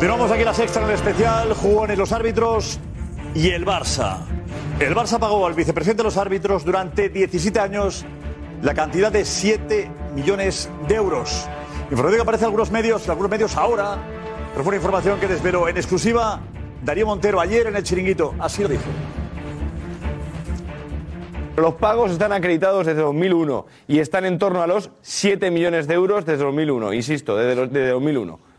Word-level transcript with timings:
Continuamos 0.00 0.30
aquí 0.30 0.44
la 0.44 0.54
sexta 0.54 0.80
en 0.80 0.86
el 0.86 0.94
especial, 0.94 1.52
jugones 1.52 1.98
los 1.98 2.10
árbitros 2.10 2.80
y 3.34 3.50
el 3.50 3.66
Barça. 3.66 4.20
El 4.78 4.94
Barça 4.94 5.18
pagó 5.18 5.46
al 5.46 5.52
vicepresidente 5.52 6.02
de 6.02 6.04
los 6.04 6.16
árbitros 6.16 6.64
durante 6.64 7.10
17 7.10 7.60
años 7.60 8.06
la 8.62 8.72
cantidad 8.72 9.12
de 9.12 9.26
7 9.26 9.90
millones 10.14 10.70
de 10.88 10.94
euros. 10.94 11.46
Información 11.90 12.16
que 12.16 12.22
aparece 12.22 12.44
en 12.44 12.46
algunos 12.46 12.70
medios, 12.70 13.04
en 13.04 13.10
algunos 13.10 13.30
medios 13.30 13.54
ahora, 13.58 13.98
pero 14.52 14.64
fue 14.64 14.70
una 14.70 14.76
información 14.78 15.20
que 15.20 15.28
desveló 15.28 15.68
en 15.68 15.76
exclusiva 15.76 16.40
Darío 16.82 17.04
Montero 17.04 17.38
ayer 17.38 17.66
en 17.66 17.76
el 17.76 17.82
chiringuito. 17.82 18.34
Así 18.38 18.62
lo 18.62 18.70
dijo. 18.70 18.84
Los 21.58 21.74
pagos 21.74 22.10
están 22.10 22.32
acreditados 22.32 22.86
desde 22.86 23.02
2001 23.02 23.66
y 23.86 23.98
están 23.98 24.24
en 24.24 24.38
torno 24.38 24.62
a 24.62 24.66
los 24.66 24.92
7 25.02 25.50
millones 25.50 25.86
de 25.86 25.92
euros 25.92 26.24
desde 26.24 26.42
2001, 26.42 26.94
insisto, 26.94 27.36
desde, 27.36 27.66
desde 27.66 27.90
2001. 27.90 28.49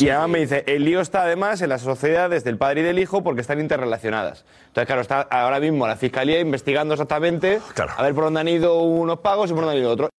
Y 0.00 0.10
además 0.10 0.28
me 0.28 0.38
dice, 0.38 0.62
el 0.68 0.84
lío 0.84 1.00
está 1.00 1.22
además 1.22 1.60
en 1.60 1.70
las 1.70 1.82
sociedades 1.82 2.44
del 2.44 2.56
padre 2.56 2.82
y 2.82 2.84
del 2.84 3.00
hijo 3.00 3.24
porque 3.24 3.40
están 3.40 3.58
interrelacionadas. 3.58 4.44
Entonces, 4.68 4.86
claro, 4.86 5.02
está 5.02 5.22
ahora 5.22 5.58
mismo 5.58 5.88
la 5.88 5.96
Fiscalía 5.96 6.38
investigando 6.38 6.94
exactamente 6.94 7.60
a 7.96 8.02
ver 8.02 8.14
por 8.14 8.24
dónde 8.24 8.38
han 8.38 8.48
ido 8.48 8.80
unos 8.82 9.18
pagos 9.18 9.50
y 9.50 9.54
por 9.54 9.64
dónde 9.64 9.76
han 9.76 9.82
ido 9.82 9.90
otros. 9.90 10.10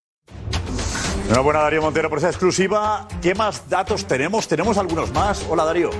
Enhorabuena 1.27 1.61
Darío 1.61 1.81
Montero 1.81 2.09
por 2.09 2.17
esa 2.17 2.27
exclusiva. 2.27 3.07
¿Qué 3.21 3.33
más 3.35 3.69
datos 3.69 4.05
tenemos? 4.05 4.49
Tenemos 4.49 4.77
algunos 4.77 5.13
más. 5.13 5.45
Hola 5.49 5.63
Darío. 5.63 5.91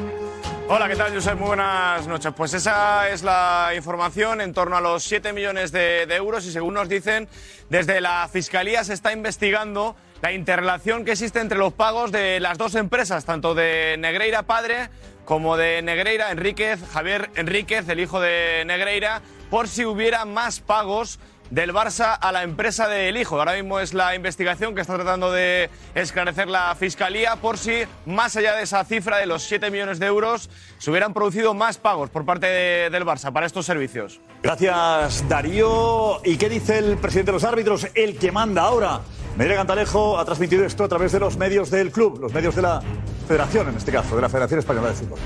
Hola, 0.68 0.90
¿qué 0.90 0.96
tal, 0.96 1.14
Josep? 1.14 1.38
Muy 1.40 1.48
buenas 1.48 2.06
noches. 2.06 2.34
Pues 2.36 2.54
esa 2.54 3.10
es 3.10 3.24
la 3.24 3.72
información 3.76 4.42
en 4.42 4.54
torno 4.54 4.76
a 4.76 4.82
los 4.82 5.04
7 5.04 5.32
millones 5.32 5.72
de, 5.72 6.06
de 6.06 6.16
euros 6.16 6.46
y 6.46 6.52
según 6.52 6.74
nos 6.74 6.90
dicen, 6.90 7.30
desde 7.70 8.02
la 8.02 8.28
Fiscalía 8.32 8.84
se 8.84 8.94
está 8.94 9.14
investigando 9.14 9.96
la 10.22 10.32
interrelación 10.34 11.06
que 11.06 11.12
existe 11.14 11.40
entre 11.40 11.58
los 11.58 11.74
pagos 11.74 12.12
de 12.12 12.40
las 12.40 12.58
dos 12.58 12.76
empresas, 12.76 13.26
tanto 13.26 13.56
de 13.56 13.96
Negreira 14.00 14.44
padre 14.44 14.90
como 15.26 15.58
de 15.58 15.82
Negreira 15.82 16.32
Enríquez, 16.32 16.80
Javier 16.92 17.30
Enríquez, 17.36 17.88
el 17.88 18.00
hijo 18.00 18.20
de 18.20 18.64
Negreira, 18.66 19.22
por 19.50 19.68
si 19.68 19.86
hubiera 19.86 20.26
más 20.26 20.60
pagos 20.60 21.20
del 21.52 21.74
Barça 21.74 22.16
a 22.20 22.32
la 22.32 22.44
empresa 22.44 22.88
del 22.88 23.18
hijo. 23.18 23.40
Ahora 23.40 23.54
mismo 23.54 23.80
es 23.80 23.94
la 23.96 24.14
investigación 24.14 24.76
que 24.76 24.82
está 24.82 24.96
tratando 24.96 25.32
de 25.32 25.70
esclarecer 25.96 26.48
la 26.48 26.76
Fiscalía 26.76 27.38
por 27.38 27.58
si, 27.58 27.84
más 28.06 28.36
allá 28.36 28.56
de 28.56 28.64
esa 28.64 28.84
cifra 28.86 29.18
de 29.18 29.26
los 29.26 29.44
7 29.44 29.72
millones 29.72 30.00
de 30.00 30.06
euros, 30.08 30.50
se 30.78 30.92
hubieran 30.92 31.14
producido 31.14 31.54
más 31.56 31.78
pagos 31.78 32.10
por 32.12 32.26
parte 32.26 32.46
de- 32.48 32.90
del 32.92 33.04
Barça 33.06 33.32
para 33.34 33.46
estos 33.48 33.66
servicios. 33.66 34.20
Gracias 34.44 35.28
Darío. 35.30 36.22
¿Y 36.24 36.38
qué 36.38 36.50
dice 36.50 36.78
el 36.78 36.98
presidente 36.98 37.32
de 37.32 37.36
los 37.38 37.44
árbitros? 37.44 37.88
El 37.96 38.18
que 38.20 38.32
manda 38.32 38.64
ahora. 38.64 39.02
Medina 39.40 39.56
Cantalejo 39.56 40.20
ha 40.20 40.26
transmitido 40.26 40.66
esto 40.66 40.84
a 40.84 40.90
través 40.90 41.14
de 41.14 41.20
los 41.22 41.38
medios 41.38 41.70
del 41.70 41.94
club, 41.94 42.20
los 42.20 42.34
medios 42.34 42.58
de 42.58 42.62
la 42.62 42.82
federación 43.26 43.70
en 43.70 43.78
este 43.78 43.90
caso, 43.90 44.18
de 44.18 44.22
la 44.22 44.28
Federación 44.28 44.60
Española 44.60 44.90
de 44.90 44.96
Fútbol. 44.96 45.18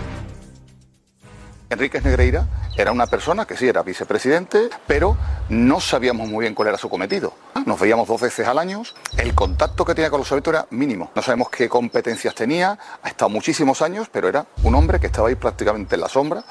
Enríquez 1.67 2.03
Negreira 2.03 2.47
era 2.77 2.91
una 2.91 3.07
persona 3.07 3.47
que 3.47 3.57
sí 3.57 3.67
era 3.67 3.81
vicepresidente, 3.81 4.69
pero 4.85 5.17
no 5.49 5.79
sabíamos 5.79 6.29
muy 6.29 6.43
bien 6.43 6.53
cuál 6.53 6.67
era 6.67 6.77
su 6.77 6.89
cometido. 6.89 7.33
Nos 7.65 7.79
veíamos 7.79 8.07
dos 8.07 8.21
veces 8.21 8.47
al 8.47 8.59
año, 8.59 8.83
el 9.17 9.33
contacto 9.33 9.83
que 9.83 9.95
tenía 9.95 10.11
con 10.11 10.19
los 10.19 10.31
árbitros 10.31 10.57
era 10.57 10.67
mínimo. 10.69 11.09
No 11.15 11.23
sabemos 11.23 11.49
qué 11.49 11.67
competencias 11.67 12.35
tenía, 12.35 12.77
ha 13.01 13.09
estado 13.09 13.29
muchísimos 13.29 13.81
años, 13.81 14.09
pero 14.11 14.29
era 14.29 14.45
un 14.61 14.75
hombre 14.75 14.99
que 14.99 15.07
estaba 15.07 15.29
ahí 15.29 15.35
prácticamente 15.35 15.95
en 15.95 16.01
la 16.01 16.07
sombra 16.07 16.43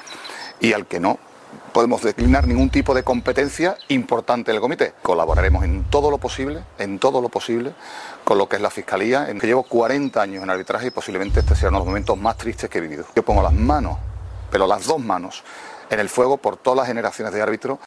y 0.59 0.73
al 0.73 0.85
que 0.85 0.99
no 0.99 1.17
podemos 1.73 2.01
declinar 2.01 2.47
ningún 2.47 2.69
tipo 2.69 2.93
de 2.93 3.03
competencia 3.03 3.77
importante 3.89 4.51
en 4.51 4.55
el 4.55 4.61
comité. 4.61 4.93
Colaboraremos 5.01 5.63
en 5.63 5.83
todo 5.85 6.11
lo 6.11 6.17
posible, 6.17 6.61
en 6.77 6.99
todo 6.99 7.21
lo 7.21 7.29
posible, 7.29 7.73
con 8.23 8.37
lo 8.37 8.47
que 8.47 8.57
es 8.57 8.61
la 8.61 8.69
Fiscalía, 8.69 9.29
en 9.29 9.39
que 9.39 9.47
llevo 9.47 9.63
40 9.63 10.21
años 10.21 10.43
en 10.43 10.49
arbitraje 10.49 10.87
y 10.87 10.91
posiblemente 10.91 11.39
este 11.39 11.55
sea 11.55 11.69
uno 11.69 11.79
de 11.79 11.81
los 11.81 11.87
momentos 11.87 12.17
más 12.17 12.37
tristes 12.37 12.69
que 12.69 12.77
he 12.77 12.81
vivido. 12.81 13.05
Yo 13.15 13.23
pongo 13.23 13.41
las 13.41 13.53
manos, 13.53 13.97
pero 14.51 14.67
las 14.67 14.85
dos 14.85 14.99
manos, 14.99 15.43
en 15.89 15.99
el 15.99 16.09
fuego 16.09 16.37
por 16.37 16.57
todas 16.57 16.77
las 16.77 16.87
generaciones 16.87 17.33
de 17.33 17.41
árbitros. 17.41 17.79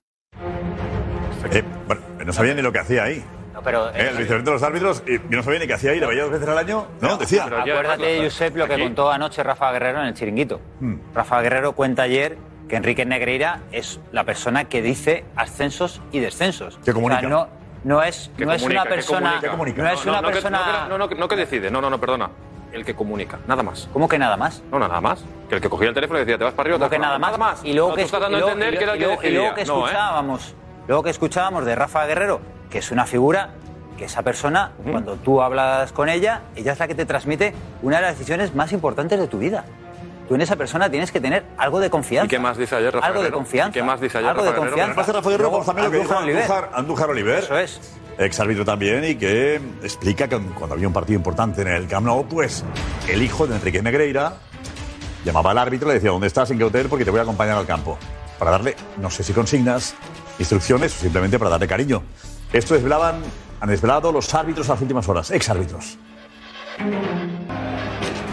Eh, 1.53 1.63
bueno, 1.87 2.03
no 2.25 2.33
sabía 2.33 2.55
ni 2.55 2.63
lo 2.63 2.73
que 2.73 2.81
hacía 2.81 3.05
ahí. 3.05 3.25
pero, 3.63 3.89
Eh, 3.91 3.93
el 4.01 4.09
vicepresidente 4.09 4.51
de 4.51 4.55
los 4.55 4.63
árbitros, 4.63 5.03
eh, 5.07 5.21
yo 5.31 5.37
no 5.37 5.43
sabía 5.43 5.61
ni 5.61 5.67
qué 5.67 5.75
hacía 5.75 5.93
ahí, 5.93 6.01
lo 6.01 6.09
veía 6.09 6.23
dos 6.23 6.33
veces 6.33 6.49
al 6.49 6.59
año. 6.59 6.87
No, 7.01 7.17
decía. 7.17 7.45
Acuérdate, 7.45 8.23
Josep, 8.23 8.57
lo 8.57 8.67
que 8.67 8.81
contó 8.81 9.11
anoche 9.11 9.43
Rafa 9.43 9.73
Guerrero 9.73 10.01
en 10.01 10.09
el 10.09 10.15
chiringuito. 10.15 10.61
Hmm. 10.81 10.97
Rafa 11.15 11.41
Guerrero 11.41 11.73
cuenta 11.73 12.03
ayer 12.03 12.37
que 12.69 12.77
Enrique 12.77 13.05
Negreira 13.05 13.61
es 13.73 14.01
la 14.13 14.25
persona 14.25 14.65
que 14.65 14.83
dice 14.83 15.25
ascensos 15.37 16.01
y 16.13 16.19
descensos. 16.21 16.79
Que 16.85 16.93
comunica. 16.93 17.19
O 17.19 17.21
sea, 17.21 17.29
no, 17.29 17.49
no 17.85 18.03
es, 18.03 18.31
Que 18.37 18.45
no 18.45 18.53
es 18.53 18.63
comunica, 18.63 18.83
una 18.83 18.91
que 18.91 18.95
persona. 18.97 19.41
comunica. 19.51 19.83
No 19.83 19.89
es 19.91 20.05
No, 20.05 20.13
una 20.13 20.21
no, 20.21 20.29
que- 20.29 20.33
persona. 20.35 20.87
No, 20.89 20.99
no, 20.99 21.07
no, 21.07 21.15
no 21.15 21.29
que 21.29 21.37
decide. 21.37 21.71
No, 21.71 21.81
no, 21.81 21.91
no, 21.91 21.99
perdona. 22.01 22.31
El 22.73 22.85
que 22.85 22.95
comunica, 22.95 23.39
nada 23.47 23.63
más. 23.63 23.89
¿Cómo 23.93 24.09
que 24.09 24.19
nada 24.19 24.37
más? 24.37 24.63
No, 24.71 24.79
no, 24.79 24.89
nada 24.89 25.01
más. 25.01 25.25
Que 25.49 25.55
el 25.55 25.61
que 25.61 25.69
cogía 25.71 25.89
el 25.89 25.95
teléfono 25.95 26.19
y 26.19 26.23
decía, 26.25 26.37
te 26.37 26.45
vas 26.45 26.53
para 26.53 26.67
arriba, 26.67 26.79
¿Cómo 26.79 26.91
te 26.91 26.97
que 26.97 27.01
vas 27.01 27.07
nada 27.09 27.19
más? 27.19 27.63
que, 27.95 28.01
tú 28.01 28.07
estás 28.07 28.21
dando 28.21 28.37
a 28.37 28.41
y 28.41 28.43
luego- 28.43 29.19
que 29.21 29.29
que 29.29 29.33
que 29.55 29.61
¿eh? 29.61 29.65
escuchábamos, 29.65 30.55
luego 30.89 31.03
que 31.05 31.11
escuchábamos 31.11 31.65
de 31.65 31.75
Rafa 31.77 32.05
Guerrero, 32.07 32.41
que 32.69 32.79
es 32.79 32.91
una 32.91 33.07
figura 33.07 33.51
que 33.97 34.05
esa 34.07 34.21
persona, 34.23 34.73
cuando 34.91 35.15
tú 35.15 35.41
hablas 35.41 35.93
con 35.93 36.09
ella, 36.11 36.43
ella 36.55 36.73
es 36.73 36.79
la 36.79 36.87
que 36.89 36.95
te 36.95 37.07
transmite 37.07 37.55
una 37.83 37.97
de 37.97 38.03
las 38.03 38.19
decisiones 38.19 38.55
más 38.55 38.73
importantes 38.73 39.19
de 39.19 39.27
tu 39.29 39.39
vida. 39.39 39.65
Tú 40.29 40.35
en 40.35 40.41
esa 40.41 40.57
persona 40.57 40.91
tienes 40.91 41.13
que 41.13 41.21
tener 41.21 41.45
algo 41.57 41.79
de 41.79 41.89
confianza. 41.89 42.27
¿Y 42.27 42.29
qué 42.29 42.39
más 42.39 42.57
dice 42.57 42.75
ayer 42.77 42.93
Rafa 42.93 43.07
Algo 43.07 43.23
de 43.23 43.31
confianza. 43.31 43.71
¿Y 43.71 43.73
qué 43.81 43.83
más 43.87 44.01
dice 44.01 44.19
ayer 44.19 44.31
Algo 44.31 44.43
de 44.43 44.51
Rafa 44.51 44.61
Guerrero? 44.65 44.77
confianza. 44.77 45.13
De 45.13 45.19
Rafa 45.19 45.31
Guerrero, 45.31 45.51
Luego, 45.51 45.57
pues 45.59 45.67
también 45.67 45.85
lo 45.87 45.91
que 45.93 45.99
dijo 45.99 46.13
Andújar 46.13 46.25
Oliver. 46.25 46.43
Andújar, 46.43 46.71
Andújar 46.75 47.11
Oliver. 47.11 47.39
Eso 47.39 47.59
es. 47.59 47.81
Ex 48.19 48.41
árbitro 48.41 48.65
también 48.65 49.05
y 49.05 49.15
que 49.17 49.57
explica 49.83 50.27
que 50.27 50.39
cuando 50.39 50.75
había 50.75 50.89
un 50.89 50.95
partido 50.95 51.19
importante 51.19 51.63
en 51.63 51.69
el 51.69 51.87
Camp 51.87 52.07
Nou, 52.07 52.27
pues 52.27 52.65
el 53.09 53.23
hijo 53.23 53.47
de 53.47 53.57
Enrique 53.57 53.83
Negreira 53.83 54.35
llamaba 55.25 55.51
al 55.51 55.59
árbitro 55.59 55.89
y 55.89 55.91
le 55.91 55.95
decía, 55.95 56.11
¿dónde 56.11 56.27
estás? 56.27 56.51
¿En 56.51 56.59
qué 56.59 56.65
hotel? 56.65 56.89
Porque 56.89 57.05
te 57.05 57.11
voy 57.11 57.21
a 57.21 57.25
acompañar 57.25 57.59
al 57.59 57.67
campo. 57.67 57.99
Para 58.39 58.51
darle, 58.53 58.75
no 58.97 59.11
sé 59.11 59.23
si 59.23 59.33
consignas, 59.33 59.95
instrucciones 60.39 60.97
o 60.97 61.01
simplemente 61.01 61.39
para 61.39 61.51
darle 61.51 61.69
cariño. 61.69 62.03
Esto 62.53 62.75
desvelaban, 62.75 63.17
han 63.61 63.69
desvelado 63.69 64.11
los 64.13 64.33
árbitros 64.35 64.69
a 64.71 64.73
las 64.73 64.83
últimas 64.83 65.09
horas, 65.09 65.31
ex 65.31 65.51
árbitros. 65.51 65.99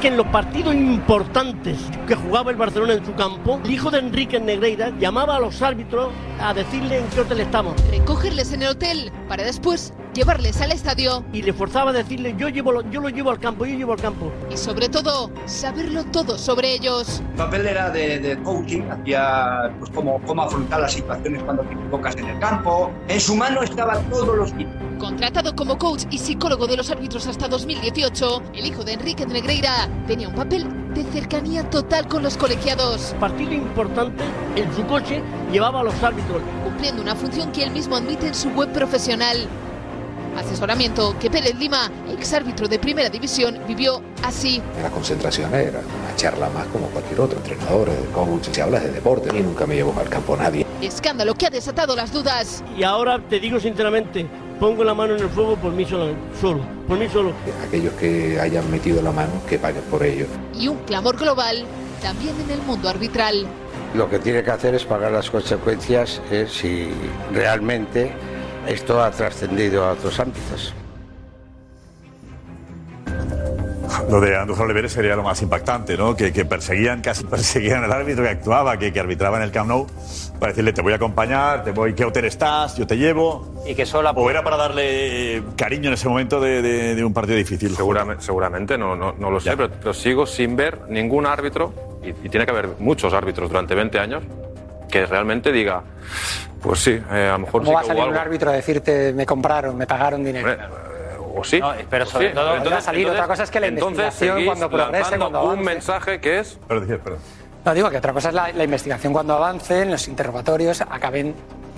Que 0.04 0.10
en 0.10 0.18
los 0.18 0.28
partidos 0.28 0.76
importantes 0.76 1.78
que 2.10 2.16
jugaba 2.16 2.52
el 2.52 2.58
Barcelona 2.58 2.92
en 2.96 3.06
su 3.06 3.14
campo, 3.14 3.62
el 3.64 3.72
hijo 3.72 3.90
de 3.90 4.00
Enrique 4.00 4.38
Negreira 4.38 4.92
llamaba 5.00 5.38
a 5.38 5.40
los 5.40 5.62
árbitros 5.62 6.10
a 6.42 6.54
decirle 6.54 6.98
en 6.98 7.06
qué 7.08 7.22
hotel 7.22 7.40
estamos. 7.40 7.74
Recogerles 7.90 8.52
en 8.52 8.64
el 8.64 8.68
hotel 8.70 9.14
para 9.30 9.44
después 9.44 9.94
llevarles 10.14 10.62
al 10.62 10.72
estadio 10.72 11.24
Y 11.34 11.42
le 11.42 11.54
forzaba 11.54 11.90
a 11.92 11.94
decirle, 11.94 12.36
yo, 12.38 12.50
llevo, 12.50 12.72
lo- 12.74 12.88
yo 12.92 13.00
lo 13.00 13.10
llevo 13.10 13.32
al 13.32 13.40
campo, 13.40 13.66
yo 13.66 13.76
llevo 13.76 13.94
al 13.94 14.00
campo. 14.02 14.30
y 14.52 14.58
sobre 14.58 14.90
todo 14.90 15.32
saberlo 15.46 16.04
todo 16.06 16.38
sobre 16.38 16.74
ellos. 16.74 17.22
El 17.32 17.38
papel 17.38 17.66
era 17.68 17.90
de, 17.90 18.20
de 18.20 18.38
coaching, 18.44 18.82
hacía 18.92 19.72
pues 19.80 19.90
cómo, 19.92 20.20
cómo 20.28 20.44
afrontar 20.44 20.82
las 20.82 20.92
situaciones 20.94 21.42
cuando 21.44 21.64
te 21.64 21.74
equivocas 21.76 22.16
en 22.18 22.26
el 22.28 22.40
campo. 22.40 22.92
En 23.08 23.22
su 23.22 23.36
mano 23.38 23.64
estaban 23.64 24.04
todos 24.10 24.36
los 24.36 24.54
tipos. 24.54 24.73
Contratado 25.04 25.54
como 25.54 25.78
coach 25.78 26.06
y 26.12 26.18
psicólogo 26.18 26.66
de 26.66 26.78
los 26.78 26.90
árbitros 26.90 27.28
hasta 27.28 27.50
2018, 27.50 28.42
el 28.54 28.66
hijo 28.66 28.86
de 28.86 28.94
Enrique 28.94 29.26
Negreira 29.26 29.90
tenía 30.08 30.30
un 30.30 30.34
papel 30.34 30.66
de 30.94 31.04
cercanía 31.04 31.70
total 31.70 32.08
con 32.08 32.24
los 32.24 32.38
colegiados, 32.38 33.14
Partido 33.20 33.52
importante, 33.52 34.24
en 34.56 34.74
su 34.74 34.86
coche 34.86 35.22
llevaba 35.52 35.82
a 35.82 35.84
los 35.84 36.02
árbitros. 36.02 36.42
cumpliendo 36.64 37.02
una 37.02 37.18
función 37.18 37.52
que 37.52 37.64
él 37.64 37.72
mismo 37.72 37.98
admite 37.98 38.28
en 38.28 38.34
su 38.34 38.48
web 38.52 38.72
profesional. 38.72 39.46
Asesoramiento 40.38 41.20
que 41.20 41.30
Pérez 41.30 41.56
Lima, 41.60 41.92
ex 42.10 42.34
árbitro 42.34 42.70
de 42.70 42.80
primera 42.80 43.10
división, 43.10 43.60
vivió 43.68 44.02
así. 44.24 44.62
La 44.82 44.90
concentración 44.90 45.54
era 45.54 45.80
una 45.80 46.16
charla 46.16 46.50
más 46.50 46.66
como 46.68 46.88
cualquier 46.88 47.20
otro, 47.20 47.40
entrenadores, 47.40 47.96
coach, 48.14 48.48
se 48.54 48.62
habla 48.62 48.80
de 48.80 48.90
deporte, 48.90 49.38
y 49.38 49.42
nunca 49.42 49.68
me 49.68 49.76
llevo 49.76 49.94
al 50.00 50.08
campo 50.08 50.38
nadie. 50.38 50.66
Escándalo 50.82 51.36
que 51.36 51.48
ha 51.48 51.50
desatado 51.50 51.94
las 51.94 52.14
dudas. 52.14 52.64
Y 52.78 52.84
ahora 52.84 53.20
te 53.20 53.40
digo 53.40 53.60
sinceramente, 53.60 54.28
pongo 54.64 54.86
la 54.86 54.94
mano 54.94 55.18
en 55.18 55.22
el 55.22 55.28
fuego 55.28 55.58
por 55.58 55.74
mí 55.74 55.84
solo, 55.84 56.16
solo 56.40 56.62
por 56.88 56.98
mí 56.98 57.10
solo. 57.10 57.34
Aquellos 57.68 57.92
que 57.96 58.40
hayan 58.40 58.72
metido 58.72 59.02
la 59.02 59.12
mano, 59.12 59.34
que 59.50 59.60
paguen 59.60 59.84
por 59.92 60.02
ello. 60.02 60.26
Y 60.58 60.70
un 60.70 60.78
clamor 60.86 61.18
global 61.18 61.66
también 62.02 62.34
en 62.40 62.50
el 62.50 62.62
mundo 62.62 62.88
arbitral. 62.88 63.46
Lo 63.94 64.10
que 64.10 64.20
tiene 64.20 64.42
que 64.42 64.52
hacer 64.52 64.74
es 64.74 64.86
pagar 64.86 65.12
las 65.12 65.30
consecuencias 65.30 66.22
eh, 66.32 66.48
si 66.50 66.88
realmente 67.34 68.14
esto 68.66 69.04
ha 69.04 69.12
trascendido 69.12 69.84
a 69.84 69.92
otros 69.92 70.18
ámbitos. 70.22 70.74
Lo 74.10 74.20
de 74.20 74.36
Andújar 74.38 74.66
Oliveres 74.66 74.92
sería 74.92 75.16
lo 75.16 75.24
más 75.24 75.42
impactante, 75.42 75.96
¿no? 75.98 76.16
Que, 76.16 76.32
que 76.34 76.46
perseguían, 76.46 77.02
casi 77.02 77.24
perseguían 77.26 77.84
al 77.84 77.92
árbitro 77.92 78.24
que 78.24 78.30
actuaba, 78.30 78.78
que, 78.78 78.92
que 78.92 79.00
arbitraba 79.00 79.38
en 79.38 79.44
el 79.44 79.52
Camp 79.52 79.70
Nou, 79.70 79.88
para 80.40 80.52
decirle, 80.52 80.74
te 80.74 80.82
voy 80.82 80.94
a 80.94 80.98
acompañar, 80.98 81.64
te 81.64 81.72
voy, 81.72 81.94
¿qué 81.94 82.04
hotel 82.06 82.26
estás? 82.26 82.76
Yo 82.76 82.86
te 82.88 82.98
llevo. 82.98 83.54
Y 83.66 83.76
que 83.76 83.86
solo 83.86 84.10
O 84.12 84.30
era 84.30 84.44
para 84.44 84.58
darle 84.58 85.42
cariño 85.56 85.88
en 85.88 85.94
ese 85.94 86.08
momento 86.10 86.40
de, 86.42 86.62
de- 86.62 86.96
de 86.96 87.04
un 87.04 87.14
partido 87.14 87.38
difícil. 87.38 87.76
Seguramente, 87.76 88.24
seguramente 88.24 88.78
no, 88.78 88.96
no, 88.96 89.14
no 89.18 89.32
lo 89.32 89.40
sé, 89.40 89.56
pero, 89.56 89.70
pero 89.70 89.94
sigo 89.94 90.26
sin 90.26 90.56
ver 90.56 90.80
ningún 90.90 91.26
árbitro, 91.26 91.74
y, 92.04 92.10
y 92.10 92.30
tiene 92.30 92.46
que 92.46 92.52
haber 92.52 92.70
muchos 92.80 93.14
árbitros 93.14 93.50
durante 93.50 93.74
20 93.76 94.00
años, 94.00 94.24
que 94.90 95.06
realmente 95.06 95.52
diga, 95.52 95.82
pues 96.62 96.80
sí, 96.80 96.92
eh, 97.12 97.28
a 97.30 97.34
lo 97.34 97.40
mejor 97.40 97.62
¿Cómo 97.64 97.66
sí 97.72 97.74
va 97.76 97.82
a 97.82 97.84
salir 97.86 98.04
un 98.04 98.10
algo. 98.10 98.20
árbitro 98.22 98.50
a 98.50 98.54
decirte 98.54 99.14
me 99.14 99.26
compraron, 99.26 99.78
me 99.78 99.88
pagaron 99.88 100.24
dinero? 100.24 100.48
O 101.36 101.44
sí. 101.44 101.60
pero 101.90 102.06
sobre 102.06 102.30
Sí, 102.30 102.34
todo- 102.36 102.70
va 102.72 102.78
a 102.78 102.82
salir. 102.82 103.10
Otra 103.10 103.28
cosa 103.28 103.44
es 103.44 103.52
que 103.52 103.60
la 103.60 103.68
entonces 103.68 104.00
investigación 104.06 104.46
cuando 104.46 104.70
progrese, 104.70 105.18
cuando 105.18 105.28
un 105.44 105.50
avance. 105.52 105.64
mensaje 105.64 106.20
que 106.22 106.40
es... 106.40 106.60
Pero 106.68 106.82
decías, 106.82 107.00
perdón. 107.04 107.20
No, 107.66 107.74
digo 107.74 107.90
que 107.90 107.98
otra 107.98 108.14
cosa 108.14 108.30
es 108.30 108.36
la, 108.36 108.52
la 108.52 108.64
investigación 108.66 109.14
cuando 109.14 109.34
avance, 109.36 109.82
en 109.82 109.92
los 109.92 110.08
interrogatorios 110.08 110.82
acaben 110.82 111.34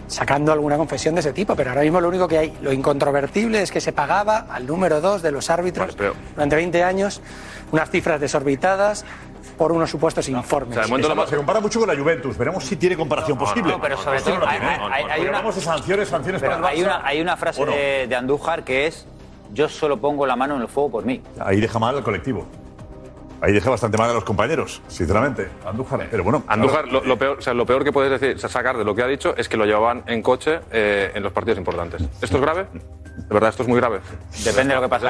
sacando 0.07 0.51
alguna 0.51 0.77
confesión 0.77 1.15
de 1.15 1.21
ese 1.21 1.31
tipo, 1.33 1.55
pero 1.55 1.69
ahora 1.71 1.81
mismo 1.81 1.99
lo 2.01 2.09
único 2.09 2.27
que 2.27 2.37
hay, 2.37 2.57
lo 2.61 2.71
incontrovertible 2.73 3.61
es 3.61 3.71
que 3.71 3.81
se 3.81 3.91
pagaba 3.93 4.45
al 4.51 4.67
número 4.67 4.99
dos 5.01 5.21
de 5.21 5.31
los 5.31 5.49
árbitros 5.49 5.95
durante 6.35 6.55
20 6.55 6.83
años 6.83 7.21
unas 7.71 7.89
cifras 7.89 8.19
desorbitadas 8.19 9.05
por 9.57 9.71
unos 9.71 9.89
supuestos 9.89 10.27
informes. 10.29 10.77
Se 10.85 11.35
compara 11.37 11.59
mucho 11.61 11.79
con 11.79 11.87
la 11.87 11.95
Juventus. 11.95 12.37
Veremos 12.37 12.63
si 12.65 12.75
tiene 12.75 12.95
comparación 12.97 13.37
posible. 13.37 13.71
no, 13.71 13.79
pero 13.81 13.97
sobre 13.97 14.21
todo 14.21 14.45
hay- 14.45 14.59
hay- 15.09 15.25
una- 15.27 15.51
sanciones, 15.53 16.09
sanciones 16.09 16.41
Pero 16.41 16.55
para 16.59 16.71
el 16.71 16.77
hay 16.77 16.83
una, 16.83 17.01
hay 17.07 17.21
una 17.21 17.37
frase 17.37 17.61
¿O 17.61 17.65
no? 17.65 17.71
de, 17.71 18.05
de 18.07 18.15
Andújar 18.15 18.63
que 18.63 18.87
es 18.87 19.07
yo 19.53 19.69
solo 19.69 19.97
pongo 19.97 20.25
la 20.25 20.35
mano 20.35 20.55
en 20.55 20.61
el 20.61 20.67
fuego 20.67 20.91
por 20.91 21.05
mí. 21.05 21.21
Ahí 21.39 21.59
deja 21.59 21.79
mal 21.79 21.95
al 21.95 22.03
colectivo. 22.03 22.45
Ahí 23.41 23.53
deja 23.53 23.69
bastante 23.69 23.97
mal 23.97 24.09
a 24.09 24.13
los 24.13 24.23
compañeros, 24.23 24.81
sinceramente. 24.87 25.49
Andújar. 25.65 26.07
Pero 26.09 26.23
bueno. 26.23 26.43
Andújar, 26.47 26.87
lo, 26.87 27.03
lo 27.03 27.17
peor, 27.17 27.37
o 27.37 27.41
sea, 27.41 27.53
lo 27.53 27.65
peor 27.65 27.83
que 27.83 27.91
puedes 27.91 28.19
decir, 28.19 28.39
sacar 28.39 28.77
de 28.77 28.83
lo 28.83 28.95
que 28.95 29.03
ha 29.03 29.07
dicho 29.07 29.35
es 29.37 29.49
que 29.49 29.57
lo 29.57 29.65
llevaban 29.65 30.03
en 30.07 30.21
coche 30.21 30.61
eh, 30.71 31.11
en 31.13 31.21
los 31.21 31.31
partidos 31.31 31.59
importantes. 31.59 32.01
¿Esto 32.21 32.37
es 32.37 32.41
grave? 32.41 32.67
De 33.17 33.33
verdad, 33.33 33.49
esto 33.49 33.63
es 33.63 33.69
muy 33.69 33.79
grave. 33.79 34.01
Depende 34.43 34.73
de 34.73 34.81
lo 34.81 34.81
que 34.81 34.89
pase. 34.89 35.07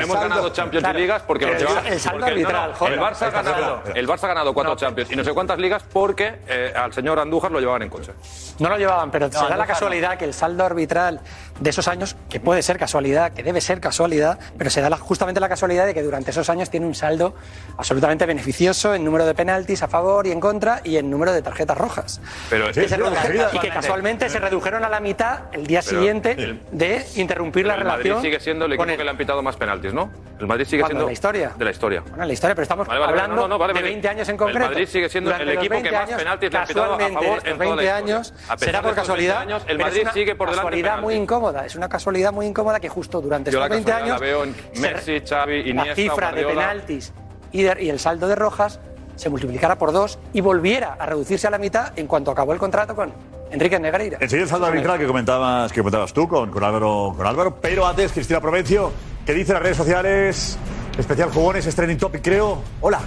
Hemos 0.00 0.20
ganado 0.20 0.48
Champions 0.50 0.82
Claro, 0.82 0.98
y 0.98 1.02
Ligas 1.02 1.22
porque 1.26 1.46
pero 1.46 1.58
lo 1.58 1.60
el- 1.60 1.68
llevaban. 1.68 1.92
el 1.92 2.00
saldo 2.00 2.18
porque- 2.26 2.34
no, 2.42 2.48
no, 2.50 2.58
arbitral, 2.58 2.74
joder. 2.74 2.92
el, 2.94 3.00
Barça 3.00 3.22
ha 3.22 3.30
ganado, 3.30 3.82
el 3.94 4.08
Barça 4.08 4.24
ha 4.24 4.28
ganado 4.28 4.54
cuatro 4.54 4.76
Champions 4.76 5.10
y 5.12 5.16
no 5.16 5.24
sé 5.24 5.32
cuántas 5.34 5.58
ligas 5.58 5.82
porque 5.92 6.38
eh, 6.48 6.72
al 6.74 6.92
señor 6.92 7.18
Andújar 7.18 7.52
lo 7.52 7.60
llevaban 7.60 7.82
en 7.82 7.90
coche. 7.90 8.12
No 8.58 8.68
lo 8.70 8.76
llevaban, 8.78 9.10
pero 9.10 9.26
se 9.28 9.34
da 9.34 9.40
Andújar 9.40 9.58
la 9.58 9.64
no. 9.64 9.68
casualidad 9.68 10.16
que 10.18 10.24
el 10.24 10.34
saldo 10.34 10.64
arbitral 10.64 11.20
de 11.60 11.70
esos 11.70 11.86
años, 11.86 12.16
que 12.30 12.40
puede 12.40 12.62
ser 12.62 12.78
casualidad, 12.78 13.32
que 13.32 13.42
debe 13.42 13.60
ser 13.60 13.80
casualidad, 13.80 14.38
pero 14.56 14.70
se 14.70 14.80
da 14.80 14.88
la- 14.90 14.96
justamente 14.96 15.38
la 15.40 15.48
casualidad 15.48 15.86
de 15.86 15.94
que 15.94 16.02
durante 16.02 16.30
esos 16.30 16.48
años 16.50 16.70
tiene 16.70 16.86
un 16.86 16.94
saldo 16.94 17.34
absolutamente 17.76 18.26
beneficioso 18.26 18.94
en 18.94 19.04
número 19.04 19.26
de 19.26 19.34
penaltis 19.34 19.82
a 19.82 19.88
favor 19.88 20.26
y 20.26 20.32
en 20.32 20.40
contra 20.40 20.80
y 20.82 20.96
en 20.96 21.10
número 21.10 21.32
de 21.32 21.42
tarjetas 21.42 21.76
rojas. 21.76 22.20
Pero 22.50 22.70
Y 22.70 23.58
que 23.58 23.68
casualmente 23.68 24.28
se 24.28 24.38
redujeron 24.38 24.84
a 24.84 24.88
la 24.88 25.00
mitad 25.00 25.40
el 25.52 25.66
día 25.66 25.80
Pero 25.84 25.98
siguiente 25.98 26.32
el- 26.32 26.60
de 26.72 27.06
interrumpir 27.18 27.66
la 27.66 27.74
el 27.74 27.80
relación. 27.80 28.16
Madrid 28.16 28.28
sigue 28.30 28.40
siendo 28.40 28.64
el 28.64 28.72
equipo 28.72 28.86
que 28.96 29.04
le 29.04 29.10
han 29.10 29.16
pitado 29.16 29.42
más 29.42 29.56
penaltis, 29.56 29.92
¿no? 29.92 30.10
El 30.38 30.46
Madrid 30.46 30.64
sigue 30.64 30.82
¿Cuándo, 30.82 30.90
siendo. 30.92 31.04
de 31.04 31.06
la 31.08 31.12
historia? 31.12 31.52
De 31.56 31.64
la 31.64 31.70
historia. 31.70 32.02
Bueno, 32.08 32.24
la 32.24 32.32
historia, 32.32 32.54
pero 32.54 32.62
estamos 32.62 32.86
Vale, 32.86 33.00
vale, 33.00 33.10
hablando 33.12 33.36
no, 33.36 33.48
no, 33.48 33.58
vale, 33.58 33.72
de 33.72 33.80
vale. 33.80 33.90
20 33.90 34.08
años 34.08 34.28
en 34.28 34.34
El 34.34 34.38
concreto. 34.38 34.68
Madrid 34.70 34.86
sigue 34.88 35.08
siendo 35.08 35.30
Durante 35.30 35.50
el 35.52 35.58
equipo 35.58 35.74
que 35.82 35.90
20 35.90 35.98
más 35.98 36.10
penaltis 36.22 36.52
le 36.52 36.58
ha 36.58 36.64
pitado 36.66 36.94
a 36.94 36.98
favor 36.98 37.02
en 37.02 37.16
en 37.18 37.36
estos 37.36 37.42
toda 37.42 37.48
la 37.48 37.48
20 37.58 37.84
historia. 37.84 37.96
años, 37.96 38.34
será 38.56 38.82
por 38.82 38.94
casualidad, 38.94 39.38
20 39.38 39.52
años, 39.54 39.64
el 39.68 39.80
es 39.80 39.86
Madrid 39.86 40.02
una 40.02 40.12
sigue 40.12 40.34
por 40.36 40.50
delante 40.50 40.60
en 40.60 40.82
casualidad 40.82 41.02
muy 41.02 41.14
incómoda, 41.14 41.66
es 41.66 41.74
una 41.76 41.88
casualidad 41.88 42.32
muy 42.32 42.46
incómoda 42.46 42.80
que 42.80 42.88
justo 42.88 43.20
durante 43.20 43.50
la 43.52 43.58
estos 43.66 43.70
20 43.70 43.90
casualidad 43.90 44.16
años 44.16 44.20
la 44.20 44.26
veo 44.26 44.44
en 44.44 44.80
Messi, 44.80 45.20
Xavi, 45.26 45.62
la 45.64 45.68
Iniesta, 45.70 45.94
cifra 45.94 46.32
de 46.32 46.44
penaltis 46.44 47.12
y 47.52 47.66
el 47.66 47.98
saldo 47.98 48.28
de 48.28 48.34
rojas 48.36 48.78
se 49.16 49.28
multiplicara 49.30 49.76
por 49.78 49.90
dos 49.92 50.18
y 50.32 50.40
volviera 50.40 50.94
a 50.98 51.06
reducirse 51.06 51.46
a 51.48 51.50
la 51.50 51.58
mitad 51.58 51.92
en 51.98 52.06
cuanto 52.06 52.30
acabó 52.30 52.52
el 52.52 52.58
contrato 52.60 52.94
con 52.94 53.12
Enrique 53.50 53.78
Negreira. 53.78 54.18
Enseguida 54.20 54.44
el 54.44 54.50
saldo 54.50 54.66
arbitral 54.66 54.98
que 54.98 55.06
comentabas, 55.06 55.72
que 55.72 55.80
comentabas 55.80 56.12
tú 56.12 56.28
con, 56.28 56.50
con, 56.50 56.62
Álvaro, 56.62 57.14
con 57.16 57.26
Álvaro, 57.26 57.58
pero 57.60 57.86
antes 57.86 58.12
Cristina 58.12 58.40
Provencio, 58.40 58.92
que 59.24 59.32
dice 59.34 59.52
en 59.52 59.54
las 59.54 59.62
redes 59.62 59.76
sociales, 59.76 60.58
especial 60.98 61.30
jugones, 61.30 61.66
es 61.66 61.74
trending 61.74 61.98
topic 61.98 62.22
creo. 62.22 62.62
Hola. 62.80 63.00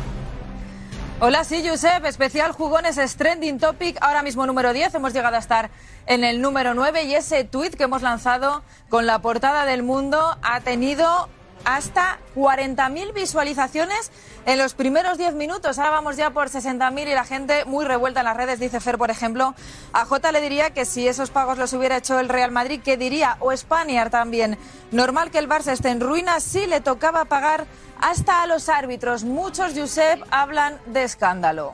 Hola, 1.24 1.44
sí, 1.44 1.64
Josep. 1.64 2.04
Especial 2.06 2.52
jugones 2.52 2.98
es 2.98 3.16
trending 3.16 3.60
topic. 3.60 3.96
Ahora 4.02 4.24
mismo 4.24 4.48
número 4.48 4.74
10. 4.74 4.96
Hemos 4.96 5.14
llegado 5.14 5.36
a 5.36 5.40
estar 5.40 5.70
en 6.08 6.24
el 6.24 6.42
número 6.42 6.74
9 6.74 7.04
y 7.04 7.14
ese 7.14 7.44
tuit 7.44 7.76
que 7.76 7.84
hemos 7.84 8.02
lanzado 8.02 8.64
con 8.90 9.06
la 9.06 9.20
portada 9.20 9.66
del 9.66 9.84
mundo 9.84 10.20
ha 10.42 10.62
tenido 10.62 11.30
hasta 11.66 12.20
40.000 12.36 13.14
visualizaciones 13.14 14.12
en 14.46 14.58
los 14.58 14.74
primeros 14.74 15.18
10 15.18 15.36
minutos. 15.36 15.78
Ahora 15.78 15.92
vamos 15.92 16.18
ya 16.18 16.32
por 16.32 16.50
60.000 16.50 17.08
y 17.08 17.14
la 17.14 17.24
gente 17.24 17.66
muy 17.66 17.86
revuelta 17.86 18.22
en 18.22 18.26
las 18.26 18.38
redes. 18.38 18.60
Dice 18.60 18.80
Fer, 18.80 18.98
por 18.98 19.12
ejemplo, 19.12 19.54
a 19.94 20.06
Jota 20.06 20.32
le 20.32 20.42
diría 20.42 20.72
que 20.72 20.86
si 20.86 21.08
esos 21.08 21.30
pagos 21.30 21.58
los 21.58 21.74
hubiera 21.74 21.98
hecho 21.98 22.20
el 22.20 22.30
Real 22.30 22.52
Madrid, 22.52 22.82
¿qué 22.84 22.98
diría? 22.98 23.38
O 23.40 23.56
Spaniard 23.56 24.10
también. 24.10 24.58
Normal 24.92 25.32
que 25.32 25.40
el 25.40 25.50
Barça 25.50 25.72
esté 25.72 25.90
en 25.90 26.02
ruinas, 26.02 26.44
sí 26.44 26.66
le 26.66 26.82
tocaba 26.82 27.26
pagar 27.26 27.66
hasta 28.00 28.42
a 28.42 28.48
los 28.48 28.70
árbitros. 28.70 29.24
Muchos, 29.24 29.74
Josep, 29.76 30.22
hablan 30.32 30.80
de 30.88 31.04
escándalo. 31.04 31.74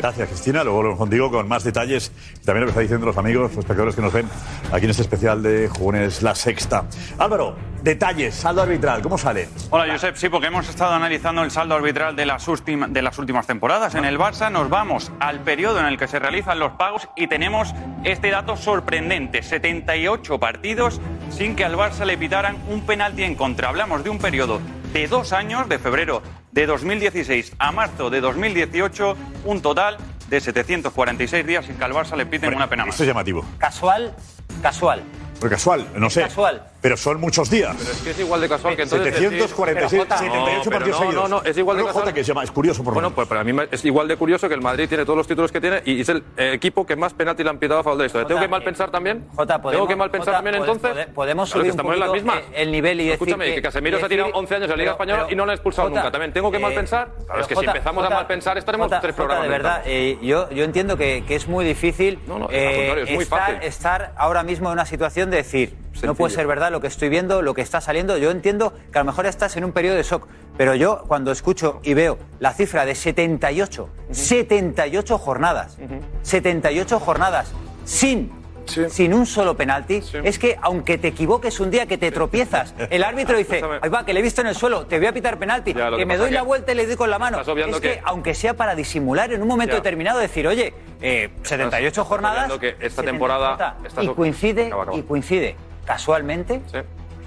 Gracias, 0.00 0.28
Cristina. 0.28 0.64
Luego 0.64 0.78
volvemos 0.78 0.98
contigo 0.98 1.30
con 1.30 1.46
más 1.46 1.62
detalles. 1.62 2.10
y 2.40 2.44
También 2.46 2.62
lo 2.62 2.66
que 2.66 2.70
están 2.70 2.84
diciendo 2.84 3.04
los 3.04 3.18
amigos, 3.18 3.42
los 3.42 3.58
espectadores 3.58 3.94
que 3.94 4.00
nos 4.00 4.12
ven 4.12 4.26
aquí 4.72 4.86
en 4.86 4.90
este 4.90 5.02
especial 5.02 5.42
de 5.42 5.68
Jugones 5.68 6.22
La 6.22 6.34
Sexta. 6.34 6.86
Álvaro, 7.18 7.54
detalles, 7.82 8.34
saldo 8.34 8.62
arbitral, 8.62 9.02
¿cómo 9.02 9.18
sale? 9.18 9.50
Hola, 9.68 9.92
Josep. 9.92 10.16
Sí, 10.16 10.30
porque 10.30 10.46
hemos 10.46 10.66
estado 10.70 10.94
analizando 10.94 11.42
el 11.42 11.50
saldo 11.50 11.74
arbitral 11.74 12.16
de 12.16 12.24
las, 12.24 12.46
de 12.46 13.02
las 13.02 13.18
últimas 13.18 13.46
temporadas. 13.46 13.94
En 13.94 14.06
el 14.06 14.18
Barça 14.18 14.50
nos 14.50 14.70
vamos 14.70 15.12
al 15.20 15.40
periodo 15.40 15.80
en 15.80 15.86
el 15.86 15.98
que 15.98 16.08
se 16.08 16.18
realizan 16.18 16.58
los 16.58 16.72
pagos 16.72 17.06
y 17.14 17.26
tenemos 17.26 17.74
este 18.02 18.30
dato 18.30 18.56
sorprendente. 18.56 19.42
78 19.42 20.40
partidos 20.40 20.98
sin 21.28 21.54
que 21.56 21.64
al 21.66 21.76
Barça 21.76 22.06
le 22.06 22.16
pitaran 22.16 22.56
un 22.70 22.86
penalti 22.86 23.22
en 23.22 23.34
contra. 23.34 23.68
Hablamos 23.68 24.02
de 24.02 24.08
un 24.08 24.18
periodo 24.18 24.60
de 24.92 25.06
dos 25.06 25.32
años, 25.32 25.68
de 25.68 25.78
febrero 25.78 26.22
de 26.52 26.66
2016 26.66 27.54
a 27.58 27.72
marzo 27.72 28.10
de 28.10 28.20
2018, 28.20 29.16
un 29.44 29.62
total 29.62 29.98
de 30.28 30.40
746 30.40 31.46
días 31.46 31.66
sin 31.66 31.76
que 31.76 31.84
al 31.84 31.92
Barça 31.92 32.16
le 32.16 32.26
piten 32.26 32.54
una 32.54 32.68
pena 32.68 32.84
más. 32.84 32.94
Esto 32.94 33.04
es 33.04 33.08
llamativo. 33.08 33.44
Casual, 33.58 34.14
casual. 34.62 35.02
Pero 35.40 35.50
casual, 35.50 35.86
no 35.96 36.10
sé. 36.10 36.22
Casual. 36.22 36.62
Pero 36.82 36.96
son 36.96 37.20
muchos 37.20 37.50
días. 37.50 37.74
Pero 37.78 37.90
es 37.90 37.98
que 38.00 38.10
es 38.10 38.18
igual 38.20 38.40
de 38.40 38.48
casual 38.48 38.74
que 38.76 38.82
entonces. 38.82 39.14
746, 39.14 40.02
decir- 40.02 40.18
78 40.18 40.60
pero 40.64 40.70
partidos 40.78 41.00
no, 41.00 41.06
seguidos. 41.06 41.30
No, 41.30 41.36
no, 41.40 41.44
es 41.44 41.58
igual 41.58 41.76
de 41.76 41.82
No, 41.82 41.86
casual. 41.88 42.04
Jota, 42.04 42.14
que 42.14 42.24
se 42.24 42.28
llama, 42.28 42.42
es 42.44 42.50
curioso 42.50 42.82
por 42.82 42.92
lo 42.92 42.94
Bueno, 42.94 43.10
pues 43.14 43.28
para 43.28 43.44
mí 43.44 43.52
me- 43.52 43.68
es 43.70 43.84
igual 43.84 44.08
de 44.08 44.16
curioso 44.16 44.48
que 44.48 44.54
el 44.54 44.62
Madrid 44.62 44.88
tiene 44.88 45.04
todos 45.04 45.16
los 45.18 45.26
títulos 45.26 45.52
que 45.52 45.60
tiene 45.60 45.82
y 45.84 46.00
es 46.00 46.08
el 46.08 46.24
eh, 46.38 46.52
equipo 46.54 46.86
que 46.86 46.96
más 46.96 47.12
penalti 47.12 47.42
le 47.44 47.50
han 47.50 47.58
pitado 47.58 47.80
a 47.80 47.82
favor 47.84 47.98
de 48.00 48.06
esto. 48.06 48.18
¿Tengo 48.20 48.30
Jota, 48.30 48.40
que 48.40 48.48
mal 48.48 48.62
eh, 48.62 48.64
pensar 48.64 48.90
también? 48.90 49.26
Jota, 49.36 49.60
podemos- 49.60 49.72
¿Tengo 49.72 49.88
que 49.88 49.96
mal 49.96 50.10
pensar 50.10 50.34
Jota, 50.34 50.36
también 50.38 50.54
pode- 50.56 50.72
entonces? 50.72 50.90
pode- 51.06 51.14
podemos 51.14 51.48
Claro, 51.50 51.60
subir 51.60 51.62
que 51.64 51.70
un 51.70 51.70
estamos 51.80 51.94
en 51.94 52.00
las 52.00 52.12
mismas. 52.12 52.36
eh, 52.38 52.62
el 52.62 52.72
nivel 52.72 53.00
y 53.00 53.04
decir 53.04 53.12
Escúchame, 53.14 53.44
que- 53.46 53.54
que, 53.56 53.62
Casemiro 53.62 53.98
se 53.98 54.04
ha 54.04 54.08
decir- 54.08 54.24
tirado 54.24 54.38
11 54.38 54.54
años 54.54 54.64
en 54.64 54.70
la 54.70 54.76
Liga 54.76 54.96
pero- 54.96 55.10
Española 55.10 55.32
y 55.32 55.36
no 55.36 55.44
lo 55.44 55.52
han 55.52 55.56
expulsado 55.56 55.88
Jota, 55.88 56.00
nunca. 56.00 56.12
También 56.12 56.32
tengo 56.32 56.50
que 56.50 56.58
mal 56.58 56.72
eh, 56.72 56.76
pensar. 56.76 57.06
Claro, 57.08 57.24
pero 57.28 57.40
es 57.42 57.46
que 57.46 57.56
si 57.56 57.64
empezamos 57.66 58.04
a 58.06 58.10
mal 58.10 58.26
pensar 58.26 58.56
estaremos 58.58 58.90
tres 59.00 59.14
programas. 59.14 59.44
de 59.44 59.48
verdad, 59.50 59.82
eh, 59.84 60.18
yo, 60.22 60.48
yo 60.50 60.64
entiendo 60.64 60.96
que, 60.96 61.24
que 61.26 61.34
es 61.34 61.46
muy 61.46 61.64
difícil 61.64 62.18
no, 62.26 62.36
al 62.36 62.54
eh, 62.54 62.74
contrario, 62.76 63.04
es 63.04 63.10
muy 63.10 63.22
estar, 63.24 63.38
fácil. 63.40 63.56
estar 63.62 64.12
ahora 64.16 64.42
mismo 64.42 64.68
en 64.68 64.72
una 64.74 64.86
situación 64.86 65.29
de 65.30 65.38
decir, 65.38 65.76
no 66.02 66.14
puede 66.14 66.34
ser 66.34 66.46
verdad 66.46 66.70
lo 66.70 66.80
que 66.80 66.86
estoy 66.86 67.08
viendo, 67.08 67.42
lo 67.42 67.54
que 67.54 67.62
está 67.62 67.80
saliendo. 67.80 68.16
Yo 68.18 68.30
entiendo 68.30 68.72
que 68.92 68.98
a 68.98 69.02
lo 69.02 69.06
mejor 69.06 69.26
estás 69.26 69.56
en 69.56 69.64
un 69.64 69.72
periodo 69.72 69.96
de 69.96 70.02
shock, 70.02 70.26
pero 70.56 70.74
yo 70.74 71.04
cuando 71.06 71.32
escucho 71.32 71.80
y 71.82 71.94
veo 71.94 72.18
la 72.38 72.52
cifra 72.52 72.84
de 72.84 72.94
78, 72.94 73.88
78 74.10 75.18
jornadas, 75.18 75.78
78 76.22 77.00
jornadas 77.00 77.52
sin 77.84 78.39
sin 78.88 79.14
un 79.14 79.26
solo 79.26 79.56
penalti, 79.56 80.02
es 80.24 80.38
que 80.38 80.56
aunque 80.62 80.98
te 80.98 81.08
equivoques 81.08 81.60
un 81.60 81.70
día 81.70 81.86
que 81.86 81.98
te 81.98 82.10
tropiezas, 82.10 82.74
el 82.90 83.04
árbitro 83.04 83.36
dice, 83.36 83.62
ahí 83.82 83.88
va, 83.90 84.04
que 84.04 84.12
le 84.12 84.20
he 84.20 84.22
visto 84.22 84.40
en 84.40 84.46
el 84.48 84.54
suelo, 84.54 84.86
te 84.86 84.98
voy 84.98 85.06
a 85.06 85.12
pitar 85.12 85.38
penalti, 85.38 85.74
Ya, 85.74 85.90
que 85.96 86.06
me 86.06 86.16
doy 86.16 86.28
que 86.28 86.34
la 86.34 86.42
vuelta 86.42 86.72
y 86.72 86.74
le 86.76 86.86
doy 86.86 86.96
con 86.96 87.10
la 87.10 87.18
mano. 87.18 87.40
estás 87.40 87.56
Es 87.56 87.74
que, 87.76 87.80
que- 87.80 88.00
aunque 88.04 88.34
sea 88.34 88.54
para 88.54 88.74
disimular 88.74 89.32
en 89.32 89.42
un 89.42 89.48
momento 89.48 89.72
Ya. 89.72 89.78
determinado, 89.80 90.18
decir, 90.18 90.46
oye, 90.46 90.72
eh, 91.00 91.30
78 91.42 92.04
jornadas... 92.04 92.38
obviando 92.46 92.58
que 92.60 92.68
esta 92.68 93.02
78 93.02 93.10
temporada- 93.12 93.48
jornadas, 93.56 94.04
y 94.04 94.08
coincide, 94.08 94.66
Acaba, 94.66 94.82
acaba. 94.84 94.98
y 94.98 95.02
coincide, 95.02 95.56
casualmente, 95.84 96.60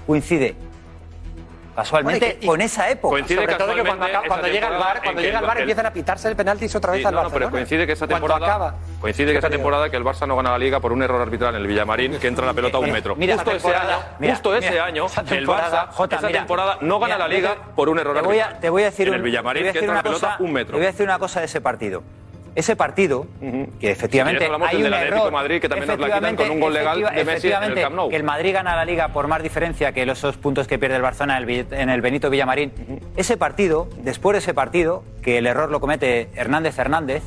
coincide 0.06 0.54
casualmente 1.74 2.24
Bueno, 2.26 2.38
y 2.40 2.44
y- 2.44 2.48
con 2.48 2.60
esa 2.60 2.88
época. 2.90 3.10
Coincide 3.12 3.40
Sobre 3.42 3.54
todo 3.56 3.74
que 3.74 3.82
cuando, 3.84 4.04
acaba- 4.06 4.26
cuando 4.26 4.48
llega 4.48 4.68
el 4.68 4.78
bar, 4.78 5.00
cuando 5.02 5.20
llega 5.22 5.38
el 5.40 5.46
bar 5.46 5.56
el- 5.56 5.62
empiezan 5.62 5.86
a 5.86 5.92
pitarse 5.92 6.28
el 6.28 6.36
penaltis 6.36 6.74
otra 6.74 6.92
vez 6.92 7.00
Sí, 7.00 7.06
al 7.06 7.12
no, 7.14 7.18
no, 7.18 7.22
Barcelona. 7.24 7.50
pero 7.50 7.58
coincide 7.58 7.86
que 7.86 7.92
esa 7.92 8.06
temporada 8.06 8.46
acaba. 8.46 8.74
coincide 9.00 9.32
que 9.32 9.38
esa 9.38 9.50
temporada 9.50 9.90
que 9.90 9.96
el 9.96 10.04
Barça 10.04 10.26
no 10.26 10.36
gana 10.36 10.50
la 10.52 10.58
Liga 10.58 10.80
por 10.80 10.92
un 10.92 11.02
error 11.02 11.20
arbitral 11.20 11.54
en 11.54 11.60
el 11.62 11.66
Villamarín 11.66 12.18
que 12.18 12.26
entra 12.28 12.46
la 12.46 12.54
pelota 12.54 12.76
a 12.76 12.80
un 12.80 12.88
Eh, 12.88 12.92
metro. 12.92 13.16
mira, 13.16 13.34
justo 13.34 13.50
ese 13.52 13.74
año, 13.74 13.98
mira, 14.18 14.34
justo 14.34 14.54
ese 14.56 14.70
mira, 14.70 14.84
año 14.84 15.06
esa 15.06 15.20
el 15.22 15.46
Barça 15.46 15.88
Jota, 15.90 16.16
esa 16.16 16.26
mira, 16.26 16.38
temporada 16.40 16.78
no 16.80 16.98
gana 17.00 17.14
mira, 17.16 17.28
la 17.28 17.34
Liga 17.34 17.56
por 17.74 17.88
un 17.88 17.98
error 17.98 18.14
te 18.16 18.22
voy 18.22 18.38
a, 18.38 18.42
arbitral. 18.44 18.60
te 18.60 18.70
voy 18.70 18.82
a 18.82 18.84
decir 18.86 19.06
en 19.08 19.12
un- 19.14 19.16
el 19.18 19.22
Villamarín 19.22 19.62
que 19.64 19.78
entra 19.78 19.86
la 19.86 19.92
una 19.92 20.02
pelota 20.02 20.36
un 20.38 20.52
metro. 20.52 20.72
Te 20.72 20.78
voy 20.78 20.86
a 20.86 20.90
decir 20.90 21.04
una 21.06 21.18
cosa 21.18 21.40
de 21.40 21.46
ese 21.46 21.60
partido. 21.60 22.02
Ese 22.54 22.76
partido, 22.76 23.26
que 23.80 23.90
efectivamente 23.90 24.46
Si 24.46 24.52
hay 24.52 24.82
del 24.82 24.92
un 24.92 24.98
del 25.00 25.08
error. 25.08 25.32
Madrid, 25.32 25.60
que 25.60 25.68
también 25.68 25.88
nos 25.88 25.98
la 25.98 26.06
quitan 26.06 26.24
efectivamente- 26.24 26.42
con 26.44 26.50
un 26.52 26.60
gol 26.60 26.72
legal 26.74 26.98
de 26.98 27.02
efectiva- 27.04 27.24
Messi 27.24 27.24
en 27.24 27.28
el 27.28 27.36
efectivamente, 27.36 27.82
Camp 27.82 27.96
Nou. 27.96 28.08
Que 28.10 28.16
el 28.16 28.22
Madrid 28.24 28.52
gana 28.54 28.76
la 28.76 28.84
Liga 28.84 29.08
por 29.08 29.26
más 29.28 29.42
diferencia 29.42 29.92
que 29.92 30.06
los 30.06 30.18
esos 30.18 30.36
puntos 30.36 30.66
que 30.68 30.78
pierde 30.78 30.96
el 30.96 31.02
Barcelona 31.02 31.36
en 31.38 31.42
el, 31.42 31.48
Vill- 31.48 31.72
en 31.72 31.90
el 31.90 32.00
Benito 32.00 32.30
Villamarín. 32.30 32.72
Ese 33.16 33.36
partido, 33.36 33.88
después 33.98 34.34
de 34.34 34.38
ese 34.38 34.54
partido, 34.54 35.02
que 35.22 35.38
el 35.38 35.46
error 35.46 35.70
lo 35.70 35.80
comete 35.80 36.28
Hernández 36.34 36.78
Hernández, 36.78 37.22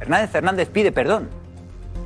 Hernández 0.00 0.34
Hernández 0.34 0.68
pide 0.68 0.92
perdón. 0.92 1.30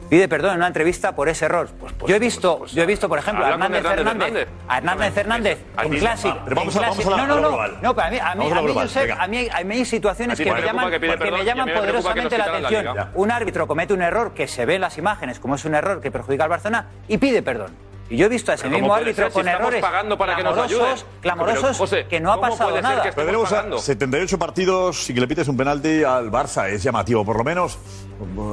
Pide 0.08 0.28
perdón 0.28 0.52
en 0.52 0.56
una 0.58 0.66
entrevista 0.66 1.14
por 1.16 1.28
ese 1.28 1.46
error. 1.46 1.68
yo 2.06 2.14
he 2.14 2.18
visto, 2.18 2.66
yo 2.66 2.82
he 2.82 2.86
visto, 2.86 3.08
por 3.08 3.18
ejemplo, 3.18 3.44
a 3.44 3.50
Hernández 3.50 3.84
Hernández 3.84 3.98
Hernández. 4.06 4.48
a 4.68 4.78
Hernández 5.18 5.58
en 5.82 5.90
ti- 5.90 5.98
Clásico. 5.98 6.38
pero 6.44 6.56
vamos 6.56 6.74
vamos 6.74 7.06
a 7.06 7.10
la- 7.10 7.16
no, 7.16 7.26
no, 7.26 7.34
lo 7.36 7.40
no, 7.40 7.48
global. 7.48 7.78
no, 7.82 7.94
pero 7.94 8.06
a 8.06 8.10
mí, 8.10 8.18
a 8.18 8.34
mí, 8.34 8.44
a 8.44 8.54
mí, 8.54 8.62
global, 8.64 8.86
Josep, 8.86 9.10
a 9.18 9.26
mí, 9.26 9.48
a 9.52 9.64
mí 9.64 9.74
hay 9.76 9.84
situaciones 9.84 10.38
que 10.38 10.52
me 10.52 10.62
llaman, 10.62 10.90
que 10.90 11.00
perdón 11.00 11.30
me 11.38 11.44
llaman 11.44 11.64
mí 11.66 11.72
me 11.72 11.80
que 11.80 11.92
nos 11.92 12.02
poderosamente 12.04 12.38
la 12.38 12.46
la 12.46 12.52
atención. 12.58 12.80
Liga. 12.94 13.10
Un 13.14 13.30
árbitro 13.30 13.66
comete 13.66 13.94
un 13.94 14.02
error 14.02 14.34
que 14.34 14.46
se 14.46 14.66
ve 14.66 14.74
en 14.76 14.82
las 14.82 14.98
imágenes 14.98 15.40
como 15.40 15.54
es 15.54 15.64
un 15.64 15.74
error 15.74 16.00
que 16.00 16.10
perjudica 16.10 16.44
al 16.44 16.50
Barcelona 16.50 16.86
y 17.08 17.18
pide 17.18 17.42
perdón. 17.42 17.70
Y 18.10 18.18
yo 18.18 18.26
he 18.26 18.28
visto 18.28 18.52
a 18.52 18.54
ese 18.54 18.64
Pero 18.64 18.72
mismo 18.74 18.88
¿cómo 18.88 18.98
puede 18.98 19.04
árbitro 19.06 19.24
ser 19.24 19.32
si 19.32 19.34
con 19.38 19.48
estamos 19.48 19.66
errores 19.68 19.82
pagando 19.82 20.18
para 20.18 20.36
que 20.36 20.42
nos 20.42 20.52
clamorosos, 20.52 20.80
ayuden? 20.82 21.06
clamorosos 21.22 21.62
Pero, 21.62 21.74
José, 21.74 22.06
que 22.06 22.20
no 22.20 22.32
ha 22.32 22.36
¿cómo 22.36 22.48
pasado 22.50 22.80
nada. 22.82 23.02
que 23.02 23.12
Pero 23.12 23.26
tenemos 23.26 23.50
a 23.50 23.78
78 23.78 24.38
partidos 24.38 25.08
y 25.08 25.14
que 25.14 25.20
le 25.22 25.26
pites 25.26 25.48
un 25.48 25.56
penalti 25.56 26.04
al 26.04 26.30
Barça. 26.30 26.68
Es 26.68 26.82
llamativo, 26.82 27.24
por 27.24 27.38
lo 27.38 27.44
menos 27.44 27.78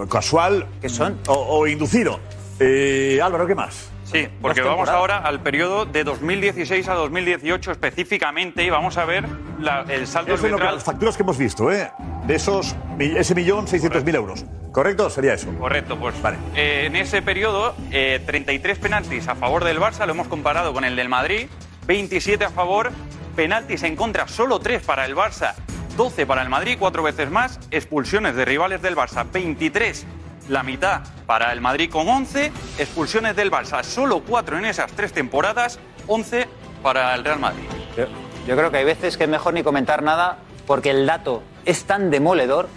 casual 0.10 0.68
¿Qué 0.82 0.90
son? 0.90 1.20
o, 1.28 1.34
o 1.34 1.68
inducido. 1.68 2.20
Eh, 2.60 3.20
Álvaro, 3.24 3.48
¿qué 3.48 3.56
más? 3.56 3.90
Sí, 4.04 4.28
porque 4.42 4.62
vamos 4.62 4.90
ahora 4.90 5.20
al 5.20 5.40
periodo 5.40 5.86
de 5.86 6.04
2016 6.04 6.88
a 6.90 6.96
2018 6.96 7.72
específicamente 7.72 8.64
y 8.64 8.70
vamos 8.70 8.98
a 8.98 9.06
ver 9.06 9.24
la- 9.60 9.86
el 9.88 10.06
saldo 10.06 10.34
Eso 10.34 10.46
es 10.48 10.52
lo 10.52 10.58
que, 10.58 10.64
arbitral. 10.64 10.76
las 10.76 10.84
facturas 10.84 11.16
que 11.16 11.24
hemos 11.24 11.38
visto, 11.38 11.72
¿eh? 11.72 11.90
De 12.28 12.36
esos, 12.36 12.76
mi- 12.98 13.16
ese 13.18 13.34
millón 13.36 13.68
seiscientos 13.68 14.04
mil 14.04 14.16
euros. 14.16 14.44
¿Correcto? 14.74 15.10
Sería 15.10 15.34
eso. 15.34 15.50
Correcto, 15.58 15.98
pues 15.98 16.14
eh, 16.56 16.84
en 16.88 16.96
ese 16.98 17.22
periodo 17.22 17.74
eh, 17.92 18.22
33 18.26 18.80
penaltis 18.80 19.28
a 19.30 19.36
favor 19.36 19.64
del 19.64 19.80
Barça, 19.80 20.06
lo 20.06 20.12
hemos 20.12 20.28
comparado 20.28 20.74
con 20.74 20.84
el 20.84 20.96
del 20.96 21.08
Madrid, 21.10 21.48
27 21.88 22.44
a 22.46 22.50
favor, 22.50 22.92
penaltis 23.36 23.84
en 23.84 23.96
contra, 23.96 24.28
solo 24.28 24.60
3 24.60 24.82
para 24.84 25.06
el 25.06 25.16
Barça, 25.16 25.54
12 25.96 26.26
para 26.26 26.42
el 26.42 26.50
Madrid, 26.50 26.78
4 26.80 27.04
veces 27.04 27.30
más, 27.30 27.60
expulsiones 27.72 28.36
de 28.36 28.46
rivales 28.46 28.82
del 28.82 28.96
Barça, 28.96 29.26
23, 29.32 30.06
la 30.50 30.64
mitad 30.64 31.02
para 31.26 31.52
el 31.54 31.62
Madrid 31.62 31.90
con 31.90 32.08
11, 32.08 32.52
expulsiones 32.78 33.36
del 33.36 33.52
Barça, 33.52 33.84
solo 33.84 34.22
4 34.22 34.58
en 34.58 34.66
esas 34.66 34.92
3 34.92 35.14
temporadas, 35.14 35.80
11 36.08 36.48
para 36.84 37.14
el 37.16 37.24
Real 37.24 37.40
Madrid. 37.40 37.64
Yo, 37.96 38.06
yo 38.48 38.56
creo 38.56 38.72
que 38.72 38.78
hay 38.78 38.86
veces 38.86 39.18
que 39.18 39.26
es 39.26 39.30
mejor 39.30 39.54
ni 39.54 39.64
comentar 39.64 40.04
nada 40.04 40.40
porque 40.68 40.92
el 40.92 41.06
dato 41.06 41.44
es 41.66 41.84
tan 41.84 42.10
demoledor, 42.10 42.70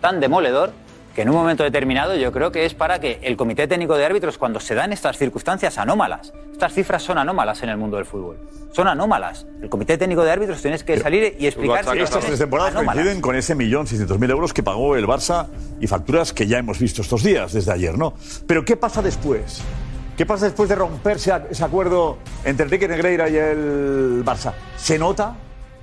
tan 0.00 0.20
demoledor, 0.20 0.72
que 1.16 1.22
en 1.22 1.30
un 1.30 1.34
momento 1.34 1.64
determinado 1.64 2.14
yo 2.14 2.30
creo 2.30 2.52
que 2.52 2.66
es 2.66 2.74
para 2.74 3.00
que 3.00 3.18
el 3.22 3.38
Comité 3.38 3.66
Técnico 3.66 3.96
de 3.96 4.04
Árbitros, 4.04 4.36
cuando 4.36 4.60
se 4.60 4.74
dan 4.74 4.92
estas 4.92 5.16
circunstancias 5.16 5.78
anómalas, 5.78 6.34
estas 6.52 6.74
cifras 6.74 7.02
son 7.02 7.16
anómalas 7.16 7.62
en 7.62 7.70
el 7.70 7.78
mundo 7.78 7.96
del 7.96 8.04
fútbol, 8.04 8.36
son 8.70 8.86
anómalas. 8.86 9.46
El 9.62 9.70
Comité 9.70 9.96
Técnico 9.96 10.22
de 10.22 10.30
Árbitros 10.30 10.60
tienes 10.60 10.84
que 10.84 11.00
salir 11.00 11.34
y 11.38 11.46
explicar 11.46 11.86
Estas 11.96 12.22
tres 12.22 12.38
temporadas 12.38 12.72
anómalas. 12.72 12.96
coinciden 12.96 13.22
con 13.22 13.34
ese 13.34 13.54
millón 13.54 13.86
seiscientos 13.86 14.18
mil 14.18 14.30
euros 14.30 14.52
que 14.52 14.62
pagó 14.62 14.94
el 14.94 15.06
Barça 15.06 15.46
y 15.80 15.86
facturas 15.86 16.34
que 16.34 16.46
ya 16.46 16.58
hemos 16.58 16.78
visto 16.78 17.00
estos 17.00 17.22
días, 17.22 17.54
desde 17.54 17.72
ayer, 17.72 17.96
¿no? 17.96 18.12
Pero 18.46 18.62
¿qué 18.66 18.76
pasa 18.76 19.00
después? 19.00 19.62
¿Qué 20.18 20.26
pasa 20.26 20.44
después 20.44 20.68
de 20.68 20.74
romperse 20.74 21.32
ese 21.50 21.64
acuerdo 21.64 22.18
entre 22.44 22.66
Enrique 22.66 22.88
Negreira 22.88 23.30
y 23.30 23.36
el 23.36 24.22
Barça? 24.22 24.52
¿Se 24.76 24.98
nota, 24.98 25.34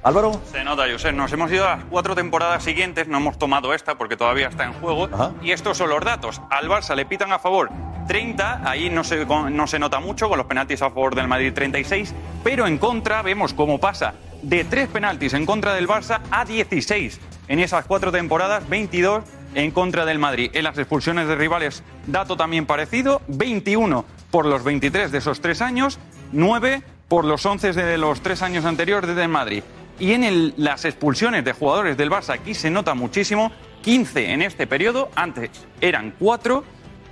Álvaro? 0.03 0.41
Se 0.51 0.63
nota, 0.63 0.83
Josep. 0.91 1.15
Nos 1.15 1.31
hemos 1.31 1.51
ido 1.51 1.65
a 1.65 1.77
las 1.77 1.85
cuatro 1.85 2.13
temporadas 2.13 2.63
siguientes, 2.63 3.07
no 3.07 3.17
hemos 3.17 3.39
tomado 3.39 3.73
esta 3.73 3.95
porque 3.97 4.17
todavía 4.17 4.49
está 4.49 4.65
en 4.65 4.73
juego. 4.73 5.09
Y 5.41 5.51
estos 5.51 5.77
son 5.77 5.89
los 5.89 6.03
datos. 6.03 6.41
Al 6.49 6.67
Barça 6.67 6.95
le 6.95 7.05
pitan 7.05 7.31
a 7.31 7.39
favor 7.39 7.69
30, 8.07 8.69
ahí 8.69 8.89
no 8.89 9.03
se, 9.05 9.25
no 9.25 9.67
se 9.67 9.79
nota 9.79 9.99
mucho, 10.01 10.27
con 10.27 10.37
los 10.37 10.47
penaltis 10.47 10.81
a 10.81 10.89
favor 10.89 11.15
del 11.15 11.29
Madrid 11.29 11.53
36, 11.53 12.13
pero 12.43 12.67
en 12.67 12.77
contra 12.77 13.21
vemos 13.21 13.53
cómo 13.53 13.79
pasa 13.79 14.13
de 14.41 14.65
tres 14.65 14.89
penaltis 14.89 15.33
en 15.33 15.45
contra 15.45 15.73
del 15.73 15.87
Barça 15.87 16.19
a 16.29 16.43
16 16.43 17.21
en 17.47 17.59
esas 17.59 17.85
cuatro 17.85 18.11
temporadas, 18.11 18.67
22 18.67 19.23
en 19.55 19.71
contra 19.71 20.05
del 20.05 20.19
Madrid. 20.19 20.51
En 20.53 20.65
las 20.65 20.77
expulsiones 20.77 21.27
de 21.27 21.35
rivales, 21.35 21.83
dato 22.07 22.35
también 22.35 22.65
parecido, 22.65 23.21
21 23.27 24.05
por 24.31 24.45
los 24.45 24.63
23 24.63 25.11
de 25.11 25.17
esos 25.19 25.39
tres 25.39 25.61
años, 25.61 25.99
9 26.31 26.81
por 27.07 27.25
los 27.25 27.45
11 27.45 27.73
de 27.73 27.97
los 27.97 28.21
tres 28.21 28.41
años 28.41 28.65
anteriores 28.65 29.15
del 29.15 29.29
Madrid. 29.29 29.63
Y 29.99 30.13
en 30.13 30.23
el- 30.23 30.53
las 30.57 30.85
expulsiones 30.85 31.45
de 31.45 31.53
jugadores 31.53 31.95
del 31.97 32.09
Barça 32.09 32.31
aquí 32.33 32.53
se 32.53 32.69
nota 32.69 32.93
muchísimo, 32.93 33.51
15 33.81 34.31
en 34.31 34.41
este 34.41 34.65
periodo, 34.67 35.09
antes 35.15 35.49
eran 35.81 36.13
4 36.19 36.63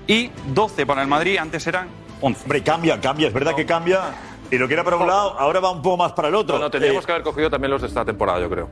y 0.07 0.31
12 0.53 0.85
para 0.85 1.01
el 1.01 1.07
Madrid, 1.07 1.37
antes 1.37 1.65
eran 1.67 1.87
11. 2.21 2.43
Hombre, 2.43 2.63
cambia, 2.63 2.99
cambia, 2.99 3.27
es 3.27 3.33
verdad 3.33 3.55
que 3.55 3.65
cambia. 3.65 4.01
Y 4.49 4.57
lo 4.57 4.67
que 4.67 4.73
era 4.73 4.83
para 4.83 4.97
un 4.97 5.07
lado, 5.07 5.39
ahora 5.39 5.59
va 5.61 5.71
un 5.71 5.81
poco 5.81 5.97
más 5.97 6.11
para 6.11 6.27
el 6.27 6.35
otro. 6.35 6.57
No, 6.57 6.63
no, 6.63 6.71
tendríamos 6.71 7.03
Eh, 7.03 7.05
que 7.05 7.11
haber 7.13 7.23
cogido 7.23 7.49
también 7.49 7.71
los 7.71 7.81
de 7.81 7.87
esta 7.87 8.03
temporada, 8.03 8.39
yo 8.39 8.49
creo. 8.49 8.69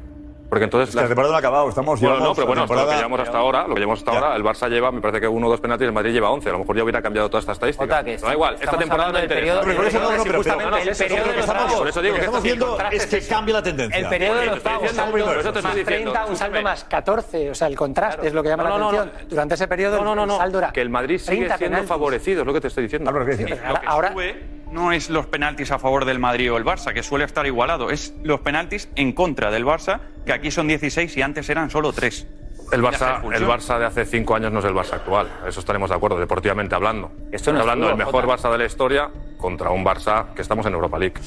Porque 0.50 0.65
entonces. 0.65 0.96
la 0.96 1.03
temporada 1.06 1.32
no 1.32 1.36
ha 1.36 1.39
acabado, 1.39 1.70
estamos 1.70 2.01
Bueno, 2.01 2.20
no, 2.20 2.34
pero 2.34 2.48
bueno, 2.48 2.63
hasta 2.63 2.74
lo 2.74 2.79
que 2.79 2.86
temporada- 2.86 2.98
llevamos 2.98 3.20
hasta 3.20 3.38
ahora, 3.38 3.68
lo 3.68 3.74
que 3.75 3.79
llevamos 3.82 4.00
hasta 4.00 4.12
ahora, 4.12 4.36
el 4.36 4.44
Barça 4.44 4.68
lleva, 4.68 4.91
me 4.91 5.00
parece 5.00 5.22
que 5.22 5.27
uno 5.27 5.46
o 5.46 5.50
dos 5.51 5.62
penaltis, 5.62 5.86
el 5.86 5.94
Madrid 5.94 6.12
lleva 6.12 6.32
11. 6.32 6.50
A 6.50 6.53
lo 6.53 6.60
mejor 6.60 6.75
ya 6.75 6.84
hubiera 6.84 7.01
cambiado 7.03 7.29
toda 7.29 7.39
esta 7.41 7.51
estadística. 7.51 7.86
Jota, 7.86 8.03
que 8.03 8.15
Pero 8.15 8.27
da 8.27 8.34
igual, 8.34 8.53
esta 8.56 8.63
estamos 8.65 8.79
temporada 8.84 9.12
no 9.12 9.20
interesa. 9.20 9.39
periodo- 9.39 9.62
Pero 9.63 9.75
por 9.75 9.86
eso 9.86 10.00
no, 10.00 10.03
no, 10.03 10.10
pero- 10.10 10.24
pero- 10.24 10.38
justamente 10.38 10.65
pero- 10.65 10.82
el 10.82 10.89
el 10.89 10.98
periodo 10.98 11.29
de 11.29 11.38
los 11.38 11.46
pagos. 11.46 11.74
Por 11.74 11.88
eso 11.88 12.01
digo 12.01 12.15
que 12.15 12.20
estamos 12.22 12.44
viendo 12.44 12.77
es 12.91 13.06
que 13.06 13.22
cambia 13.27 13.53
la 13.53 13.63
tendencia. 13.63 14.00
El 14.00 14.08
periodo 14.10 14.36
de 14.39 14.46
los 14.48 14.60
pagos, 14.60 14.94
más 14.96 15.75
diciendo. 15.75 15.84
30, 15.86 16.25
un 16.25 16.36
saldo 16.36 16.62
más 16.63 16.84
14. 16.86 17.51
O 17.51 17.56
sea, 17.56 17.68
el 17.68 17.75
contraste 17.75 18.27
es 18.27 18.34
lo 18.34 18.41
que 18.41 18.50
llama 18.50 18.63
No, 18.63 18.70
la 18.70 18.77
no, 18.77 18.91
no, 18.91 18.98
atención. 19.01 19.29
Durante 19.29 19.53
ese 19.56 19.68
periodo 19.68 19.98
No, 19.98 20.03
no, 20.03 20.15
no, 20.15 20.22
el 20.24 20.27
no. 20.29 20.38
saldo 20.38 20.58
era 20.60 20.72
Que 20.72 20.82
el 20.82 20.89
Madrid 20.89 21.20
sigue 21.20 21.38
30 21.46 21.58
siendo 21.58 21.84
favorecido, 21.84 22.41
es 22.41 22.48
lo 22.48 22.53
que 22.53 22.62
te 22.62 22.68
estoy 22.70 22.84
diciendo. 22.84 23.12
Sube 23.12 24.59
no 24.72 24.92
es 24.92 25.10
los 25.10 25.26
penaltis 25.28 25.72
a 25.72 25.80
favor 25.80 26.06
del 26.06 26.20
Madrid 26.20 26.52
o 26.52 26.58
el 26.58 26.66
Barça, 26.66 26.94
que 26.94 27.04
suele 27.04 27.26
estar 27.26 27.46
igualado, 27.46 27.90
es 27.90 28.14
los 28.24 28.42
penaltis 28.42 28.90
en 28.96 29.14
contra 29.14 29.52
del 29.52 29.66
Barça, 29.66 30.00
que 30.26 30.34
aquí 30.34 30.52
son 30.52 30.68
16 30.68 31.16
y 31.18 31.22
antes 31.22 31.50
eran 31.50 31.70
solo 31.70 31.94
3. 31.94 32.28
El 32.72 32.84
Barça, 32.84 33.24
el 33.34 33.48
Barça 33.48 33.80
de 33.80 33.86
hace 33.86 34.06
cinco 34.06 34.36
años 34.36 34.52
no 34.52 34.60
es 34.60 34.66
el 34.66 34.74
Barça 34.74 34.94
actual. 34.94 35.28
Eso 35.48 35.60
estaremos 35.60 35.90
de 35.90 35.96
acuerdo, 35.96 36.20
deportivamente 36.20 36.76
hablando. 36.76 37.12
Esto 37.32 37.52
no 37.52 37.58
Estoy 37.58 37.58
es 37.58 37.62
hablando 37.62 37.88
del 37.88 37.98
mejor. 37.98 38.28
Barça 38.28 38.52
de 38.52 38.60
la 38.60 38.66
historia 38.66 39.10
contra 39.38 39.72
un 39.72 39.84
Barça 39.84 40.34
que 40.36 40.44
estamos 40.44 40.66
en 40.68 40.74
Europa 40.74 41.00
League. 41.00 41.20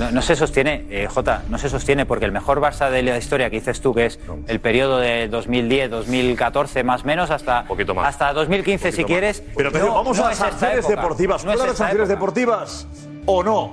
No, 0.00 0.10
no 0.10 0.22
se 0.22 0.34
sostiene, 0.34 0.86
eh, 0.90 1.06
Jota, 1.12 1.42
no 1.50 1.58
se 1.58 1.68
sostiene 1.68 2.06
porque 2.06 2.24
el 2.24 2.32
mejor 2.32 2.58
Barça 2.60 2.88
de 2.90 3.02
la 3.02 3.18
historia 3.18 3.50
que 3.50 3.56
dices 3.60 3.80
tú, 3.82 3.94
que 3.94 4.06
es 4.06 4.18
el 4.48 4.58
periodo 4.58 4.98
de 4.98 5.28
2010, 5.28 5.90
2014 5.90 6.82
más 6.84 7.02
o 7.02 7.04
menos, 7.04 7.30
hasta, 7.30 7.66
hasta 8.02 8.32
2015 8.32 8.92
si 8.92 9.04
quieres. 9.04 9.42
Pero, 9.54 9.70
pero 9.70 9.86
no- 9.88 9.94
vamos 9.96 10.16
no 10.16 10.24
a 10.24 10.28
las 10.30 10.38
sanciones 10.38 10.88
deportivas. 10.88 11.44
no 11.44 11.50
es 11.50 11.56
¿Todas 11.56 11.68
las 11.70 11.76
sanciones 11.78 12.08
época. 12.08 12.14
deportivas 12.18 12.86
o 13.26 13.42
no? 13.44 13.72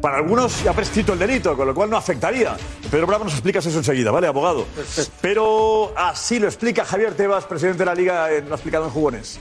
Para 0.00 0.16
algunos 0.18 0.66
ha 0.66 0.72
prescrito 0.72 1.12
el 1.14 1.18
delito, 1.18 1.56
con 1.56 1.66
lo 1.66 1.74
cual 1.74 1.90
no 1.90 1.96
afectaría. 1.96 2.54
Pedro 2.90 3.06
Bravo 3.06 3.24
nos 3.24 3.32
explicas 3.34 3.64
eso 3.66 3.78
enseguida, 3.78 4.10
¿vale, 4.10 4.26
abogado? 4.26 4.66
Pero 5.20 5.92
así 5.96 6.38
lo 6.38 6.46
explica 6.46 6.84
Javier 6.84 7.14
Tebas, 7.14 7.44
presidente 7.44 7.78
de 7.80 7.84
la 7.86 7.94
Liga, 7.94 8.30
eh, 8.30 8.42
lo 8.46 8.52
ha 8.52 8.56
explicado 8.56 8.84
en 8.86 8.90
Jugones. 8.90 9.38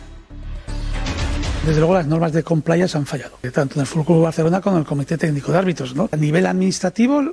Desde 1.65 1.79
luego 1.79 1.95
las 1.95 2.05
normas 2.05 2.31
de 2.31 2.43
compliance 2.43 2.95
han 2.95 3.07
fallado, 3.07 3.39
tanto 3.51 3.75
en 3.75 3.81
el 3.81 3.87
Fútbol 3.87 4.21
Barcelona 4.21 4.61
como 4.61 4.75
en 4.75 4.81
el 4.81 4.87
Comité 4.87 5.17
Técnico 5.17 5.51
de 5.51 5.57
Árbitros. 5.57 5.95
A 6.11 6.15
nivel 6.15 6.45
administrativo, 6.45 7.23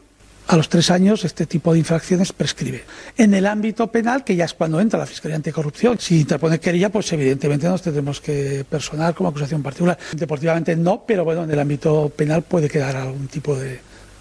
a 0.47 0.57
los 0.57 0.71
tres 0.71 0.91
años 0.91 1.27
este 1.27 1.45
tipo 1.45 1.75
de 1.75 1.81
infracciones 1.81 2.33
prescribe. 2.33 2.83
En 3.19 3.35
el 3.35 3.47
ámbito 3.47 3.89
penal, 3.89 4.25
que 4.25 4.35
ya 4.35 4.47
es 4.47 4.55
cuando 4.55 4.81
entra 4.81 4.99
la 4.99 5.05
Fiscalía 5.05 5.37
Anticorrupción, 5.37 5.99
si 5.99 6.23
interpone 6.23 6.59
querella, 6.59 6.89
pues 6.89 7.13
evidentemente 7.13 7.69
nos 7.69 7.83
tendremos 7.83 8.23
que 8.23 8.65
personar 8.69 9.15
como 9.15 9.29
acusación 9.29 9.63
particular. 9.63 9.99
Deportivamente 10.17 10.75
no, 10.77 11.05
pero 11.07 11.25
bueno, 11.25 11.45
en 11.45 11.51
el 11.51 11.61
ámbito 11.61 12.11
penal 12.17 12.41
puede 12.41 12.71
quedar 12.71 12.97
algún 12.97 13.29
tipo 13.29 13.55
de, 13.55 13.81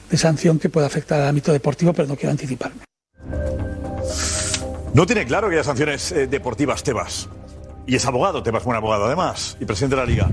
de 0.09 0.17
sanción 0.17 0.59
que 0.59 0.67
pueda 0.67 0.87
afectar 0.87 1.21
al 1.21 1.29
ámbito 1.29 1.53
deportivo, 1.53 1.93
pero 1.93 2.09
no 2.09 2.17
quiero 2.17 2.31
anticiparme. 2.31 2.81
No 4.93 5.05
tiene 5.05 5.25
claro 5.25 5.47
que 5.47 5.55
haya 5.55 5.63
sanciones 5.63 6.11
eh, 6.11 6.27
deportivas, 6.27 6.83
Tebas. 6.83 7.29
Y 7.91 7.95
es 7.95 8.05
abogado, 8.05 8.41
Tebas, 8.41 8.63
buen 8.63 8.77
abogado 8.77 9.03
además, 9.03 9.57
y 9.59 9.65
presidente 9.65 9.97
de 9.97 10.01
la 10.01 10.05
Liga. 10.07 10.31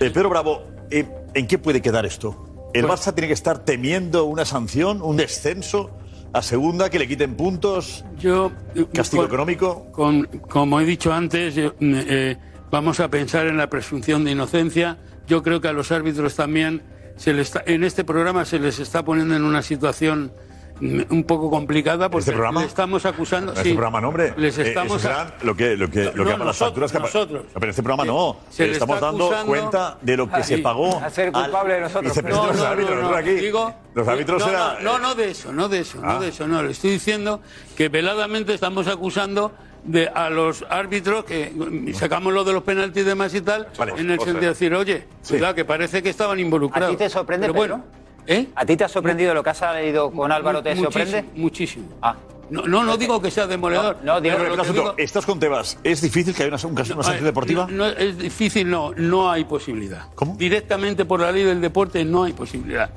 Eh, 0.00 0.08
Pedro 0.08 0.30
Bravo, 0.30 0.62
eh, 0.90 1.06
¿en 1.34 1.46
qué 1.46 1.58
puede 1.58 1.82
quedar 1.82 2.06
esto? 2.06 2.46
¿El 2.72 2.86
Barça 2.86 3.12
tiene 3.12 3.28
que 3.28 3.34
estar 3.34 3.58
temiendo 3.58 4.24
una 4.24 4.46
sanción, 4.46 5.02
un 5.02 5.18
descenso 5.18 5.90
a 6.32 6.40
segunda, 6.40 6.88
que 6.88 6.98
le 6.98 7.06
quiten 7.06 7.34
puntos? 7.36 8.06
Yo, 8.18 8.52
¿Castigo 8.94 9.24
con- 9.24 9.28
económico? 9.28 9.86
con- 9.92 10.24
como 10.48 10.80
he 10.80 10.86
dicho 10.86 11.12
antes, 11.12 11.54
yo, 11.56 11.74
mm, 11.78 11.94
eh, 12.08 12.36
vamos 12.70 13.00
a 13.00 13.08
pensar 13.08 13.48
en 13.48 13.58
la 13.58 13.68
presunción 13.68 14.24
de 14.24 14.30
inocencia. 14.30 14.96
Yo 15.26 15.42
creo 15.42 15.60
que 15.60 15.68
a 15.68 15.74
los 15.74 15.92
árbitros 15.92 16.36
también 16.36 16.80
se 17.16 17.34
les 17.34 17.48
está- 17.48 17.64
en 17.66 17.84
este 17.84 18.02
programa 18.02 18.46
se 18.46 18.58
les 18.60 18.78
está 18.78 19.04
poniendo 19.04 19.36
en 19.36 19.44
una 19.44 19.60
situación 19.60 20.32
un 20.80 21.24
poco 21.24 21.50
complicada 21.50 22.08
porque 22.08 22.20
¿Este 22.22 22.32
programa? 22.32 22.60
le 22.60 22.66
estamos 22.66 23.04
acusando. 23.04 23.52
Este 23.52 23.64
sí, 23.64 23.72
programa, 23.72 24.00
no, 24.00 24.08
hombre. 24.08 24.34
Les 24.36 24.56
Eh, 24.58 24.68
estamos 24.68 24.98
eso 25.00 25.08
será 25.08 25.34
lo 25.42 25.56
que, 25.56 25.76
lo 25.76 25.90
que, 25.90 26.04
lo 26.04 26.12
que 26.12 26.18
No, 26.18 26.24
llaman 26.24 26.46
las 26.46 26.60
nosotros, 26.60 26.68
facturas 26.90 26.92
que 26.92 26.98
nosotros. 27.00 27.44
No, 27.54 27.60
pero 27.60 27.70
este 27.70 27.82
programa 27.82 28.04
no. 28.04 28.36
se 28.50 28.64
Eh, 28.64 28.66
le 28.68 28.72
Estamos 28.74 29.00
dando 29.00 29.30
cuenta 29.46 29.98
de 30.00 30.16
lo 30.16 30.30
que 30.30 30.42
se 30.44 30.56
Sí. 30.56 30.62
pagó. 30.62 30.98
Hacer 30.98 31.32
culpable 31.32 31.74
de 31.74 31.80
nosotros. 31.80 32.04
vicepresidente 32.04 32.46
No, 32.46 32.46
de 32.46 32.52
los 32.52 32.62
no, 32.62 32.66
árbitros. 32.70 32.90
no, 32.96 33.02
nosotros 33.02 33.24
no, 33.24 33.30
aquí, 33.32 33.40
digo- 33.44 33.74
los 33.94 34.08
árbitros 34.08 34.42
no, 34.42 34.48
era. 34.48 34.78
no, 34.80 34.92
no, 34.92 34.98
no 34.98 35.14
de 35.14 35.30
eso, 35.30 35.52
no 35.52 35.68
de 35.68 35.78
eso, 35.80 35.98
Ah. 36.02 36.12
no 36.14 36.20
de 36.20 36.28
eso, 36.28 36.46
no. 36.46 36.62
Le 36.62 36.70
estoy 36.70 36.90
diciendo 36.92 37.40
que 37.76 37.88
veladamente 37.88 38.54
estamos 38.54 38.86
acusando 38.86 39.52
de 39.84 40.08
a 40.08 40.28
los 40.28 40.64
árbitros 40.68 41.24
que 41.24 41.52
sacamos 41.94 42.32
lo 42.32 42.44
de 42.44 42.52
los 42.52 42.62
penaltis 42.62 43.04
de 43.06 43.14
más 43.14 43.34
y 43.34 43.40
tal, 43.40 43.68
en 43.96 44.10
el 44.10 44.18
sentido 44.18 44.40
de 44.40 44.48
decir, 44.48 44.74
oye, 44.74 45.04
cuidado, 45.26 45.54
que 45.54 45.64
parece 45.64 46.02
que 46.02 46.10
estaban 46.10 46.38
involucrados. 46.38 46.88
¿A 46.88 46.90
ti 46.92 46.96
te 46.96 47.08
sorprende, 47.08 47.46
Pero 47.46 47.54
bueno, 47.56 47.84
¿eh? 48.28 48.46
¿A 48.54 48.64
ti 48.64 48.76
te 48.76 48.84
ha 48.84 48.88
sorprendido 48.88 49.34
lo 49.34 49.42
que 49.42 49.50
has 49.50 49.60
leído 49.74 50.10
con 50.12 50.30
Álvaro? 50.30 50.62
¿Te 50.62 50.74
Muchísimo, 50.76 50.92
sorprende? 50.92 51.24
Muchísimo. 51.34 51.88
Ah. 52.00 52.14
No, 52.50 52.62
no, 52.62 52.82
no 52.82 52.96
digo 52.96 53.20
que 53.20 53.30
sea 53.30 53.46
demoledor. 53.46 53.98
No, 54.02 54.14
no, 54.14 54.20
digo- 54.22 54.36
pero 54.38 54.56
lo 54.56 54.62
que 54.62 54.72
digo- 54.72 54.94
¿Estás 54.96 55.26
con 55.26 55.38
Tebas? 55.38 55.78
¿Es 55.84 56.00
difícil 56.00 56.34
que 56.34 56.44
haya 56.44 56.54
una, 56.54 56.66
un 56.66 56.74
caso- 56.74 56.94
una 56.94 57.02
sanción 57.02 57.24
deportiva? 57.24 57.66
No, 57.70 57.76
no, 57.76 57.86
es 57.88 58.16
difícil, 58.16 58.70
no, 58.70 58.92
no 58.96 59.30
hay 59.30 59.44
posibilidad. 59.44 60.06
Directamente 60.38 61.04
por 61.04 61.20
la 61.20 61.30
ley 61.32 61.42
del 61.44 61.60
deporte 61.60 62.04
no 62.06 62.24
hay 62.24 62.32
posibilidad. 62.32 62.88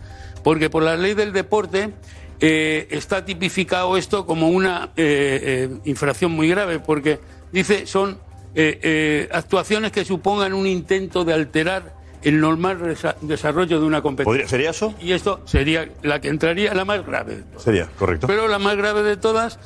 Porque 0.44 0.70
por 0.70 0.84
la 0.84 0.96
ley 0.96 1.16
del 1.16 1.34
deporte 1.34 1.90
eh, 2.40 2.88
está 2.92 3.26
tipificado 3.26 3.98
esto 3.98 4.26
como 4.26 4.48
una 4.50 4.86
eh, 4.96 5.68
eh, 5.70 5.78
infracción 5.84 6.32
muy 6.32 6.48
grave, 6.48 6.80
porque 6.80 7.20
dice 7.52 7.86
son 7.88 8.18
eh, 8.56 8.80
eh, 8.82 9.30
actuaciones 9.34 9.92
que 9.92 10.04
supongan 10.06 10.54
un 10.54 10.66
intento 10.66 11.24
de 11.26 11.34
alterar 11.34 11.94
el 12.24 12.40
normal 12.40 12.96
desarrollo 13.22 13.80
de 13.80 13.86
una 13.86 14.02
competencia. 14.02 14.32
¿Podría- 14.32 14.48
¿Sería 14.48 14.70
eso? 14.72 14.94
Y 15.02 15.12
esto 15.14 15.42
sería 15.46 15.88
la 16.04 16.20
que 16.22 16.28
entraría 16.30 16.74
la 16.74 16.86
más 16.86 17.06
grave 17.06 17.38
de 17.38 17.42
todas. 17.44 17.64
Sería, 17.64 17.88
correcto. 17.98 18.28
Pero 18.28 18.48
la 18.48 18.60
más 18.60 18.76
grave 18.78 19.04
de 19.04 19.18
todas, 19.18 19.60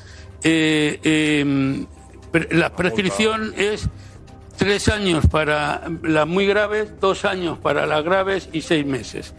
eh, 0.44 1.00
eh, 1.04 1.86
la 2.52 2.76
prescripción 2.76 3.54
es 3.58 3.88
tres 4.58 4.88
años 4.88 5.26
para 5.28 5.84
las 6.04 6.26
muy 6.28 6.46
graves, 6.48 6.94
dos 7.02 7.26
años 7.26 7.58
para 7.58 7.86
las 7.86 8.04
graves 8.04 8.50
y 8.54 8.62
seis 8.62 8.86
meses. 8.86 9.34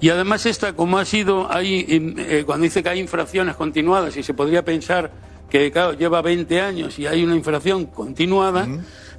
Y 0.00 0.08
además 0.08 0.46
esta, 0.46 0.72
como 0.72 0.98
ha 0.98 1.04
sido 1.04 1.52
ahí, 1.52 1.84
em, 1.88 2.14
eh, 2.18 2.42
cuando 2.46 2.64
dice 2.64 2.82
que 2.82 2.88
hay 2.88 3.00
infracciones 3.00 3.54
continuadas 3.56 4.16
y 4.16 4.22
se 4.22 4.32
podría 4.34 4.64
pensar 4.64 5.10
que 5.50 5.70
claro, 5.70 5.92
lleva 5.92 6.22
20 6.22 6.60
años 6.62 6.98
y 6.98 7.06
hay 7.06 7.22
una 7.22 7.36
infracción 7.36 7.84
continuada, 7.86 8.66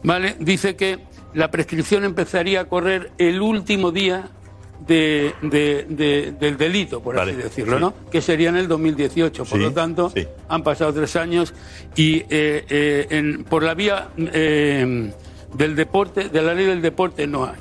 ¿vale? 0.01 0.36
Dice 0.39 0.75
que 0.75 0.98
la 1.33 1.49
prescripción 1.51 2.03
empezaría 2.03 2.61
a 2.61 2.65
correr 2.65 3.11
el 3.17 3.41
último 3.41 3.91
día 3.91 4.29
de- 4.87 5.33
de- 5.41 5.85
de- 5.87 6.31
del 6.33 6.57
delito, 6.57 7.01
por 7.01 7.15
Vale, 7.15 7.31
así 7.31 7.41
decirlo, 7.41 7.77
sí. 7.77 7.81
¿no? 7.81 7.93
Que 8.11 8.21
sería 8.21 8.49
en 8.49 8.57
el 8.57 8.67
2018. 8.67 9.45
Por 9.45 9.57
Sí, 9.57 9.63
lo 9.63 9.71
tanto, 9.71 10.11
han 10.49 10.63
pasado 10.63 10.93
tres 10.93 11.15
años 11.15 11.53
y 11.95 12.17
eh, 12.29 12.65
eh, 12.69 13.07
en- 13.11 13.43
por 13.45 13.63
la 13.63 13.73
vía 13.75 14.09
eh, 14.17 15.11
del 15.55 15.75
deporte, 15.75 16.29
de 16.29 16.41
la 16.41 16.53
ley 16.53 16.65
del 16.65 16.81
deporte, 16.81 17.27
no 17.27 17.45
hay. 17.45 17.55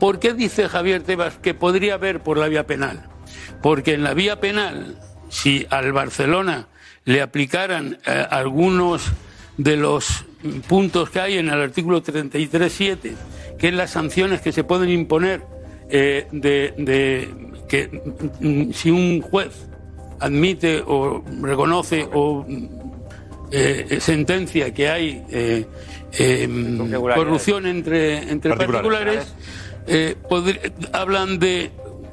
¿Por 0.00 0.18
qué 0.18 0.32
dice 0.32 0.68
Javier 0.68 1.02
Tebas 1.02 1.36
que 1.38 1.54
podría 1.54 1.94
haber 1.94 2.20
por 2.20 2.38
la 2.38 2.48
vía 2.48 2.66
penal? 2.66 3.04
Porque 3.62 3.94
en 3.94 4.02
la 4.02 4.14
vía 4.14 4.40
penal, 4.40 4.96
si 5.28 5.66
al 5.70 5.92
Barcelona 5.92 6.68
le 7.04 7.20
aplicaran 7.22 7.98
eh, 8.06 8.26
algunos 8.30 9.12
de 9.56 9.76
los 9.76 10.24
puntos 10.68 11.10
que 11.10 11.20
hay 11.20 11.38
en 11.38 11.48
el 11.48 11.60
artículo 11.60 12.02
33.7, 12.02 13.12
que 13.58 13.68
es 13.68 13.74
las 13.74 13.90
sanciones 13.90 14.40
que 14.40 14.52
se 14.52 14.64
pueden 14.64 14.90
imponer 14.90 15.42
eh, 15.88 16.26
de, 16.32 16.74
de 16.76 17.28
que 17.68 17.88
mm, 18.40 18.72
si 18.72 18.90
un 18.90 19.20
juez 19.20 19.68
admite 20.20 20.82
o 20.86 21.22
reconoce 21.42 22.08
o 22.12 22.44
mm, 22.46 22.68
eh, 23.50 23.98
sentencia 24.00 24.72
que 24.72 24.88
hay 24.88 25.22
eh, 25.30 25.64
eh, 26.18 26.48
corrupción 27.14 27.66
entre, 27.66 28.30
entre 28.30 28.56
Particulares. 28.56 29.26
particulares, 29.26 29.34
eh, 29.86 30.16
hablan 30.92 31.38
de 31.38 31.70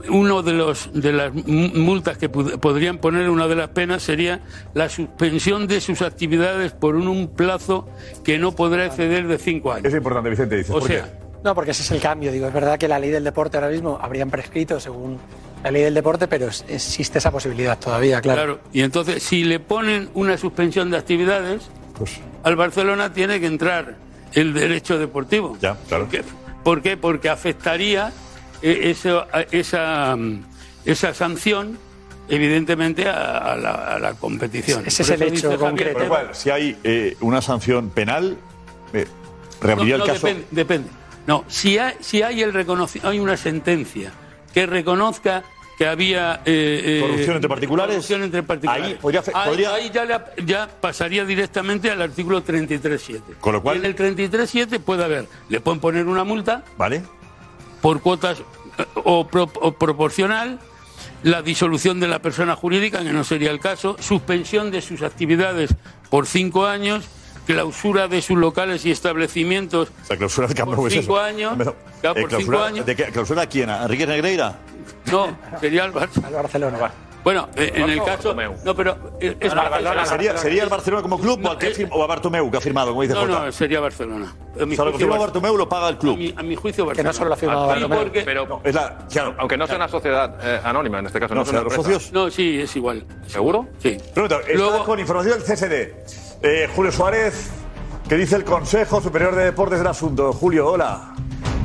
uno 0.09 0.41
de 0.43 0.53
los 0.53 0.89
de 0.93 1.13
las 1.13 1.33
multas 1.33 2.17
que 2.17 2.29
podrían 2.29 2.97
poner 2.97 3.29
una 3.29 3.47
de 3.47 3.55
las 3.55 3.69
penas 3.69 4.03
sería 4.03 4.41
la 4.73 4.89
suspensión 4.89 5.67
de 5.67 5.81
sus 5.81 6.01
actividades 6.01 6.71
por 6.71 6.95
un, 6.95 7.07
un 7.07 7.27
plazo 7.27 7.87
que 8.23 8.37
no 8.37 8.51
podrá 8.53 8.85
exceder 8.85 9.27
de 9.27 9.37
cinco 9.37 9.71
años. 9.71 9.85
Es 9.85 9.93
importante, 9.93 10.29
Vicente, 10.29 10.55
dices. 10.57 10.71
O 10.71 10.79
¿por 10.79 10.87
sea, 10.87 11.03
qué? 11.03 11.11
No, 11.43 11.55
porque 11.55 11.71
ese 11.71 11.83
es 11.83 11.91
el 11.91 11.99
cambio. 11.99 12.31
Digo, 12.31 12.47
es 12.47 12.53
verdad 12.53 12.77
que 12.77 12.87
la 12.87 12.99
ley 12.99 13.09
del 13.09 13.23
deporte 13.23 13.57
ahora 13.57 13.69
mismo 13.69 13.97
habrían 14.01 14.29
prescrito 14.29 14.79
según 14.79 15.17
la 15.63 15.71
ley 15.71 15.83
del 15.83 15.93
deporte, 15.93 16.27
pero 16.27 16.47
existe 16.47 17.17
esa 17.17 17.31
posibilidad 17.31 17.77
todavía, 17.79 18.21
claro. 18.21 18.41
Claro, 18.41 18.59
y 18.73 18.81
entonces 18.81 19.21
si 19.23 19.43
le 19.43 19.59
ponen 19.59 20.09
una 20.13 20.37
suspensión 20.37 20.89
de 20.91 20.97
actividades, 20.97 21.69
Pues 21.97 22.19
al 22.43 22.55
Barcelona 22.55 23.13
tiene 23.13 23.39
que 23.39 23.45
entrar 23.47 23.95
el 24.33 24.53
derecho 24.53 24.97
deportivo. 24.97 25.57
Ya, 25.61 25.75
claro. 25.87 26.05
¿Por 26.05 26.11
qué? 26.11 26.23
¿Por 26.63 26.81
qué? 26.81 26.97
Porque 26.97 27.29
afectaría 27.29 28.11
eso- 28.61 29.25
a- 29.31 29.41
esa, 29.51 30.15
mm, 30.15 30.43
esa 30.85 31.13
sanción, 31.13 31.77
evidentemente, 32.29 33.07
a, 33.07 33.37
a 33.53 33.55
la, 33.57 33.71
a 33.95 33.99
la 33.99 34.13
competición. 34.13 34.83
Ese 34.85 35.03
es 35.03 35.09
el 35.09 35.21
hecho 35.23 35.57
concreto. 35.57 35.99
Si 36.33 36.49
hay 36.49 36.77
eh, 36.83 37.17
una 37.21 37.41
sanción 37.41 37.89
penal, 37.89 38.37
eh, 38.93 39.05
reabriría 39.61 39.97
no, 39.97 40.03
el 40.03 40.07
no, 40.07 40.13
caso. 40.13 40.27
Depende, 40.27 40.47
depende. 40.51 40.89
No, 41.27 41.45
si 41.47 41.77
hay, 41.77 41.93
si 41.99 42.21
hay 42.23 42.41
el 42.41 42.53
reconoci- 42.53 43.01
hay 43.03 43.19
una 43.19 43.37
sentencia 43.37 44.11
que 44.53 44.65
reconozca 44.65 45.43
que 45.77 45.87
había 45.87 46.41
eh, 46.45 46.81
eh, 46.83 46.99
Corrupción 47.01 47.35
entre 47.37 47.49
particulares. 47.49 47.95
corrupción 47.95 48.23
entre 48.23 48.43
particulares. 48.43 48.85
Ahí 48.87 48.95
podría 49.01 49.21
fe- 49.23 49.31
Ahí- 49.33 49.49
podría- 49.49 49.73
ahí 49.73 49.91
ya, 49.93 50.05
le- 50.05 50.45
ya 50.45 50.67
pasaría 50.67 51.25
directamente 51.25 51.89
al 51.89 52.01
artículo 52.01 52.43
33.7. 52.43 53.21
Con 53.39 53.53
lo 53.53 53.61
cual- 53.63 53.77
Y 53.77 53.79
en 53.79 53.85
el 53.85 53.95
33.7 53.95 54.79
puede 54.79 55.03
haber, 55.03 55.27
le 55.49 55.59
pueden 55.59 55.79
poner 55.79 56.05
una 56.07 56.23
multa 56.23 56.63
¿Vale? 56.77 57.01
Por 57.81 58.01
cuotas 58.01 58.39
eh, 58.77 58.85
o, 59.03 59.27
pro- 59.27 59.51
o 59.61 59.71
proporcional, 59.73 60.59
la 61.23 61.41
disolución 61.41 61.99
de 61.99 62.07
la 62.07 62.19
persona 62.19 62.55
jurídica, 62.55 63.03
que 63.03 63.11
no 63.13 63.23
sería 63.23 63.51
el 63.51 63.59
caso, 63.59 63.95
suspensión 63.99 64.71
de 64.71 64.81
sus 64.81 65.01
actividades 65.01 65.75
por 66.09 66.25
cinco 66.27 66.65
años, 66.65 67.05
clausura 67.45 68.07
de 68.07 68.21
sus 68.21 68.37
locales 68.37 68.85
y 68.85 68.91
establecimientos 68.91 69.89
O 70.03 70.05
sea, 70.05 70.17
clausura 70.17 70.47
del 70.47 70.55
Camp 70.55 70.69
Por 70.69 70.77
Nou 70.77 70.87
es 70.87 70.93
cinco 70.93 71.17
eso. 71.17 71.25
años, 71.25 71.53
Pero, 71.57 71.75
claro, 72.01 72.17
eh, 72.17 72.21
por 72.21 72.29
clausura- 72.29 72.57
cinco 72.57 72.63
años. 72.63 72.85
¿De 72.85 72.95
qué? 72.95 73.03
¿Clausura 73.05 73.41
a 73.43 73.47
quién? 73.47 73.69
¿A 73.69 73.83
Enrique 73.83 74.05
Negreira? 74.07 74.59
No, 75.11 75.35
sería 75.59 75.85
el 75.85 75.93
Barça. 75.93 76.23
Al 76.25 76.33
Barcelona. 76.33 76.77
Bueno, 77.23 77.47
eh, 77.55 77.71
en 77.75 77.89
el 77.89 78.03
caso. 78.03 78.35
No, 78.63 78.75
pero. 78.75 78.97
eh, 79.19 79.37
es 79.39 79.53
Barcelona. 79.53 80.05
¿Sería, 80.05 80.37
¿Sería 80.37 80.63
el 80.63 80.69
Barcelona 80.69 81.01
como 81.03 81.19
club 81.19 81.39
o, 81.45 81.57
que 81.57 81.67
ha 81.67 81.69
fir- 81.69 81.89
o 81.91 82.03
a 82.03 82.07
Bartomeu 82.07 82.49
que 82.49 82.57
ha 82.57 82.61
firmado, 82.61 82.89
como 82.89 83.03
dice 83.03 83.13
No, 83.13 83.21
Jota? 83.21 83.45
no, 83.45 83.51
sería 83.51 83.79
Barcelona. 83.79 84.35
A 84.59 84.65
mi 84.65 84.73
O 84.73 84.75
sea, 84.75 84.85
lo 84.85 84.91
que 84.91 84.97
juicio, 84.97 84.97
firma 84.97 85.11
Bar- 85.17 85.19
Bartomeu 85.27 85.55
lo 85.57 85.69
paga 85.69 85.89
el 85.89 85.97
club. 85.97 86.13
a 86.15 86.17
mi, 86.17 86.33
a 86.37 86.41
mi 86.43 86.55
juicio, 86.55 86.83
Que 86.87 87.03
no 87.03 87.09
Barcelona. 87.09 87.13
solo 87.13 87.27
lo 87.29 87.33
ha 87.33 87.37
firmado 87.37 87.67
Bartomeu. 87.67 87.99
porque- 87.99 88.21
Pero, 88.23 88.61
Es 88.63 88.73
la, 88.75 88.97
claro. 89.11 89.35
aunque 89.37 89.57
no 89.57 89.67
sea 89.67 89.75
una 89.75 89.87
sociedad 89.87 90.35
eh, 90.43 90.61
anónima, 90.63 90.99
en 90.99 91.05
este 91.05 91.19
caso, 91.19 91.35
No, 91.35 91.41
no, 91.41 91.43
es 91.43 91.47
o 91.49 91.51
sea, 91.51 91.59
una 91.61 91.69
los 91.69 91.75
socios. 91.75 92.11
No, 92.11 92.29
sí, 92.31 92.61
es 92.61 92.75
igual. 92.75 93.05
¿Seguro? 93.27 93.67
Sí. 93.77 93.97
Pregunta, 94.13 94.39
Luego- 94.55 94.83
con 94.83 94.99
información 94.99 95.33
del 95.39 95.43
CSD. 95.43 95.93
Eh, 96.41 96.67
Julio 96.75 96.91
Suárez, 96.91 97.51
¿qué 98.09 98.15
dice 98.17 98.35
el 98.35 98.43
Consejo 98.43 98.99
Superior 98.99 99.35
de 99.35 99.45
Deportes 99.45 99.77
del 99.77 99.87
asunto? 99.87 100.33
Julio, 100.33 100.67
hola. 100.69 101.10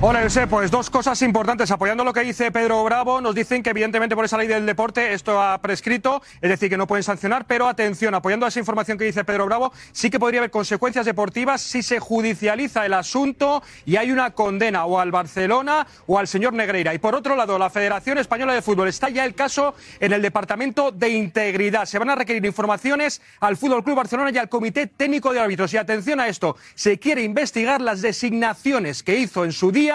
Hola, 0.02 0.20
José. 0.22 0.46
Pues 0.46 0.70
dos 0.70 0.90
cosas 0.90 1.22
importantes. 1.22 1.70
Apoyando 1.70 2.04
lo 2.04 2.12
que 2.12 2.20
dice 2.20 2.52
Pedro 2.52 2.84
Bravo, 2.84 3.22
nos 3.22 3.34
dicen 3.34 3.62
que 3.62 3.70
evidentemente 3.70 4.14
por 4.14 4.26
esa 4.26 4.36
ley 4.36 4.46
del 4.46 4.66
deporte 4.66 5.14
esto 5.14 5.40
ha 5.40 5.58
prescrito, 5.62 6.20
es 6.42 6.50
decir, 6.50 6.68
que 6.68 6.76
no 6.76 6.86
pueden 6.86 7.02
sancionar, 7.02 7.46
pero 7.46 7.66
atención, 7.66 8.14
apoyando 8.14 8.46
esa 8.46 8.58
información 8.58 8.98
que 8.98 9.04
dice 9.04 9.24
Pedro 9.24 9.46
Bravo, 9.46 9.72
sí 9.92 10.10
que 10.10 10.20
podría 10.20 10.40
haber 10.40 10.50
consecuencias 10.50 11.06
deportivas 11.06 11.62
si 11.62 11.82
se 11.82 11.98
judicializa 11.98 12.84
el 12.84 12.92
asunto 12.92 13.62
y 13.86 13.96
hay 13.96 14.12
una 14.12 14.32
condena 14.32 14.84
o 14.84 15.00
al 15.00 15.12
Barcelona 15.12 15.86
o 16.06 16.18
al 16.18 16.28
señor 16.28 16.52
Negreira. 16.52 16.92
Y 16.92 16.98
por 16.98 17.14
otro 17.14 17.34
lado, 17.34 17.58
la 17.58 17.70
Federación 17.70 18.18
Española 18.18 18.52
de 18.52 18.60
Fútbol 18.60 18.88
está 18.88 19.08
ya 19.08 19.24
el 19.24 19.34
caso 19.34 19.74
en 19.98 20.12
el 20.12 20.20
Departamento 20.20 20.92
de 20.92 21.08
Integridad. 21.08 21.86
Se 21.86 21.98
van 21.98 22.10
a 22.10 22.14
requerir 22.14 22.44
informaciones 22.44 23.22
al 23.40 23.56
Fútbol 23.56 23.82
Club 23.82 23.96
Barcelona 23.96 24.30
y 24.30 24.36
al 24.36 24.50
Comité 24.50 24.88
Técnico 24.88 25.32
de 25.32 25.40
Árbitros. 25.40 25.72
Y 25.72 25.78
atención 25.78 26.20
a 26.20 26.28
esto, 26.28 26.56
se 26.74 26.98
quiere 26.98 27.22
investigar 27.22 27.80
las 27.80 28.02
designaciones 28.02 29.02
que 29.02 29.18
hizo 29.18 29.46
en 29.46 29.52
su 29.52 29.72
día 29.72 29.85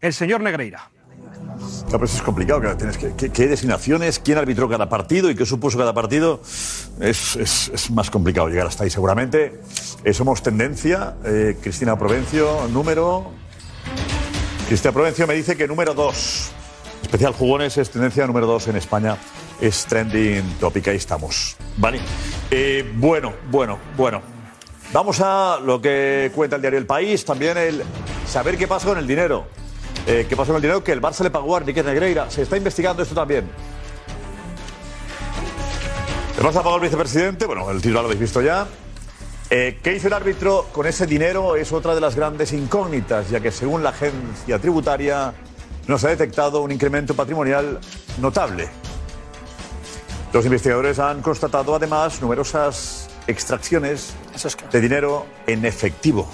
el 0.00 0.12
señor 0.12 0.40
Negreira. 0.40 0.90
Claro, 1.88 2.04
es 2.04 2.22
complicado. 2.22 2.60
tienes 2.76 2.98
que, 2.98 3.14
que- 3.14 3.30
¿Qué 3.30 3.46
designaciones? 3.48 4.18
¿Quién 4.18 4.38
arbitró 4.38 4.68
cada 4.68 4.88
partido 4.88 5.30
y 5.30 5.34
qué 5.34 5.44
supuso 5.46 5.76
cada 5.78 5.92
partido? 5.94 6.40
Es, 7.00 7.36
es- 7.36 7.70
es 7.74 7.90
más 7.90 8.10
complicado 8.10 8.48
llegar 8.48 8.66
hasta 8.66 8.84
ahí, 8.84 8.90
seguramente. 8.90 9.60
Eh, 10.04 10.12
somos 10.14 10.42
tendencia. 10.42 11.16
eh, 11.24 11.56
Cristina 11.60 11.98
Provencio, 11.98 12.68
número. 12.68 13.32
Cristina 14.68 14.92
Provencio 14.92 15.26
me 15.26 15.34
dice 15.34 15.56
que 15.56 15.66
número 15.66 15.94
2. 15.94 16.50
Especial 17.02 17.32
Jugones 17.32 17.76
es 17.78 17.90
tendencia 17.90 18.26
número 18.26 18.46
2 18.46 18.68
en 18.68 18.76
España. 18.76 19.16
Es 19.60 19.86
trending 19.86 20.44
topic. 20.60 20.88
Ahí 20.88 20.96
estamos. 20.96 21.56
Vale. 21.78 22.00
Eh, 22.50 22.92
bueno, 22.96 23.32
bueno, 23.50 23.78
bueno. 23.96 24.20
Vamos 24.92 25.20
a 25.20 25.60
lo 25.62 25.82
que 25.82 26.32
cuenta 26.34 26.56
el 26.56 26.62
diario 26.62 26.78
El 26.78 26.86
País. 26.86 27.24
También 27.24 27.58
el 27.58 27.82
saber 28.26 28.56
qué 28.56 28.66
pasa 28.66 28.88
con 28.88 28.98
el 28.98 29.06
dinero. 29.06 29.46
Eh, 30.06 30.24
¿Qué 30.26 30.34
pasó 30.34 30.48
con 30.48 30.56
el 30.56 30.62
dinero 30.62 30.82
que 30.82 30.92
el 30.92 31.02
Barça 31.02 31.22
le 31.22 31.30
pagó 31.30 31.56
a 31.56 31.58
Enrique 31.58 31.82
Negreira? 31.82 32.30
Se 32.30 32.42
está 32.42 32.56
investigando 32.56 33.02
esto 33.02 33.14
también. 33.14 33.50
El 36.38 36.44
Barça 36.44 36.62
pagó 36.62 36.76
al 36.76 36.80
vicepresidente, 36.80 37.44
bueno, 37.44 37.70
el 37.70 37.82
titular 37.82 38.02
lo 38.02 38.06
habéis 38.06 38.20
visto 38.20 38.40
ya. 38.40 38.66
Eh, 39.50 39.78
¿Qué 39.82 39.94
hizo 39.94 40.06
el 40.06 40.14
árbitro 40.14 40.66
con 40.72 40.86
ese 40.86 41.06
dinero? 41.06 41.56
Es 41.56 41.72
otra 41.72 41.94
de 41.94 42.00
las 42.00 42.14
grandes 42.14 42.54
incógnitas, 42.54 43.28
ya 43.28 43.40
que 43.40 43.50
según 43.50 43.82
la 43.82 43.90
agencia 43.90 44.58
tributaria 44.58 45.34
no 45.86 45.98
se 45.98 46.06
ha 46.06 46.10
detectado 46.10 46.62
un 46.62 46.72
incremento 46.72 47.14
patrimonial 47.14 47.78
notable. 48.20 48.68
Los 50.32 50.44
investigadores 50.46 50.98
han 50.98 51.20
constatado 51.20 51.74
además 51.74 52.22
numerosas 52.22 53.07
extracciones 53.28 54.14
de 54.72 54.80
dinero 54.80 55.26
en 55.46 55.64
efectivo. 55.64 56.28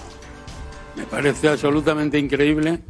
Me 0.97 1.05
parece 1.05 1.49
absolutamente 1.49 2.19
increíble 2.19 2.81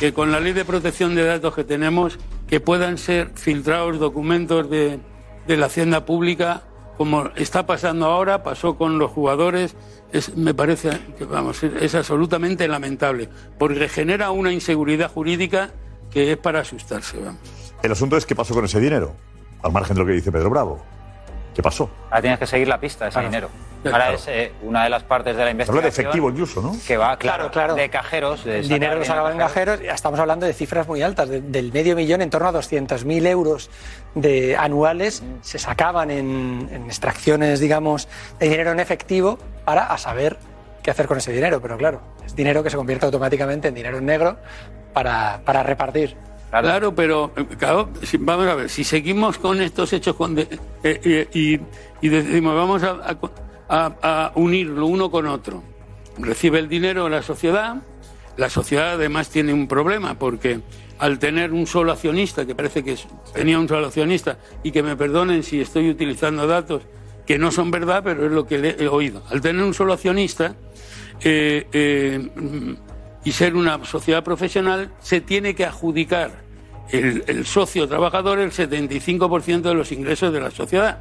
que 0.00 0.12
con 0.12 0.32
la 0.32 0.40
ley 0.40 0.52
de 0.52 0.64
protección 0.64 1.14
de 1.14 1.24
datos 1.24 1.54
que 1.54 1.62
tenemos, 1.62 2.18
que 2.48 2.58
puedan 2.60 2.98
ser 2.98 3.30
filtrados 3.34 3.98
documentos 3.98 4.68
de, 4.68 4.98
de 5.46 5.56
la 5.56 5.66
hacienda 5.66 6.04
pública, 6.04 6.62
como 6.96 7.28
está 7.36 7.66
pasando 7.66 8.06
ahora, 8.06 8.42
pasó 8.42 8.76
con 8.76 8.98
los 8.98 9.10
jugadores, 9.10 9.76
es, 10.12 10.36
me 10.36 10.54
parece 10.54 10.90
que 11.18 11.24
vamos, 11.24 11.62
es, 11.62 11.72
es 11.80 11.94
absolutamente 11.94 12.66
lamentable, 12.68 13.28
porque 13.58 13.88
genera 13.88 14.30
una 14.30 14.52
inseguridad 14.52 15.10
jurídica 15.10 15.70
que 16.10 16.32
es 16.32 16.38
para 16.38 16.60
asustarse. 16.60 17.18
Vamos. 17.18 17.40
El 17.82 17.92
asunto 17.92 18.16
es 18.16 18.24
qué 18.24 18.34
pasó 18.34 18.54
con 18.54 18.64
ese 18.64 18.80
dinero, 18.80 19.14
al 19.62 19.72
margen 19.72 19.94
de 19.94 20.00
lo 20.00 20.06
que 20.06 20.12
dice 20.12 20.32
Pedro 20.32 20.50
Bravo. 20.50 20.82
¿Qué 21.54 21.62
pasó? 21.62 21.90
Ahora 22.10 22.20
tienes 22.22 22.38
que 22.38 22.46
seguir 22.46 22.68
la 22.68 22.80
pista 22.80 23.04
de 23.04 23.08
ese 23.10 23.14
Claro. 23.16 23.28
dinero. 23.28 23.48
Claro. 23.82 23.96
Ahora 24.04 24.14
es 24.14 24.28
eh, 24.28 24.52
una 24.62 24.84
de 24.84 24.90
las 24.90 25.02
partes 25.02 25.36
de 25.36 25.44
la 25.44 25.50
investigación. 25.50 25.84
habla 25.84 25.94
de 25.94 26.00
efectivo 26.02 26.30
incluso, 26.30 26.62
¿no? 26.62 26.72
Que 26.86 26.96
va, 26.96 27.16
claro, 27.16 27.50
Claro, 27.50 27.50
claro. 27.50 27.74
de 27.74 27.90
cajeros. 27.90 28.44
De 28.44 28.62
dinero 28.62 28.98
que 28.98 29.04
sacaban 29.04 29.32
en 29.32 29.38
cajeros, 29.38 29.80
estamos 29.80 30.20
hablando 30.20 30.46
de 30.46 30.52
cifras 30.54 30.86
muy 30.86 31.02
altas, 31.02 31.28
de- 31.28 31.40
del 31.40 31.72
medio 31.72 31.96
millón 31.96 32.22
en 32.22 32.30
torno 32.30 32.46
a 32.48 32.52
200.000 32.52 33.26
euros 33.26 33.70
de 34.14 34.56
anuales 34.56 35.22
se 35.42 35.58
sacaban 35.58 36.10
en, 36.12 36.68
en 36.70 36.84
extracciones, 36.86 37.58
digamos, 37.58 38.08
de 38.38 38.48
dinero 38.48 38.70
en 38.70 38.78
efectivo 38.80 39.38
para 39.64 39.86
a 39.86 39.98
saber 39.98 40.38
qué 40.82 40.90
hacer 40.92 41.06
con 41.08 41.18
ese 41.18 41.32
dinero. 41.32 41.60
Pero 41.60 41.76
claro, 41.76 42.00
es 42.24 42.36
dinero 42.36 42.62
que 42.62 42.70
se 42.70 42.76
convierte 42.76 43.04
automáticamente 43.06 43.68
en 43.68 43.74
dinero 43.74 43.98
en 43.98 44.06
negro 44.06 44.36
para, 44.92 45.40
para 45.44 45.62
repartir. 45.64 46.16
Claro, 46.60 46.94
pero 46.94 47.32
claro, 47.58 47.88
vamos 48.20 48.46
a 48.46 48.54
ver, 48.54 48.68
si 48.68 48.84
seguimos 48.84 49.38
con 49.38 49.62
estos 49.62 49.90
hechos 49.94 50.14
con 50.16 50.38
eh, 50.38 50.46
eh, 50.84 51.28
y, 51.32 51.58
y 52.06 52.08
decimos 52.10 52.54
vamos 52.54 52.82
a, 52.82 53.16
a- 53.70 53.96
a- 54.02 54.32
unirlo 54.34 54.86
uno 54.86 55.10
con 55.10 55.26
otro, 55.26 55.62
recibe 56.18 56.58
el 56.58 56.68
dinero 56.68 57.08
la 57.08 57.22
sociedad, 57.22 57.76
la 58.36 58.50
sociedad 58.50 58.92
además 58.92 59.30
tiene 59.30 59.54
un 59.54 59.66
problema 59.66 60.18
porque 60.18 60.60
al 60.98 61.18
tener 61.18 61.52
un 61.54 61.66
solo 61.66 61.90
accionista, 61.90 62.44
que 62.44 62.54
parece 62.54 62.84
que 62.84 62.96
tenía 63.32 63.58
un 63.58 63.66
solo 63.66 63.86
accionista, 63.86 64.36
y 64.62 64.70
que 64.72 64.82
me 64.82 64.94
perdonen 64.94 65.42
si 65.42 65.58
estoy 65.60 65.88
utilizando 65.88 66.46
datos 66.46 66.82
que 67.26 67.38
no 67.38 67.50
son 67.50 67.70
verdad, 67.70 68.02
pero 68.04 68.26
es 68.26 68.30
lo 68.32 68.46
que 68.46 68.76
he 68.78 68.88
oído, 68.88 69.22
al 69.30 69.40
tener 69.40 69.64
un 69.64 69.72
solo 69.72 69.94
accionista, 69.94 70.54
eh, 71.24 72.28
y 73.24 73.32
ser 73.32 73.54
una 73.56 73.82
sociedad 73.84 74.22
profesional, 74.22 74.90
se 75.00 75.20
tiene 75.22 75.54
que 75.54 75.64
adjudicar 75.64 76.41
el, 76.92 77.24
el 77.26 77.46
socio 77.46 77.88
trabajador 77.88 78.38
el 78.38 78.52
75% 78.52 79.62
de 79.62 79.74
los 79.74 79.92
ingresos 79.92 80.32
de 80.32 80.40
la 80.40 80.50
sociedad. 80.50 80.98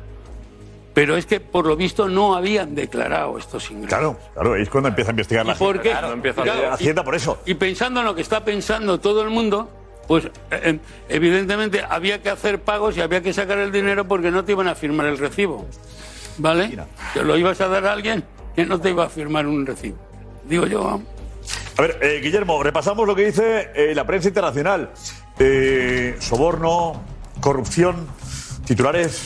Pero 0.94 1.16
es 1.16 1.26
que, 1.26 1.40
por 1.40 1.66
lo 1.66 1.76
visto, 1.78 2.10
no 2.10 2.36
habían 2.36 2.76
declarado 2.76 3.38
estos 3.38 3.70
ingresos. 3.72 3.98
Claro, 3.98 4.20
claro, 4.34 4.56
es 4.56 4.70
cuando 4.70 4.90
empieza 4.90 5.12
a 5.12 5.14
investigar 5.14 5.46
la 5.46 5.54
¿Y 5.54 5.56
por 5.56 5.82
qué? 5.82 5.92
Claro, 5.92 6.12
empieza 6.12 6.44
Claro, 6.44 6.74
Hacienda 6.74 7.04
por 7.04 7.16
eso. 7.16 7.40
Y 7.46 7.54
pensando 7.54 8.02
en 8.02 8.08
lo 8.08 8.16
que 8.16 8.22
está 8.22 8.44
pensando 8.44 9.00
todo 9.00 9.22
el 9.22 9.30
mundo, 9.30 9.70
pues 10.08 10.30
eh, 10.52 10.80
evidentemente 11.08 11.82
había 11.88 12.22
que 12.22 12.30
hacer 12.30 12.60
pagos 12.60 12.98
y 12.98 13.02
había 13.02 13.22
que 13.22 13.32
sacar 13.32 13.58
el 13.60 13.72
dinero 13.72 14.06
porque 14.06 14.32
no 14.32 14.44
te 14.44 14.52
iban 14.52 14.68
a 14.68 14.76
firmar 14.76 15.08
el 15.08 15.18
recibo. 15.18 15.66
¿Vale? 16.38 16.78
Te 17.14 17.24
lo 17.24 17.38
ibas 17.38 17.62
a 17.62 17.68
dar 17.68 17.86
a 17.86 17.94
alguien 17.94 18.24
que 18.56 18.66
no 18.66 18.80
te 18.80 18.90
iba 18.90 19.06
a 19.06 19.10
firmar 19.10 19.48
un 19.48 19.66
recibo. 19.66 19.98
Digo 20.44 20.66
yo. 20.66 21.02
A 21.78 21.82
ver, 21.82 21.98
eh, 22.02 22.20
Guillermo, 22.22 22.62
repasamos 22.62 23.08
lo 23.08 23.16
que 23.16 23.28
dice 23.28 23.70
eh, 23.74 23.96
la 23.96 24.06
prensa 24.06 24.28
internacional. 24.28 24.92
Eh, 25.44 26.18
soborno, 26.20 27.02
corrupción, 27.40 28.06
titulares 28.64 29.24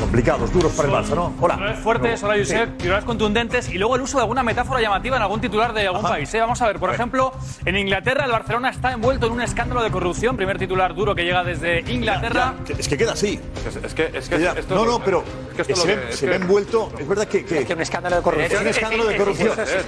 complicados, 0.00 0.52
duros 0.52 0.72
para 0.72 0.88
el 0.88 0.94
Barça, 0.94 1.14
¿no? 1.14 1.34
Hola. 1.40 1.54
Titulares 1.54 1.80
fuertes, 1.80 2.22
hola 2.22 2.34
Josep, 2.38 2.76
titulares 2.76 3.04
contundentes 3.04 3.68
y 3.68 3.78
luego 3.78 3.96
el 3.96 4.02
uso 4.02 4.18
de 4.18 4.22
alguna 4.22 4.42
metáfora 4.42 4.80
llamativa 4.80 5.16
en 5.16 5.22
algún 5.22 5.40
titular 5.40 5.72
de 5.72 5.86
algún 5.86 6.02
país. 6.02 6.32
¿eh? 6.34 6.40
Vamos 6.40 6.60
a 6.62 6.66
ver, 6.66 6.78
por 6.78 6.92
ejemplo, 6.92 7.32
en 7.64 7.76
Inglaterra 7.76 8.24
el 8.24 8.30
Barcelona 8.32 8.70
está 8.70 8.92
envuelto 8.92 9.26
en 9.26 9.32
un 9.32 9.40
escándalo 9.40 9.82
de 9.82 9.90
corrupción, 9.90 10.36
primer 10.36 10.58
titular 10.58 10.94
duro 10.94 11.14
que 11.14 11.24
llega 11.24 11.42
desde 11.44 11.80
Inglaterra. 11.90 12.54
Es 12.78 12.88
que 12.88 12.96
queda 12.96 13.12
así. 13.12 13.40
Es 13.84 13.94
que, 13.94 14.10
es 14.12 14.28
que 14.28 14.38
Ya, 14.40 14.52
esto 14.52 14.74
no, 14.74 14.82
es 14.82 14.86
no, 14.88 14.98
pero 15.04 15.24
es 15.50 15.54
que 15.56 15.62
esto 15.62 15.72
es 15.74 15.78
se, 15.80 15.88
lo 15.88 15.94
ve, 15.96 16.02
que- 16.02 16.08
es 16.10 16.16
se 16.18 16.24
que- 16.26 16.30
ve 16.30 16.36
envuelto. 16.36 16.92
Es 16.98 17.08
verdad 17.08 17.26
que. 17.26 17.44
que, 17.44 17.74
un 17.74 17.80
escándalo 17.80 18.16
de 18.16 18.22
corrupción. 18.22 18.52
Es 18.52 18.60
un 18.60 18.68
escándalo 18.68 19.04
de 19.06 19.16
corrupción. 19.16 19.52
Es 19.60 19.86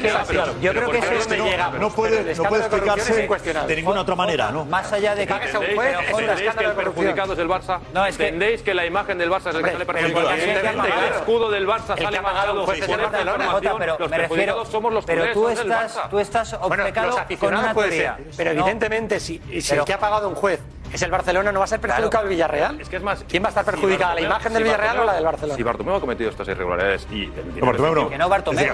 yo 0.62 0.72
creo 0.72 0.90
que 0.90 0.98
eso 0.98 1.28
no- 1.36 1.44
llega. 1.44 1.70
No 1.78 1.90
puede, 1.90 2.34
no 2.34 2.42
puede 2.44 2.62
explicarse 2.62 3.28
de 3.66 3.76
ninguna 3.76 4.00
otra 4.00 4.14
manera, 4.14 4.50
¿no? 4.50 4.64
Más 4.64 4.92
allá 4.92 5.14
de 5.14 5.26
que 5.26 5.32
a 5.32 5.36
¿Entendéis, 5.36 5.78
que 5.78 6.46
escándalo 6.46 6.70
el 6.70 6.76
de 6.76 6.82
corrupción. 6.82 6.94
perjudicado 6.94 7.32
es 7.34 7.38
el 7.38 7.48
Barça? 7.48 7.78
Es 8.08 8.14
¿Entendéis 8.18 8.62
que 8.62 8.74
la 8.74 8.86
imagen 8.86 9.18
del 9.18 9.30
Barça 9.30 9.50
es 9.50 9.54
el 9.56 9.62
que 9.62 9.72
sale 9.72 9.86
el 9.98 11.14
escudo 11.14 11.50
del 11.50 11.66
Barça 11.66 11.90
el 11.90 11.96
que 11.96 12.04
sale 12.04 12.18
ha 12.18 12.22
pagado 12.22 12.54
manchado 12.54 12.60
un 12.60 12.66
juez 12.66 12.78
por 12.80 12.90
esta 12.90 13.02
Barcelona. 13.10 13.44
información? 13.44 13.72
Jota, 13.72 13.78
pero 13.78 13.96
Los 13.98 14.10
me 14.10 14.18
refiero- 14.18 14.64
somos 14.66 14.92
los 14.92 15.04
pero 15.04 15.32
tú 15.32 15.48
estás, 15.48 15.98
tú 16.10 16.18
estás 16.18 16.58
Bueno, 16.60 16.82
obcecado 16.84 17.06
los 17.28 17.38
con 17.38 17.54
una 17.54 17.74
puede 17.74 17.88
teoría. 17.90 18.16
ser, 18.16 18.26
pero 18.36 18.54
No. 18.54 18.60
evidentemente 18.60 19.20
si, 19.20 19.38
si 19.38 19.68
Pero- 19.70 19.82
el 19.82 19.86
que 19.86 19.92
ha 19.94 19.98
pagado 19.98 20.28
un 20.28 20.34
juez 20.34 20.60
es 20.92 21.02
el 21.02 21.10
Barcelona, 21.10 21.52
no 21.52 21.58
va 21.60 21.64
a 21.64 21.68
ser 21.68 21.80
perjudicado 21.80 22.24
el 22.24 22.30
Villarreal. 22.30 22.80
Es 22.80 22.88
que 22.88 22.96
es 22.96 23.02
más. 23.02 23.24
¿Quién 23.28 23.42
va 23.42 23.48
a 23.48 23.50
estar 23.50 23.64
perjudicada, 23.64 24.14
la 24.14 24.20
Si 24.20 24.26
imagen 24.26 24.52
del 24.54 24.62
Villarreal 24.64 24.98
o 25.00 25.04
la 25.04 25.12
del 25.12 25.20
Si 25.20 25.24
Barcelona? 25.24 25.64
Bartomeu 25.64 25.94
ha 25.96 26.00
cometido 26.00 26.30
estas 26.30 26.48
irregularidades 26.48 27.06
y. 27.10 27.24
el 27.24 27.30
dinero 27.54 27.66
Bartomeu 27.66 27.94
no. 27.94 28.08
Que 28.10 28.18
no, 28.18 28.28
Bartomeu. 28.28 28.64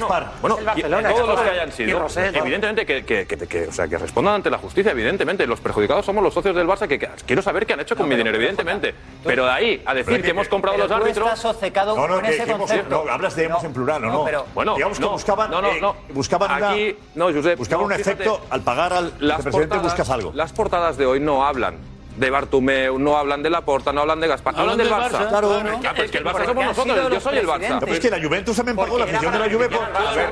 Bueno, 0.40 0.55
Es 0.57 0.59
el 0.59 0.62
y- 0.62 0.66
Barcelona, 0.66 1.09
todos 1.11 1.29
los 1.29 1.40
que 1.40 1.50
hayan 1.50 1.72
sido, 1.72 1.98
Rosell, 1.98 2.33
¿no? 2.33 2.38
evidentemente 2.38 2.87
que, 2.87 3.05
que, 3.05 3.27
que, 3.27 3.37
que- 3.46 3.68
o 3.68 3.72
sea, 3.72 3.88
que 3.88 3.98
respondan 3.98 4.35
ante 4.37 4.50
la 4.50 4.59
justicia, 4.59 4.92
evidentemente. 4.92 5.46
Los 5.46 5.61
perjudicados 5.61 6.05
somos 6.07 6.22
los 6.22 6.33
socios 6.35 6.55
del 6.55 6.66
Barça 6.66 6.87
que, 6.88 6.98
que 6.98 7.09
quiero 7.27 7.42
saber 7.42 7.66
qué 7.66 7.72
han 7.74 7.81
hecho 7.81 7.96
con 7.96 8.09
mi 8.09 8.16
dinero, 8.16 8.37
evidentemente. 8.37 8.94
Pero 9.24 9.44
de 9.46 9.50
ahí 9.50 9.83
a 9.87 9.94
decir 9.94 10.22
que 10.22 10.31
hemos 10.31 10.48
comprado 10.48 10.77
Pero 10.77 10.88
los 10.88 10.96
árbitros. 10.96 11.27
estás 11.29 11.44
obcecado 11.44 11.96
No, 11.96 12.07
no, 12.09 12.14
con 12.16 12.24
que, 12.24 12.37
ese 12.37 12.53
concepto. 12.53 13.05
no, 13.05 13.11
hablas 13.12 13.35
de 13.37 13.44
hemos 13.44 13.62
No, 13.62 13.68
en 13.68 13.74
plural, 13.74 14.03
¿no? 14.03 14.09
no, 14.24 14.31
no. 14.31 14.44
Bueno, 14.55 14.74
digamos 14.74 14.98
que 14.98 15.05
no, 15.05 15.11
buscaban, 15.11 15.50
no, 15.50 15.61
no, 15.62 15.68
eh, 15.68 15.79
no. 15.81 15.96
buscaban 16.12 16.50
una- 16.57 16.70
Aquí, 16.70 16.96
no, 17.14 17.33
Josep, 17.33 17.59
buscaban 17.59 17.88
no, 17.88 17.94
un 17.94 18.00
efecto 18.00 18.40
al 18.50 18.61
pagar 18.62 18.92
al 18.92 19.11
portadas, 19.11 19.83
buscas 19.83 20.11
algo. 20.11 20.33
Las 20.35 20.53
portadas 20.53 20.96
de 20.96 21.07
hoy 21.07 21.20
no 21.20 21.44
hablan 21.44 21.77
de 22.16 22.31
Bartomeu, 22.31 22.98
no 22.98 23.16
hablan 23.16 23.42
de 23.42 23.50
Laporta, 23.50 23.92
no 23.92 24.03
hablan 24.03 24.20
de 24.20 24.29
Gaspar, 24.29 24.55
hablan, 24.57 24.77
del 24.79 24.90
Barça. 24.90 25.29
claro. 25.29 25.57
Ah, 25.85 25.92
pues 25.96 26.11
que 26.11 26.18
el 26.18 26.24
Barça 26.24 26.44
somos 26.46 26.64
nosotros, 26.64 27.11
yo 27.12 27.20
soy 27.20 27.38
el 27.38 27.46
Barça. 27.46 27.88
Es 27.88 28.00
que 28.00 28.11
la 28.11 28.22
Juventus 28.22 28.57
también 28.57 28.77
pagó 28.77 28.98
la 28.98 29.05
afición 29.05 29.33
de 29.33 29.38
la 29.38 29.50
Juve 29.50 29.68
por. 29.68 29.81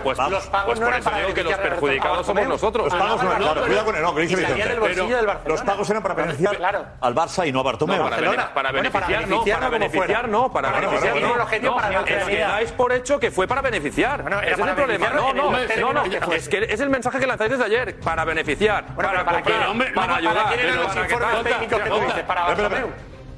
Pues, 0.02 0.18
Vamos. 0.18 0.32
Los 0.32 0.46
pagos 0.46 0.66
pues 0.66 0.80
no 0.80 0.86
por 0.86 0.88
eran 0.94 1.00
eso 1.00 1.10
para 1.10 1.22
digo 1.22 1.34
que 1.34 1.42
los 1.44 1.54
perjudicados 1.54 2.26
somos 2.26 2.48
nosotros. 2.48 2.84
Los 2.92 2.94
pagos 2.94 3.22
no, 3.22 3.30
no, 3.30 3.36
claro, 3.38 3.62
cuidado 3.66 3.84
con 3.86 3.96
el 3.96 4.02
no, 4.02 4.14
que 4.14 4.20
dice 4.22 4.36
Vicente. 4.36 4.68
del 4.68 4.80
bolsillo 4.80 5.16
del 5.16 5.26
Barcelona. 5.26 5.48
Los 5.48 5.62
pagos 5.62 5.90
eran 5.90 6.02
para 6.02 6.14
beneficiar 6.14 6.56
Claro. 6.56 6.84
al 7.00 7.14
Barça 7.14 7.46
y 7.48 7.52
no 7.52 7.60
a 7.60 7.62
Bartomeu. 7.62 7.98
No, 7.98 8.04
para, 8.10 8.16
para 8.54 8.70
Bueno, 8.72 8.90
beneficiar, 8.90 9.28
no, 9.28 9.44
para 9.44 9.68
beneficiar, 9.68 10.28
no, 10.28 10.52
para 10.52 10.70
Bueno, 10.70 10.86
beneficiar, 10.90 11.12
bueno, 11.12 11.28
no. 11.28 11.72
bueno, 11.74 12.00
es 12.06 12.24
que 12.26 12.38
dais 12.38 12.72
por 12.72 12.92
hecho 12.92 13.18
que 13.18 13.30
fue 13.30 13.46
para 13.48 13.60
beneficiar. 13.62 14.22
Bueno, 14.22 14.40
Ese 14.40 14.52
es 14.52 14.58
el 14.58 14.74
problema. 14.74 15.10
No, 15.10 15.32
no, 15.32 15.50
no, 15.52 15.92
no, 15.92 16.32
es 16.32 16.48
que 16.48 16.66
es 16.68 16.80
el 16.80 16.90
mensaje 16.90 17.18
que 17.18 17.26
lanzáis 17.26 17.50
desde 17.50 17.64
ayer, 17.64 17.98
para 18.00 18.24
beneficiar, 18.24 18.84
Bueno, 18.94 19.10
para 19.10 19.24
pero 19.24 19.24
¿para 19.24 19.66
comprar, 19.66 19.94
para 19.94 20.16
ayudar. 20.16 21.71
¿Para 21.72 21.84
que 21.84 21.90
tú 21.90 22.00
dices? 22.00 22.26
Bartomeu. 22.26 22.88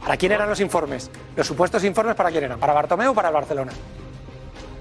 ¿Para 0.00 0.16
quién 0.16 0.32
eran 0.32 0.48
los 0.48 0.60
informes? 0.60 1.10
¿Los 1.34 1.46
supuestos 1.46 1.82
informes 1.84 2.14
para 2.14 2.30
quién 2.30 2.44
eran? 2.44 2.58
¿Para 2.58 2.72
Bartomeu 2.74 3.12
o 3.12 3.14
para 3.14 3.28
el 3.28 3.34
Barcelona? 3.34 3.72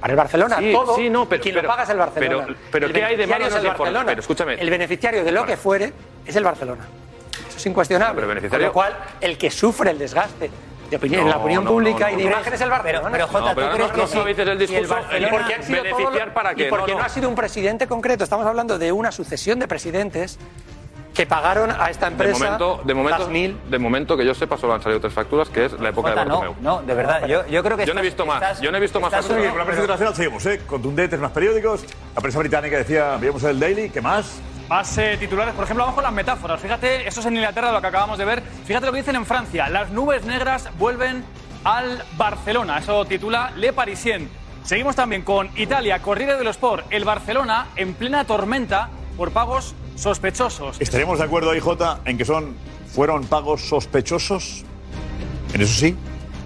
Para 0.01 0.11
el 0.11 0.17
Barcelona, 0.17 0.57
Sí, 0.59 0.73
todo. 0.73 0.95
sí, 0.97 1.09
no, 1.09 1.29
pero- 1.29 1.41
quien 1.41 1.55
pero- 1.55 1.63
lo 1.63 1.69
paga 1.69 1.83
es 1.83 1.89
el 1.89 1.97
Barcelona. 1.97 2.43
pero- 2.45 2.57
pero 2.71 2.85
El 2.87 2.93
¿qué 2.93 3.03
hay 3.05 3.15
de 3.15 3.25
malo 3.27 3.45
es 3.47 3.55
el? 3.55 3.65
Barcelona. 3.67 4.03
Pero 4.05 4.19
escúchame. 4.21 4.53
El 4.55 4.69
beneficiario 4.69 5.23
de 5.23 5.31
lo 5.31 5.45
que 5.45 5.55
fuere 5.55 5.93
es 6.25 6.35
el 6.35 6.43
Barcelona. 6.43 6.83
Eso 7.47 7.57
es 7.57 7.65
incuestionable. 7.65 8.15
Pero 8.15 8.27
beneficiario- 8.27 8.73
Con 8.73 8.83
lo 8.83 8.91
cual, 8.91 8.97
el 9.21 9.37
que 9.37 9.49
sufre 9.49 9.91
el 9.91 9.97
desgaste 9.99 10.51
de 10.89 10.97
opinión 10.97 11.21
en 11.21 11.29
la 11.29 11.37
opinión 11.37 11.63
no, 11.63 11.69
pública 11.71 12.07
no, 12.09 12.13
y 12.13 12.17
de 12.17 12.23
imagen 12.23 12.53
es 12.53 12.59
el 12.61 12.69
Barcelona. 12.69 13.09
Pero, 13.11 13.11
pero 13.13 13.27
Jota, 13.27 13.49
No, 13.49 13.55
pero 13.55 13.67
¿tú 13.67 13.71
no, 13.71 13.75
crees 13.77 13.87
no, 13.89 13.95
que 13.95 14.01
no 14.01 14.07
si- 14.07 14.13
suavices 14.13 14.47
el 14.47 14.59
si 14.59 14.65
discurso. 14.67 14.93
Barcelona- 14.95 15.27
¿Y 15.27 15.31
por 15.31 15.47
qué 15.47 15.53
han 15.55 15.63
sido 15.63 15.83
todos 15.83 15.97
beneficiar 15.97 16.33
para 16.33 16.53
qué? 16.55 16.67
Y 16.67 16.69
porque 16.69 16.91
No, 16.91 16.97
no, 16.97 16.99
no. 16.99 17.05
ha 17.05 17.09
sido 17.09 17.29
un 17.29 17.35
presidente 17.35 17.87
concreto. 17.87 18.23
Estamos 18.25 18.45
hablando 18.45 18.77
de 18.77 18.91
una 18.91 19.11
sucesión 19.13 19.57
de 19.59 19.67
presidentes 19.69 20.37
que 21.13 21.25
pagaron 21.27 21.69
a 21.71 21.89
esta 21.89 22.07
De 22.07 22.11
empresa 22.13 22.43
momento, 22.45 22.81
de 22.83 22.93
momento, 22.93 23.27
mil. 23.29 23.57
de 23.69 23.79
momento 23.79 24.17
que 24.17 24.25
yo 24.25 24.33
sepa 24.33 24.57
solo 24.57 24.73
han 24.73 24.81
salido 24.81 24.99
tres 24.99 25.13
facturas, 25.13 25.47
que 25.49 25.65
es 25.65 25.73
la 25.79 25.89
época 25.89 26.09
Jota, 26.09 26.23
de 26.23 26.29
no, 26.29 26.39
Bartomeu. 26.39 26.61
no, 26.63 26.81
de 26.81 26.93
verdad, 26.95 27.27
yo, 27.27 27.45
yo 27.47 27.63
creo 27.63 27.77
que 27.77 27.85
Yo 27.85 27.93
no 27.93 27.99
he 28.01 28.07
estás- 28.07 28.17
visto 28.17 28.25
más, 28.25 28.41
estás- 28.41 28.61
yo 28.61 28.71
no 28.71 28.77
he 28.77 28.81
visto 28.81 28.99
más 28.99 29.11
facturas. 29.11 29.49
Con 29.49 29.57
la 29.59 29.65
prensa 29.65 29.81
internacional 29.81 30.15
seguimos, 30.15 30.45
¿eh? 30.47 30.61
Contundentes 30.65 31.19
más 31.19 31.31
periódicos. 31.31 31.85
La 32.15 32.21
prensa 32.21 32.39
británica 32.39 32.77
decía, 32.77 33.15
veíamos 33.19 33.43
el 33.43 33.59
Daily, 33.59 33.89
¿qué 33.91 34.01
más? 34.01 34.41
Más 34.69 34.97
eh, 34.97 35.17
titulares, 35.19 35.53
por 35.53 35.65
ejemplo, 35.65 35.83
vamos 35.83 35.95
con 35.95 36.03
las 36.03 36.13
metáforas. 36.13 36.59
Fíjate, 36.59 37.07
eso 37.07 37.19
es 37.19 37.25
en 37.27 37.35
Inglaterra 37.35 37.71
lo 37.71 37.81
que 37.81 37.87
acabamos 37.87 38.17
de 38.17 38.25
ver. 38.25 38.41
Fíjate 38.65 38.85
lo 38.87 38.91
que 38.91 38.99
dicen 38.99 39.15
en 39.15 39.25
Francia. 39.25 39.69
Las 39.69 39.91
nubes 39.91 40.23
negras 40.25 40.69
vuelven 40.79 41.23
al 41.63 42.03
Barcelona. 42.17 42.79
Eso 42.79 43.05
titula 43.05 43.51
Le 43.55 43.71
Parisien. 43.73 44.29
Seguimos 44.63 44.95
también 44.95 45.21
con 45.23 45.49
Italia, 45.57 46.01
Corriere 46.01 46.37
dello 46.37 46.49
Sport. 46.49 46.85
El 46.89 47.03
Barcelona 47.03 47.67
en 47.75 47.93
plena 47.93 48.23
tormenta 48.25 48.89
por 49.17 49.31
pagos 49.31 49.73
sospechosos. 49.95 50.79
¿Estaremos 50.79 51.19
de 51.19 51.25
acuerdo 51.25 51.51
ahí, 51.51 51.59
Jota, 51.59 51.99
en 52.05 52.17
que 52.17 52.25
son, 52.25 52.55
fueron 52.93 53.25
pagos 53.25 53.61
sospechosos? 53.61 54.63
¿En 55.53 55.61
eso 55.61 55.73
sí? 55.73 55.95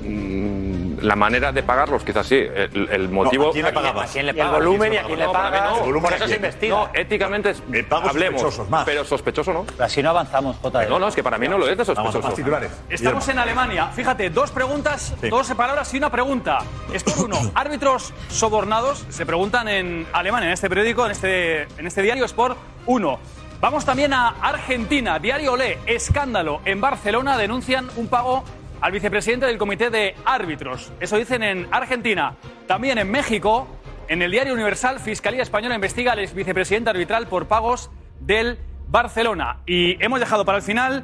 Mm, 0.03 0.86
La 1.01 1.15
manera 1.15 1.51
de 1.51 1.63
pagarlos, 1.63 2.03
quizás 2.03 2.25
sí. 2.27 2.35
El, 2.35 2.89
el 2.91 3.09
motivo. 3.09 3.49
¿a 3.49 3.51
quién 3.51 3.65
le 3.65 3.71
pagabas? 3.73 4.09
¿A 4.09 4.13
quién 4.13 4.25
le 4.25 4.31
el 4.31 4.47
volumen 4.47 4.93
y 4.93 4.97
a 4.97 5.03
quién 5.03 5.19
le 5.19 5.27
pagas. 5.27 5.69
no. 5.71 5.77
El 5.77 5.83
volumen 5.85 6.13
eso 6.13 6.27
se 6.27 6.35
investiga. 6.35 6.75
No, 6.75 6.89
éticamente 6.93 7.49
es- 7.51 7.61
hablemos, 7.91 8.41
sospechosos, 8.41 8.69
más. 8.69 8.85
pero 8.85 9.03
sospechoso 9.05 9.53
no. 9.53 9.63
Pero 9.65 9.83
así 9.83 10.01
no 10.03 10.09
avanzamos, 10.09 10.57
Jota. 10.61 10.85
No, 10.85 10.99
no, 10.99 11.07
es 11.07 11.15
que 11.15 11.23
para 11.23 11.37
mí 11.37 11.47
no 11.47 11.57
lo 11.57 11.67
es 11.67 11.77
de 11.77 11.83
Vamos 11.83 11.89
a 11.89 11.95
sospechoso. 12.03 12.27
más 12.27 12.35
titulares. 12.35 12.71
Estamos 12.89 13.27
en 13.29 13.39
Alemania. 13.39 13.87
Fíjate, 13.87 14.29
dos 14.29 14.51
preguntas, 14.51 15.13
Sí. 15.21 15.29
dos 15.29 15.47
palabras 15.53 15.93
y 15.93 15.97
una 15.97 16.09
pregunta. 16.09 16.59
Es 16.93 17.03
por 17.03 17.25
uno. 17.25 17.37
Árbitros 17.55 18.13
sobornados 18.29 19.05
se 19.09 19.25
preguntan 19.25 19.67
en 19.67 20.07
Alemania, 20.13 20.47
en 20.47 20.53
este 20.53 20.69
periódico, 20.69 21.05
en 21.05 21.11
este, 21.11 21.61
en 21.63 21.87
este 21.87 22.01
diario, 22.01 22.25
es 22.25 22.33
por 22.33 22.55
uno. 22.85 23.19
Vamos 23.59 23.85
también 23.85 24.13
a 24.13 24.35
Argentina. 24.41 25.17
Diario 25.17 25.53
Olé, 25.53 25.79
escándalo. 25.87 26.61
En 26.65 26.79
Barcelona 26.79 27.37
denuncian 27.37 27.87
un 27.95 28.07
pago 28.07 28.43
al 28.81 28.91
vicepresidente 28.91 29.45
del 29.45 29.57
comité 29.57 29.89
de 29.89 30.15
árbitros. 30.25 30.91
Eso 30.99 31.17
dicen 31.17 31.43
en 31.43 31.67
Argentina. 31.71 32.35
También 32.67 32.97
en 32.97 33.09
México, 33.09 33.67
en 34.07 34.21
el 34.21 34.31
diario 34.31 34.53
Universal, 34.53 34.99
Fiscalía 34.99 35.43
Española 35.43 35.75
investiga 35.75 36.13
al 36.13 36.19
ex 36.19 36.33
vicepresidente 36.33 36.89
arbitral 36.89 37.27
por 37.27 37.47
pagos 37.47 37.89
del 38.19 38.57
Barcelona. 38.87 39.57
Y 39.65 40.01
hemos 40.03 40.19
dejado 40.19 40.45
para 40.45 40.57
el 40.57 40.63
final 40.63 41.03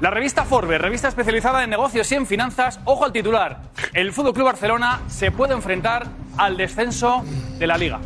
la 0.00 0.10
revista 0.10 0.44
Forbes, 0.44 0.80
revista 0.80 1.08
especializada 1.08 1.62
en 1.62 1.70
negocios 1.70 2.10
y 2.10 2.16
en 2.16 2.26
finanzas. 2.26 2.80
Ojo 2.84 3.04
al 3.04 3.12
titular. 3.12 3.60
El 3.94 4.12
Fútbol 4.12 4.34
Club 4.34 4.46
Barcelona 4.46 5.00
se 5.06 5.30
puede 5.30 5.54
enfrentar 5.54 6.06
al 6.36 6.56
descenso 6.56 7.24
de 7.58 7.66
la 7.66 7.78
liga. 7.78 8.00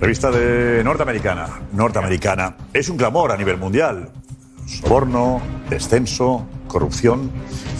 Revista 0.00 0.30
de 0.30 0.82
norteamericana. 0.82 1.60
Norteamericana. 1.72 2.56
Es 2.72 2.88
un 2.88 2.96
clamor 2.96 3.30
a 3.30 3.36
nivel 3.36 3.58
mundial. 3.58 4.10
Soborno, 4.70 5.42
descenso, 5.68 6.46
corrupción. 6.68 7.30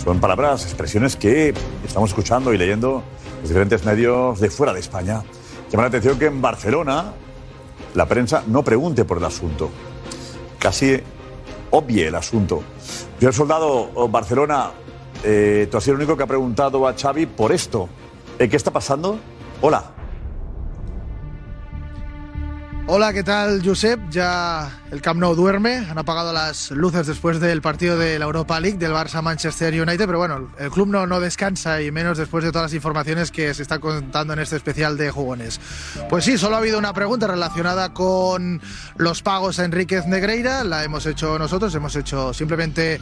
Son 0.02 0.18
palabras, 0.18 0.64
expresiones 0.64 1.14
que 1.14 1.54
estamos 1.86 2.10
escuchando 2.10 2.52
y 2.52 2.58
leyendo 2.58 3.04
en 3.36 3.48
diferentes 3.48 3.84
medios 3.84 4.40
de 4.40 4.50
fuera 4.50 4.72
de 4.72 4.80
España. 4.80 5.22
Llama 5.70 5.84
la 5.84 5.88
atención 5.88 6.18
que 6.18 6.26
en 6.26 6.42
Barcelona 6.42 7.12
la 7.94 8.06
prensa 8.06 8.42
no 8.48 8.64
pregunte 8.64 9.04
por 9.04 9.18
el 9.18 9.24
asunto. 9.24 9.70
Casi 10.58 11.00
obvie 11.70 12.08
el 12.08 12.14
asunto. 12.16 12.62
Yo, 13.20 13.28
el 13.28 13.34
soldado 13.34 14.08
Barcelona, 14.08 14.72
eh, 15.22 15.68
tú 15.70 15.76
has 15.76 15.84
sido 15.84 15.94
el 15.94 16.00
único 16.02 16.16
que 16.16 16.24
ha 16.24 16.26
preguntado 16.26 16.88
a 16.88 16.94
Xavi 16.94 17.26
por 17.26 17.52
esto. 17.52 17.88
Eh, 18.38 18.48
¿Qué 18.48 18.56
está 18.56 18.72
pasando? 18.72 19.16
Hola. 19.60 19.99
Hola, 22.92 23.12
¿qué 23.12 23.22
tal, 23.22 23.62
Josep? 23.64 24.00
Ya 24.10 24.82
el 24.90 25.00
Camp 25.00 25.20
Nou 25.20 25.36
duerme, 25.36 25.76
han 25.76 25.96
apagado 25.96 26.32
las 26.32 26.72
luces 26.72 27.06
después 27.06 27.38
del 27.38 27.62
partido 27.62 27.96
de 27.96 28.18
la 28.18 28.24
Europa 28.24 28.58
League 28.58 28.78
del 28.78 28.90
Barça 28.90 29.22
Manchester 29.22 29.72
United, 29.80 30.06
pero 30.06 30.18
bueno, 30.18 30.50
el 30.58 30.70
club 30.72 30.88
no, 30.88 31.06
no 31.06 31.20
descansa 31.20 31.80
y 31.82 31.92
menos 31.92 32.18
después 32.18 32.42
de 32.42 32.50
todas 32.50 32.64
las 32.64 32.74
informaciones 32.74 33.30
que 33.30 33.54
se 33.54 33.62
están 33.62 33.78
contando 33.78 34.32
en 34.32 34.40
este 34.40 34.56
especial 34.56 34.96
de 34.96 35.12
jugones. 35.12 35.60
Pues 36.08 36.24
sí, 36.24 36.36
solo 36.36 36.56
ha 36.56 36.58
habido 36.58 36.80
una 36.80 36.92
pregunta 36.92 37.28
relacionada 37.28 37.94
con 37.94 38.60
los 38.96 39.22
pagos 39.22 39.60
a 39.60 39.64
Enríquez 39.66 40.06
Negreira, 40.06 40.64
la 40.64 40.82
hemos 40.82 41.06
hecho 41.06 41.38
nosotros, 41.38 41.72
hemos 41.76 41.94
hecho 41.94 42.34
simplemente 42.34 43.00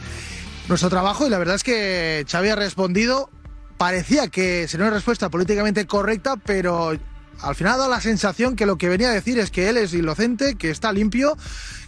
nuestro 0.67 0.91
trabajo 0.91 1.25
y 1.25 1.31
la 1.31 1.39
verdad 1.39 1.55
es 1.55 1.63
que 1.63 2.27
Xavi 2.29 2.49
ha 2.49 2.55
respondido, 2.55 3.31
parecía 3.79 4.27
que 4.27 4.67
sería 4.67 4.85
una 4.85 4.93
respuesta 4.93 5.29
políticamente 5.29 5.87
correcta, 5.87 6.35
pero 6.35 6.93
al 7.41 7.55
final 7.55 7.77
dado 7.77 7.89
la 7.89 8.01
sensación 8.01 8.55
que 8.55 8.65
lo 8.65 8.77
que 8.77 8.89
venía 8.89 9.09
a 9.09 9.13
decir 9.13 9.39
es 9.39 9.51
que 9.51 9.69
él 9.69 9.77
es 9.77 9.93
inocente, 9.93 10.55
que 10.55 10.69
está 10.69 10.91
limpio, 10.91 11.37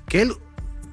que 0.08 0.22
él 0.22 0.36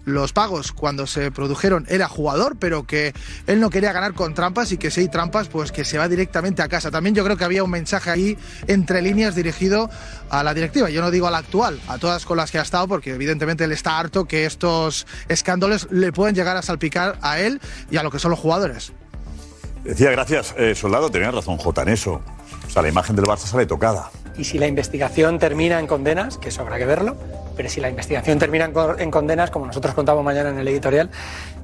los 0.09 0.33
pagos 0.33 0.73
cuando 0.73 1.07
se 1.07 1.31
produjeron 1.31 1.85
era 1.89 2.09
jugador, 2.09 2.57
pero 2.59 2.85
que 2.85 3.13
él 3.47 3.61
no 3.61 3.69
quería 3.71 3.93
ganar 3.93 4.15
con 4.15 4.35
trampas 4.35 4.73
y 4.73 4.79
que 4.79 4.91
si 4.91 5.03
hay 5.03 5.09
trampas, 5.09 5.49
pues 5.49 5.71
que 5.71 5.85
se 5.85 5.99
va 5.99 6.09
directamente 6.09 6.63
a 6.63 6.69
casa. 6.69 6.91
También 6.91 7.15
yo 7.15 7.25
creo 7.25 7.37
que 7.37 7.45
había 7.45 7.63
un 7.63 7.71
mensaje 7.71 8.11
ahí 8.11 8.39
entre 8.67 9.03
líneas 9.03 9.35
dirigido 9.35 9.91
a 10.31 10.43
la 10.43 10.55
directiva. 10.55 10.89
Yo 10.89 11.03
no 11.03 11.11
digo 11.11 11.27
a 11.27 11.31
la 11.31 11.39
actual, 11.39 11.79
a 11.89 11.99
todas 11.99 12.25
con 12.25 12.39
las 12.39 12.51
que 12.51 12.59
ha 12.59 12.63
estado, 12.63 12.89
porque 12.89 13.15
evidentemente 13.15 13.65
él 13.65 13.73
está 13.73 13.99
harto 13.99 14.25
que 14.25 14.47
estos 14.47 15.07
escándalos 15.29 15.89
le 15.91 16.11
pueden 16.13 16.35
llegar 16.35 16.57
a 16.57 16.63
salpicar 16.63 17.19
a 17.21 17.39
él 17.41 17.61
y 17.91 17.99
a 17.99 18.03
lo 18.03 18.11
que 18.11 18.19
son 18.19 18.31
los 18.31 18.41
jugadores. 18.41 18.93
Decía, 19.85 20.11
gracias, 20.11 20.55
eh, 20.57 20.75
soldado, 20.75 21.11
tenía 21.11 21.31
razón 21.31 21.57
Jota 21.59 21.83
en 21.83 21.91
eso. 21.91 22.23
O 22.67 22.71
sea, 22.71 22.83
la 22.83 22.89
imagen 22.89 23.17
del 23.17 23.27
Barça 23.27 23.47
sale 23.47 23.67
tocada. 23.67 24.11
Y 24.39 24.45
si 24.45 24.59
la 24.59 24.67
investigación 24.69 25.39
termina 25.39 25.79
en 25.81 25.87
condenas, 25.87 26.39
que 26.39 26.49
eso 26.51 26.63
habrá 26.63 26.79
que 26.79 26.87
verlo, 26.87 27.17
pero 27.57 27.69
si 27.69 27.81
la 27.81 27.89
investigación 27.89 28.39
termina 28.39 28.67
en, 28.67 28.73
co- 28.73 28.97
en 28.99 29.11
condenas, 29.11 29.51
como 29.51 29.67
nosotros 29.67 29.95
contamos 29.95 30.25
mañana 30.25 30.51
en 30.51 30.59
el 30.59 30.69
editorial, 30.69 31.11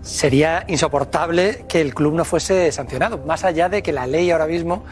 sería 0.03 0.65
insoportable 0.67 1.65
que 1.69 1.81
el 1.81 1.95
club 1.95 2.15
no 2.15 2.25
fuese 2.25 2.71
sancionado. 2.73 3.19
Más 3.19 3.45
allá 3.45 3.69
de 3.69 3.83
que 3.83 3.93
la 3.93 4.07
ley 4.07 4.31
ahora 4.31 4.47
mismo 4.47 4.85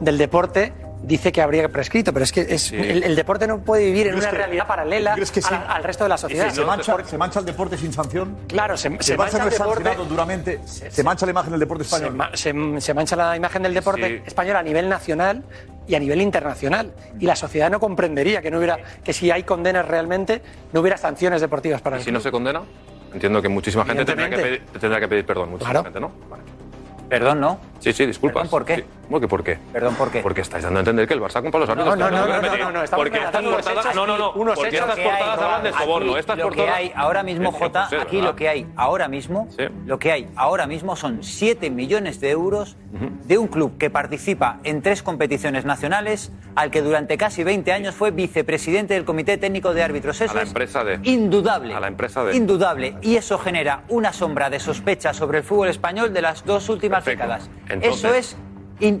del 0.00 0.16
deporte 0.18 0.72
dice 1.02 1.30
que 1.30 1.42
habría 1.42 1.68
prescrito, 1.68 2.12
pero 2.12 2.24
es 2.24 2.32
que 2.32 2.40
es- 2.48 2.72
el, 2.72 3.02
el 3.04 3.14
deporte 3.14 3.46
no 3.46 3.58
puede 3.60 3.84
vivir 3.84 4.06
en 4.06 4.12
¿Crees 4.14 4.24
una 4.24 4.30
que- 4.30 4.36
realidad 4.38 4.66
paralela 4.66 5.12
¿crees 5.14 5.30
que 5.30 5.42
sí? 5.42 5.48
la- 5.52 5.60
al 5.74 5.84
resto 5.84 6.04
de 6.04 6.08
la 6.08 6.16
sociedad. 6.18 6.50
¿Se, 6.50 6.64
mancha, 6.64 6.96
¿Se 7.04 7.18
mancha 7.18 7.40
el 7.40 7.44
deporte 7.46 7.76
sin 7.76 7.92
sanción? 7.92 8.34
Claro, 8.48 8.76
se, 8.78 8.88
Si 8.88 8.96
se 9.00 9.16
mancha 9.16 9.44
el 9.44 9.50
deporte. 9.50 9.90
duramente, 10.08 10.60
se, 10.64 11.02
mancha 11.04 11.26
la 11.26 11.32
imagen 11.32 11.50
del 11.52 11.60
deporte 11.60 11.84
Se, 11.84 11.96
español. 11.96 12.28
se- 12.32 12.80
se 12.80 12.94
mancha 12.94 13.14
la 13.14 13.36
imagen 13.36 13.62
del 13.62 13.74
deporte 13.74 14.08
Sí. 14.08 14.22
español 14.26 14.56
a 14.56 14.62
nivel 14.62 14.88
nacional 14.88 15.44
y 15.88 15.94
a 15.94 15.98
nivel 16.00 16.20
internacional. 16.20 16.92
Y 17.18 17.26
la 17.26 17.36
sociedad 17.36 17.70
no 17.70 17.80
comprendería 17.80 18.42
que 18.42 18.50
no 18.50 18.58
hubiera, 18.58 18.78
que 19.04 19.12
si 19.12 19.30
hay 19.30 19.42
condenas 19.44 19.86
realmente, 19.86 20.42
no 20.72 20.80
hubiera 20.80 20.96
sanciones 20.96 21.40
deportivas 21.40 21.80
para 21.80 21.96
¿Y 21.96 21.98
el 22.00 22.04
si 22.04 22.12
no 22.12 22.20
se 22.20 22.30
condena? 22.30 22.62
Entiendo 23.12 23.40
que 23.40 23.48
muchísima 23.48 23.84
gente 23.84 24.04
tendrá 24.04 24.28
que, 24.28 24.36
pedir, 24.36 24.46
Evidentemente. 24.46 24.78
tendrá 24.80 25.00
que 25.00 25.08
pedir 25.08 25.24
perdón. 25.26 25.50
Muchísima 25.50 25.70
Claro. 25.70 25.84
gente, 25.84 26.00
¿no? 26.00 26.12
Vale. 26.28 26.42
Perdón, 27.08 27.40
¿no? 27.40 27.58
Sí, 27.80 27.92
sí, 27.92 28.06
disculpas. 28.06 28.42
¿Perdón 28.42 28.50
por 28.50 28.64
qué? 28.64 28.76
Sí. 28.76 28.84
¿Cómo 29.06 29.20
que 29.20 29.28
por 29.28 29.44
qué? 29.44 29.58
Perdón, 29.72 29.94
¿por 29.94 30.10
qué? 30.10 30.20
Porque 30.20 30.40
estáis 30.40 30.64
dando 30.64 30.78
a 30.78 30.80
entender 30.80 31.06
que 31.06 31.14
el 31.14 31.20
Barça 31.20 31.40
compra 31.40 31.60
los 31.60 31.68
árbitros. 31.68 31.96
no, 31.96 32.10
no, 32.10 32.26
no, 32.26 32.26
no, 32.26 32.56
no, 32.56 32.72
no, 32.72 32.82
estamos 32.82 33.04
Porque 33.04 33.18
estas 33.18 33.42
portadas. 33.42 33.94
No, 33.94 34.06
no, 34.06 34.18
no. 34.18 34.32
unos 34.32 34.54
Porque 34.56 34.76
estas 34.76 34.98
portadas 34.98 35.38
hablan 35.38 35.62
de 35.62 35.72
soborno. 35.72 36.16
Estas 36.16 36.38
lo 36.38 36.50
que 36.50 36.68
hay 36.68 36.92
ahora 36.94 37.22
mismo, 37.22 37.52
Jota, 37.52 37.88
aquí 38.00 38.20
lo 38.20 38.34
que 38.34 38.48
hay 38.48 38.66
ahora 38.76 39.08
mismo, 39.08 39.48
lo 39.86 39.98
que 39.98 40.12
hay 40.12 40.28
ahora 40.36 40.66
mismo 40.66 40.96
son 40.96 41.22
7 41.22 41.70
millones 41.70 42.20
de 42.20 42.30
euros 42.30 42.76
de 43.24 43.38
un 43.38 43.48
club 43.48 43.76
que 43.78 43.90
participa 43.90 44.58
en 44.64 44.82
tres 44.82 45.02
competiciones 45.02 45.64
nacionales, 45.64 46.32
al 46.54 46.70
que 46.70 46.80
durante 46.82 47.18
casi 47.18 47.44
20 47.44 47.72
años 47.72 47.94
fue 47.94 48.10
vicepresidente 48.10 48.94
del 48.94 49.04
Comité 49.04 49.36
Técnico 49.36 49.74
de 49.74 49.82
Árbitros. 49.82 50.20
Eso 50.20 50.32
A 50.32 50.36
la 50.36 50.42
es 50.42 50.48
empresa 50.48 50.82
de. 50.82 50.98
indudable. 51.02 51.74
A 51.74 51.80
la 51.80 51.88
empresa 51.88 52.24
de. 52.24 52.34
Indudable. 52.36 52.96
Y 53.02 53.16
eso 53.16 53.38
genera 53.38 53.82
una 53.88 54.12
sombra 54.12 54.50
de 54.50 54.58
sospecha 54.58 55.12
sobre 55.12 55.38
el 55.38 55.44
fútbol 55.44 55.68
español 55.68 56.12
de 56.12 56.22
las 56.22 56.44
dos 56.44 56.68
últimas 56.68 57.04
décadas. 57.04 57.50
Entonces- 57.68 58.04
eso 58.04 58.14
es. 58.14 58.36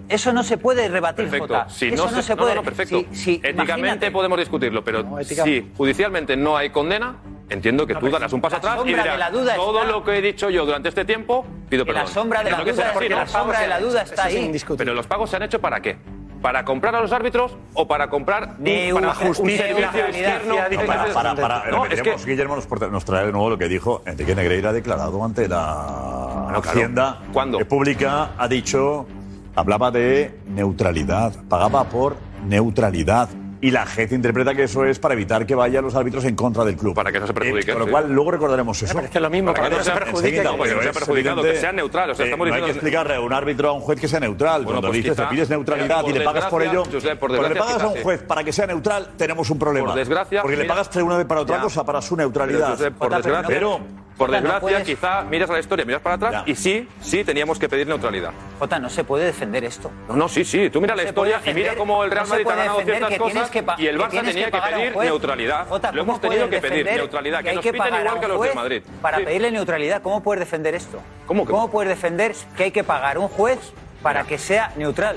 eso 0.08 0.32
no 0.32 0.42
se 0.42 0.56
puede 0.56 0.88
rebatir, 0.88 1.24
Perfecto. 1.26 1.46
Jota. 1.48 1.68
Si 1.68 1.88
eso 1.88 2.06
no, 2.06 2.10
no, 2.10 2.22
se 2.22 2.34
puede. 2.36 2.54
No, 2.54 2.62
no, 2.62 2.64
perfecto. 2.64 3.00
Si- 3.12 3.14
si- 3.14 3.34
Éticamente 3.34 3.72
imagínate. 3.74 4.10
podemos 4.10 4.38
discutirlo, 4.38 4.82
pero 4.82 5.04
si 5.24 5.70
judicialmente 5.76 6.36
no 6.36 6.56
hay 6.56 6.70
condena, 6.70 7.16
entiendo 7.50 7.86
que 7.86 7.94
tú 7.94 8.08
darás 8.08 8.32
un 8.32 8.40
paso 8.40 8.54
la 8.54 8.58
atrás 8.58 8.74
y 8.74 8.78
sombra 8.78 9.02
dirás 9.02 9.14
de 9.14 9.18
la 9.18 9.30
duda 9.30 9.54
todo 9.56 9.80
está- 9.82 9.92
lo 9.92 10.02
que 10.04 10.16
he 10.16 10.22
dicho 10.22 10.48
yo 10.50 10.64
durante 10.64 10.88
este 10.88 11.04
tiempo 11.04 11.46
pido 11.68 11.84
perdón. 11.84 12.02
la 12.04 12.08
sombra 12.08 12.42
de 12.42 12.50
la 12.50 12.56
duda- 12.62 12.74
será 12.74 12.86
así, 12.88 12.94
porque 12.94 13.08
¿no? 13.10 13.16
la 13.16 13.26
sombra 13.26 13.60
de 13.60 13.68
la 13.68 13.80
duda 13.80 14.02
está 14.02 14.24
ahí. 14.24 14.52
Pero 14.78 14.94
los 14.94 15.06
pagos 15.06 15.30
se 15.30 15.36
han 15.36 15.42
hecho 15.42 15.60
para 15.60 15.80
qué? 15.80 15.96
¿Para 16.42 16.64
comprar 16.64 16.94
a 16.94 17.00
los 17.00 17.12
árbitros 17.12 17.56
o 17.74 17.86
para 17.88 18.08
comprar 18.08 18.54
un, 18.58 18.64
De 18.64 18.90
para 18.92 18.94
una 18.94 19.08
un 19.08 19.14
justicia, 19.34 19.66
servicio 19.66 20.06
externo? 20.06 20.54
realidad, 20.54 20.70
No, 20.80 20.86
para, 20.86 21.12
para, 21.12 21.34
para, 21.34 21.70
No, 21.70 21.86
es 21.86 22.02
que 22.02 22.14
Guillermo 22.24 22.56
nos, 22.56 23.04
trae 23.04 23.26
de 23.26 23.32
nuevo 23.32 23.50
lo 23.50 23.58
que 23.58 23.68
dijo 23.68 24.02
Enrique 24.06 24.34
Negreira, 24.34 24.70
ha 24.70 24.72
declarado 24.72 25.24
ante 25.24 25.48
la 25.48 26.42
Bueno, 26.44 26.60
claro. 26.62 26.78
Hacienda 26.78 27.20
¿Cuándo? 27.32 27.58
Pública, 27.66 28.30
ha 28.36 28.48
dicho, 28.48 29.06
hablaba 29.54 29.90
de 29.90 30.38
neutralidad, 30.46 31.32
pagaba 31.48 31.84
por 31.84 32.16
neutralidad. 32.46 33.28
Y 33.66 33.72
la 33.72 33.84
gente 33.84 34.14
interpreta 34.14 34.54
que 34.54 34.62
eso 34.62 34.84
es 34.84 35.00
para 35.00 35.14
evitar 35.14 35.44
que 35.44 35.56
vayan 35.56 35.82
los 35.82 35.94
árbitros 35.96 36.24
en 36.24 36.36
contra 36.36 36.64
del 36.64 36.76
club. 36.76 36.94
Para 36.94 37.10
que 37.10 37.18
no 37.18 37.26
se 37.26 37.34
perjudique, 37.34 37.70
Eh, 37.72 37.74
con 37.74 37.80
lo 37.80 37.86
sí. 37.86 37.90
cual, 37.90 38.12
luego 38.12 38.30
recordaremos 38.30 38.80
eso. 38.80 38.94
Pero 38.94 39.06
es 39.06 39.10
que 39.10 39.18
lo 39.18 39.28
mismo, 39.28 39.52
Para 39.52 39.68
que 39.70 39.76
no 39.76 39.82
se 39.82 39.90
perjudique. 39.90 40.18
Enseguida, 40.28 40.42
No, 40.44 40.50
pero 40.62 40.76
no 40.76 40.82
sea 40.82 40.92
perjudicado, 40.92 41.42
que 41.42 41.56
sea 41.56 41.72
neutral, 41.72 42.10
o 42.10 42.14
sea, 42.14 42.24
eh, 42.24 42.28
estamos 42.28 42.46
no 42.48 42.54
hay 42.54 42.62
que 42.62 42.70
explicarle 42.70 43.14
a 43.16 43.20
un 43.20 43.32
árbitro, 43.32 43.68
a 43.68 43.72
un 43.72 43.80
juez 43.80 43.98
que 44.00 44.06
sea 44.06 44.20
neutral. 44.20 44.62
Bueno, 44.62 44.76
Cuando 44.80 44.88
pues 44.90 44.98
dices, 45.02 45.12
quizá- 45.16 45.28
te 45.28 45.34
pides 45.34 45.50
neutralidad 45.50 46.04
y 46.06 46.12
le 46.12 46.20
pagas 46.20 46.44
por 46.44 46.62
ello, 46.62 46.84
Josep, 46.84 47.18
por 47.18 47.30
cuando 47.30 47.48
le 47.48 47.56
pagas 47.56 47.82
a 47.82 47.88
un 47.88 48.02
juez 48.02 48.22
para 48.22 48.44
que 48.44 48.52
sea 48.52 48.68
neutral, 48.68 49.08
tenemos 49.16 49.50
un 49.50 49.58
problema. 49.58 49.88
Por 49.88 49.96
desgracia, 49.96 50.42
Porque 50.42 50.56
le 50.58 50.64
pagas 50.66 50.88
una 50.94 51.16
vez 51.16 51.26
para 51.26 51.40
otra 51.40 51.56
Ya. 51.56 51.62
cosa, 51.62 51.84
para 51.84 52.00
su 52.00 52.14
Pero, 52.14 52.28
neutralidad. 52.28 52.70
Josep, 52.70 52.94
por 52.94 53.10
desgracia, 53.16 53.48
Pero- 53.48 53.80
por 54.16 54.28
Jota, 54.28 54.40
no 54.40 54.44
desgracia 54.48 54.60
puedes- 54.60 54.84
quizá 54.84 55.22
miras 55.22 55.50
a 55.50 55.52
la 55.52 55.58
historia, 55.60 55.84
miras 55.84 56.00
para 56.00 56.14
atrás 56.16 56.32
Ya. 56.32 56.42
y 56.46 56.54
sí, 56.54 56.88
sí 57.00 57.22
teníamos 57.24 57.58
que 57.58 57.68
pedir 57.68 57.86
neutralidad. 57.86 58.30
Jota, 58.58 58.78
no 58.78 58.88
se 58.88 59.04
puede 59.04 59.26
defender 59.26 59.64
esto. 59.64 59.90
No, 60.08 60.16
no, 60.16 60.28
sí, 60.28 60.44
sí. 60.44 60.70
Tú 60.70 60.80
mira 60.80 60.94
No 60.94 61.02
la 61.02 61.08
historia 61.08 61.40
y 61.44 61.52
mira 61.52 61.74
cómo 61.74 62.02
el 62.04 62.10
Real 62.10 62.24
no 62.24 62.30
Madrid 62.30 62.46
ha 62.48 62.54
ganado 62.56 62.80
ciertas 62.80 63.08
que 63.10 63.18
cosas 63.18 63.50
que 63.50 63.64
y 63.78 63.86
el 63.86 63.96
que 63.98 64.02
Barça 64.04 64.10
tenía 64.24 64.46
que 64.46 64.52
que 64.52 64.60
pedir 64.60 64.96
neutralidad. 64.96 65.68
Jota, 65.68 65.92
Lo 65.92 66.00
¿cómo 66.02 66.12
hemos 66.12 66.20
tenido 66.22 66.46
puedes 66.46 66.62
que 66.62 66.68
pedir 66.68 66.84
defender 66.84 66.96
neutralidad, 67.02 67.42
que 67.42 67.48
hay 67.50 67.54
nos 67.56 67.62
que 67.64 67.72
piten 67.72 67.86
igual 68.00 68.20
que 68.20 68.28
los 68.28 68.40
del 68.42 68.54
Madrid. 68.54 68.82
Para 69.02 69.18
Sí. 69.18 69.24
pedirle 69.24 69.50
neutralidad, 69.50 70.02
¿cómo 70.02 70.22
puedes 70.22 70.40
defender 70.40 70.74
esto? 70.74 70.98
¿Cómo 71.26 71.44
que 71.46 71.52
no? 71.52 71.68
puedes 71.68 71.88
defender 71.90 72.34
que 72.56 72.64
hay 72.64 72.70
que 72.70 72.84
pagar 72.84 73.18
un 73.18 73.28
juez 73.28 73.58
para 74.02 74.24
que 74.24 74.38
sea 74.38 74.72
neutral? 74.76 75.16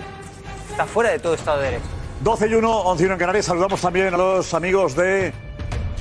Está 0.71 0.85
fuera 0.85 1.09
de 1.12 1.19
todo 1.19 1.33
Estado 1.35 1.59
de 1.59 1.65
Derecho. 1.71 1.85
12 2.21 2.47
y 2.47 2.53
1, 2.53 2.69
11 2.81 3.03
y 3.03 3.05
1 3.05 3.13
en 3.13 3.19
Canarias. 3.19 3.45
Saludamos 3.45 3.79
también 3.81 4.13
a 4.13 4.17
los 4.17 4.53
amigos 4.53 4.93
de 4.95 5.31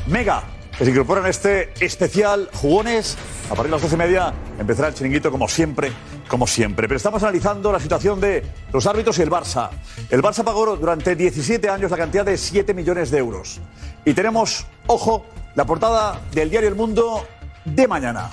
Mega, 0.08 0.42
que 0.78 0.84
se 0.84 0.92
incorporan 0.92 1.24
a 1.26 1.28
este 1.28 1.72
especial 1.84 2.48
Jugones. 2.54 3.18
A 3.46 3.48
partir 3.48 3.64
de 3.64 3.70
las 3.70 3.82
12 3.82 3.94
y 3.96 3.98
media 3.98 4.32
empezará 4.60 4.88
el 4.88 4.94
chiringuito, 4.94 5.30
como 5.32 5.48
siempre, 5.48 5.90
como 6.28 6.46
siempre. 6.46 6.86
Pero 6.86 6.96
estamos 6.96 7.20
analizando 7.24 7.72
la 7.72 7.80
situación 7.80 8.20
de 8.20 8.44
los 8.72 8.86
árbitros 8.86 9.18
y 9.18 9.22
el 9.22 9.30
Barça. 9.30 9.70
El 10.08 10.22
Barça 10.22 10.44
pagó 10.44 10.76
durante 10.76 11.16
17 11.16 11.68
años 11.68 11.90
la 11.90 11.96
cantidad 11.96 12.24
de 12.24 12.38
7 12.38 12.74
millones 12.74 13.10
de 13.10 13.18
euros. 13.18 13.60
Y 14.04 14.14
tenemos, 14.14 14.66
ojo, 14.86 15.26
la 15.56 15.66
portada 15.66 16.20
del 16.30 16.48
diario 16.48 16.68
El 16.68 16.76
Mundo 16.76 17.26
de 17.64 17.88
mañana. 17.88 18.30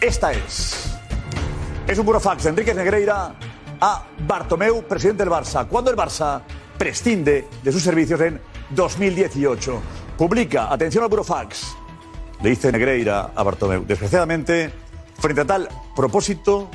Esta 0.00 0.32
es. 0.32 0.96
Es 1.88 1.98
un 1.98 2.06
burofax 2.06 2.44
de 2.44 2.50
Enrique 2.50 2.72
Negreira 2.72 3.34
a 3.80 4.04
Bartomeu, 4.28 4.84
presidente 4.84 5.24
del 5.24 5.32
Barça. 5.32 5.66
Cuando 5.66 5.90
el 5.90 5.96
Barça 5.96 6.40
prescinde 6.78 7.48
de 7.64 7.72
sus 7.72 7.82
servicios 7.82 8.20
en 8.20 8.40
2018. 8.70 9.82
Publica, 10.16 10.72
atención 10.72 11.02
al 11.04 11.10
burofax, 11.10 11.76
le 12.42 12.50
dice 12.50 12.72
Negreira 12.72 13.32
a 13.34 13.42
Bartomeu. 13.42 13.84
Desgraciadamente, 13.84 14.72
frente 15.18 15.42
a 15.42 15.44
tal 15.44 15.68
propósito, 15.94 16.68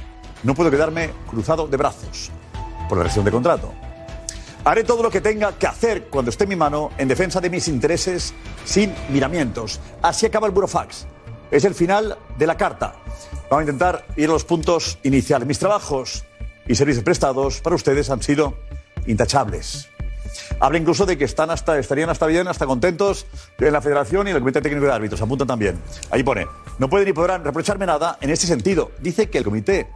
no 0.43 0.53
puedo 0.53 0.69
quedarme 0.69 1.09
cruzado 1.29 1.67
de 1.67 1.77
brazos 1.77 2.31
por 2.87 2.97
la 2.97 3.03
rescisión 3.03 3.25
de 3.25 3.31
contrato. 3.31 3.73
Haré 4.63 4.83
todo 4.83 5.03
lo 5.03 5.11
que 5.11 5.21
tenga 5.21 5.57
que 5.57 5.67
hacer 5.67 6.07
cuando 6.07 6.31
esté 6.31 6.45
en 6.45 6.49
mi 6.49 6.55
mano 6.55 6.91
en 6.97 7.07
defensa 7.07 7.39
de 7.39 7.49
mis 7.49 7.67
intereses 7.67 8.33
sin 8.63 8.93
miramientos. 9.09 9.79
Así 10.01 10.25
acaba 10.25 10.47
el 10.47 10.53
burofax. 10.53 11.05
Es 11.51 11.65
el 11.65 11.75
final 11.75 12.17
de 12.37 12.47
la 12.47 12.57
carta. 12.57 12.95
Vamos 13.49 13.59
a 13.59 13.61
intentar 13.61 14.05
ir 14.15 14.29
a 14.29 14.33
los 14.33 14.43
puntos 14.43 14.97
iniciales. 15.03 15.47
Mis 15.47 15.59
trabajos 15.59 16.25
y 16.67 16.73
servicios 16.73 17.03
prestados 17.03 17.61
para 17.61 17.75
ustedes 17.75 18.09
han 18.09 18.23
sido 18.23 18.57
intachables. 19.05 19.87
Habla 20.59 20.77
incluso 20.77 21.05
de 21.05 21.17
que 21.17 21.25
están 21.25 21.51
hasta, 21.51 21.77
estarían 21.77 22.09
hasta 22.09 22.25
bien, 22.25 22.47
hasta 22.47 22.65
contentos 22.65 23.25
en 23.59 23.73
la 23.73 23.81
Federación 23.81 24.27
y 24.27 24.31
el 24.31 24.39
Comité 24.39 24.61
Técnico 24.61 24.85
de 24.85 24.91
Árbitros. 24.91 25.21
Apuntan 25.21 25.47
también. 25.47 25.81
Ahí 26.11 26.23
pone, 26.23 26.47
no 26.79 26.89
pueden 26.89 27.07
ni 27.07 27.13
podrán 27.13 27.43
reprocharme 27.43 27.85
nada 27.85 28.17
en 28.21 28.29
este 28.29 28.47
sentido. 28.47 28.91
Dice 28.99 29.29
que 29.29 29.37
el 29.37 29.43
Comité 29.43 29.89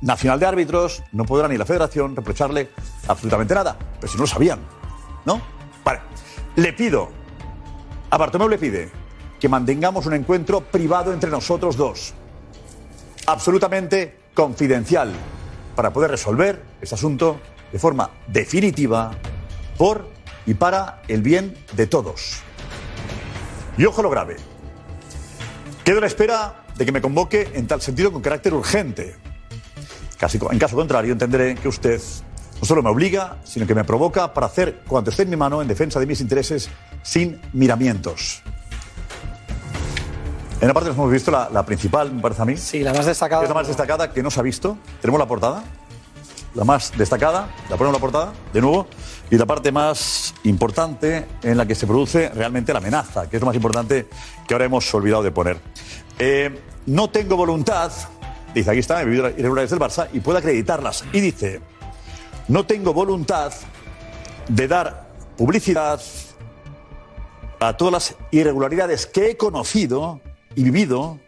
Nacional 0.00 0.40
de 0.40 0.46
Árbitros 0.46 1.02
no 1.12 1.24
podrá 1.24 1.48
ni 1.48 1.56
la 1.56 1.64
Federación 1.64 2.16
reprocharle 2.16 2.70
absolutamente 3.08 3.54
nada. 3.54 3.76
Pero 4.00 4.10
si 4.10 4.18
no 4.18 4.24
lo 4.24 4.28
sabían, 4.28 4.58
¿no? 5.24 5.40
Vale. 5.84 6.00
Le 6.56 6.72
pido, 6.72 7.08
a 8.10 8.18
Bartomeu 8.18 8.48
le 8.48 8.58
pide 8.58 8.90
que 9.40 9.48
mantengamos 9.48 10.06
un 10.06 10.14
encuentro 10.14 10.60
privado 10.60 11.12
entre 11.12 11.30
nosotros 11.30 11.76
dos. 11.76 12.14
Absolutamente 13.26 14.18
confidencial. 14.34 15.12
Para 15.74 15.92
poder 15.92 16.10
resolver 16.10 16.62
este 16.80 16.94
asunto 16.94 17.40
de 17.72 17.78
forma 17.78 18.10
definitiva 18.26 19.10
por 19.82 20.06
y 20.46 20.54
para 20.54 21.02
el 21.08 21.22
bien 21.22 21.56
de 21.72 21.88
todos. 21.88 22.34
Y 23.76 23.84
ojo 23.84 24.00
lo 24.00 24.10
grave. 24.10 24.36
Quedo 25.82 25.98
a 25.98 26.02
la 26.02 26.06
espera 26.06 26.62
de 26.76 26.86
que 26.86 26.92
me 26.92 27.02
convoque 27.02 27.50
en 27.54 27.66
tal 27.66 27.82
sentido 27.82 28.12
con 28.12 28.22
carácter 28.22 28.54
urgente. 28.54 29.16
Casi, 30.18 30.38
en 30.52 30.58
caso 30.60 30.76
contrario, 30.76 31.14
entenderé 31.14 31.56
que 31.56 31.66
usted 31.66 32.00
no 32.60 32.64
solo 32.64 32.80
me 32.84 32.90
obliga, 32.90 33.38
sino 33.42 33.66
que 33.66 33.74
me 33.74 33.82
provoca 33.82 34.32
para 34.32 34.46
hacer 34.46 34.82
cuanto 34.86 35.10
esté 35.10 35.24
en 35.24 35.30
mi 35.30 35.36
mano 35.36 35.60
en 35.60 35.66
defensa 35.66 35.98
de 35.98 36.06
mis 36.06 36.20
intereses 36.20 36.70
sin 37.02 37.40
miramientos. 37.52 38.40
En 40.60 40.68
la 40.68 40.74
parte 40.74 40.90
nos 40.90 40.96
hemos 40.96 41.10
visto 41.10 41.32
la, 41.32 41.50
la 41.50 41.66
principal, 41.66 42.12
me 42.12 42.22
parece 42.22 42.42
a 42.42 42.44
mí. 42.44 42.56
Sí, 42.56 42.84
la 42.84 42.94
más 42.94 43.06
destacada. 43.06 43.42
Es 43.42 43.48
la 43.48 43.54
más 43.56 43.66
destacada 43.66 44.12
que 44.12 44.22
no 44.22 44.30
se 44.30 44.38
ha 44.38 44.44
visto. 44.44 44.78
Tenemos 45.00 45.18
la 45.18 45.26
portada. 45.26 45.64
La 46.54 46.64
más 46.64 46.92
destacada, 46.96 47.48
la 47.70 47.76
ponemos 47.76 47.88
en 47.88 47.92
la 47.92 47.98
portada, 47.98 48.32
de 48.52 48.60
nuevo. 48.60 48.86
Y 49.30 49.36
la 49.36 49.46
parte 49.46 49.72
más 49.72 50.34
importante 50.44 51.26
en 51.42 51.56
la 51.56 51.66
que 51.66 51.74
se 51.74 51.86
produce 51.86 52.28
realmente 52.28 52.72
la 52.72 52.78
amenaza, 52.78 53.28
que 53.28 53.36
es 53.36 53.40
lo 53.40 53.46
más 53.46 53.56
importante 53.56 54.06
que 54.46 54.54
ahora 54.54 54.66
hemos 54.66 54.92
olvidado 54.94 55.22
de 55.22 55.30
poner. 55.30 55.58
Eh, 56.18 56.60
no 56.86 57.08
tengo 57.08 57.36
voluntad, 57.36 57.90
dice, 58.54 58.70
aquí 58.70 58.80
está, 58.80 59.00
he 59.00 59.04
vivido 59.06 59.24
las 59.24 59.38
irregularidades 59.38 59.70
del 59.70 59.80
Barça 59.80 60.08
y 60.12 60.20
puedo 60.20 60.38
acreditarlas. 60.38 61.04
Y 61.12 61.20
dice, 61.20 61.60
no 62.48 62.66
tengo 62.66 62.92
voluntad 62.92 63.52
de 64.48 64.68
dar 64.68 65.08
publicidad 65.38 66.00
a 67.60 67.76
todas 67.76 67.92
las 67.92 68.16
irregularidades 68.30 69.06
que 69.06 69.30
he 69.30 69.36
conocido 69.36 70.20
y 70.54 70.64
vivido 70.64 71.18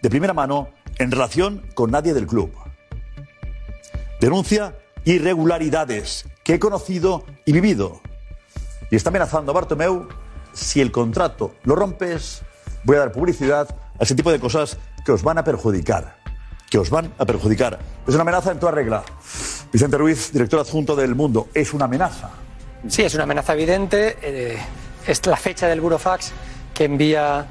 de 0.00 0.10
primera 0.10 0.32
mano 0.32 0.68
en 0.98 1.10
relación 1.10 1.62
con 1.74 1.90
nadie 1.90 2.14
del 2.14 2.26
club. 2.26 2.52
Denuncia 4.22 4.76
irregularidades 5.04 6.26
que 6.44 6.54
he 6.54 6.58
conocido 6.60 7.24
y 7.44 7.50
vivido. 7.50 8.00
Y 8.88 8.94
está 8.94 9.08
amenazando 9.08 9.50
a 9.50 9.54
Bartomeu, 9.56 10.06
si 10.52 10.80
el 10.80 10.92
contrato 10.92 11.56
lo 11.64 11.74
rompes, 11.74 12.42
voy 12.84 12.94
a 12.94 13.00
dar 13.00 13.10
publicidad 13.10 13.74
a 13.98 14.04
ese 14.04 14.14
tipo 14.14 14.30
de 14.30 14.38
cosas 14.38 14.78
que 15.04 15.10
os 15.10 15.24
van 15.24 15.38
a 15.38 15.44
perjudicar. 15.44 16.18
Que 16.70 16.78
os 16.78 16.88
van 16.88 17.12
a 17.18 17.26
perjudicar. 17.26 17.80
Es 18.06 18.14
una 18.14 18.22
amenaza 18.22 18.52
en 18.52 18.60
toda 18.60 18.70
regla. 18.70 19.02
Vicente 19.72 19.98
Ruiz, 19.98 20.30
director 20.32 20.60
adjunto 20.60 20.94
del 20.94 21.16
Mundo, 21.16 21.48
es 21.52 21.74
una 21.74 21.86
amenaza. 21.86 22.30
Sí, 22.86 23.02
es 23.02 23.14
una 23.14 23.24
amenaza 23.24 23.54
evidente. 23.54 24.18
Eh, 24.22 24.56
es 25.04 25.26
la 25.26 25.36
fecha 25.36 25.66
del 25.66 25.80
burofax 25.80 26.30
que 26.72 26.84
envía 26.84 27.44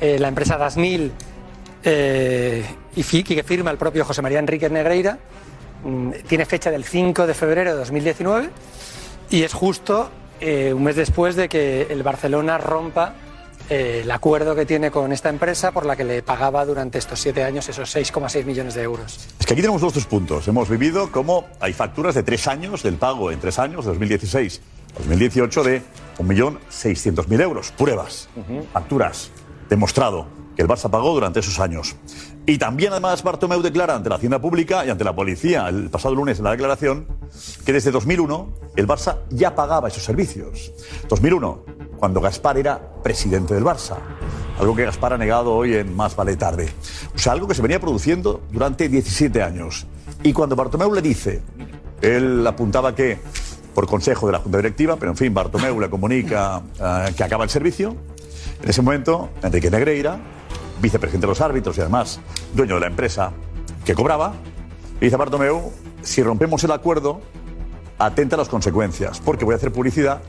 eh, 0.00 0.18
la 0.18 0.28
empresa 0.28 0.56
Dasmil 0.56 1.12
eh, 1.82 2.64
y 2.96 3.22
que 3.24 3.42
firma 3.42 3.70
el 3.70 3.76
propio 3.76 4.06
José 4.06 4.22
María 4.22 4.38
Enríquez 4.38 4.72
Negreira. 4.72 5.18
Mm, 5.84 6.10
Tiene 6.26 6.46
fecha 6.46 6.70
del 6.70 6.84
5 6.84 7.26
de 7.26 7.34
febrero 7.34 7.72
de 7.72 7.76
2019 7.78 8.50
y 9.30 9.42
es 9.42 9.52
justo 9.52 10.10
eh, 10.40 10.72
un 10.72 10.82
mes 10.82 10.96
después 10.96 11.36
de 11.36 11.48
que 11.48 11.82
el 11.90 12.02
Barcelona 12.02 12.58
rompa 12.58 13.14
eh, 13.68 14.00
el 14.02 14.10
acuerdo 14.10 14.54
que 14.54 14.66
tiene 14.66 14.90
con 14.90 15.12
esta 15.12 15.28
empresa 15.28 15.72
por 15.72 15.86
la 15.86 15.96
que 15.96 16.04
le 16.04 16.22
pagaba 16.22 16.64
durante 16.66 16.98
estos 16.98 17.20
siete 17.20 17.44
años 17.44 17.68
esos 17.68 17.94
6,6 17.94 18.44
millones 18.44 18.74
de 18.74 18.82
euros. 18.82 19.28
Es 19.38 19.46
que 19.46 19.52
aquí 19.54 19.62
tenemos 19.62 19.80
dos 19.80 19.94
dos 19.94 20.06
puntos. 20.06 20.48
Hemos 20.48 20.68
vivido 20.68 21.10
cómo 21.12 21.46
hay 21.60 21.72
facturas 21.72 22.14
de 22.14 22.22
tres 22.22 22.46
años 22.46 22.82
del 22.82 22.96
pago 22.96 23.30
en 23.30 23.40
tres 23.40 23.58
años, 23.58 23.84
2016 23.84 24.60
2018, 24.98 25.64
de 25.64 25.82
1.600.000 26.18 27.40
euros. 27.42 27.72
Pruebas, 27.72 28.28
facturas, 28.72 29.30
demostrado 29.68 30.28
que 30.54 30.62
el 30.62 30.68
Barça 30.68 30.88
pagó 30.88 31.12
durante 31.14 31.40
esos 31.40 31.58
años. 31.58 31.96
Y 32.46 32.58
también, 32.58 32.92
además, 32.92 33.22
Bartomeu 33.22 33.62
declara 33.62 33.94
ante 33.94 34.10
la 34.10 34.16
Hacienda 34.16 34.38
Pública 34.38 34.84
y 34.84 34.90
ante 34.90 35.02
la 35.02 35.14
policía 35.14 35.68
el 35.68 35.88
pasado 35.88 36.14
lunes 36.14 36.38
en 36.38 36.44
la 36.44 36.50
declaración 36.50 37.06
que 37.64 37.72
desde 37.72 37.90
2001 37.90 38.48
el 38.76 38.86
Barça 38.86 39.20
ya 39.30 39.54
pagaba 39.54 39.88
esos 39.88 40.02
servicios. 40.02 40.72
2001, 41.08 41.64
cuando 41.96 42.20
Gaspar 42.20 42.58
era 42.58 42.78
presidente 43.02 43.54
del 43.54 43.64
Barça. 43.64 43.96
Algo 44.58 44.76
que 44.76 44.84
Gaspar 44.84 45.14
ha 45.14 45.18
negado 45.18 45.54
hoy 45.54 45.74
en 45.74 45.96
Más 45.96 46.14
vale 46.14 46.36
tarde. 46.36 46.68
O 47.14 47.18
sea, 47.18 47.32
algo 47.32 47.48
que 47.48 47.54
se 47.54 47.62
venía 47.62 47.80
produciendo 47.80 48.42
durante 48.50 48.90
17 48.90 49.42
años. 49.42 49.86
Y 50.22 50.34
cuando 50.34 50.54
Bartomeu 50.54 50.92
le 50.92 51.00
dice, 51.00 51.40
él 52.02 52.46
apuntaba 52.46 52.94
que 52.94 53.18
por 53.74 53.86
consejo 53.86 54.26
de 54.26 54.32
la 54.32 54.38
Junta 54.38 54.58
Directiva, 54.58 54.96
pero 54.96 55.12
en 55.12 55.16
fin, 55.16 55.32
Bartomeu 55.32 55.80
le 55.80 55.88
comunica 55.88 56.62
eh, 56.78 57.12
que 57.16 57.24
acaba 57.24 57.44
el 57.44 57.50
servicio. 57.50 57.96
En 58.62 58.68
ese 58.68 58.82
momento, 58.82 59.30
Enrique 59.42 59.70
Negreira, 59.70 60.20
vicepresidente 60.80 61.26
de 61.26 61.30
los 61.30 61.40
árbitros 61.40 61.76
y 61.78 61.80
además 61.80 62.20
dueño 62.54 62.74
de 62.74 62.80
la 62.80 62.86
empresa 62.86 63.32
que 63.84 63.94
cobraba, 63.94 64.34
dice 65.00 65.16
Bartomeu, 65.16 65.72
si 66.02 66.22
rompemos 66.22 66.62
el 66.64 66.72
acuerdo, 66.72 67.20
atenta 67.98 68.36
a 68.36 68.38
las 68.38 68.48
consecuencias, 68.48 69.20
porque 69.20 69.44
voy 69.44 69.54
a 69.54 69.56
hacer 69.56 69.72
publicidad, 69.72 70.20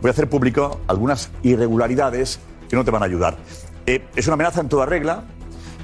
voy 0.00 0.08
a 0.08 0.12
hacer 0.12 0.28
público 0.28 0.80
algunas 0.86 1.30
irregularidades 1.42 2.40
que 2.68 2.76
no 2.76 2.84
te 2.84 2.90
van 2.90 3.02
a 3.02 3.06
ayudar. 3.06 3.36
Eh, 3.86 4.04
es 4.16 4.26
una 4.26 4.34
amenaza 4.34 4.60
en 4.60 4.68
toda 4.68 4.86
regla 4.86 5.24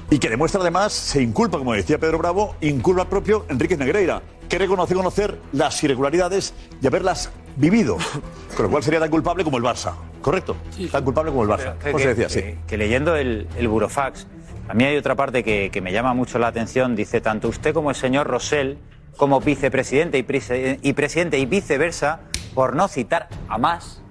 y 0.09 0.19
que 0.19 0.29
demuestra 0.29 0.61
además, 0.61 0.93
se 0.93 1.21
inculpa, 1.21 1.57
como 1.57 1.73
decía 1.73 1.99
Pedro 1.99 2.17
Bravo, 2.17 2.55
inculpa 2.61 3.01
al 3.01 3.09
propio 3.09 3.45
Enrique 3.49 3.75
Negreira, 3.75 4.21
que 4.47 4.57
reconoce 4.57 4.95
conocer 4.95 5.39
las 5.51 5.83
irregularidades 5.83 6.53
y 6.81 6.87
haberlas 6.87 7.29
vivido, 7.57 7.97
con 8.55 8.65
lo 8.65 8.71
cual 8.71 8.83
sería 8.83 8.99
tan 8.99 9.09
culpable 9.09 9.43
como 9.43 9.57
el 9.57 9.63
Barça, 9.63 9.93
¿correcto? 10.21 10.55
Tan 10.91 11.03
culpable 11.03 11.31
como 11.31 11.43
el 11.43 11.49
Barça. 11.49 11.77
Que- 11.79 11.91
José 11.91 12.03
que- 12.03 12.09
decía, 12.15 12.29
sí. 12.29 12.39
que- 12.41 12.57
que 12.67 12.77
leyendo 12.77 13.15
el, 13.15 13.47
el 13.57 13.67
burofax, 13.67 14.27
a 14.69 14.73
mí 14.73 14.83
hay 14.83 14.95
otra 14.97 15.15
parte 15.15 15.43
que, 15.43 15.69
que 15.71 15.81
me 15.81 15.91
llama 15.91 16.13
mucho 16.13 16.39
la 16.39 16.47
atención. 16.47 16.95
Dice, 16.95 17.19
tanto 17.21 17.47
usted 17.49 17.73
como 17.73 17.89
el 17.89 17.95
señor 17.95 18.27
Rosell, 18.27 18.77
como 19.17 19.39
vicepresidente 19.41 20.17
y, 20.17 20.23
prese- 20.23 20.79
y 20.81 20.93
presidente 20.93 21.39
y 21.39 21.45
viceversa, 21.45 22.19
por 22.53 22.75
no 22.75 22.87
citar 22.87 23.27
a 23.49 23.57
más, 23.57 24.01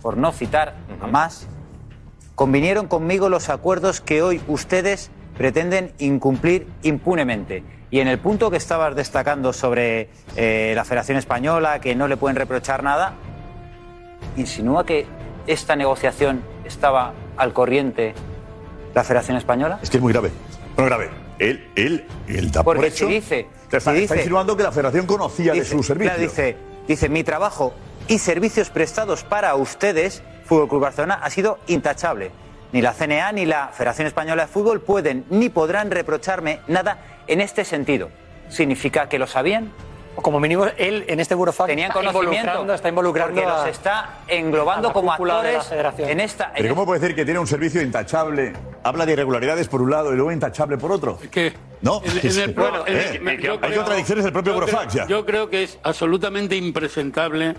por 0.00 0.16
no 0.16 0.32
citar 0.32 0.74
a 1.00 1.06
más, 1.06 1.46
convinieron 2.34 2.86
conmigo 2.86 3.28
los 3.28 3.48
acuerdos 3.50 4.00
que 4.00 4.22
hoy 4.22 4.40
ustedes 4.48 5.10
pretenden 5.36 5.92
incumplir 5.98 6.66
impunemente. 6.82 7.62
Y 7.92 8.00
en 8.00 8.08
el 8.08 8.18
punto 8.18 8.50
que 8.50 8.56
estabas 8.56 8.96
destacando 8.96 9.52
sobre 9.52 10.08
eh, 10.34 10.72
la 10.74 10.82
Federación 10.84 11.18
Española, 11.18 11.78
que 11.80 11.94
no 11.94 12.08
le 12.08 12.16
pueden 12.16 12.36
reprochar 12.36 12.82
nada, 12.82 13.12
insinúa 14.36 14.84
que 14.86 15.06
esta 15.46 15.76
negociación 15.76 16.42
estaba 16.64 17.12
al 17.36 17.52
corriente 17.52 18.14
la 18.94 19.04
Federación 19.04 19.36
Española. 19.36 19.78
Es 19.82 19.90
que 19.90 19.98
es 19.98 20.02
muy 20.02 20.10
grave. 20.12 20.30
Bueno, 20.74 20.88
grave. 20.88 21.10
Él, 21.38 21.68
él, 21.76 22.06
él 22.28 22.50
da 22.50 22.62
por 22.62 22.76
Porque 22.76 22.88
hecho. 22.88 23.06
si 23.06 23.12
dice, 23.14 23.46
está, 23.64 23.78
si 23.80 23.88
está 23.90 23.92
dice- 23.92 24.16
insinuando 24.16 24.56
que 24.56 24.62
la 24.62 24.72
Federación 24.72 25.06
conocía 25.06 25.52
de 25.52 25.64
sus 25.64 25.86
servicios. 25.86 26.14
claro, 26.16 26.30
dice, 26.30 26.56
dice, 26.88 27.08
mi 27.10 27.22
trabajo 27.24 27.74
y 28.08 28.18
servicios 28.18 28.70
prestados 28.70 29.22
para 29.22 29.54
ustedes, 29.54 30.22
Fútbol 30.46 30.68
Club 30.68 30.80
Barcelona, 30.80 31.20
ha 31.22 31.28
sido 31.28 31.58
intachable. 31.66 32.30
Ni 32.72 32.80
la 32.82 32.92
CNA 32.94 33.32
ni 33.32 33.44
la 33.46 33.68
Federación 33.68 34.06
Española 34.06 34.42
de 34.42 34.48
Fútbol 34.48 34.80
pueden 34.80 35.24
ni 35.30 35.48
podrán 35.50 35.90
reprocharme 35.90 36.60
nada 36.68 36.98
en 37.26 37.40
este 37.40 37.64
sentido. 37.64 38.10
significa 38.48 39.08
que 39.08 39.18
lo 39.18 39.26
sabían. 39.26 39.70
O 40.14 40.20
como 40.20 40.38
mínimo, 40.38 40.66
él 40.76 41.06
en 41.08 41.20
este 41.20 41.34
burofax 41.34 41.68
Tenían 41.68 41.88
está 41.88 42.00
conocimiento. 42.00 42.36
involucrando, 42.36 42.74
está 42.74 42.88
involucrando 42.90 43.34
porque 43.34 43.48
a- 43.50 43.56
los 43.60 43.66
está 43.68 44.10
englobando 44.28 44.92
como 44.92 45.10
cúpula 45.12 45.36
de 45.36 45.42
la 45.42 45.48
actores 45.60 45.68
federación. 45.70 46.10
en 46.10 46.20
esta. 46.20 46.52
Pero 46.54 46.68
¿cómo 46.74 46.84
puede 46.84 47.00
decir 47.00 47.16
que 47.16 47.24
tiene 47.24 47.40
un 47.40 47.46
servicio 47.46 47.80
intachable? 47.80 48.52
Habla 48.84 49.06
de 49.06 49.12
irregularidades 49.14 49.68
por 49.68 49.80
un 49.80 49.90
lado 49.90 50.12
y 50.12 50.16
luego 50.16 50.30
intachable 50.32 50.76
por 50.76 50.92
otro. 50.92 51.18
¿Qué? 51.30 51.54
No, 51.80 52.02
En- 52.04 52.10
en 52.10 52.18
el 52.18 52.26
el- 52.26 52.50
Eh, 53.16 53.20
me- 53.22 53.30
hay 53.32 53.38
yo 53.42 53.58
contradicciones 53.58 54.24
del 54.24 54.34
propio 54.34 54.52
Burofax 54.52 54.92
ya. 54.92 55.06
Yo 55.06 55.24
creo 55.24 55.48
que 55.48 55.62
es 55.62 55.78
absolutamente 55.82 56.56
impresentable 56.56 57.50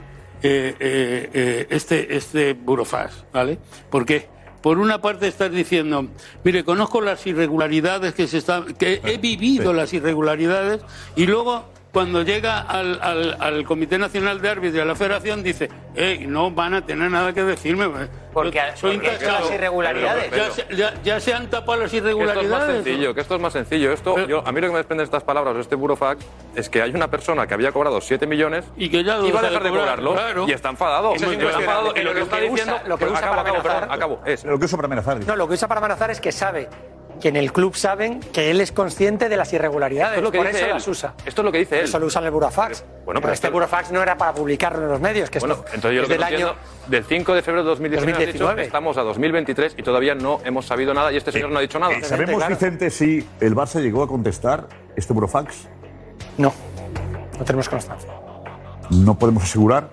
eh, 0.43 0.75
eh, 0.79 1.29
eh, 1.33 1.67
este, 1.71 2.15
este 2.15 2.53
burofax, 2.53 3.25
¿vale? 3.33 3.57
¿Por 3.89 4.05
qué? 4.05 4.27
Por 4.63 4.79
una 4.79 5.01
parte 5.01 5.27
estás 5.27 5.51
diciendo, 5.51 6.07
mire, 6.45 6.63
conozco 6.63 7.01
las 7.01 7.27
irregularidades 7.27 8.13
que 8.13 8.27
se 8.27 8.37
están, 8.37 8.73
que 8.75 9.01
he 9.03 9.17
vivido 9.17 9.71
sí. 9.71 9.77
las 9.77 9.93
irregularidades, 9.93 10.81
y 11.17 11.25
luego 11.25 11.65
cuando 11.93 12.23
llega 12.23 12.59
al, 12.61 12.99
al- 13.03 13.37
al 13.39 13.63
Comité 13.65 13.99
Nacional 13.99 14.41
de 14.41 14.49
Árbitros 14.49 14.77
y 14.77 14.79
a 14.81 14.85
la 14.85 14.95
Federación 14.95 15.43
dice, 15.43 15.69
"Ey, 15.95 16.25
no 16.25 16.49
van 16.49 16.73
a 16.73 16.83
tener 16.83 17.11
nada 17.11 17.31
que 17.33 17.43
decirme. 17.43 17.87
Porque- 18.33 18.59
soy 18.73 18.97
porque 18.97 19.13
intachable". 19.13 19.39
las 19.45 19.51
irregularidades. 19.53 20.31
Ya, 20.31 20.49
se- 20.51 20.75
ya- 20.75 20.93
ya 21.03 21.19
se 21.19 21.33
han 21.35 21.51
tapado 21.51 21.81
las 21.81 21.91
Que 21.91 21.97
esto 21.97 22.09
es 22.09 22.15
más 22.15 22.23
irregularidades. 22.25 22.83
sencillo, 22.83 23.13
que 23.13 23.21
esto 23.21 23.35
es 23.35 23.41
más 23.41 23.53
sencillo. 23.53 23.91
Esto, 23.93 24.25
yo, 24.27 24.41
a 24.43 24.51
mí 24.51 24.59
lo 24.59 24.67
que 24.67 24.71
me 24.73 24.77
desprende 24.79 25.01
de 25.03 25.05
estas 25.05 25.23
palabras 25.23 25.53
de 25.53 25.61
este 25.61 25.75
burofax 25.75 26.25
es 26.55 26.67
que 26.67 26.81
hay 26.81 26.89
una 26.95 27.09
persona 27.11 27.45
que 27.45 27.53
había 27.53 27.71
cobrado 27.71 28.01
7 28.01 28.25
millones 28.25 28.65
y 28.75 28.89
que 28.89 29.03
ya 29.03 29.19
iba 29.19 29.39
a 29.39 29.41
deja 29.41 29.41
dejar 29.49 29.63
de 29.63 29.69
de 29.69 29.69
cobrar, 29.69 29.99
cobrarlo 29.99 30.13
claro. 30.13 30.45
y 30.47 30.51
está 30.51 30.69
enfadado. 30.69 31.13
Eso 31.13 31.31
es 31.31 31.37
Está 31.39 31.59
enfadado 31.59 31.93
y 31.95 32.01
lo 32.01 32.13
que 32.15 32.21
está 32.21 32.37
usa- 32.37 32.45
diciendo 32.49 32.79
lo 32.87 32.97
que 32.97 33.05
usa 33.05 33.17
acabo, 33.19 33.29
para 33.35 33.41
acabo, 33.43 33.57
amenazar. 33.59 33.79
perdón, 33.81 33.95
acabo, 33.95 34.21
es 34.25 34.43
Lo 34.45 34.57
que 34.57 34.65
uso 34.65 34.75
para 34.77 34.85
amenazar. 34.87 35.19
No, 35.27 35.35
lo 35.35 35.47
que 35.47 35.53
usa 35.53 35.67
para 35.67 35.77
amenazar 35.79 36.09
es 36.09 36.19
que 36.19 36.31
sabe 36.31 36.69
que 37.21 37.29
en 37.29 37.35
el 37.37 37.53
club 37.53 37.75
saben 37.75 38.19
que 38.19 38.51
él 38.51 38.59
es 38.61 38.71
consciente 38.71 39.29
de 39.29 39.37
las 39.37 39.53
irregularidades. 39.53 40.17
Esto 40.17 40.19
es 40.19 40.23
lo 40.25 40.31
que 40.31 40.37
por 40.39 40.47
dice 40.47 40.57
eso 40.59 40.65
él. 40.67 40.73
las 40.73 40.87
usa. 40.87 41.13
Esto 41.25 41.41
es 41.41 41.45
lo 41.45 41.51
que 41.51 41.57
dice 41.59 41.79
él. 41.79 41.85
Eso 41.85 41.99
lo 41.99 42.05
usa 42.07 42.19
en 42.19 42.25
el 42.25 42.31
burofax. 42.31 42.83
Bueno, 42.83 43.03
pero 43.05 43.21
pero 43.21 43.33
este 43.33 43.47
esto- 43.47 43.53
burofax 43.53 43.91
no 43.91 44.01
era 44.01 44.17
para 44.17 44.33
publicarlo 44.33 44.83
en 44.83 44.89
los 44.89 44.99
medios, 45.01 45.29
que 45.29 45.39
Bueno, 45.39 45.55
esto 45.55 45.65
entonces 45.73 45.91
yo 45.95 46.01
lo 46.01 46.03
es 46.03 46.07
que 46.07 46.13
del 46.13 46.23
año... 46.23 46.35
entiendo, 46.49 46.55
del 46.87 47.05
5 47.05 47.33
de 47.35 47.41
febrero 47.41 47.63
de 47.63 47.69
2019, 47.69 48.11
has 48.11 48.17
dicho, 48.33 48.43
2019. 48.45 48.63
estamos 48.65 48.97
a 48.97 49.01
2023 49.03 49.75
y 49.77 49.83
todavía 49.83 50.15
no 50.15 50.39
hemos 50.43 50.65
sabido 50.65 50.93
nada 50.93 51.11
y 51.11 51.17
este 51.17 51.31
señor 51.31 51.49
no 51.51 51.59
ha 51.59 51.61
dicho 51.61 51.79
nada. 51.79 51.93
Eh, 51.93 52.03
¿Sabemos, 52.03 52.45
Vicente, 52.47 52.89
si 52.89 53.25
el 53.39 53.55
Barça 53.55 53.81
llegó 53.81 54.03
a 54.03 54.07
contestar 54.07 54.67
este 54.95 55.13
burofax? 55.13 55.67
No, 56.37 56.53
no 57.39 57.45
tenemos 57.45 57.69
constancia. 57.69 58.09
No 58.89 59.17
podemos 59.17 59.43
asegurar. 59.43 59.89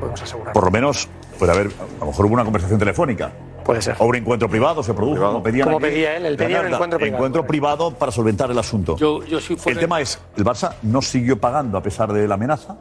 Podemos 0.00 0.22
asegurar. 0.22 0.52
Por 0.52 0.64
lo 0.64 0.70
menos 0.70 1.08
puede 1.38 1.52
haber, 1.52 1.66
a 1.68 2.00
lo 2.00 2.06
mejor 2.06 2.26
hubo 2.26 2.34
una 2.34 2.44
conversación 2.44 2.78
telefónica. 2.78 3.32
Puede 3.64 3.82
ser. 3.82 3.96
O 3.98 4.06
un 4.06 4.16
encuentro 4.16 4.48
privado 4.48 4.82
se 4.82 4.92
produjo, 4.94 5.22
como 5.24 5.42
pedían 5.42 5.66
Como 5.68 5.80
pedía 5.80 6.16
él, 6.16 6.26
él 6.26 6.36
pedía 6.36 6.60
un 6.60 6.72
encuentro 6.72 6.98
privado. 6.98 7.16
Encuentro 7.16 7.46
privado 7.46 7.90
para 7.94 8.10
solventar 8.12 8.50
el 8.50 8.58
asunto. 8.58 8.96
Yo, 8.96 9.22
yo 9.24 9.40
fuera- 9.40 9.62
El 9.76 9.78
tema 9.78 10.00
es, 10.00 10.18
¿el 10.36 10.44
Barça 10.44 10.74
no 10.82 11.00
siguió 11.02 11.38
pagando 11.40 11.78
a 11.78 11.82
pesar 11.82 12.12
de 12.12 12.26
la 12.28 12.34
amenaza? 12.34 12.76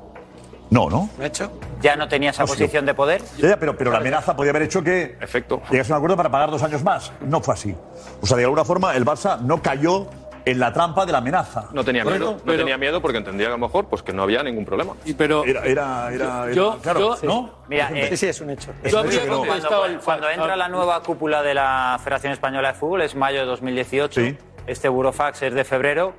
No, 0.69 0.89
¿no? 0.89 1.09
¿De 1.17 1.25
hecho? 1.27 1.51
Ya 1.81 1.97
no 1.97 2.07
tenía 2.07 2.29
esa 2.29 2.43
No, 2.43 2.47
sí. 2.47 2.53
posición 2.53 2.85
de 2.85 2.93
poder. 2.93 3.21
Ya, 3.37 3.49
ya, 3.49 3.57
pero, 3.59 3.75
pero 3.75 3.91
la 3.91 3.97
amenaza 3.97 4.35
podía 4.37 4.51
haber 4.51 4.61
hecho 4.61 4.81
que 4.81 5.17
Efecto. 5.19 5.61
llegase 5.69 5.91
a 5.91 5.95
un 5.95 5.97
acuerdo 5.97 6.15
para 6.15 6.31
pagar 6.31 6.49
dos 6.49 6.63
años 6.63 6.81
más. 6.81 7.11
No 7.27 7.41
fue 7.41 7.55
así. 7.55 7.75
O 8.21 8.25
sea, 8.25 8.37
de 8.37 8.45
alguna 8.45 8.63
forma 8.63 8.95
el 8.95 9.05
Barça 9.05 9.37
no 9.41 9.61
cayó 9.61 10.07
en 10.45 10.59
la 10.59 10.73
trampa 10.73 11.05
de 11.05 11.11
la 11.11 11.19
amenaza. 11.19 11.65
No 11.73 11.83
tenía 11.83 12.03
miedo, 12.03 12.37
no 12.43 12.53
tenía 12.55 12.77
miedo 12.77 13.01
porque 13.01 13.17
entendía 13.19 13.47
que 13.47 13.53
a 13.53 13.57
lo 13.57 13.65
mejor 13.67 13.87
pues 13.87 14.01
que 14.03 14.11
no 14.13 14.23
había 14.23 14.41
ningún 14.43 14.65
problema. 14.65 14.93
pero 15.17 15.43
Era, 15.45 15.61
era, 15.65 16.11
era, 16.11 16.45
era- 16.45 16.51
Yo- 16.53 16.79
claro, 16.81 16.99
yo- 17.21 17.27
¿no? 17.27 17.53
Mira, 17.67 17.89
eh, 17.93 18.07
Sí, 18.11 18.17
sí, 18.17 18.27
es 18.27 18.41
un 18.41 18.49
hecho. 18.49 18.71
es 18.83 18.91
Yo 18.91 18.99
habría 18.99 19.27
contestado 19.27 19.45
cuando, 19.81 19.83
al- 19.83 19.99
cuando 20.01 20.29
entra 20.29 20.55
la 20.55 20.67
nueva 20.67 21.01
cúpula 21.03 21.41
de 21.43 21.53
la 21.53 21.99
Federación 22.03 22.33
Española 22.33 22.69
de 22.69 22.73
Fútbol, 22.75 23.01
es 23.01 23.15
mayo 23.15 23.39
de 23.39 23.45
2018. 23.45 24.21
Sí. 24.21 24.37
Este 24.67 24.89
burofax 24.89 25.41
es 25.43 25.53
de 25.53 25.63
febrero. 25.63 26.13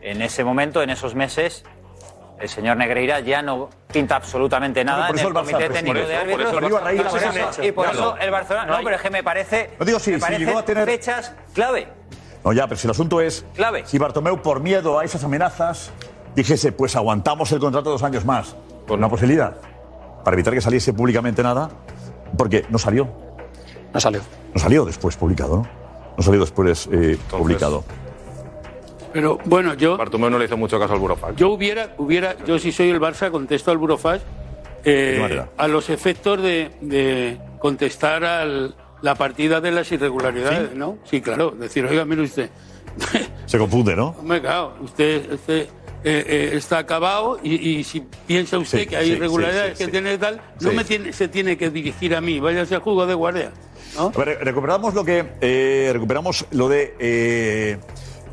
En 0.00 0.22
ese 0.22 0.42
momento, 0.44 0.82
en 0.82 0.90
esos 0.90 1.14
meses, 1.14 1.64
el 2.40 2.48
señor 2.48 2.76
Negreira 2.76 3.20
ya 3.20 3.40
no 3.42 3.70
pinta 3.92 4.16
absolutamente 4.16 4.84
nada 4.84 5.06
por 5.06 5.14
en 5.16 5.20
eso 5.20 5.28
el 5.28 5.36
el 5.36 5.42
Barça, 5.42 5.50
Comité 5.50 5.66
pues, 5.66 5.78
Técnico 5.78 5.98
por 5.98 6.06
de 6.08 6.14
eso, 6.14 6.22
por 6.24 6.32
Árbitros. 6.32 6.48
eso 6.48 6.58
el 6.58 6.64
Barça- 6.64 6.94
Y 6.94 6.96
por 7.02 7.06
Eso 7.06 7.16
es 7.16 7.22
un 7.22 7.28
eso- 7.40 7.50
hecho. 7.50 7.62
y 7.64 7.72
por 7.72 7.84
Claro. 7.84 7.98
eso 8.00 8.16
el 8.18 8.30
Barcelona. 8.30 8.66
No, 8.66 8.78
pero 8.82 8.96
es 8.96 9.02
que 9.02 9.10
me 9.10 9.22
parece. 9.22 9.70
No 9.78 9.84
digo, 9.84 9.98
sí, 10.00 10.10
me 10.12 10.18
parecen 10.18 10.46
llegó 10.46 10.58
a 10.58 10.64
tener- 10.64 10.84
fechas 10.86 11.34
clave. 11.54 11.88
No, 12.44 12.52
ya, 12.52 12.66
pero 12.66 12.78
si 12.78 12.86
el 12.86 12.90
asunto 12.90 13.20
es 13.20 13.44
Clave. 13.54 13.84
si 13.86 13.98
Bartomeu, 13.98 14.40
por 14.42 14.60
miedo 14.60 14.98
a 14.98 15.04
esas 15.04 15.22
amenazas, 15.24 15.90
dijese, 16.34 16.72
pues 16.72 16.96
aguantamos 16.96 17.52
el 17.52 17.60
contrato 17.60 17.90
dos 17.90 18.02
años 18.02 18.24
más. 18.24 18.56
Por 18.86 18.98
una 18.98 19.08
posibilidad. 19.08 19.56
Para 20.24 20.34
evitar 20.34 20.52
que 20.52 20.60
saliese 20.60 20.92
públicamente 20.92 21.42
nada. 21.42 21.70
Porque 22.36 22.64
no 22.68 22.78
salió. 22.78 23.08
No 23.94 24.00
salió. 24.00 24.20
No 24.54 24.60
salió 24.60 24.84
después 24.84 25.16
publicado, 25.16 25.56
¿no? 25.58 25.66
No 26.16 26.22
salió 26.22 26.40
después 26.40 26.88
eh, 26.92 27.16
publicado. 27.30 27.84
Pero 29.12 29.38
bueno, 29.44 29.74
yo. 29.74 29.96
Bartomeu 29.96 30.30
no 30.30 30.38
le 30.38 30.46
hizo 30.46 30.56
mucho 30.56 30.80
caso 30.80 30.94
al 30.94 30.98
burofax. 30.98 31.36
Yo 31.36 31.50
hubiera, 31.50 31.94
hubiera, 31.98 32.34
yo 32.44 32.58
si 32.58 32.72
soy 32.72 32.90
el 32.90 33.00
Barça 33.00 33.30
contesto 33.30 33.70
al 33.70 33.78
Burofax 33.78 34.22
eh, 34.84 35.44
a 35.56 35.68
los 35.68 35.90
efectos 35.90 36.42
de, 36.42 36.70
de 36.80 37.38
contestar 37.58 38.24
a 38.24 38.44
la 39.02 39.14
partida 39.16 39.60
de 39.60 39.70
las 39.72 39.90
irregularidades, 39.92 40.74
¿no? 40.74 40.98
Sí, 41.04 41.20
claro. 41.20 41.50
Decir, 41.50 41.84
oiga, 41.84 42.04
mire 42.04 42.22
usted, 42.22 42.50
Se 43.46 43.58
confunde, 43.58 43.94
¿no? 43.96 44.14
me 44.22 44.40
cago, 44.40 44.74
usted, 44.82 45.32
usted 45.32 45.68
eh, 46.04 46.24
eh, 46.26 46.50
está 46.54 46.78
acabado 46.78 47.38
y, 47.42 47.54
y 47.54 47.84
si 47.84 48.02
piensa 48.26 48.58
usted 48.58 48.80
Sí, 48.80 48.86
que 48.86 48.96
hay 48.96 49.06
sí, 49.06 49.12
irregularidades 49.12 49.78
que 49.78 49.88
tiene 49.88 50.18
tal, 50.18 50.40
no 50.60 50.72
me 50.72 50.84
tiene, 50.84 51.12
se 51.12 51.28
tiene 51.28 51.56
que 51.56 51.70
dirigir 51.70 52.14
a 52.14 52.20
mí, 52.20 52.38
váyase 52.40 52.74
al 52.74 52.80
juego 52.82 53.06
de 53.06 53.14
guardia. 53.14 53.52
¿no? 53.96 54.12
A 54.14 54.24
ver, 54.24 54.38
recuperamos 54.42 54.94
lo 54.94 55.04
que. 55.04 55.24
eh, 55.40 55.90
recuperamos 55.92 56.46
lo 56.50 56.68
de 56.68 57.78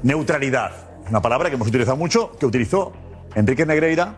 neutralidad. 0.04 0.72
Una 1.10 1.22
palabra 1.22 1.50
que 1.50 1.56
hemos 1.56 1.68
utilizado 1.68 1.98
mucho, 1.98 2.32
que 2.40 2.46
utilizó 2.46 2.94
Enrique 3.36 3.66
Negreira 3.66 4.16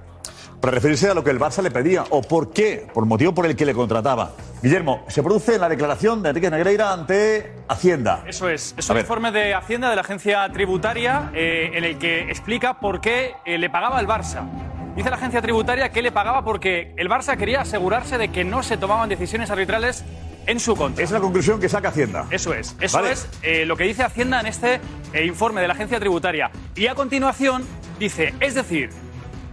para 0.62 0.76
referirse 0.76 1.10
a 1.10 1.14
lo 1.16 1.24
que 1.24 1.32
el 1.32 1.40
Barça 1.40 1.64
le 1.64 1.72
pedía 1.72 2.06
o 2.12 2.22
por 2.22 2.54
qué, 2.54 2.88
por 2.94 3.04
el 3.04 3.10
motivo 3.10 3.34
por 3.34 3.48
el 3.48 3.56
que 3.56 3.66
le 3.66 3.74
contrataba. 3.74 4.32
Guillermo, 4.62 5.04
se 5.08 5.24
produce 5.24 5.58
la 5.58 5.68
declaración 5.68 6.22
de 6.22 6.30
Enrique 6.30 6.52
Negreira 6.52 6.94
ante 6.94 7.52
Hacienda. 7.68 8.24
Eso 8.28 8.48
es. 8.48 8.76
Es 8.78 8.88
un 8.90 9.00
informe 9.00 9.32
de 9.32 9.56
Hacienda 9.56 9.90
de 9.90 9.96
la 9.96 10.02
agencia 10.02 10.48
tributaria 10.54 11.32
eh, 11.34 11.72
en 11.74 11.84
el 11.84 11.98
que 11.98 12.30
explica 12.30 12.80
por 12.80 13.02
qué 13.02 13.34
eh, 13.44 13.58
le 13.58 13.72
pagaba 13.72 14.00
el 14.00 14.08
Barça. 14.08 14.48
Dice 14.96 15.10
la 15.10 15.16
agencia 15.16 15.42
tributaria 15.42 15.90
que 15.90 16.04
le 16.04 16.12
pagaba 16.12 16.44
porque 16.44 16.94
el 16.96 17.10
Barça 17.10 17.36
quería 17.38 17.62
asegurarse 17.62 18.20
de 18.20 18.30
que 18.30 18.44
no 18.44 18.62
se 18.62 18.78
tomaban 18.78 19.10
decisiones 19.10 19.50
arbitrales 19.50 20.06
en 20.46 20.60
su 20.60 20.76
contra. 20.76 21.04
Es 21.04 21.10
la 21.10 21.20
conclusión 21.20 21.60
que 21.60 21.70
saca 21.70 21.90
Hacienda. 21.90 22.28
Eso 22.30 22.54
es. 22.54 22.76
Eso 22.80 22.98
Vale. 22.98 23.14
es 23.14 23.28
eh, 23.42 23.66
lo 23.66 23.76
que 23.76 23.86
dice 23.86 24.04
Hacienda 24.04 24.40
en 24.40 24.46
este 24.46 24.80
informe 25.24 25.62
de 25.62 25.68
la 25.68 25.74
agencia 25.74 26.00
tributaria. 26.00 26.52
Y 26.76 26.86
a 26.86 26.94
continuación 26.94 27.66
dice, 27.98 28.34
es 28.40 28.54
decir, 28.54 28.90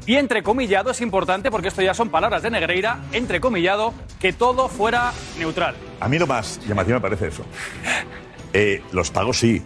y 0.08 0.16
entrecomillado 0.16 0.90
es 0.90 1.02
importante 1.02 1.50
porque 1.50 1.68
esto 1.68 1.82
ya 1.82 1.92
son 1.92 2.08
palabras 2.08 2.42
de 2.42 2.50
Negreira, 2.50 3.02
entrecomillado, 3.12 3.92
que 4.18 4.32
todo 4.32 4.70
fuera 4.70 5.12
neutral. 5.38 5.76
A 6.00 6.08
mí 6.08 6.18
lo 6.18 6.26
más 6.26 6.58
llamativo 6.66 6.94
me 6.94 7.02
parece 7.02 7.28
eso. 7.28 7.44
Eh, 8.54 8.82
los 8.92 9.10
pagos 9.10 9.38
sí, 9.38 9.62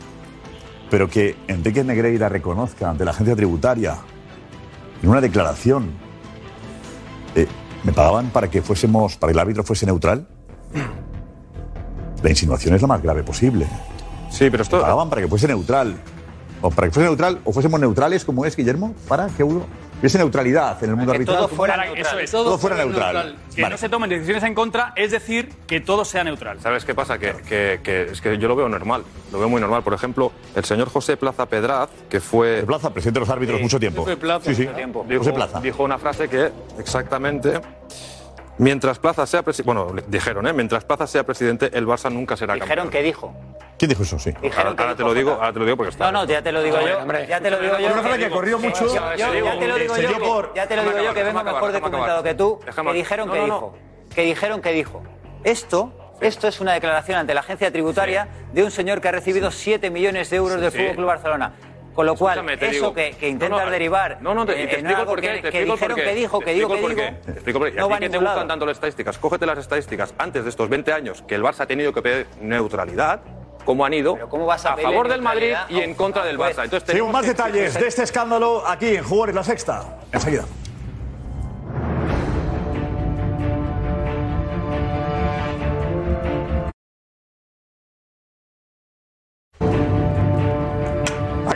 pero 0.90 1.08
que 1.08 1.36
Enrique 1.46 1.84
Negreira 1.84 2.28
reconozca 2.28 2.90
ante 2.90 3.04
la 3.04 3.12
agencia 3.12 3.36
tributaria 3.36 3.98
en 5.00 5.08
una 5.08 5.20
declaración, 5.20 5.92
eh, 7.36 7.46
me 7.84 7.92
pagaban 7.92 8.30
para 8.30 8.50
que 8.50 8.62
fuésemos, 8.62 9.16
para 9.16 9.30
que 9.30 9.34
el 9.34 9.40
árbitro 9.40 9.62
fuese 9.62 9.86
neutral. 9.86 10.26
La 12.20 12.30
insinuación 12.30 12.74
es 12.74 12.82
lo 12.82 12.88
más 12.88 13.00
grave 13.00 13.22
posible. 13.22 13.68
Sí, 14.28 14.50
pero 14.50 14.64
esto. 14.64 14.78
Me 14.78 14.82
pagaban 14.82 15.08
para 15.08 15.22
que 15.22 15.28
fuese 15.28 15.46
neutral. 15.46 15.94
O 16.62 16.70
para 16.70 16.88
que 16.88 16.94
fuese 16.94 17.08
neutral, 17.08 17.40
o 17.44 17.52
fuésemos 17.52 17.78
neutrales, 17.80 18.24
como 18.24 18.44
es, 18.44 18.56
Guillermo, 18.56 18.94
para 19.06 19.28
que 19.28 19.44
hubo, 19.44 19.66
hubiese 20.02 20.18
neutralidad 20.18 20.82
en 20.84 20.90
el 20.90 20.96
mundo 20.96 21.12
Que 21.12 21.16
arbitral. 21.16 21.38
todo 21.38 21.48
fuera 21.48 21.76
neutral. 21.76 22.06
Eso 22.06 22.18
es. 22.18 22.30
Todo 22.30 22.58
fuera 22.58 22.76
neutral. 22.76 23.36
Que 23.54 23.62
Vale. 23.62 23.72
no 23.74 23.78
se 23.78 23.88
tomen 23.88 24.10
decisiones 24.10 24.42
en 24.42 24.54
contra, 24.54 24.92
es 24.96 25.10
decir, 25.12 25.50
que 25.66 25.80
todo 25.80 26.04
sea 26.04 26.24
neutral. 26.24 26.60
¿Sabes 26.60 26.84
qué 26.84 26.94
pasa? 26.94 27.18
Que, 27.18 27.32
que- 27.48 27.80
que 27.82 28.02
es 28.12 28.20
que 28.20 28.36
yo 28.38 28.48
lo 28.48 28.56
veo 28.56 28.68
normal, 28.68 29.04
lo 29.32 29.38
veo 29.38 29.48
muy 29.48 29.60
normal. 29.60 29.82
Por 29.82 29.94
ejemplo, 29.94 30.32
el 30.54 30.64
señor 30.64 30.88
José 30.90 31.16
Plaza 31.16 31.46
Pedraz, 31.46 31.88
que 32.10 32.20
fue... 32.20 32.62
Plaza, 32.66 32.92
presidente 32.92 33.20
de 33.20 33.26
los 33.26 33.30
árbitros 33.30 33.60
mucho 33.60 33.78
tiempo. 33.80 34.02
José 34.02 34.16
Plaza. 34.16 34.44
Sí, 34.46 34.54
sí. 34.54 34.68
Dijo, 35.08 35.18
José 35.18 35.32
Plaza. 35.32 35.60
dijo 35.60 35.82
una 35.84 35.98
frase 35.98 36.28
que 36.28 36.50
exactamente... 36.78 37.60
Mientras 38.62 38.98
Plaza 39.00 39.26
sea 39.26 39.42
presidente... 39.42 39.66
Bueno, 39.74 39.92
le- 39.92 40.04
dijeron, 40.06 40.46
¿eh? 40.46 40.52
Mientras 40.52 40.84
Plaza 40.84 41.06
sea 41.08 41.24
presidente, 41.24 41.70
el 41.76 41.84
Barça 41.86 42.12
nunca 42.12 42.36
será 42.36 42.54
Dijeron 42.54 42.84
campeón. 42.86 42.90
que 42.90 43.02
dijo. 43.02 43.34
¿Quién 43.76 43.88
dijo 43.88 44.04
eso? 44.04 44.18
Sí. 44.20 44.30
Dijeron 44.40 44.66
Ahora, 44.68 44.76
que 44.76 44.82
ahora 44.82 44.94
te 44.94 45.02
dijo 45.02 45.08
lo 45.08 45.14
digo, 45.14 45.30
Jota. 45.32 45.40
ahora 45.42 45.52
te 45.52 45.58
lo 45.58 45.64
digo 45.64 45.76
porque 45.76 45.90
está... 45.90 46.12
No, 46.12 46.12
no, 46.20 46.24
ya 46.30 46.42
te 46.42 46.52
lo 46.52 46.62
digo 46.62 46.76
yo. 46.80 46.86
Ya 47.28 47.40
te 47.40 47.50
lo 47.50 47.58
digo 47.58 47.78
yo. 47.80 47.86
Una 47.92 48.02
frase 48.02 48.18
que 48.20 48.30
corrió 48.30 48.58
mucho. 48.60 48.86
Yo- 48.86 48.94
yo- 48.94 49.16
ya 49.16 49.58
te 49.58 49.66
lo 49.68 49.76
digo 49.78 49.94
Se 49.96 50.02
yo. 50.02 50.08
que- 50.08 50.48
Ya 50.54 50.66
te 50.68 50.76
lo 50.76 50.82
digo 50.84 50.98
yo 50.98 51.14
que 51.14 51.22
vengo 51.24 51.40
déjame 51.40 51.44
mejor 51.44 51.70
acabar, 51.70 51.72
documentado 51.72 52.22
déjame 52.22 52.28
que 52.30 52.34
tú. 52.34 52.60
Déjame 52.64 52.90
Que 52.92 52.96
dijeron 52.98 53.26
No, 53.26 53.32
que 53.34 53.40
no, 53.40 53.46
no. 53.48 53.54
dijo. 53.54 53.74
Que 54.14 54.22
dijeron 54.22 54.60
que 54.62 54.72
dijo. 54.72 55.02
Esto, 55.42 55.92
esto 56.20 56.46
es 56.46 56.60
una 56.60 56.72
declaración 56.74 57.18
ante 57.18 57.34
la 57.34 57.40
agencia 57.40 57.72
tributaria 57.72 58.28
de 58.52 58.62
un 58.62 58.70
señor 58.70 59.00
que 59.00 59.08
ha 59.08 59.12
recibido 59.12 59.50
7 59.50 59.90
millones 59.90 60.30
de 60.30 60.36
euros 60.36 60.60
del 60.60 60.70
Sí. 60.70 60.78
Fútbol 60.78 60.94
Club 60.94 61.06
Barcelona. 61.08 61.52
Con 61.94 62.06
lo 62.06 62.14
cual, 62.16 62.48
eso 62.50 62.70
digo. 62.70 62.94
que, 62.94 63.10
que 63.12 63.28
intentas 63.28 63.58
No, 63.60 63.64
no, 63.66 63.70
derivar 63.70 64.18
No, 64.22 64.34
no, 64.34 64.46
te, 64.46 64.52
eh, 64.52 64.66
te 64.66 64.78
en 64.80 64.86
explico 64.86 65.04
por 65.06 65.20
qué. 65.20 65.26
que, 65.28 65.32
te 65.34 65.40
que 65.42 65.48
explico 65.48 65.72
dijeron 65.74 65.96
que 65.96 66.14
dijo, 66.14 66.38
Te 66.38 66.44
que 66.46 66.52
digo, 66.54 66.68
que 66.68 66.74
explico 66.74 67.00
digo. 67.02 67.16
Te 67.24 67.30
explico 67.32 67.58
por 67.58 67.68
qué. 67.68 67.74
Y 67.74 67.78
no 67.78 67.84
a 67.84 67.88
va 67.88 67.98
ti 67.98 68.04
a 68.04 68.06
que 68.06 68.10
te 68.12 68.18
gustan 68.18 68.48
tanto 68.48 68.66
las 68.66 68.76
estadísticas, 68.76 69.18
cógete 69.18 69.46
las 69.46 69.58
estadísticas 69.58 70.14
antes 70.18 70.44
de 70.44 70.50
estos 70.50 70.68
20 70.68 70.92
años 70.92 71.22
que 71.22 71.34
el 71.34 71.42
Barça 71.42 71.60
ha 71.60 71.66
tenido 71.66 71.92
que 71.92 72.02
pedir 72.02 72.26
neutralidad 72.40 73.20
cómo 73.64 73.84
han 73.84 73.94
ido 73.94 74.18
a 74.20 74.76
favor 74.76 75.08
del 75.08 75.22
Madrid 75.22 75.54
y 75.68 75.80
en 75.80 75.94
contra 75.94 76.24
del 76.24 76.38
Barça. 76.38 76.64
Entonces, 76.64 76.84
tenemos 76.84 77.12
más 77.12 77.22
que- 77.22 77.28
detalles 77.28 77.74
de 77.74 77.86
este 77.86 78.02
escándalo 78.02 78.66
aquí 78.66 78.96
en 78.96 79.04
Jugadores 79.04 79.34
La 79.34 79.44
Sexta. 79.44 79.98
Enseguida. 80.12 80.44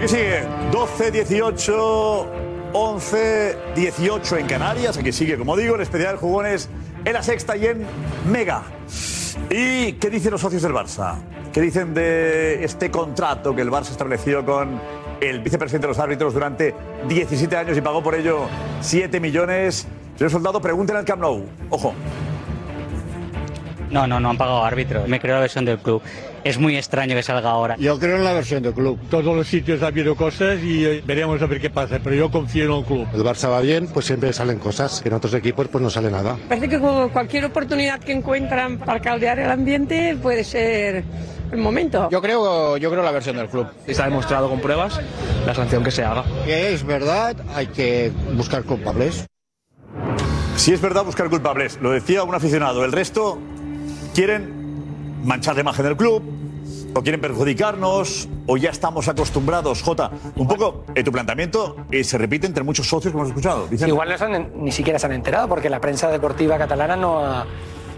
Sigue 0.06 0.42
12, 0.70 1.10
18, 1.10 2.26
11, 2.72 3.56
18 3.74 4.36
en 4.36 4.46
Canarias. 4.46 4.96
Aquí 4.96 5.10
sigue, 5.10 5.36
como 5.36 5.56
digo, 5.56 5.74
el 5.74 5.80
especial 5.80 6.16
jugones 6.16 6.68
en 7.04 7.12
la 7.12 7.24
sexta 7.24 7.56
y 7.56 7.66
en 7.66 7.84
Mega. 8.30 8.62
¿Y 9.50 9.94
qué 9.94 10.08
dicen 10.08 10.30
los 10.30 10.40
socios 10.40 10.62
del 10.62 10.72
Barça? 10.72 11.16
¿Qué 11.52 11.60
dicen 11.60 11.92
de 11.92 12.62
este 12.62 12.88
contrato 12.88 13.52
que 13.56 13.62
el 13.62 13.70
Barça 13.70 13.90
estableció 13.90 14.46
con 14.46 14.80
el 15.20 15.40
vicepresidente 15.40 15.88
de 15.88 15.92
los 15.92 15.98
árbitros 15.98 16.32
durante 16.34 16.72
17 17.08 17.56
años 17.56 17.76
y 17.76 17.80
pagó 17.80 18.00
por 18.00 18.14
ello 18.14 18.42
7 18.82 19.18
millones? 19.18 19.88
Señor 20.16 20.30
Soldado, 20.30 20.60
pregunten 20.60 20.94
al 20.94 21.04
Camp 21.04 21.20
Nou. 21.22 21.44
Ojo. 21.70 21.94
No, 23.90 24.06
no, 24.06 24.20
no 24.20 24.30
han 24.30 24.38
pagado 24.38 24.64
árbitros. 24.64 25.08
Me 25.08 25.18
creo 25.18 25.34
la 25.34 25.40
versión 25.40 25.64
del 25.64 25.78
club. 25.78 26.00
Es 26.46 26.60
muy 26.60 26.76
extraño 26.76 27.16
que 27.16 27.24
salga 27.24 27.50
ahora. 27.50 27.74
Yo 27.76 27.98
creo 27.98 28.18
en 28.18 28.22
la 28.22 28.32
versión 28.32 28.62
del 28.62 28.72
club. 28.72 29.00
Todos 29.10 29.34
los 29.34 29.48
sitios 29.48 29.82
ha 29.82 29.88
habido 29.88 30.14
cosas 30.14 30.62
y 30.62 30.84
eh, 30.84 31.02
veremos 31.04 31.42
a 31.42 31.46
ver 31.46 31.60
qué 31.60 31.70
pasa, 31.70 31.98
pero 32.00 32.14
yo 32.14 32.30
confío 32.30 32.66
en 32.66 32.70
el 32.70 32.84
club. 32.84 33.08
El 33.12 33.24
Barça 33.24 33.50
va 33.50 33.60
bien, 33.60 33.88
pues 33.88 34.06
siempre 34.06 34.32
salen 34.32 34.60
cosas. 34.60 35.02
En 35.04 35.12
otros 35.12 35.34
equipos 35.34 35.66
pues 35.66 35.82
no 35.82 35.90
sale 35.90 36.08
nada. 36.08 36.36
Parece 36.48 36.68
que 36.68 36.78
cualquier 36.78 37.46
oportunidad 37.46 37.98
que 37.98 38.12
encuentran 38.12 38.78
para 38.78 39.00
caldear 39.00 39.40
el 39.40 39.50
ambiente 39.50 40.16
puede 40.22 40.44
ser 40.44 41.02
el 41.50 41.58
momento. 41.58 42.08
Yo 42.12 42.22
creo, 42.22 42.76
yo 42.76 42.90
creo 42.92 43.02
la 43.02 43.10
versión 43.10 43.38
del 43.38 43.48
club. 43.48 43.66
Está 43.84 44.04
demostrado 44.04 44.48
con 44.48 44.60
pruebas 44.60 45.00
la 45.44 45.52
sanción 45.52 45.82
que 45.82 45.90
se 45.90 46.04
haga. 46.04 46.22
Que 46.44 46.72
es 46.72 46.86
verdad, 46.86 47.34
hay 47.56 47.66
que 47.66 48.12
buscar 48.36 48.62
culpables. 48.62 49.26
Si 50.54 50.72
es 50.72 50.80
verdad, 50.80 51.04
buscar 51.04 51.28
culpables. 51.28 51.80
Lo 51.82 51.90
decía 51.90 52.22
un 52.22 52.36
aficionado. 52.36 52.84
El 52.84 52.92
resto 52.92 53.40
quieren 54.14 54.55
manchar 55.24 55.54
la 55.54 55.60
imagen 55.62 55.84
del 55.84 55.96
club, 55.96 56.22
o 56.94 57.02
quieren 57.02 57.20
perjudicarnos, 57.20 58.28
o 58.46 58.56
ya 58.56 58.70
estamos 58.70 59.06
acostumbrados. 59.08 59.82
Jota, 59.82 60.10
un 60.36 60.48
poco 60.48 60.84
eh, 60.94 61.04
tu 61.04 61.12
planteamiento 61.12 61.76
eh, 61.90 62.02
se 62.04 62.16
repite 62.18 62.46
entre 62.46 62.62
muchos 62.62 62.88
socios 62.88 63.12
que 63.12 63.18
hemos 63.18 63.28
escuchado. 63.28 63.66
Vicente. 63.68 63.90
Igual 63.92 64.08
no 64.08 64.18
se 64.18 64.24
han- 64.24 64.50
ni 64.56 64.72
siquiera 64.72 64.98
se 64.98 65.06
han 65.06 65.12
enterado 65.12 65.48
porque 65.48 65.68
la 65.68 65.80
prensa 65.80 66.08
deportiva 66.10 66.56
catalana 66.58 66.96
no 66.96 67.20
ha 67.24 67.44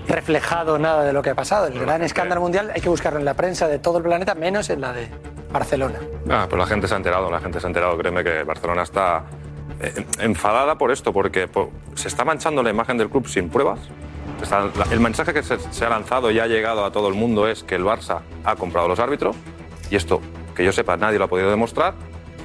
reflejado 0.09 0.79
nada 0.79 1.05
de 1.05 1.13
lo 1.13 1.23
que 1.23 1.31
ha 1.31 1.35
pasado. 1.35 1.67
El 1.67 1.79
gran 1.79 2.03
escándalo 2.03 2.41
mundial 2.41 2.71
hay 2.75 2.81
que 2.81 2.89
buscarlo 2.89 3.19
en 3.19 3.25
la 3.25 3.35
prensa 3.35 3.69
de 3.69 3.79
todo 3.79 3.99
el 3.99 4.05
planeta, 4.05 4.35
menos 4.35 4.71
en 4.71 4.81
la 4.81 4.93
de 4.93 5.09
Barcelona. 5.53 5.99
Ah, 6.31 6.47
pues 6.49 6.59
la 6.59 6.67
gente 6.67 6.89
se 6.89 6.95
ha 6.95 6.97
enterado, 6.97 7.31
la 7.31 7.41
gente 7.41 7.61
se 7.61 7.67
ha 7.67 7.69
enterado. 7.69 7.97
Créeme 7.99 8.25
que 8.25 8.43
Barcelona 8.43 8.83
está 8.83 9.25
eh, 9.81 10.05
enfadada 10.21 10.77
por 10.79 10.91
esto, 10.91 11.13
porque 11.13 11.47
po- 11.47 11.71
se 11.95 12.09
está 12.09 12.25
manchando 12.25 12.63
la 12.63 12.71
imagen 12.71 12.97
del 12.99 13.11
club 13.11 13.29
sin 13.29 13.49
pruebas. 13.49 13.79
El 14.91 15.01
mensaje 15.01 15.35
que 15.35 15.43
se 15.43 15.85
ha 15.85 15.89
lanzado 15.89 16.31
y 16.31 16.39
ha 16.39 16.47
llegado 16.47 16.85
a 16.85 16.93
todo 16.93 17.09
el 17.09 17.15
mundo 17.15 17.49
es 17.49 17.65
que 17.65 17.75
el 17.75 17.85
Barça 17.85 18.21
ha 18.45 18.57
comprado 18.57 18.89
los 18.89 18.99
árbitros 18.99 19.37
y 19.91 19.97
esto, 19.97 20.21
que 20.55 20.65
yo 20.65 20.73
sepa, 20.73 20.97
nadie 20.97 21.19
lo 21.19 21.25
ha 21.25 21.29
podido 21.29 21.51
demostrar 21.51 21.95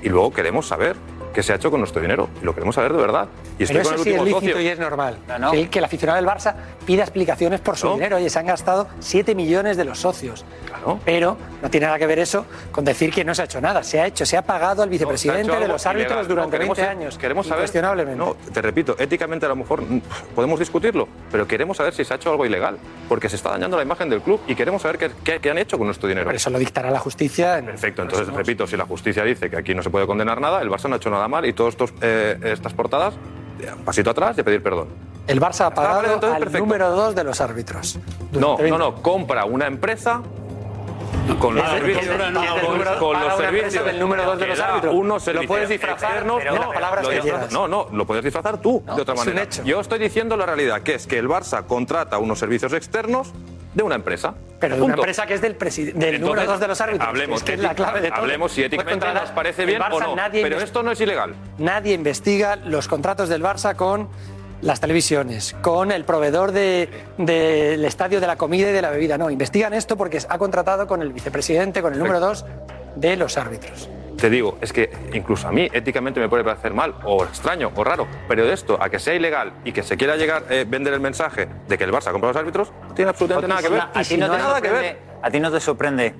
y 0.02 0.10
luego 0.10 0.32
queremos 0.32 0.68
saber 0.68 0.96
qué 1.34 1.44
se 1.44 1.52
ha 1.54 1.56
hecho 1.56 1.72
con 1.72 1.80
nuestro 1.80 2.02
dinero 2.02 2.30
y 2.42 2.46
lo 2.46 2.54
queremos 2.54 2.76
saber 2.76 2.94
de 2.94 3.00
verdad. 3.00 3.28
Y 3.60 3.64
estoy 3.64 3.78
Pero 3.78 3.90
con 3.90 3.94
eso 3.96 4.04
el 4.04 4.04
sí 4.04 4.10
es 4.16 4.22
lícito 4.24 4.40
socio. 4.40 4.62
y 4.62 4.68
es 4.68 4.80
normal. 4.80 5.18
Que, 5.52 5.62
el, 5.62 5.70
que 5.70 5.80
el 5.80 5.86
aficionado 5.86 6.18
del 6.18 6.26
Barça 6.30 6.54
pida 6.86 7.04
explicaciones 7.04 7.60
por 7.62 7.78
su 7.78 7.92
dinero. 7.94 8.18
Oye, 8.18 8.30
se 8.30 8.40
han 8.40 8.46
gastado 8.46 8.88
7 9.00 9.36
millones 9.36 9.78
de 9.78 9.86
los 9.86 10.00
socios. 10.00 10.46
Pero 11.06 11.38
no 11.62 11.70
tiene 11.70 11.86
nada 11.88 11.98
que 11.98 12.06
ver 12.08 12.20
eso 12.20 12.46
con 12.72 12.84
decir 12.84 13.12
que 13.12 13.24
no 13.24 13.34
se 13.34 13.42
ha 13.42 13.46
hecho 13.46 13.62
nada. 13.62 13.84
Se 13.84 14.00
ha 14.02 14.06
hecho, 14.08 14.26
se 14.26 14.36
ha 14.38 14.42
pagado 14.42 14.84
al 14.84 14.90
vicepresidente 14.90 15.56
de 15.58 15.68
los 15.68 15.86
árbitros 15.86 16.12
ilegal. 16.12 16.28
durante 16.28 16.48
No, 16.48 16.52
queremos 16.52 16.78
20 16.78 16.82
saber- 16.92 16.98
años. 17.04 17.18
Queremos 17.18 17.48
saber. 17.48 17.60
Incuestionablemente. 17.62 18.18
No, 18.18 18.36
te 18.54 18.62
repito, 18.62 18.96
éticamente 19.00 19.46
a 19.46 19.50
lo 19.50 19.56
mejor 19.56 19.82
podemos 20.36 20.60
discutirlo, 20.60 21.08
pero 21.32 21.48
queremos 21.48 21.78
saber 21.78 21.94
si 21.94 22.04
se 22.04 22.14
ha 22.14 22.18
hecho 22.18 22.30
algo 22.32 22.46
ilegal, 22.46 22.78
porque 23.08 23.30
se 23.30 23.38
está 23.38 23.52
dañando 23.52 23.78
la 23.78 23.84
imagen 23.84 24.10
del 24.10 24.22
club 24.22 24.42
y 24.48 24.56
queremos 24.56 24.82
saber 24.82 24.98
qué, 24.98 25.12
qué- 25.24 25.40
qué 25.40 25.50
han 25.52 25.58
hecho 25.58 25.78
con 25.78 25.88
nuestro 25.88 26.10
dinero. 26.10 26.30
Eso 26.32 26.50
lo 26.50 26.60
dictará 26.60 26.92
la 26.92 27.00
justicia. 27.00 27.58
en- 27.60 27.66
Perfecto, 27.68 28.02
entonces 28.02 28.28
repito, 28.34 28.68
si 28.68 28.76
la 28.78 28.86
justicia 28.86 29.24
dice 29.24 29.50
que 29.50 29.58
aquí 29.58 29.74
no 29.74 29.82
se 29.84 29.90
puede 29.90 30.06
condenar 30.06 30.42
nada, 30.42 30.62
el 30.62 30.70
Barça 30.70 30.88
no 30.90 30.96
ha 30.96 30.98
hecho 30.98 31.10
nada 31.10 31.23
mal 31.28 31.46
y 31.46 31.54
todas 31.54 31.76
estas 32.42 32.74
portadas, 32.74 33.14
eh, 33.60 33.72
pasito 33.86 34.10
atrás 34.10 34.38
y 34.38 34.44
pedir 34.44 34.62
perdón. 34.64 34.88
El 35.28 35.40
Barça 35.40 35.62
ha 35.66 35.70
vale, 35.70 35.76
pagado 35.76 36.14
entonces 36.14 36.36
al 36.36 36.40
perfecto. 36.40 36.66
número 36.66 36.90
2 36.92 37.16
de 37.16 37.24
los 37.24 37.40
árbitros. 37.42 38.00
No, 38.34 38.40
no, 38.40 38.58
20 38.58 38.78
no, 38.78 38.96
compra 39.02 39.46
una 39.46 39.68
empresa 39.68 40.22
con 41.40 41.56
los 41.56 41.70
servicios, 41.70 42.06
con- 42.18 42.34
los 42.34 42.44
una 42.44 42.92
empresa 42.94 43.38
servicios 43.38 43.86
del 43.86 44.00
número 44.00 44.26
dos 44.26 44.40
de 44.40 44.48
los 44.48 44.60
árbitros. 44.60 44.94
Unos 44.94 45.14
Lo 45.14 45.20
servicios 45.22 45.48
puedes 45.48 45.70
disfrazar, 45.70 46.26
no, 46.26 46.40
lo. 46.40 46.56
No, 47.52 47.68
no, 47.70 47.88
lo 47.94 48.06
puedes 48.06 48.24
disfrazar 48.26 48.58
tú 48.58 48.84
de 48.86 49.02
otra 49.02 49.14
es 49.14 49.20
un 49.22 49.26
manera. 49.28 49.44
hecho. 49.44 49.64
Yo 49.64 49.80
estoy 49.80 50.00
diciendo 50.00 50.36
la 50.36 50.46
realidad, 50.46 50.82
que 50.82 50.96
es 50.96 51.08
que 51.08 51.18
el 51.18 51.30
Barça 51.30 51.66
contrata 51.66 52.18
unos 52.18 52.40
servicios 52.40 52.74
externos 52.74 53.32
de 53.74 53.84
una 53.84 53.96
empresa. 53.96 54.34
Pero 54.60 54.76
de 54.76 54.82
una 54.82 54.94
Punto. 54.94 55.02
empresa 55.04 55.26
que 55.26 55.34
es 55.34 55.42
del, 55.42 55.58
del 55.58 55.68
Entonces, 55.90 56.20
número 56.22 56.46
2 56.46 56.60
de 56.60 56.68
los 56.68 56.82
árbitros. 56.82 57.08
Hablemos, 57.10 57.38
es 57.38 57.44
que 57.44 57.54
es 57.54 57.60
la 57.60 57.76
clave 57.76 58.02
de 58.02 58.10
todo. 58.10 58.20
hablemos 58.22 58.52
si 58.52 58.64
éticamente 58.64 59.06
contratar- 59.06 59.22
nos 59.24 59.32
parece 59.32 59.66
bien 59.66 59.82
o 59.82 59.86
Barça, 59.86 60.00
no. 60.04 60.16
nadie 60.16 60.42
Pero 60.42 60.60
esto 60.62 60.84
no 60.84 60.92
es 60.92 61.02
ilegal. 61.02 61.34
Nadie 61.58 61.94
investiga 61.94 62.56
los 62.56 62.88
contratos 62.88 63.28
del 63.30 63.44
Barça 63.44 63.76
con 63.76 64.08
las 64.62 64.80
televisiones, 64.80 65.54
con 65.62 65.92
el 65.92 66.06
proveedor 66.06 66.54
de- 66.54 66.88
del 67.18 67.84
estadio 67.84 68.22
de 68.22 68.28
la 68.28 68.38
comida 68.38 68.70
y 68.70 68.74
de 68.74 68.82
la 68.82 68.92
bebida. 68.92 69.18
No, 69.18 69.30
investigan 69.30 69.74
esto 69.74 69.98
porque 69.98 70.20
ha 70.30 70.38
contratado 70.38 70.88
con 70.88 71.02
el 71.02 71.12
vicepresidente, 71.12 71.82
con 71.82 71.92
el 71.94 72.00
número 72.00 72.22
2 72.22 72.46
de 72.96 73.18
los 73.18 73.38
árbitros. 73.38 73.90
Te 74.24 74.30
digo, 74.30 74.58
es 74.62 74.72
que 74.72 74.90
incluso 75.12 75.50
a 75.50 75.52
mí 75.52 75.68
éticamente 75.74 76.18
me 76.22 76.30
puede 76.30 76.46
parecer 76.46 76.74
mal 76.74 76.96
o 77.04 77.26
extraño 77.26 77.74
o 77.76 77.84
raro, 77.84 78.08
pero 78.30 78.46
de 78.46 78.54
esto 78.54 78.78
a 78.82 78.88
que 78.90 78.98
sea 78.98 79.14
ilegal 79.16 79.52
y 79.66 79.74
que 79.74 79.84
se 79.84 79.98
quiera 79.98 80.16
llegar 80.16 80.46
a 80.50 80.64
vender 80.66 80.94
el 80.94 81.02
mensaje 81.02 81.50
de 81.68 81.78
que 81.78 81.84
el 81.84 81.92
Barça 81.92 82.14
compra 82.14 82.30
los 82.30 82.38
árbitros, 82.38 82.72
no 82.88 82.94
tiene 82.96 83.10
absolutamente 83.10 83.50
nada 83.50 83.62
que 83.62 83.68
ver. 83.68 83.82
A 83.94 84.02
ti 84.02 84.16
no 84.16 84.32
te 84.32 84.38
nada 84.38 84.62
que 84.62 84.70
sorprende- 84.70 84.82
ver. 84.94 84.98
¿A 85.22 85.30
ti 85.30 85.40
no 85.42 85.52
te 85.52 85.60
sorprende, 85.60 86.14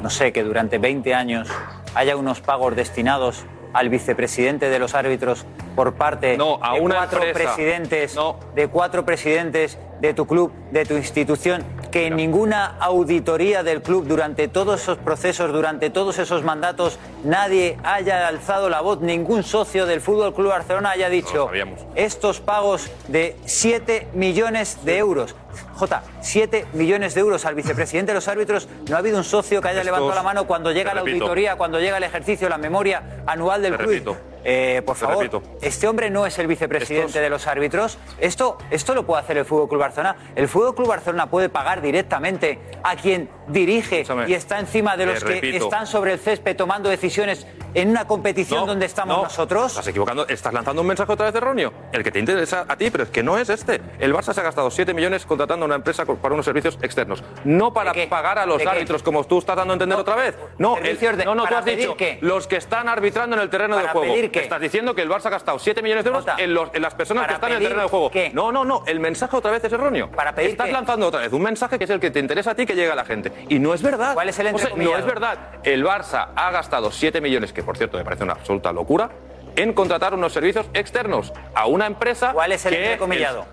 no 0.00 0.10
sé, 0.10 0.32
que 0.32 0.42
durante 0.42 0.78
20 0.78 1.14
años 1.14 1.48
haya 1.94 2.16
unos 2.16 2.40
pagos 2.40 2.74
destinados 2.74 3.44
al 3.72 3.88
vicepresidente 3.88 4.68
de 4.68 4.80
los 4.80 4.96
árbitros 4.96 5.46
por 5.76 5.94
parte 5.94 6.36
a 6.60 6.74
de 6.74 6.80
una 6.80 6.96
cuatro 6.96 7.22
empresa. 7.22 7.54
presidentes, 7.54 8.16
de 8.56 8.66
cuatro 8.66 9.04
presidentes 9.04 9.78
de 10.00 10.12
tu 10.12 10.26
club, 10.26 10.52
de 10.72 10.84
tu 10.84 10.94
institución, 10.96 11.62
que 11.90 12.06
en 12.06 12.16
ninguna 12.16 12.76
auditoría 12.80 13.62
del 13.62 13.82
club 13.82 14.06
durante 14.06 14.48
todos 14.48 14.82
esos 14.82 14.98
procesos, 14.98 15.52
durante 15.52 15.90
todos 15.90 16.18
esos 16.18 16.42
mandatos, 16.44 16.98
nadie 17.24 17.76
haya 17.82 18.28
alzado 18.28 18.68
la 18.68 18.80
voz, 18.80 19.00
ningún 19.00 19.42
socio 19.42 19.86
del 19.86 20.00
Fútbol 20.00 20.34
Club 20.34 20.48
Barcelona 20.48 20.90
haya 20.90 21.08
dicho 21.08 21.50
estos 21.94 22.40
pagos 22.40 22.90
de 23.08 23.36
7 23.44 24.08
millones 24.14 24.78
de 24.84 24.98
euros. 24.98 25.34
J, 25.74 26.02
7 26.20 26.66
millones 26.74 27.14
de 27.14 27.20
euros 27.22 27.44
al 27.44 27.54
vicepresidente 27.54 28.12
de 28.12 28.14
los 28.14 28.28
árbitros. 28.28 28.68
No 28.88 28.96
ha 28.96 28.98
habido 29.00 29.18
un 29.18 29.24
socio 29.24 29.60
que 29.60 29.68
haya 29.68 29.80
Estos- 29.80 29.86
levantado 29.96 30.14
la 30.14 30.22
mano 30.22 30.46
cuando 30.46 30.70
llega 30.72 30.94
la 30.94 31.00
repito. 31.00 31.24
auditoría, 31.24 31.56
cuando 31.56 31.80
llega 31.80 31.96
el 31.96 32.04
ejercicio, 32.04 32.48
la 32.48 32.58
memoria 32.58 33.22
anual 33.26 33.62
del 33.62 33.76
club. 33.76 33.88
repito. 33.90 34.16
Eh, 34.44 34.82
por 34.84 34.96
Te 34.96 35.00
favor, 35.02 35.18
repito. 35.18 35.42
este 35.60 35.86
hombre 35.88 36.10
no 36.10 36.26
es 36.26 36.38
el 36.38 36.46
vicepresidente 36.46 37.20
de 37.20 37.30
los 37.30 37.46
árbitros. 37.46 37.98
Esto, 38.18 38.58
esto 38.70 38.94
lo 38.94 39.04
puede 39.06 39.20
hacer 39.22 39.36
el 39.38 39.44
Fútbol 39.44 39.68
Club 39.68 39.80
Barcelona. 39.80 40.16
El 40.34 40.48
Fútbol 40.48 40.74
Club 40.74 40.88
Barcelona 40.88 41.26
puede 41.28 41.48
pagar 41.48 41.82
directamente 41.82 42.58
a 42.82 42.96
quien 42.96 43.28
dirige 43.48 44.04
y 44.26 44.34
está 44.34 44.58
encima 44.58 44.96
de 44.96 45.04
te 45.06 45.12
los 45.12 45.24
que 45.24 45.34
repito. 45.34 45.64
están 45.64 45.86
sobre 45.86 46.12
el 46.12 46.18
césped 46.18 46.56
tomando 46.56 46.88
decisiones 46.88 47.46
en 47.74 47.90
una 47.90 48.04
competición 48.06 48.66
donde 48.66 48.86
estamos 48.86 49.16
No, 49.16 49.22
nosotros. 49.24 49.66
Estás 49.72 49.86
equivocando, 49.86 50.26
estás 50.26 50.52
lanzando 50.52 50.82
un 50.82 50.88
mensaje 50.88 51.12
otra 51.12 51.26
vez 51.26 51.34
erróneo. 51.36 51.72
El 51.92 52.02
que 52.02 52.10
te 52.10 52.18
interesa 52.18 52.64
a 52.66 52.76
ti, 52.76 52.90
pero 52.90 53.04
es 53.04 53.10
que 53.10 53.22
no 53.22 53.38
es 53.38 53.48
este. 53.48 53.80
El 54.00 54.12
Barça 54.12 54.32
se 54.32 54.40
ha 54.40 54.44
gastado 54.44 54.70
7 54.70 54.92
millones 54.92 55.24
contratando 55.24 55.64
a 55.64 55.66
una 55.66 55.76
empresa 55.76 56.04
para 56.04 56.34
unos 56.34 56.44
servicios 56.44 56.78
externos. 56.82 57.22
No 57.44 57.72
para 57.72 57.92
pagar 58.08 58.38
a 58.38 58.46
los 58.46 58.64
árbitros, 58.66 59.02
como 59.04 59.22
tú 59.24 59.38
estás 59.38 59.56
dando 59.56 59.72
a 59.72 59.74
entender 59.76 59.98
otra 59.98 60.16
vez. 60.16 60.36
No, 60.58 60.78
el- 60.78 60.98
de- 60.98 61.24
no, 61.24 61.34
no, 61.34 61.42
tú 61.42 61.48
¿para 61.48 61.58
has 61.60 61.64
dicho 61.64 61.96
qué? 61.96 62.18
los 62.20 62.46
que 62.46 62.56
están 62.56 62.88
arbitrando 62.88 63.36
en 63.36 63.42
el 63.42 63.50
terreno 63.50 63.76
de 63.76 63.82
¿Para 63.82 63.92
juego. 63.92 64.14
Qué? 64.30 64.40
Estás 64.40 64.60
diciendo 64.60 64.94
que 64.94 65.02
el 65.02 65.08
Barça 65.10 65.26
ha 65.26 65.30
gastado 65.30 65.58
7 65.58 65.82
millones 65.82 66.04
de 66.04 66.10
euros 66.10 66.24
en, 66.38 66.54
los- 66.54 66.70
en 66.74 66.82
las 66.82 66.94
personas 66.94 67.22
que 67.22 67.26
¿Para 67.26 67.34
están 67.36 67.50
en 67.52 67.56
el 67.58 67.62
terreno 67.62 67.82
de 67.82 67.88
juego. 67.88 68.10
qué? 68.10 68.30
No, 68.34 68.50
no, 68.52 68.64
no. 68.64 68.82
El 68.86 69.00
mensaje 69.00 69.36
otra 69.36 69.50
vez 69.50 69.64
es 69.64 69.72
erróneo. 69.72 70.10
¿Para 70.10 70.34
pedir 70.34 70.50
Estás 70.50 70.66
qué? 70.66 70.72
lanzando 70.72 71.06
otra 71.06 71.20
vez 71.20 71.32
un 71.32 71.42
mensaje 71.42 71.78
que 71.78 71.84
es 71.84 71.90
el 71.90 72.00
que 72.00 72.10
te 72.10 72.18
interesa 72.20 72.52
a 72.52 72.54
ti 72.54 72.66
que 72.66 72.74
llegue 72.74 72.90
a 72.90 72.94
la 72.94 73.04
gente. 73.04 73.32
Y 73.48 73.58
no 73.58 73.74
es 73.74 73.82
verdad. 73.82 74.14
¿Cuál 74.14 74.28
es 74.28 74.38
el 74.38 74.46
O 74.46 74.50
sea, 74.50 74.52
no 74.52 74.58
entrecomillado? 74.74 74.98
es 74.98 75.06
verdad. 75.06 75.38
El 75.64 75.84
Barça 75.84 76.28
ha 76.34 76.50
gastado 76.50 76.90
7 76.90 77.20
millones, 77.20 77.52
que 77.52 77.62
por 77.62 77.76
cierto 77.76 77.98
me 77.98 78.04
parece 78.04 78.24
una 78.24 78.32
absoluta 78.34 78.72
locura, 78.72 79.10
en 79.56 79.72
contratar 79.72 80.14
unos 80.14 80.32
servicios 80.32 80.66
externos 80.74 81.32
a 81.54 81.66
una 81.66 81.86
empresa. 81.86 82.32
¿Cuál 82.32 82.52
es 82.52 82.64
el 82.66 82.72
que 82.74 82.82
entrecomillado? 82.84 83.46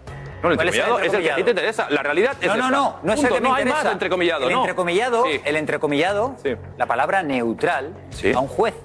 No, 0.44 0.52
el 0.52 0.56
¿Cuál 0.56 0.70
es 0.70 0.76
el 0.76 0.82
entrecomillado 0.82 1.00
es 1.00 1.14
el 1.16 1.24
que 1.24 1.32
a 1.32 1.36
ti 1.36 1.44
te 1.44 1.50
entrecomillado? 1.50 1.50
interesa. 1.50 1.88
La 1.90 2.04
realidad 2.04 2.36
es 2.40 2.48
No, 2.48 2.56
no, 2.58 2.64
esta. 2.66 2.70
no, 2.78 3.00
no 3.02 3.14
es 3.14 3.24
el 3.24 3.28
que 3.30 3.34
me 3.42 3.50
No 3.50 3.56
hay 3.56 3.66
más 3.66 3.86
entrecomillado, 3.86 4.48
el 4.48 4.54
no. 4.54 4.60
entrecomillado, 4.60 5.26
Sí. 5.26 5.42
el 5.44 5.56
entrecomillado, 5.56 6.36
la 6.78 6.86
palabra 6.86 7.24
neutral, 7.24 7.94
a 8.36 8.40
un 8.40 8.48
juez. 8.48 8.76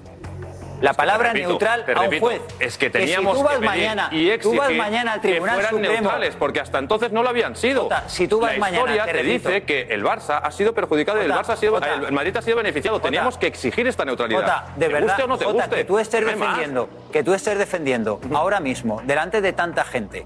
La 0.83 0.93
palabra 0.93 1.29
repito, 1.29 1.49
neutral 1.49 1.85
a 1.95 1.99
un 2.01 2.05
repito, 2.05 2.25
juez. 2.25 2.41
Es 2.59 2.77
que 2.77 2.91
Que 2.91 2.99
si 2.99 3.05
teníamos 3.05 3.37
tú 3.37 3.43
vas 3.43 3.53
venir 3.59 3.69
mañana- 3.69 4.09
y 4.11 4.37
tú 4.37 4.55
vas 4.55 4.71
mañana 4.73 5.13
al 5.13 5.21
que 5.21 5.29
Tribunal 5.29 5.55
fueran 5.55 5.71
Supremo. 5.71 5.93
neutrales, 6.01 6.35
porque 6.35 6.59
hasta 6.59 6.77
entonces 6.79 7.11
no 7.11 7.23
lo 7.23 7.29
habían 7.29 7.55
sido. 7.55 7.89
si 8.07 8.27
tú 8.27 8.39
vas 8.39 8.53
la 8.53 8.59
mañana, 8.59 8.91
historia 8.95 9.05
te 9.13 9.23
dice 9.23 9.63
que 9.63 9.81
el 9.89 10.03
Barça 10.03 10.39
ha 10.43 10.51
sido 10.51 10.73
perjudicado 10.73 11.21
y 11.21 11.25
el 11.25 11.31
Barça 11.31 11.49
ha 11.51 11.55
sido, 11.55 11.73
Jota. 11.75 11.93
el 11.93 12.11
Madrid 12.11 12.35
ha 12.37 12.41
sido 12.41 12.57
beneficiado. 12.57 12.99
Teníamos 12.99 13.37
que 13.37 13.47
exigir 13.47 13.87
esta 13.87 14.03
neutralidad. 14.05 14.65
De 14.75 14.87
verdad, 14.89 15.07
guste 15.07 15.23
o 15.23 15.27
no 15.27 15.37
te 15.37 15.45
guste. 15.45 15.69
que 15.77 15.85
tú 15.85 15.99
estés 15.99 16.21
más. 16.25 16.35
defendiendo, 16.35 16.89
que 17.11 17.23
tú 17.23 17.33
estés 17.33 17.57
defendiendo 17.57 18.19
ahora 18.33 18.59
mismo, 18.59 19.01
delante 19.05 19.39
de 19.41 19.53
tanta 19.53 19.83
gente, 19.85 20.25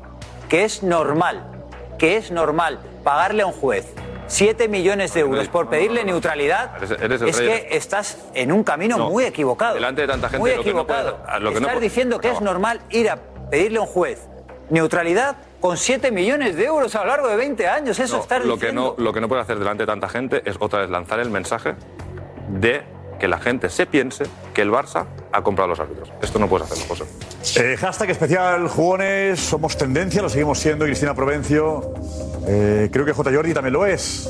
que 0.49 0.64
es 0.64 0.82
normal, 0.82 1.43
que 1.99 2.18
es 2.18 2.32
normal 2.32 2.80
pagarle 3.03 3.43
a 3.43 3.45
un 3.45 3.53
juez 3.53 3.93
7 4.28 4.67
millones 4.67 5.13
de 5.13 5.21
euros 5.21 5.47
por 5.47 5.69
pedirle 5.69 6.03
neutralidad, 6.03 6.71
es 6.84 7.38
que 7.38 7.67
estás 7.71 8.17
en 8.34 8.51
un 8.51 8.63
camino 8.63 8.97
No. 8.97 9.09
muy 9.09 9.23
equivocado. 9.25 9.75
Delante 9.75 10.01
de 10.01 10.07
tanta 10.07 10.30
gente, 10.30 10.39
muy 10.39 10.51
lo 10.51 10.57
que 10.63 10.63
no 10.63 10.69
equivocado. 10.71 11.17
estás 11.53 11.82
diciendo 11.82 12.19
que 12.19 12.32
es 12.32 12.41
normal 12.41 12.82
ir 12.89 13.09
a 13.09 13.17
pedirle 13.49 13.80
a 13.80 13.82
un 13.82 13.88
juez 13.88 14.28
neutralidad 14.69 15.38
con 15.61 15.78
7 15.78 16.11
millones 16.11 16.55
de 16.55 16.65
euros 16.65 16.93
a 16.95 16.99
lo 17.01 17.07
largo 17.07 17.28
de 17.30 17.36
20 17.38 17.67
años. 17.67 17.97
Eso 17.99 18.17
No, 18.17 18.21
estás 18.21 18.45
lo 18.45 18.57
que 18.57 18.71
no 18.73 18.95
lo 18.97 19.13
que 19.13 19.21
no 19.21 19.28
puede 19.30 19.41
hacer 19.41 19.57
delante 19.57 19.84
de 19.84 19.88
tanta 19.88 20.09
gente 20.09 20.41
es 20.45 20.57
otra 20.59 20.80
vez 20.82 20.89
lanzar 20.89 21.19
el 21.19 21.30
mensaje 21.30 21.75
de 22.49 22.84
que 23.18 23.28
la 23.28 23.39
gente 23.39 23.70
se 23.70 23.86
piense 23.86 24.26
que 24.53 24.61
el 24.61 24.72
Barça 24.72 25.05
ha 25.32 25.41
comprado 25.41 25.65
a 25.65 25.70
los 25.70 25.80
árbitros. 25.80 26.11
Esto 26.22 26.39
no 26.39 26.47
puedes 26.47 26.72
hacerlo, 26.72 26.95
José. 26.95 27.05
Eh, 27.59 27.78
hashtag 27.78 28.09
especial 28.11 28.68
jugones, 28.68 29.39
somos 29.39 29.78
tendencia, 29.78 30.22
lo 30.22 30.30
seguimos 30.30 30.59
siendo, 30.59 30.86
Cristina 30.86 31.13
Provencio. 31.13 31.93
Eh, 32.47 32.89
creo 32.91 33.05
que 33.05 33.13
J. 33.13 33.32
Jordi 33.34 33.53
también 33.53 33.74
lo 33.74 33.86
es. 33.86 34.30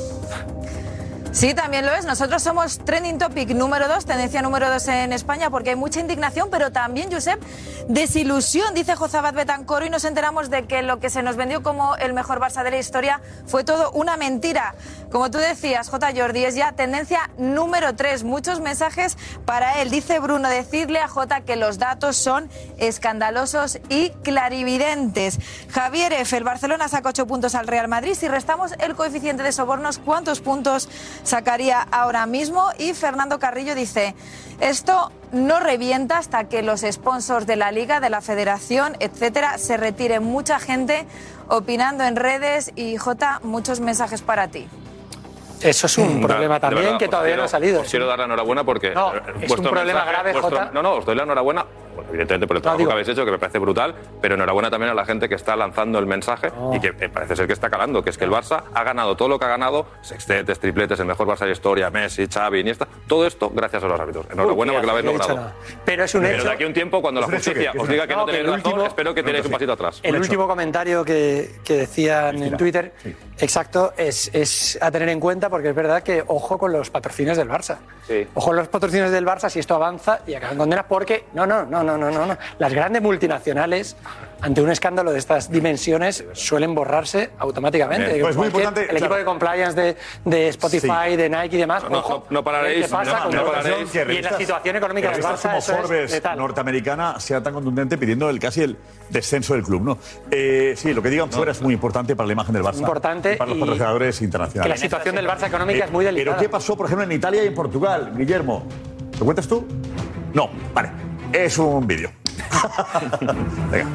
Sí, 1.38 1.54
también 1.54 1.86
lo 1.86 1.92
es. 1.92 2.04
Nosotros 2.04 2.42
somos 2.42 2.78
trending 2.78 3.18
topic 3.18 3.50
número 3.50 3.86
dos, 3.86 4.06
tendencia 4.06 4.42
número 4.42 4.68
dos 4.70 4.88
en 4.88 5.12
España, 5.12 5.50
porque 5.50 5.70
hay 5.70 5.76
mucha 5.76 6.00
indignación, 6.00 6.48
pero 6.50 6.72
también, 6.72 7.12
Josep, 7.12 7.40
desilusión, 7.86 8.74
dice 8.74 8.96
Josabat 8.96 9.36
Betancoro, 9.36 9.86
y 9.86 9.90
nos 9.90 10.04
enteramos 10.04 10.50
de 10.50 10.64
que 10.64 10.82
lo 10.82 10.98
que 10.98 11.10
se 11.10 11.22
nos 11.22 11.36
vendió 11.36 11.62
como 11.62 11.94
el 11.94 12.12
mejor 12.12 12.40
Barça 12.40 12.64
de 12.64 12.72
la 12.72 12.78
historia 12.78 13.20
fue 13.46 13.62
todo 13.62 13.92
una 13.92 14.16
mentira. 14.16 14.74
Como 15.10 15.30
tú 15.30 15.38
decías, 15.38 15.88
J. 15.88 16.12
Jordi, 16.14 16.44
es 16.44 16.54
ya 16.54 16.72
tendencia 16.72 17.30
número 17.38 17.96
tres. 17.96 18.24
Muchos 18.24 18.60
mensajes 18.60 19.16
para 19.46 19.80
él. 19.80 19.88
Dice 19.88 20.18
Bruno, 20.18 20.48
decirle 20.48 20.98
a 20.98 21.08
J 21.08 21.40
que 21.42 21.56
los 21.56 21.78
datos 21.78 22.16
son 22.16 22.50
escandalosos 22.76 23.78
y 23.88 24.10
clarividentes. 24.22 25.38
Javier 25.70 26.12
F., 26.12 26.36
el 26.36 26.44
Barcelona 26.44 26.88
saca 26.88 27.08
ocho 27.08 27.26
puntos 27.26 27.54
al 27.54 27.66
Real 27.66 27.88
Madrid. 27.88 28.14
Si 28.14 28.28
restamos 28.28 28.72
el 28.80 28.94
coeficiente 28.94 29.42
de 29.42 29.52
sobornos, 29.52 29.98
¿cuántos 29.98 30.40
puntos 30.40 30.90
sacaría 31.22 31.80
ahora 31.80 32.26
mismo? 32.26 32.68
Y 32.78 32.92
Fernando 32.92 33.38
Carrillo 33.38 33.74
dice, 33.74 34.14
esto 34.60 35.10
no 35.32 35.58
revienta 35.58 36.18
hasta 36.18 36.44
que 36.44 36.62
los 36.62 36.82
sponsors 36.82 37.46
de 37.46 37.56
la 37.56 37.72
liga, 37.72 38.00
de 38.00 38.10
la 38.10 38.20
federación, 38.20 38.94
etcétera, 39.00 39.56
se 39.56 39.78
retiren. 39.78 40.22
Mucha 40.22 40.58
gente 40.58 41.06
opinando 41.48 42.04
en 42.04 42.16
redes 42.16 42.72
y 42.76 42.98
J, 42.98 43.40
muchos 43.42 43.80
mensajes 43.80 44.20
para 44.20 44.48
ti. 44.48 44.68
Eso 45.62 45.86
es 45.86 45.98
un 45.98 46.20
De- 46.20 46.26
problema 46.26 46.60
también 46.60 46.84
verdad, 46.84 46.98
que 46.98 47.08
todavía 47.08 47.30
quiero- 47.30 47.42
no 47.42 47.46
ha 47.46 47.48
salido. 47.48 47.80
Os 47.80 47.90
quiero 47.90 48.06
dar 48.06 48.18
la 48.18 48.24
enhorabuena 48.26 48.64
porque. 48.64 48.90
No, 48.92 49.12
es 49.14 49.22
vuestro 49.48 49.56
un 49.62 49.68
problema 49.70 50.04
mensaje- 50.04 50.10
grave, 50.10 50.32
vuestro-. 50.32 50.72
No, 50.72 50.82
no, 50.82 50.92
os 50.94 51.04
doy 51.04 51.14
la 51.16 51.22
enhorabuena, 51.24 51.64
bueno, 51.94 52.08
evidentemente 52.10 52.46
por 52.46 52.56
el 52.56 52.62
trabajo 52.62 52.78
digo- 52.78 52.88
que 52.90 52.92
habéis 52.92 53.08
hecho, 53.08 53.24
que 53.24 53.30
me 53.32 53.38
parece 53.38 53.58
brutal, 53.58 53.94
pero 54.20 54.34
enhorabuena 54.36 54.70
también 54.70 54.92
a 54.92 54.94
la 54.94 55.04
gente 55.04 55.28
que 55.28 55.34
está 55.34 55.56
lanzando 55.56 55.98
el 55.98 56.06
mensaje 56.06 56.50
y 56.72 56.80
que 56.80 56.88
eh, 57.00 57.08
parece 57.08 57.34
ser 57.36 57.46
que 57.46 57.52
está 57.54 57.68
calando, 57.70 58.02
que 58.04 58.10
es 58.10 58.18
que 58.18 58.24
el 58.24 58.30
Barça 58.30 58.62
ha 58.72 58.84
ganado 58.84 59.16
todo 59.16 59.28
lo 59.28 59.38
que 59.38 59.44
ha 59.46 59.48
ganado, 59.48 59.86
sextetes, 60.02 60.58
tripletes, 60.60 60.98
el 61.00 61.06
mejor 61.06 61.26
Barça 61.26 61.40
de 61.40 61.46
la 61.46 61.52
historia, 61.52 61.90
Messi, 61.90 62.26
Xavi, 62.28 62.60
Iniesta, 62.60 62.86
todo 63.08 63.26
esto 63.26 63.50
gracias 63.52 63.82
a 63.82 63.88
los 63.88 63.98
árbitros. 64.00 64.26
Enhorabuena 64.30 64.72
Uy, 64.72 64.76
porque 64.76 64.86
lo 64.86 64.92
habéis 64.92 65.06
logrado. 65.06 65.34
nada. 65.34 65.54
Pero 65.84 66.04
es 66.04 66.14
un 66.14 66.22
Pero 66.22 66.34
hecho. 66.36 66.44
de 66.44 66.50
aquí 66.52 66.64
a 66.64 66.66
un 66.68 66.74
tiempo, 66.74 67.02
cuando 67.02 67.20
¿Es 67.20 67.28
la 67.28 67.34
justicia 67.34 67.70
os 67.70 67.76
¿Qué 67.76 67.82
es 67.82 67.88
diga 67.88 68.06
que 68.06 68.14
no 68.14 68.20
No, 68.20 68.26
tenéis 68.26 68.46
razón, 68.46 68.56
último- 68.72 68.86
espero 68.86 69.14
que 69.14 69.22
tiréis 69.24 69.44
un 69.44 69.52
pasito 69.52 69.72
atrás. 69.72 70.00
El 70.02 70.16
último 70.16 70.46
comentario 70.46 71.04
que, 71.04 71.56
que 71.64 71.74
decían 71.78 72.40
en 72.42 72.56
Twitter, 72.56 72.92
exacto, 73.38 73.92
es, 73.96 74.30
es 74.32 74.78
a 74.80 74.90
tener 74.90 75.08
en 75.08 75.20
cuenta 75.20 75.48
porque 75.48 75.70
es 75.70 75.74
verdad 75.74 76.02
que 76.02 76.22
ojo 76.26 76.58
con 76.58 76.72
los 76.72 76.90
patrocinios 76.90 77.36
del 77.36 77.48
Barça. 77.48 77.78
Ojo 78.34 78.46
con 78.48 78.56
los 78.56 78.68
patrocinios 78.68 79.10
del 79.10 79.26
Barça 79.26 79.48
si 79.48 79.58
esto 79.58 79.74
avanza 79.74 80.20
y 80.26 80.34
acaban 80.34 80.56
condenas 80.56 80.86
porque 80.88 81.26
no, 81.34 81.46
no, 81.46 81.64
no, 81.64 81.82
no, 81.82 81.96
no, 81.96 82.10
no, 82.10 82.26
no. 82.26 82.38
Las 82.58 82.72
grandes 82.72 83.02
multinacionales 83.02 83.96
ante 84.40 84.60
un 84.62 84.70
escándalo 84.70 85.12
de 85.12 85.18
estas 85.18 85.50
dimensiones 85.50 86.24
suelen 86.32 86.74
borrarse 86.74 87.30
automáticamente. 87.38 88.12
Bien. 88.12 88.22
Pues 88.22 88.36
muy 88.36 88.46
importante, 88.46 88.82
el 88.82 88.90
equipo 88.90 89.06
claro. 89.06 89.16
de 89.16 89.24
compliance 89.24 89.80
de, 89.80 89.96
de 90.24 90.48
Spotify, 90.48 91.16
de 91.16 91.28
Nike 91.28 91.56
y 91.56 91.58
demás. 91.60 91.82
No, 91.90 91.98
ojo, 91.98 92.26
no, 92.30 92.34
no 92.38 92.44
pararéis, 92.44 92.86
¿Qué 92.86 92.90
pasa 92.92 93.16
no, 93.18 93.22
con 93.24 93.34
no 93.34 93.42
todo 93.42 93.52
pararéis. 93.52 93.94
Y 93.94 93.98
en 93.98 94.22
la 94.24 94.36
situación 94.38 94.76
económica 94.76 95.10
del 95.10 95.22
Barça 95.22 95.42
como 95.42 95.56
es 95.58 95.66
Forbes 95.66 96.10
letal. 96.12 96.38
norteamericana 96.38 97.18
sea 97.20 97.42
tan 97.42 97.54
contundente 97.54 97.98
pidiendo 97.98 98.30
el, 98.30 98.38
casi 98.38 98.62
el 98.62 98.76
descenso 99.10 99.54
del 99.54 99.62
club, 99.64 99.82
¿no? 99.82 99.98
Eh, 100.30 100.74
sí, 100.76 100.92
lo 100.92 101.02
que 101.02 101.10
digan 101.10 101.30
fuera 101.30 101.52
es 101.52 101.60
muy 101.60 101.74
importante 101.74 102.14
para 102.14 102.26
la 102.26 102.32
imagen 102.32 102.52
del 102.54 102.62
Barça. 102.62 102.78
Importante 102.78 103.34
y 103.34 103.36
para 103.36 103.50
los 103.50 103.58
patrocinadores 103.58 104.18
Que 104.18 104.24
internacionales. 104.24 104.70
la 104.70 104.82
situación 104.82 105.14
del 105.16 105.26
Barça 105.26 105.46
económica 105.48 105.78
Eh, 105.80 105.86
es 105.86 105.92
muy 105.92 106.04
delicada. 106.04 106.36
Pero 106.36 106.42
¿qué 106.42 106.48
pasó, 106.48 106.76
por 106.76 106.86
ejemplo, 106.86 107.04
en 107.04 107.12
Italia 107.12 107.44
y 107.44 107.48
en 107.48 107.54
Portugal, 107.54 108.12
Guillermo? 108.16 108.64
¿Lo 109.18 109.24
cuentas 109.24 109.48
tú? 109.48 109.66
No, 110.32 110.48
vale. 110.72 110.90
Es 111.32 111.58
un 111.58 111.86
vídeo. 111.86 112.10
Venga. 113.70 113.88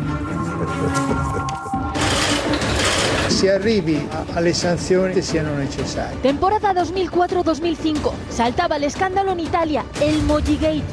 Si 3.29 3.47
arrivi 3.49 4.07
a- 4.11 4.37
alle 4.37 4.53
sanzioni 4.53 5.13
che 5.13 5.21
siano 5.21 5.53
necessarie. 5.55 6.19
Temporada 6.21 6.73
2004-2005. 6.73 8.13
Saltaba 8.29 8.75
el 8.77 8.83
escándalo 8.85 9.31
en 9.31 9.39
Italia, 9.39 9.83
el 10.01 10.21
Mojigate. 10.23 10.83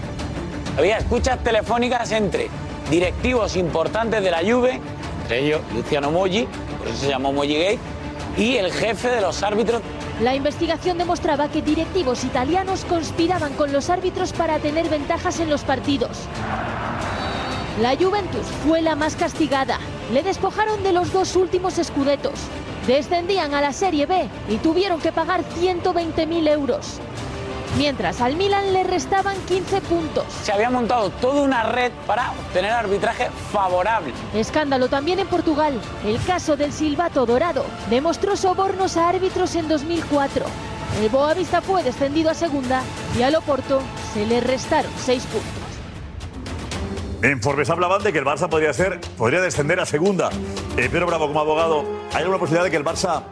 Había 0.79 0.99
escuchas 0.99 1.39
telefónicas 1.45 2.11
entre 2.13 2.49
directivos 2.91 3.57
importantes 3.57 4.23
de 4.23 4.31
la 4.31 4.39
Juve, 4.39 4.81
entre 5.23 5.41
ellos 5.47 5.61
Luciano 5.75 6.11
Moggi, 6.11 6.49
por 6.79 6.89
eso 6.89 6.97
se 6.97 7.09
llamó 7.09 7.33
Moggigate, 7.33 7.79
y 8.37 8.57
el 8.57 8.73
jefe 8.73 9.09
de 9.09 9.21
los 9.21 9.43
árbitros. 9.43 9.83
La 10.23 10.35
investigación 10.35 10.99
demostraba 10.99 11.49
que 11.49 11.63
directivos 11.63 12.25
italianos 12.25 12.85
conspiraban 12.85 13.53
con 13.55 13.73
los 13.73 13.91
árbitros 13.91 14.33
para 14.33 14.59
tener 14.59 14.89
ventajas 14.89 15.41
en 15.41 15.51
los 15.51 15.63
partidos. 15.63 16.19
La 17.79 17.97
Juventus 17.97 18.47
fue 18.67 18.83
la 18.83 18.95
más 18.95 19.17
castigada. 19.17 19.79
Le 20.13 20.23
despojaron 20.23 20.83
de 20.83 20.93
los 20.93 21.13
dos 21.13 21.37
últimos 21.37 21.79
escudetos. 21.79 22.35
Descendían 22.87 23.55
a 23.55 23.61
la 23.61 23.73
Serie 23.73 24.07
B 24.07 24.29
y 24.49 24.57
tuvieron 24.57 25.01
que 25.01 25.13
pagar 25.13 25.45
120.000 25.45 26.49
euros. 26.49 27.01
Mientras 27.79 28.21
al 28.21 28.37
Milan 28.37 28.73
le 28.73 28.83
restaban 28.83 29.37
15 29.47 29.81
puntos. 29.83 30.25
Se 30.43 30.53
había 30.53 30.69
montado 30.69 31.09
toda 31.11 31.43
una 31.43 31.63
red 31.63 31.93
para 32.07 32.33
obtener 32.33 32.73
arbitraje 32.73 33.31
favorable. 33.53 34.13
Escándalo 34.35 34.89
también 34.89 35.21
en 35.21 35.29
Portugal. 35.29 35.81
El 36.05 36.23
caso 36.25 36.57
del 36.57 36.73
silbato 36.73 37.25
dorado 37.25 37.65
demostró 37.89 38.37
sobornos 38.37 38.97
a 38.97 39.09
árbitros 39.09 39.55
en 39.55 39.69
2004. 39.69 40.45
El 41.01 41.09
Boavista 41.09 41.63
fue 41.63 41.85
descendido 41.85 42.31
a 42.31 42.35
segunda 42.35 42.83
y 43.17 43.23
al 43.23 43.37
Oporto 43.37 43.81
se 44.13 44.27
le 44.27 44.41
restaron 44.41 44.91
seis 44.99 45.23
puntos. 45.25 45.60
En 47.23 47.43
Forbes 47.43 47.69
hablaban 47.69 48.03
de 48.03 48.13
que 48.13 48.19
el 48.19 48.25
Barça 48.25 48.49
podría 48.49 48.73
ser, 48.73 48.99
podría 49.19 49.43
descender 49.43 49.79
a 49.79 49.85
segunda. 49.85 50.31
Eh, 50.79 50.89
Pedro 50.91 51.07
Bravo, 51.07 51.27
como 51.27 51.41
abogado, 51.41 51.85
¿hay 52.15 52.21
alguna 52.23 52.39
posibilidad 52.39 52.65
de 52.65 52.71
que 52.71 52.79
el 52.79 52.85
Barça 52.85 53.25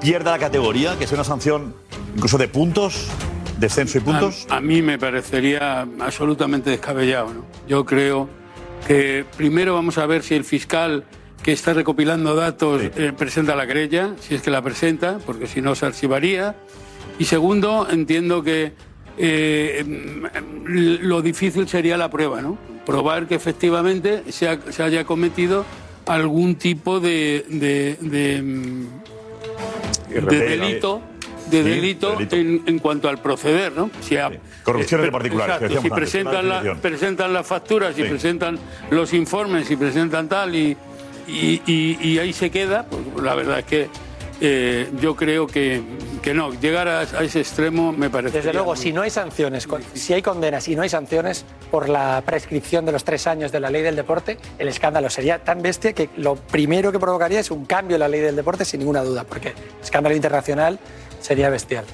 pierda 0.00 0.30
la 0.30 0.38
categoría, 0.38 0.96
que 0.96 1.08
sea 1.08 1.16
una 1.16 1.24
sanción 1.24 1.74
incluso 2.14 2.38
de 2.38 2.46
puntos, 2.46 3.08
descenso 3.58 3.98
y 3.98 4.00
puntos? 4.00 4.46
A, 4.48 4.58
a 4.58 4.60
mí 4.60 4.80
me 4.80 4.96
parecería 4.96 5.88
absolutamente 5.98 6.70
descabellado. 6.70 7.34
¿no? 7.34 7.44
Yo 7.66 7.84
creo 7.84 8.28
que 8.86 9.24
primero 9.36 9.74
vamos 9.74 9.98
a 9.98 10.06
ver 10.06 10.22
si 10.22 10.36
el 10.36 10.44
fiscal 10.44 11.04
que 11.42 11.50
está 11.50 11.74
recopilando 11.74 12.36
datos 12.36 12.80
eh, 12.80 13.12
presenta 13.16 13.56
la 13.56 13.66
querella, 13.66 14.14
si 14.20 14.36
es 14.36 14.42
que 14.42 14.52
la 14.52 14.62
presenta, 14.62 15.18
porque 15.26 15.48
si 15.48 15.60
no 15.60 15.74
se 15.74 15.86
archivaría. 15.86 16.54
Y 17.18 17.24
segundo, 17.24 17.88
entiendo 17.90 18.44
que 18.44 18.72
eh, 19.18 19.84
lo 20.66 21.22
difícil 21.22 21.68
sería 21.68 21.96
la 21.96 22.10
prueba, 22.10 22.40
¿no? 22.42 22.56
Probar 22.86 23.26
que 23.26 23.34
efectivamente 23.34 24.22
se, 24.30 24.48
ha- 24.48 24.58
se 24.70 24.82
haya 24.82 25.04
cometido 25.04 25.64
algún 26.06 26.56
tipo 26.56 26.98
de, 27.00 27.44
de- 27.48 27.96
de, 28.00 28.42
mm, 28.42 28.86
de 30.28 30.36
delito 30.48 31.02
de 31.50 31.62
Sí, 31.62 31.68
delito. 31.68 32.16
En, 32.30 32.62
en 32.66 32.78
cuanto 32.78 33.08
al 33.08 33.18
proceder, 33.18 33.72
¿no? 33.72 33.90
Si 34.00 34.16
Corrupciones 34.62 35.02
eh, 35.04 35.06
de 35.06 35.12
particulares, 35.12 35.54
exacto, 35.56 35.64
decíamos 35.74 35.84
si 35.84 35.90
presentan, 35.90 36.48
la- 36.48 36.74
presentan 36.80 37.32
las 37.32 37.46
facturas, 37.46 37.94
si 37.94 38.02
Sí. 38.02 38.08
presentan 38.08 38.58
los 38.90 39.12
informes, 39.12 39.66
si 39.66 39.76
presentan 39.76 40.28
tal 40.28 40.54
y, 40.54 40.76
y, 41.28 41.60
y- 41.66 41.98
y 42.00 42.18
ahí 42.18 42.32
se 42.32 42.50
queda, 42.50 42.86
pues 42.86 43.02
la 43.22 43.34
verdad 43.34 43.58
es 43.58 43.64
que 43.66 43.88
eh, 44.40 44.88
yo 45.00 45.14
creo 45.14 45.46
que, 45.46 45.80
que 46.22 46.32
no, 46.32 46.52
llegar 46.54 46.88
a, 46.88 47.00
a 47.00 47.24
ese 47.24 47.40
extremo 47.40 47.92
me 47.92 48.08
parece. 48.08 48.38
Desde 48.38 48.52
luego, 48.52 48.76
si 48.76 48.92
no 48.92 49.02
hay 49.02 49.10
sanciones, 49.10 49.68
si 49.94 50.14
hay 50.14 50.22
condenas 50.22 50.68
y 50.68 50.76
no 50.76 50.82
hay 50.82 50.88
sanciones 50.88 51.44
por 51.70 51.88
la 51.88 52.22
prescripción 52.24 52.86
de 52.86 52.92
los 52.92 53.04
tres 53.04 53.26
años 53.26 53.52
de 53.52 53.60
la 53.60 53.70
ley 53.70 53.82
del 53.82 53.96
deporte, 53.96 54.38
el 54.58 54.68
escándalo 54.68 55.10
sería 55.10 55.40
tan 55.40 55.60
bestia 55.62 55.92
que 55.92 56.08
lo 56.16 56.36
primero 56.36 56.92
que 56.92 56.98
provocaría 56.98 57.40
es 57.40 57.50
un 57.50 57.66
cambio 57.66 57.96
en 57.96 58.00
la 58.00 58.08
ley 58.08 58.20
del 58.20 58.36
deporte 58.36 58.64
sin 58.64 58.80
ninguna 58.80 59.02
duda, 59.02 59.24
porque 59.24 59.48
el 59.48 59.54
escándalo 59.82 60.14
internacional 60.14 60.78
sería 61.20 61.50
bestial. 61.50 61.84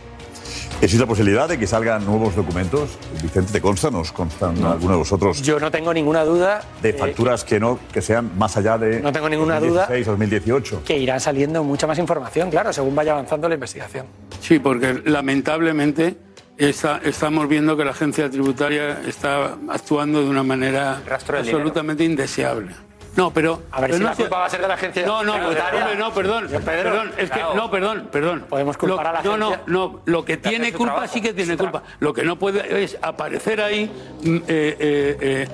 ¿Existe 0.81 1.01
la 1.03 1.09
posibilidad 1.09 1.49
de 1.49 1.59
que 1.59 1.67
salgan 1.67 2.05
nuevos 2.07 2.37
documentos? 2.37 2.91
Vicente, 3.21 3.51
¿te 3.53 3.61
consta? 3.61 3.91
¿Nos 3.91 4.13
constan 4.13 4.63
alguno 4.65 4.93
de 4.93 4.99
vosotros? 4.99 5.43
Yo 5.43 5.59
no 5.59 5.73
tengo 5.73 5.93
ninguna 5.93 6.25
duda 6.25 6.63
De 6.81 6.91
eh, 6.91 6.93
facturas 6.93 7.43
que 7.43 7.59
no 7.59 7.81
que 7.93 8.01
sean 8.01 8.31
más 8.39 8.57
allá 8.57 8.79
de 8.79 9.01
No 9.01 9.11
tengo 9.13 9.29
ninguna 9.29 9.59
duda. 9.59 9.87
2016, 9.89 10.07
2018. 10.07 10.83
que 10.85 10.97
irá 10.97 11.19
saliendo 11.19 11.65
mucha 11.65 11.89
más 11.89 11.99
información, 11.99 12.49
claro, 12.51 12.73
según 12.73 12.95
vaya 12.95 13.13
avanzando 13.13 13.49
la 13.49 13.55
investigación. 13.57 14.07
Sí, 14.41 14.61
porque 14.61 15.03
lamentablemente 15.05 16.17
está- 16.57 17.01
estamos 17.03 17.49
viendo 17.49 17.77
que 17.77 17.85
la 17.85 17.91
agencia 17.91 18.31
tributaria 18.31 19.01
está 19.05 19.57
actuando 19.69 20.23
de 20.23 20.31
una 20.31 20.45
manera 20.45 21.03
absolutamente 21.11 22.05
indeseable. 22.05 22.73
No, 23.19 23.33
pero. 23.33 23.63
A 23.73 23.81
ver 23.81 23.91
pero 23.91 23.95
si 23.99 24.03
no 24.05 24.11
la 24.11 24.15
culpa 24.15 24.39
va 24.39 24.45
a 24.47 24.51
ser 24.51 24.61
de 24.61 24.69
la 24.69 24.75
agencia 24.75 25.05
No, 25.05 25.25
no, 25.25 25.33
tributaria. 25.35 25.81
hombre, 25.83 25.97
no, 25.99 26.15
perdón. 26.15 26.47
Pedro, 26.47 26.63
perdón, 26.65 27.13
es 27.19 27.31
claro. 27.31 27.51
que. 27.51 27.57
No, 27.57 27.71
perdón, 27.71 28.09
perdón. 28.13 28.45
Podemos 28.49 28.77
culpar 28.77 29.05
Lo- 29.05 29.11
a 29.11 29.13
la 29.15 29.23
No, 29.23 29.37
no, 29.37 29.47
agencia 29.49 29.65
no. 29.67 30.01
Lo 30.05 30.25
que 30.25 30.37
tiene 30.37 30.73
culpa 30.73 30.93
trabajo, 30.93 31.13
sí 31.13 31.21
que 31.21 31.33
tiene 31.33 31.57
culpa. 31.57 31.83
Lo 31.99 32.13
que 32.15 32.23
no 32.23 32.39
puede 32.39 32.85
es 32.85 32.97
aparecer 33.03 33.61
ahí 33.61 33.87
mm, 34.23 34.37
eh, 34.37 34.41
eh, 34.49 35.17
eh, 35.21 35.49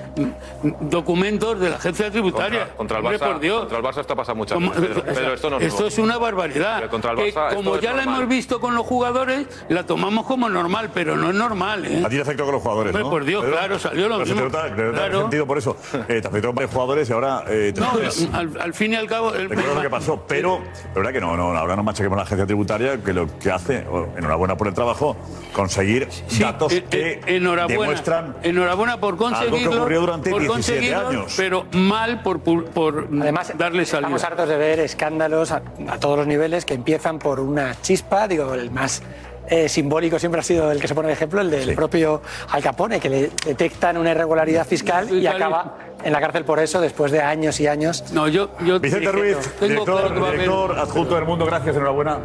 mm, 0.61 0.89
documentos 0.89 1.59
de 1.59 1.71
la 1.71 1.77
agencia 1.77 2.11
tributaria. 2.11 2.67
Contra, 2.75 2.77
contra 2.77 2.97
el 2.99 3.05
Hombre, 3.05 3.19
Barça, 3.19 3.31
por 3.31 3.39
Dios. 3.39 3.59
contra 3.61 3.77
el 3.79 3.83
Barça 3.83 4.01
está 4.01 4.15
pasando 4.15 4.37
muchas 4.37 4.53
¿Cómo- 4.55 4.69
veces. 4.71 4.87
Pedro, 4.87 5.03
Pedro, 5.03 5.33
esto 5.33 5.49
no 5.49 5.57
es 5.59 5.73
nuevo. 5.73 5.87
es 5.87 5.97
una 5.97 6.17
barbaridad. 6.19 6.75
Pero 6.77 6.89
contra 6.91 7.11
el 7.13 7.17
Barça 7.17 7.47
esto 7.49 7.55
como 7.55 7.79
ya 7.79 7.93
la 7.93 8.03
hemos 8.03 8.27
visto 8.27 8.59
con 8.59 8.75
los 8.75 8.85
jugadores, 8.85 9.47
la 9.69 9.87
tomamos 9.87 10.27
como 10.27 10.49
normal, 10.49 10.91
pero 10.93 11.15
no 11.15 11.29
es 11.29 11.35
normal. 11.35 11.83
¿eh? 11.85 12.03
A 12.05 12.09
ti 12.09 12.15
te 12.17 12.21
afectó 12.21 12.43
con 12.45 12.53
los 12.53 12.61
jugadores, 12.61 12.91
Hombre, 12.91 13.03
¿no? 13.03 13.09
por 13.09 13.25
Dios, 13.25 13.43
Pedro? 13.43 13.57
claro, 13.57 13.79
salió 13.79 14.07
lo 14.07 14.17
Pero 14.19 14.27
se 14.27 14.33
mismo. 14.35 14.49
te 14.51 14.57
nota- 14.57 14.75
te 14.75 14.81
nota 14.83 14.97
Claro. 14.97 15.21
sentido 15.21 15.47
por 15.47 15.57
eso. 15.57 15.75
Eh, 16.07 16.21
te 16.21 16.27
afectó 16.27 16.53
varios 16.53 16.71
jugadores 16.71 17.09
y 17.09 17.13
ahora 17.13 17.43
eh, 17.55 17.73
No, 17.77 17.91
al, 18.37 18.51
al 18.61 18.73
fin 18.73 18.93
y 18.93 18.95
al 18.95 19.07
cabo. 19.07 19.33
el- 19.33 19.49
Recuerdo 19.49 19.75
lo 19.75 19.81
que 19.81 19.89
pasó, 19.89 20.23
pero 20.27 20.59
la 20.59 20.93
verdad 20.93 21.11
que 21.13 21.21
no, 21.21 21.35
no, 21.37 21.55
ahora 21.57 21.75
no 21.75 21.83
machaquemos 21.83 22.15
a 22.17 22.21
la 22.21 22.23
agencia 22.23 22.45
tributaria, 22.45 22.97
que 22.97 23.13
lo 23.13 23.27
que 23.39 23.51
hace, 23.51 23.85
enhorabuena 24.17 24.55
por 24.57 24.67
el 24.67 24.73
trabajo, 24.73 25.15
conseguir 25.53 26.07
datos 26.39 26.73
eh, 26.73 26.83
que 26.89 27.11
eh, 27.13 27.21
enhorabuena, 27.27 27.81
demuestran 27.81 28.35
enhorabuena 28.43 28.99
por 28.99 29.13
algo 29.13 29.27
que 29.29 29.33
conseguirlo, 29.35 29.77
ocurrió 29.81 30.01
durante 30.01 30.29
por 30.31 30.41
17 30.41 30.53
conseguirlo, 30.79 31.07
años. 31.07 31.33
pero 31.37 31.65
mal 31.71 32.21
por, 32.21 32.41
por, 32.41 33.07
Además, 33.21 33.53
darle 33.57 33.85
salida. 33.85 34.07
Estamos 34.07 34.23
hartos 34.23 34.49
de 34.49 34.57
ver 34.57 34.79
escándalos 34.79 35.51
a, 35.51 35.61
a 35.89 35.97
todos 35.99 36.17
los 36.17 36.27
niveles 36.27 36.65
que 36.65 36.73
empiezan 36.73 37.19
por 37.19 37.39
una 37.39 37.79
chispa, 37.81 38.27
digo, 38.27 38.53
el 38.53 38.71
más 38.71 39.01
eh, 39.47 39.69
simbólico 39.69 40.17
siempre 40.17 40.41
ha 40.41 40.43
sido 40.43 40.71
el 40.71 40.79
que 40.81 40.87
se 40.87 40.95
pone 40.95 41.07
de 41.07 41.13
ejemplo, 41.13 41.39
el 41.39 41.51
del 41.51 41.75
propio 41.75 42.21
Al 42.49 42.63
Capone, 42.63 42.99
que 42.99 43.09
le 43.09 43.31
detectan 43.45 43.95
una 43.97 44.11
irregularidad 44.11 44.65
fiscal 44.65 45.11
y 45.15 45.27
acaba 45.27 45.77
en 46.05 46.13
la 46.13 46.21
cárcel 46.21 46.45
por 46.45 46.59
eso 46.59 46.79
después 46.79 47.11
de 47.11 47.21
años 47.21 47.59
y 47.59 47.67
años. 47.67 48.05
No, 48.13 48.27
yo, 48.27 48.51
yo 48.63 48.79
Vicente 48.79 49.11
Ruiz, 49.11 49.37
director, 49.59 50.13
director 50.13 50.79
adjunto 50.79 51.15
del 51.15 51.25
Mundo, 51.25 51.45
gracias, 51.45 51.75
enhorabuena. 51.75 52.19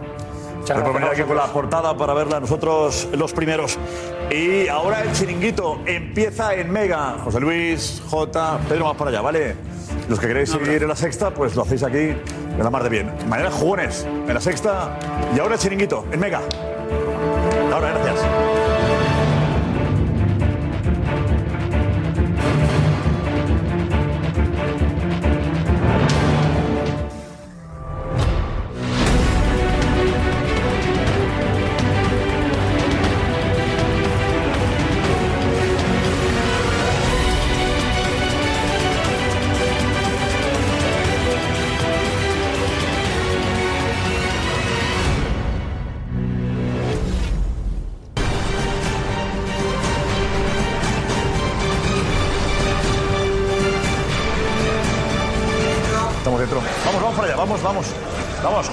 Gracias 0.59 0.83
por 0.83 0.93
venir 0.95 1.09
aquí 1.09 1.23
con 1.23 1.37
la 1.37 1.47
portada 1.47 1.97
para 1.97 2.15
verla 2.15 2.39
nosotros 2.39 3.09
los 3.13 3.33
primeros. 3.33 3.79
Y 4.31 4.69
ahora 4.69 5.03
el 5.03 5.11
chiringuito 5.13 5.81
empieza 5.87 6.55
en 6.55 6.71
Mega. 6.71 7.17
José 7.25 7.41
Luis, 7.41 8.03
J, 8.09 8.61
Pedro, 8.69 8.85
más 8.85 8.97
para 8.97 9.11
allá, 9.11 9.23
¿vale? 9.23 9.57
Los 10.09 10.21
que 10.21 10.29
queréis 10.29 10.51
seguir 10.51 10.83
en 10.83 10.89
la 10.89 10.95
sexta, 10.95 11.31
pues 11.31 11.57
lo 11.57 11.63
hacéis 11.63 11.83
aquí 11.83 11.99
en 11.99 12.63
la 12.63 12.71
mar 12.71 12.85
de 12.85 12.91
bien. 12.91 13.11
Mañana 13.27 13.51
jugones 13.51 14.05
en 14.05 14.35
la 14.35 14.41
sexta 14.41 14.99
y 15.35 15.41
ahora 15.41 15.55
el 15.55 15.61
chiringuito 15.61 16.05
en 16.13 16.21
Mega. 16.21 16.43
Ahora, 17.73 17.91
gracias. 17.91 18.21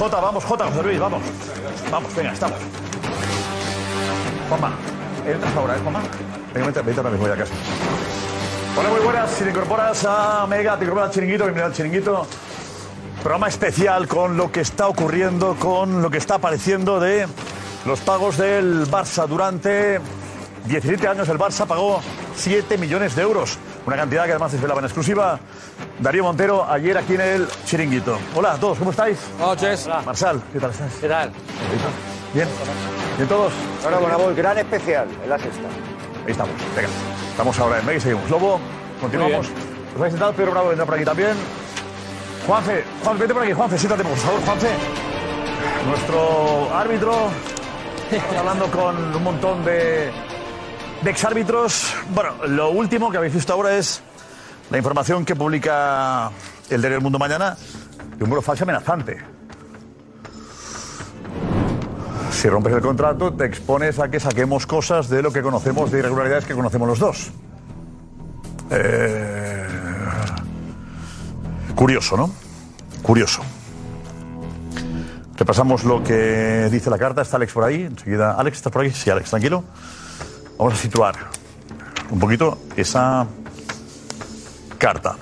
Jota, 0.08 0.22
vamos, 0.22 0.45
Jota, 0.45 0.66
José 0.68 0.84
Luis, 0.84 0.99
vamos. 1.01 1.22
Vamos, 1.91 2.16
venga, 2.16 2.32
estamos. 2.32 2.58
Juanma, 4.47 4.72
entras 5.26 5.55
ahora, 5.58 5.76
¿eh, 5.76 5.80
Juanma? 5.84 6.01
Venga, 6.53 6.68
vete, 6.68 6.82
vete 6.82 6.97
ahora 6.99 7.10
mismo 7.10 7.28
ya 7.28 7.34
a 7.34 7.38
casa. 7.38 7.53
Hola, 8.78 8.89
muy 8.89 9.01
buenas. 9.01 9.30
Si 9.32 9.43
te 9.43 9.49
incorporas 9.49 10.05
a 10.08 10.47
Mega, 10.47 10.78
te 10.78 10.86
incorporas 10.86 11.10
al 11.10 11.14
chiringuito, 11.14 11.43
bienvenido 11.43 11.66
al 11.66 11.74
chiringuito. 11.74 12.26
Programa 13.22 13.49
especial 13.49 14.08
con 14.08 14.38
lo 14.38 14.49
que 14.49 14.62
está 14.62 14.88
ocurriendo, 14.88 15.58
con 15.60 16.01
lo 16.01 16.10
que 16.10 16.20
está 16.20 16.36
apareciendo 16.36 17.01
de 17.01 17.28
los 17.86 17.99
pagos 17.99 18.38
del 18.38 18.89
Barça. 18.89 19.28
Durante 19.28 19.99
17 20.68 21.05
años 21.05 21.28
el 21.28 21.38
Barça 21.38 21.68
pagó 21.68 21.99
7 22.34 22.78
millones 22.78 23.14
de 23.14 23.24
euros. 23.24 23.60
Una 23.88 23.95
cantidad 23.95 24.25
que 24.25 24.31
además 24.31 24.51
desvelaba 24.51 24.81
en 24.81 24.85
exclusiva 24.85 25.39
Darío 25.99 26.21
Montero 26.21 26.69
ayer 26.69 26.97
aquí 26.97 27.13
en 27.13 27.21
el 27.21 27.47
chiringuito. 27.63 28.19
Hola 28.35 28.51
a 28.51 28.57
todos, 28.57 28.77
¿cómo 28.77 28.91
estáis? 28.91 29.17
Noches. 29.39 29.88
Marsal, 30.05 30.41
¿qué 30.51 30.59
tal 30.59 30.71
estás? 30.71 30.93
¿Qué 30.99 31.07
tal? 31.07 31.31
Bien. 32.33 32.49
¿Bien 33.15 33.29
todos? 33.29 33.53
Ahora 33.85 33.99
con 33.99 34.11
Abol, 34.11 34.35
gran 34.35 34.57
especial 34.57 35.07
en 35.23 35.29
la 35.29 35.39
sexta. 35.39 35.69
Ahí 36.25 36.31
estamos, 36.31 36.53
venga. 36.75 36.89
Estamos 37.29 37.59
ahora 37.59 37.79
en 37.79 37.85
Mega 37.85 37.97
y 37.97 38.01
seguimos. 38.01 38.29
Lobo, 38.29 38.59
continuamos. 38.99 39.47
Os 39.93 39.99
vais 40.01 40.13
a 40.13 40.17
sentar, 40.17 40.33
Pedro 40.33 40.51
Bravo 40.51 40.67
vendrá 40.67 40.85
por 40.85 40.95
aquí 40.95 41.05
también. 41.05 41.38
Juanfe, 42.45 42.83
Juan, 43.05 43.19
vete 43.19 43.33
por 43.33 43.43
aquí, 43.43 43.53
Juanfe, 43.53 43.77
siéntate 43.77 44.03
por 44.03 44.17
favor, 44.17 44.41
Juanfe. 44.41 44.67
Nuestro 45.88 46.75
árbitro. 46.75 47.13
Estamos 48.11 48.38
hablando 48.38 48.67
con 48.69 49.15
un 49.15 49.23
montón 49.23 49.63
de, 49.63 50.11
de 51.02 51.10
exárbitros. 51.10 51.93
Bueno, 52.14 52.45
lo 52.48 52.70
último 52.72 53.12
que 53.12 53.18
habéis 53.18 53.34
visto 53.34 53.54
ahora 53.54 53.76
es 53.76 54.02
la 54.70 54.78
información 54.78 55.26
que 55.26 55.36
publica 55.36 56.32
el 56.70 56.82
diario 56.82 56.98
El 56.98 57.04
Mundo 57.04 57.20
mañana 57.20 57.58
de 58.18 58.24
un 58.24 58.30
muro 58.30 58.41
falso 58.41 58.64
amenazante. 58.64 59.18
Si 62.32 62.50
rompes 62.50 62.74
el 62.74 62.82
contrato, 62.82 63.34
te 63.34 63.45
expones 63.45 64.00
a 64.00 64.10
que 64.10 64.20
saquemos 64.20 64.68
cosas 64.68 65.10
de 65.10 65.22
lo 65.22 65.32
que 65.32 65.41
conocemos, 65.41 65.91
de 65.91 66.00
irregularidades 66.00 66.45
que 66.45 66.54
conocemos 66.54 66.88
los 66.88 67.00
dos. 67.00 67.32
Eh, 68.70 69.58
Curioso, 71.78 72.18
¿no? 72.18 72.32
Curioso. 73.04 73.43
Repasamos 75.36 75.84
lo 75.84 76.04
que 76.04 76.70
dice 76.72 76.89
la 76.89 76.98
carta. 76.98 77.22
Está 77.22 77.38
Alex 77.38 77.54
por 77.54 77.64
ahí. 77.66 77.84
Enseguida. 77.84 78.34
Alex, 78.34 78.58
¿estás 78.58 78.74
por 78.74 78.82
ahí? 78.82 78.89
Sí, 78.89 79.12
Alex, 79.12 79.30
tranquilo. 79.30 79.64
Vamos 80.58 80.74
a 80.74 80.78
situar 80.78 81.16
un 82.10 82.20
poquito 82.20 82.58
esa 82.76 83.28
carta. 84.80 85.16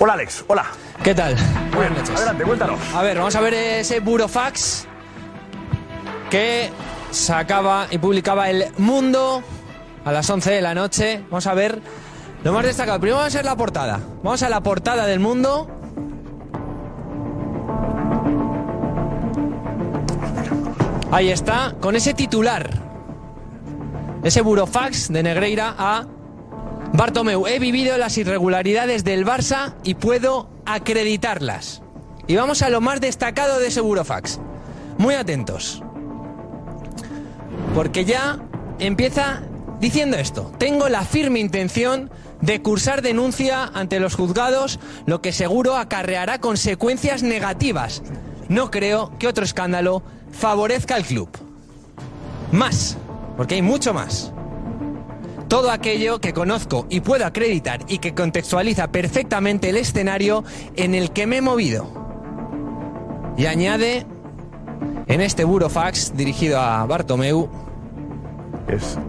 Hola, 0.00 0.14
Alex. 0.14 0.44
Hola. 0.48 0.66
¿Qué 1.04 1.14
tal? 1.14 1.36
Buenas 1.72 1.98
noches. 1.98 2.16
Adelante, 2.16 2.44
cuéntanos. 2.44 2.80
A 2.94 3.02
ver, 3.02 3.18
vamos 3.18 3.34
a 3.36 3.40
ver 3.40 3.54
ese 3.54 4.00
burofax 4.00 4.86
que 6.30 6.70
sacaba 7.12 7.86
y 7.90 7.98
publicaba 7.98 8.50
El 8.50 8.72
Mundo 8.78 9.42
a 10.04 10.10
las 10.10 10.28
11 10.28 10.50
de 10.50 10.60
la 10.60 10.74
noche. 10.74 11.24
Vamos 11.30 11.46
a 11.46 11.54
ver 11.54 11.80
lo 12.42 12.52
más 12.52 12.64
destacado. 12.64 12.98
Primero 12.98 13.18
vamos 13.18 13.34
a 13.34 13.38
ver 13.38 13.44
la 13.44 13.56
portada. 13.56 14.00
Vamos 14.22 14.42
a 14.42 14.48
la 14.48 14.62
portada 14.62 15.06
del 15.06 15.20
Mundo. 15.20 15.68
Ahí 21.12 21.30
está, 21.30 21.76
con 21.80 21.94
ese 21.94 22.14
titular. 22.14 22.83
Ese 24.24 24.40
burofax 24.40 25.12
de 25.12 25.22
Negreira 25.22 25.74
a 25.76 26.06
Bartomeu. 26.94 27.46
He 27.46 27.58
vivido 27.58 27.98
las 27.98 28.16
irregularidades 28.16 29.04
del 29.04 29.26
Barça 29.26 29.74
y 29.84 29.96
puedo 29.96 30.48
acreditarlas. 30.64 31.82
Y 32.26 32.36
vamos 32.36 32.62
a 32.62 32.70
lo 32.70 32.80
más 32.80 33.02
destacado 33.02 33.58
de 33.58 33.66
ese 33.66 33.82
burofax. 33.82 34.40
Muy 34.96 35.14
atentos. 35.14 35.82
Porque 37.74 38.06
ya 38.06 38.38
empieza 38.78 39.42
diciendo 39.78 40.16
esto. 40.16 40.52
Tengo 40.56 40.88
la 40.88 41.04
firme 41.04 41.38
intención 41.40 42.10
de 42.40 42.62
cursar 42.62 43.02
denuncia 43.02 43.64
ante 43.74 44.00
los 44.00 44.14
juzgados, 44.14 44.80
lo 45.04 45.20
que 45.20 45.32
seguro 45.32 45.76
acarreará 45.76 46.40
consecuencias 46.40 47.22
negativas. 47.22 48.02
No 48.48 48.70
creo 48.70 49.12
que 49.18 49.28
otro 49.28 49.44
escándalo 49.44 50.02
favorezca 50.32 50.94
al 50.94 51.04
club. 51.04 51.28
Más, 52.52 52.96
porque 53.36 53.56
hay 53.56 53.62
mucho 53.62 53.94
más. 53.94 54.32
Todo 55.48 55.70
aquello 55.70 56.20
que 56.20 56.32
conozco 56.32 56.86
y 56.88 57.00
puedo 57.00 57.26
acreditar 57.26 57.80
y 57.86 57.98
que 57.98 58.14
contextualiza 58.14 58.90
perfectamente 58.90 59.68
el 59.68 59.76
escenario 59.76 60.42
en 60.76 60.94
el 60.94 61.10
que 61.10 61.26
me 61.26 61.38
he 61.38 61.42
movido. 61.42 61.86
Y 63.36 63.46
añade 63.46 64.06
en 65.06 65.20
este 65.20 65.44
burofax 65.44 66.16
dirigido 66.16 66.60
a 66.60 66.86
Bartomeu, 66.86 67.48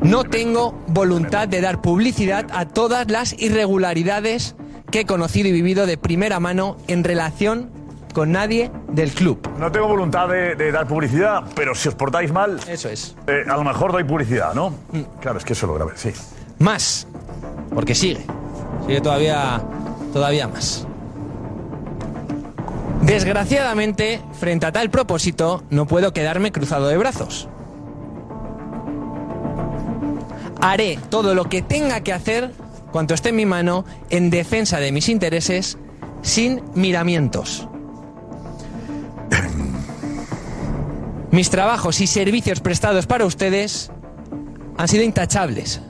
no 0.02 0.24
tengo 0.26 0.78
voluntad 0.88 1.48
de 1.48 1.62
dar 1.62 1.82
publicidad 1.82 2.46
a 2.52 2.66
todas 2.66 3.10
las 3.10 3.34
irregularidades 3.42 4.56
que 4.92 5.02
he 5.02 5.06
conocido 5.06 5.50
y 5.50 5.54
vivido 5.54 5.86
de 5.86 5.98
primera 5.98 6.40
mano 6.40 6.78
en 6.88 7.04
relación 7.04 7.72
con 8.16 8.32
nadie 8.32 8.72
del 8.94 9.12
club. 9.12 9.46
No 9.60 9.70
tengo 9.72 9.88
voluntad 9.88 10.30
de, 10.30 10.56
de 10.56 10.72
dar 10.72 10.88
publicidad, 10.88 11.44
pero 11.54 11.76
si 11.76 11.90
os 11.90 11.96
portáis 11.96 12.32
mal. 12.32 12.60
Eso 12.68 12.88
es. 12.88 13.14
eh, 13.28 13.44
a 13.48 13.58
lo 13.58 13.64
mejor 13.66 13.92
doy 13.92 14.06
publicidad, 14.06 14.54
¿no? 14.54 14.74
Claro, 15.20 15.38
es 15.38 15.44
que 15.44 15.52
eso 15.52 15.66
es 15.66 15.68
lo 15.70 15.76
grave, 15.76 15.92
sí. 15.96 16.12
Más, 16.58 17.08
porque 17.74 17.94
sigue. 17.94 18.26
Sigue 18.88 19.02
todavía, 19.02 19.62
todavía 20.14 20.48
más. 20.48 20.88
Desgraciadamente, 23.02 24.22
frente 24.40 24.66
a 24.66 24.72
tal 24.72 24.90
propósito, 24.90 25.64
no 25.70 25.86
puedo 25.86 26.14
quedarme 26.14 26.54
cruzado 26.54 26.88
de 26.88 26.98
brazos. 26.98 27.50
Haré 30.62 30.98
todo 31.10 31.36
lo 31.36 31.46
que 31.50 31.62
tenga 31.62 32.00
que 32.00 32.14
hacer, 32.14 32.54
cuanto 32.94 33.14
esté 33.14 33.30
en 33.30 33.36
mi 33.36 33.46
mano, 33.46 33.84
en 34.10 34.30
defensa 34.30 34.80
de 34.80 34.94
mis 34.94 35.10
intereses, 35.10 35.78
sin 36.22 36.64
miramientos. 36.76 37.68
Mis 41.32 41.50
trabajos 41.50 42.02
y 42.02 42.08
servicios 42.08 42.60
prestados 42.60 43.08
para 43.08 43.26
ustedes 43.26 43.92
han 44.78 44.88
sido 44.88 45.04
intachables. 45.04 45.82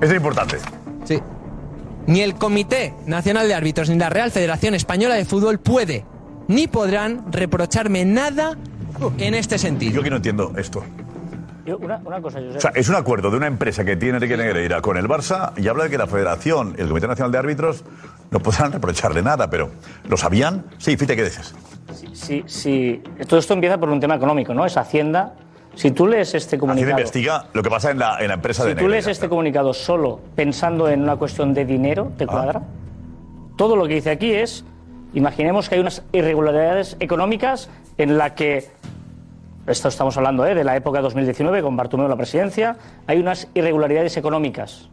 Eso 0.00 0.10
es 0.10 0.16
importante. 0.16 0.56
Sí. 1.04 1.20
Ni 2.06 2.20
el 2.20 2.34
Comité 2.34 2.94
Nacional 3.06 3.46
de 3.46 3.54
Árbitros 3.54 3.88
ni 3.88 3.96
la 3.96 4.10
Real 4.10 4.30
Federación 4.30 4.74
Española 4.74 5.14
de 5.14 5.24
Fútbol 5.24 5.60
puede 5.60 6.04
ni 6.48 6.66
podrán 6.66 7.32
reprocharme 7.32 8.04
nada 8.04 8.56
en 9.18 9.34
este 9.34 9.58
sentido. 9.58 9.94
Yo 9.94 10.02
que 10.02 10.10
no 10.10 10.16
entiendo 10.16 10.52
esto. 10.56 10.84
Yo, 11.64 11.78
una, 11.78 12.00
una 12.04 12.20
cosa, 12.20 12.40
Josep. 12.40 12.56
O 12.56 12.60
sea, 12.60 12.72
es 12.74 12.88
un 12.88 12.96
acuerdo 12.96 13.30
de 13.30 13.36
una 13.36 13.46
empresa 13.46 13.84
que 13.84 13.96
tiene 13.96 14.16
Enrique 14.16 14.36
Negreira 14.36 14.80
con 14.80 14.96
el 14.96 15.06
Barça 15.08 15.52
y 15.56 15.68
habla 15.68 15.84
de 15.84 15.90
que 15.90 15.98
la 15.98 16.06
Federación 16.06 16.74
y 16.76 16.80
el 16.80 16.88
Comité 16.88 17.06
Nacional 17.06 17.30
de 17.32 17.38
Árbitros 17.38 17.84
no 18.30 18.40
podrán 18.40 18.72
reprocharle 18.72 19.22
nada, 19.22 19.48
pero 19.48 19.70
¿lo 20.08 20.16
sabían? 20.16 20.64
Sí, 20.78 20.96
Fite, 20.96 21.14
¿qué 21.14 21.24
dices? 21.24 21.54
Si, 22.12 22.42
si, 22.46 23.02
todo 23.28 23.38
esto 23.38 23.54
empieza 23.54 23.78
por 23.78 23.88
un 23.90 24.00
tema 24.00 24.14
económico, 24.16 24.54
¿no? 24.54 24.64
Es 24.66 24.76
Hacienda. 24.76 25.34
Si 25.74 25.90
tú 25.92 26.06
lees 26.06 26.34
este 26.34 26.56
Hacienda 26.56 26.60
comunicado. 26.60 26.90
investiga 27.00 27.46
lo 27.54 27.62
que 27.62 27.70
pasa 27.70 27.90
en 27.90 27.98
la, 27.98 28.18
en 28.20 28.28
la 28.28 28.34
empresa 28.34 28.64
de 28.64 28.70
Si 28.70 28.74
tú 28.74 28.80
Negreira. 28.82 28.92
lees 28.96 29.06
este 29.06 29.28
comunicado 29.28 29.72
solo 29.72 30.20
pensando 30.34 30.88
en 30.88 31.02
una 31.02 31.16
cuestión 31.16 31.54
de 31.54 31.64
dinero, 31.64 32.08
Ah. 32.10 32.14
¿te 32.18 32.26
cuadra? 32.26 32.62
Todo 33.56 33.76
lo 33.76 33.86
que 33.86 33.94
dice 33.94 34.10
aquí 34.10 34.32
es, 34.32 34.64
imaginemos 35.14 35.68
que 35.68 35.76
hay 35.76 35.80
unas 35.80 36.02
irregularidades 36.12 36.96
económicas 37.00 37.70
en 37.98 38.18
la 38.18 38.34
que, 38.34 38.70
esto 39.66 39.88
estamos 39.88 40.16
hablando 40.16 40.44
¿eh? 40.46 40.54
de 40.54 40.64
la 40.64 40.76
época 40.76 41.00
2019 41.00 41.62
con 41.62 41.76
Bartomeu 41.76 42.06
en 42.06 42.10
la 42.10 42.16
presidencia, 42.16 42.76
hay 43.06 43.18
unas 43.18 43.48
irregularidades 43.54 44.16
económicas 44.16 44.88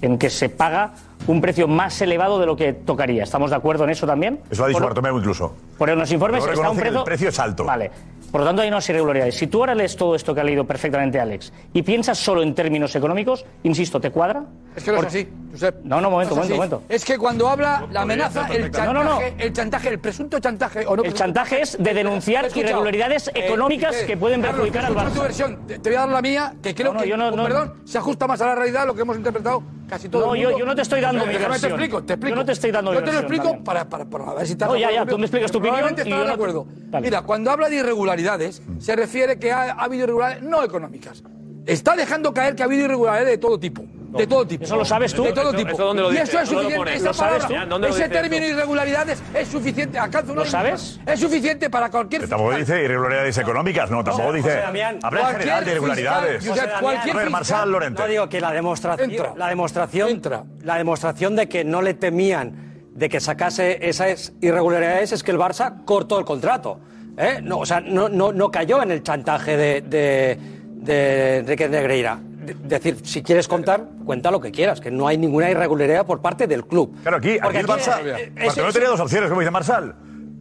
en 0.00 0.16
que 0.16 0.30
se 0.30 0.48
paga 0.48 0.92
un 1.26 1.40
precio 1.40 1.66
más 1.66 2.00
elevado 2.00 2.38
de 2.38 2.46
lo 2.46 2.54
que 2.56 2.72
tocaría. 2.72 3.24
¿Estamos 3.24 3.50
de 3.50 3.56
acuerdo 3.56 3.82
en 3.84 3.90
eso 3.90 4.06
también? 4.06 4.38
Eso 4.50 4.62
lo 4.62 4.66
ha 4.66 4.68
dicho 4.68 4.78
Por- 4.78 4.88
Bartomeu 4.90 5.18
incluso. 5.18 5.54
por 5.76 5.88
los 5.88 6.12
informes 6.12 6.44
está 6.46 6.70
un 6.70 6.76
precio... 6.76 6.98
el 6.98 7.04
precio 7.04 7.28
es 7.30 7.38
alto. 7.40 7.64
Vale. 7.64 7.90
Por 8.30 8.42
lo 8.42 8.46
tanto, 8.46 8.60
hay 8.62 8.68
unas 8.68 8.86
irregularidades. 8.90 9.34
Si 9.36 9.46
tú 9.46 9.60
ahora 9.60 9.74
lees 9.74 9.96
todo 9.96 10.14
esto 10.14 10.34
que 10.34 10.42
ha 10.42 10.44
leído 10.44 10.64
perfectamente 10.66 11.18
Alex 11.18 11.50
y 11.72 11.82
piensas 11.82 12.18
solo 12.18 12.42
en 12.42 12.54
términos 12.54 12.94
económicos, 12.94 13.44
insisto, 13.62 14.00
¿te 14.00 14.10
cuadra? 14.10 14.44
Es 14.78 14.84
que 14.84 14.92
no 14.92 14.98
es 15.00 15.06
así, 15.06 15.28
Josep. 15.52 15.84
No, 15.84 16.00
no, 16.00 16.10
momento, 16.10 16.34
No 16.34 16.40
momento, 16.42 16.56
momento. 16.56 16.82
Es 16.88 17.04
que 17.04 17.18
cuando 17.18 17.48
habla 17.48 17.86
la 17.90 18.02
amenaza, 18.02 18.46
el 18.48 18.62
chantaje, 18.70 18.86
No, 18.86 18.92
no, 18.92 19.04
no. 19.04 19.20
el 19.20 19.52
chantaje, 19.52 19.88
el 19.90 19.98
presunto 19.98 20.38
chantaje 20.40 20.86
o 20.86 20.96
no 20.96 21.02
El 21.02 21.14
chantaje 21.14 21.62
es 21.62 21.76
de 21.78 21.94
denunciar 21.94 22.48
irregularidades 22.54 23.30
económicas 23.34 23.94
eh, 23.96 24.06
que 24.06 24.16
pueden 24.16 24.40
Carlos, 24.40 24.68
perjudicar 24.68 24.84
al 24.86 24.94
Barça. 24.94 25.14
tu 25.14 25.22
versión. 25.22 25.66
Te, 25.66 25.78
te 25.78 25.90
voy 25.90 25.96
a 25.96 26.00
dar 26.00 26.08
la 26.08 26.22
mía, 26.22 26.54
que 26.62 26.74
creo 26.74 26.88
No, 26.92 26.94
no, 26.98 27.02
que, 27.02 27.08
yo 27.08 27.16
no- 27.16 27.28
con 27.30 27.36
no- 27.38 27.44
perdón, 27.44 27.74
se 27.84 27.98
ajusta 27.98 28.26
más 28.26 28.40
a 28.40 28.46
la 28.46 28.54
realidad 28.54 28.86
lo 28.86 28.94
que 28.94 29.02
hemos 29.02 29.16
interpretado 29.16 29.62
casi 29.88 30.08
todo 30.08 30.26
No, 30.26 30.34
el 30.34 30.40
yo- 30.42 30.48
mundo. 30.50 30.58
yo 30.60 30.66
no 30.66 30.74
te 30.74 30.82
estoy 30.82 31.00
dando 31.00 31.26
mi 31.26 31.32
versión. 31.32 31.60
te 31.60 31.66
explico, 31.66 32.02
te 32.04 32.12
explico. 32.14 32.34
Yo 32.34 32.40
no 32.40 32.44
te 32.46 32.52
estoy 32.52 32.70
dando 32.70 32.90
mi 32.90 32.96
Yo 32.98 33.00
te 33.04 33.06
lo 33.12 33.12
versión, 33.20 33.34
explico 33.34 33.64
para, 33.64 33.88
para, 33.88 34.04
para 34.04 34.34
ver 34.34 34.46
si 34.46 34.52
estás 34.52 34.68
No, 34.68 34.74
de 34.74 34.80
ya, 34.80 34.86
acuerdo 34.88 35.04
ya, 35.06 35.10
tú 35.10 35.18
me 35.18 35.24
explicas 35.24 35.50
tu 35.50 35.58
opinión 35.58 35.80
y 35.80 35.88
estarás 35.88 36.06
yo 36.08 36.24
de 36.24 36.32
acuerdo. 36.32 36.66
Mira, 37.00 37.22
cuando 37.22 37.50
habla 37.50 37.68
de 37.68 37.76
irregularidades, 37.76 38.62
se 38.78 38.94
refiere 38.96 39.38
que 39.38 39.50
ha, 39.50 39.72
ha 39.72 39.84
habido 39.84 40.04
irregularidades 40.04 40.44
no 40.44 40.62
económicas. 40.62 41.22
Está 41.66 41.96
dejando 41.96 42.32
caer 42.32 42.54
que 42.54 42.62
ha 42.62 42.66
habido 42.66 42.84
irregularidades 42.84 43.28
de 43.28 43.38
todo 43.38 43.58
tipo. 43.58 43.82
De 44.08 44.26
todo 44.26 44.46
tipo. 44.46 44.64
¿Eso 44.64 44.76
lo 44.76 44.84
sabes 44.84 45.12
tú? 45.12 45.22
De 45.24 45.32
todo 45.32 45.50
¿Eso- 45.50 45.56
tipo. 45.58 45.70
eso 45.72 45.84
dónde 45.84 46.02
lo 46.02 46.08
y 46.08 46.12
dice? 46.12 46.22
eso 46.24 46.40
es 46.40 46.48
¿Dónde 46.50 46.62
lo 46.64 46.70
suficiente. 46.70 46.94
esa 46.94 47.04
¿Lo 47.08 47.12
sabes 47.14 47.44
palabra, 47.44 47.64
tú? 47.64 47.70
¿Dónde 47.70 47.88
lo 47.88 47.94
ese 47.94 48.08
dice 48.08 48.20
término 48.20 48.46
irregularidades 48.46 49.22
es 49.34 49.48
suficiente. 49.48 49.98
Alcanza 49.98 50.32
una 50.32 50.44
¿Lo 50.44 50.50
sabes? 50.50 51.00
Es 51.06 51.20
suficiente 51.20 51.68
para 51.70 51.90
cualquier 51.90 52.26
Tampoco 52.28 52.56
dice 52.56 52.82
irregularidades 52.82 53.36
económicas, 53.38 53.90
no, 53.90 54.02
tampoco 54.02 54.32
dice. 54.32 54.62
Habla 54.62 54.88
en 54.90 54.98
cualquier 55.00 55.38
general 55.38 55.64
de 55.64 55.70
irregularidades. 55.72 56.42
fiscal, 56.44 56.58
Josep, 56.68 56.80
cualquier 56.80 57.14
A 57.14 57.18
ver, 57.18 57.26
fiscal- 57.26 57.30
Marsal 57.30 57.70
Lorente. 57.72 58.02
No 58.02 58.08
digo 58.08 58.28
que 58.28 58.40
la 58.40 58.52
demostración, 58.52 59.10
Entra. 59.10 59.32
la 59.36 59.48
demostración, 59.48 60.22
la 60.62 60.76
demostración 60.76 61.36
de 61.36 61.48
que 61.48 61.64
no 61.64 61.82
le 61.82 61.94
temían 61.94 62.86
de 62.94 63.08
que 63.08 63.20
sacase 63.20 63.78
esas 63.88 64.32
irregularidades 64.40 65.12
es 65.12 65.22
que 65.22 65.30
el 65.32 65.38
Barça 65.38 65.84
cortó 65.84 66.18
el 66.18 66.24
contrato. 66.24 66.80
¿eh? 67.16 67.40
No, 67.42 67.58
o 67.58 67.66
sea, 67.66 67.80
no, 67.80 68.08
no, 68.08 68.32
no 68.32 68.50
cayó 68.50 68.82
en 68.82 68.90
el 68.90 69.02
chantaje 69.02 69.56
de, 69.56 69.80
de, 69.82 70.38
de 70.72 71.36
Enrique 71.38 71.68
Negreira. 71.68 72.18
De- 72.54 72.78
decir, 72.78 72.98
si 73.04 73.22
quieres 73.22 73.46
contar, 73.48 73.84
cuenta 74.04 74.30
lo 74.30 74.40
que 74.40 74.50
quieras, 74.50 74.80
que 74.80 74.90
no 74.90 75.06
hay 75.08 75.16
ninguna 75.18 75.50
irregularidad 75.50 76.06
por 76.06 76.20
parte 76.20 76.46
del 76.46 76.66
club. 76.66 76.94
Claro, 77.02 77.16
aquí, 77.18 77.30
aquí 77.30 77.40
Porque 77.42 77.58
el 77.60 77.66
Barça. 77.66 78.00
eh, 78.04 78.32
Bartomeu 78.46 78.68
es- 78.68 78.74
tenía 78.74 78.88
dos 78.88 79.00
opciones, 79.00 79.28
como 79.28 79.40
dice 79.40 79.50
Marsal. 79.50 79.94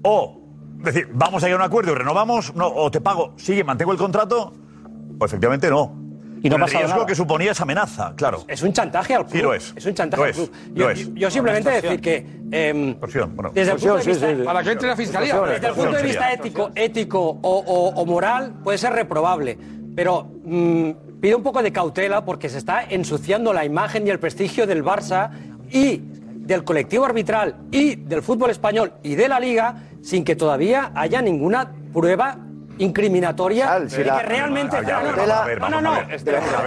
O 0.03 0.41
decir, 0.83 1.09
vamos 1.13 1.43
a 1.43 1.47
llegar 1.47 1.61
a 1.61 1.63
un 1.65 1.67
acuerdo 1.69 1.91
y 1.91 1.95
renovamos, 1.95 2.53
no, 2.55 2.67
o 2.67 2.89
te 2.91 3.01
pago, 3.01 3.33
sigue, 3.37 3.63
mantengo 3.63 3.91
el 3.91 3.97
contrato, 3.97 4.53
o 5.19 5.25
efectivamente 5.25 5.69
no. 5.69 6.05
Y 6.43 6.49
no 6.49 6.55
ha 6.55 6.57
el 6.57 6.61
pasado 6.65 6.79
riesgo 6.81 6.95
nada. 6.97 7.07
que 7.07 7.15
suponía 7.15 7.51
esa 7.51 7.63
amenaza, 7.63 8.13
claro. 8.15 8.43
Es 8.47 8.61
un 8.61 8.71
chantaje 8.71 9.15
al 9.15 9.25
club. 9.25 9.35
Sí, 9.35 9.41
lo 9.41 9.53
es. 9.55 9.73
un 9.87 9.93
chantaje 9.95 10.21
Lo 10.21 10.23
al 10.25 10.29
es, 10.29 10.35
club. 10.37 10.51
lo 10.75 10.75
Yo, 10.75 10.89
es. 10.91 11.13
yo 11.15 11.31
simplemente 11.31 11.69
decir 11.71 11.99
que. 11.99 12.17
em, 12.51 12.95
bueno. 12.99 13.51
desde 13.55 13.71
el 13.71 13.77
punto 13.79 13.97
de 13.97 14.03
vista, 14.05 14.27
Para 14.45 14.63
que 14.63 14.71
entre 14.71 14.87
la 14.87 14.95
fiscalía. 14.95 15.39
Desde 15.41 15.67
el 15.67 15.73
punto 15.73 15.91
de 15.97 16.03
vista 16.03 16.31
ético, 16.31 16.69
ético 16.75 17.19
o, 17.21 17.39
o- 17.41 17.89
o 17.89 18.05
moral 18.05 18.53
puede 18.63 18.77
ser 18.77 18.93
reprobable, 18.93 19.57
pero 19.95 20.29
mm, 20.45 20.91
pido 21.21 21.37
un 21.37 21.43
poco 21.43 21.61
de 21.63 21.71
cautela 21.71 22.23
porque 22.25 22.49
se 22.49 22.57
está 22.57 22.83
ensuciando 22.83 23.53
la 23.53 23.65
imagen 23.65 24.05
y 24.07 24.09
el 24.09 24.19
prestigio 24.19 24.67
del 24.67 24.83
Barça 24.83 25.31
y 25.71 26.01
del 26.35 26.63
colectivo 26.63 27.05
arbitral 27.05 27.55
y 27.71 27.95
del 27.95 28.21
fútbol 28.23 28.51
español 28.51 28.93
y 29.03 29.15
de 29.15 29.27
la 29.27 29.39
liga 29.39 29.75
sin 30.01 30.23
que 30.23 30.35
todavía 30.35 30.91
haya 30.95 31.21
ninguna 31.21 31.71
prueba 31.93 32.37
incriminatoria 32.79 33.79
si 33.89 33.97
de 33.97 34.05
la- 34.05 34.17
que 34.17 34.23
realmente 34.27 34.77
Ah, 34.77 34.81
no, 34.81 35.01
no, 35.01 35.69
no, 35.69 35.81
no, 35.81 35.91
la 35.95 36.13
es 36.13 36.23
prueba 36.23 36.39
que- 36.39 36.51
la 36.51 36.57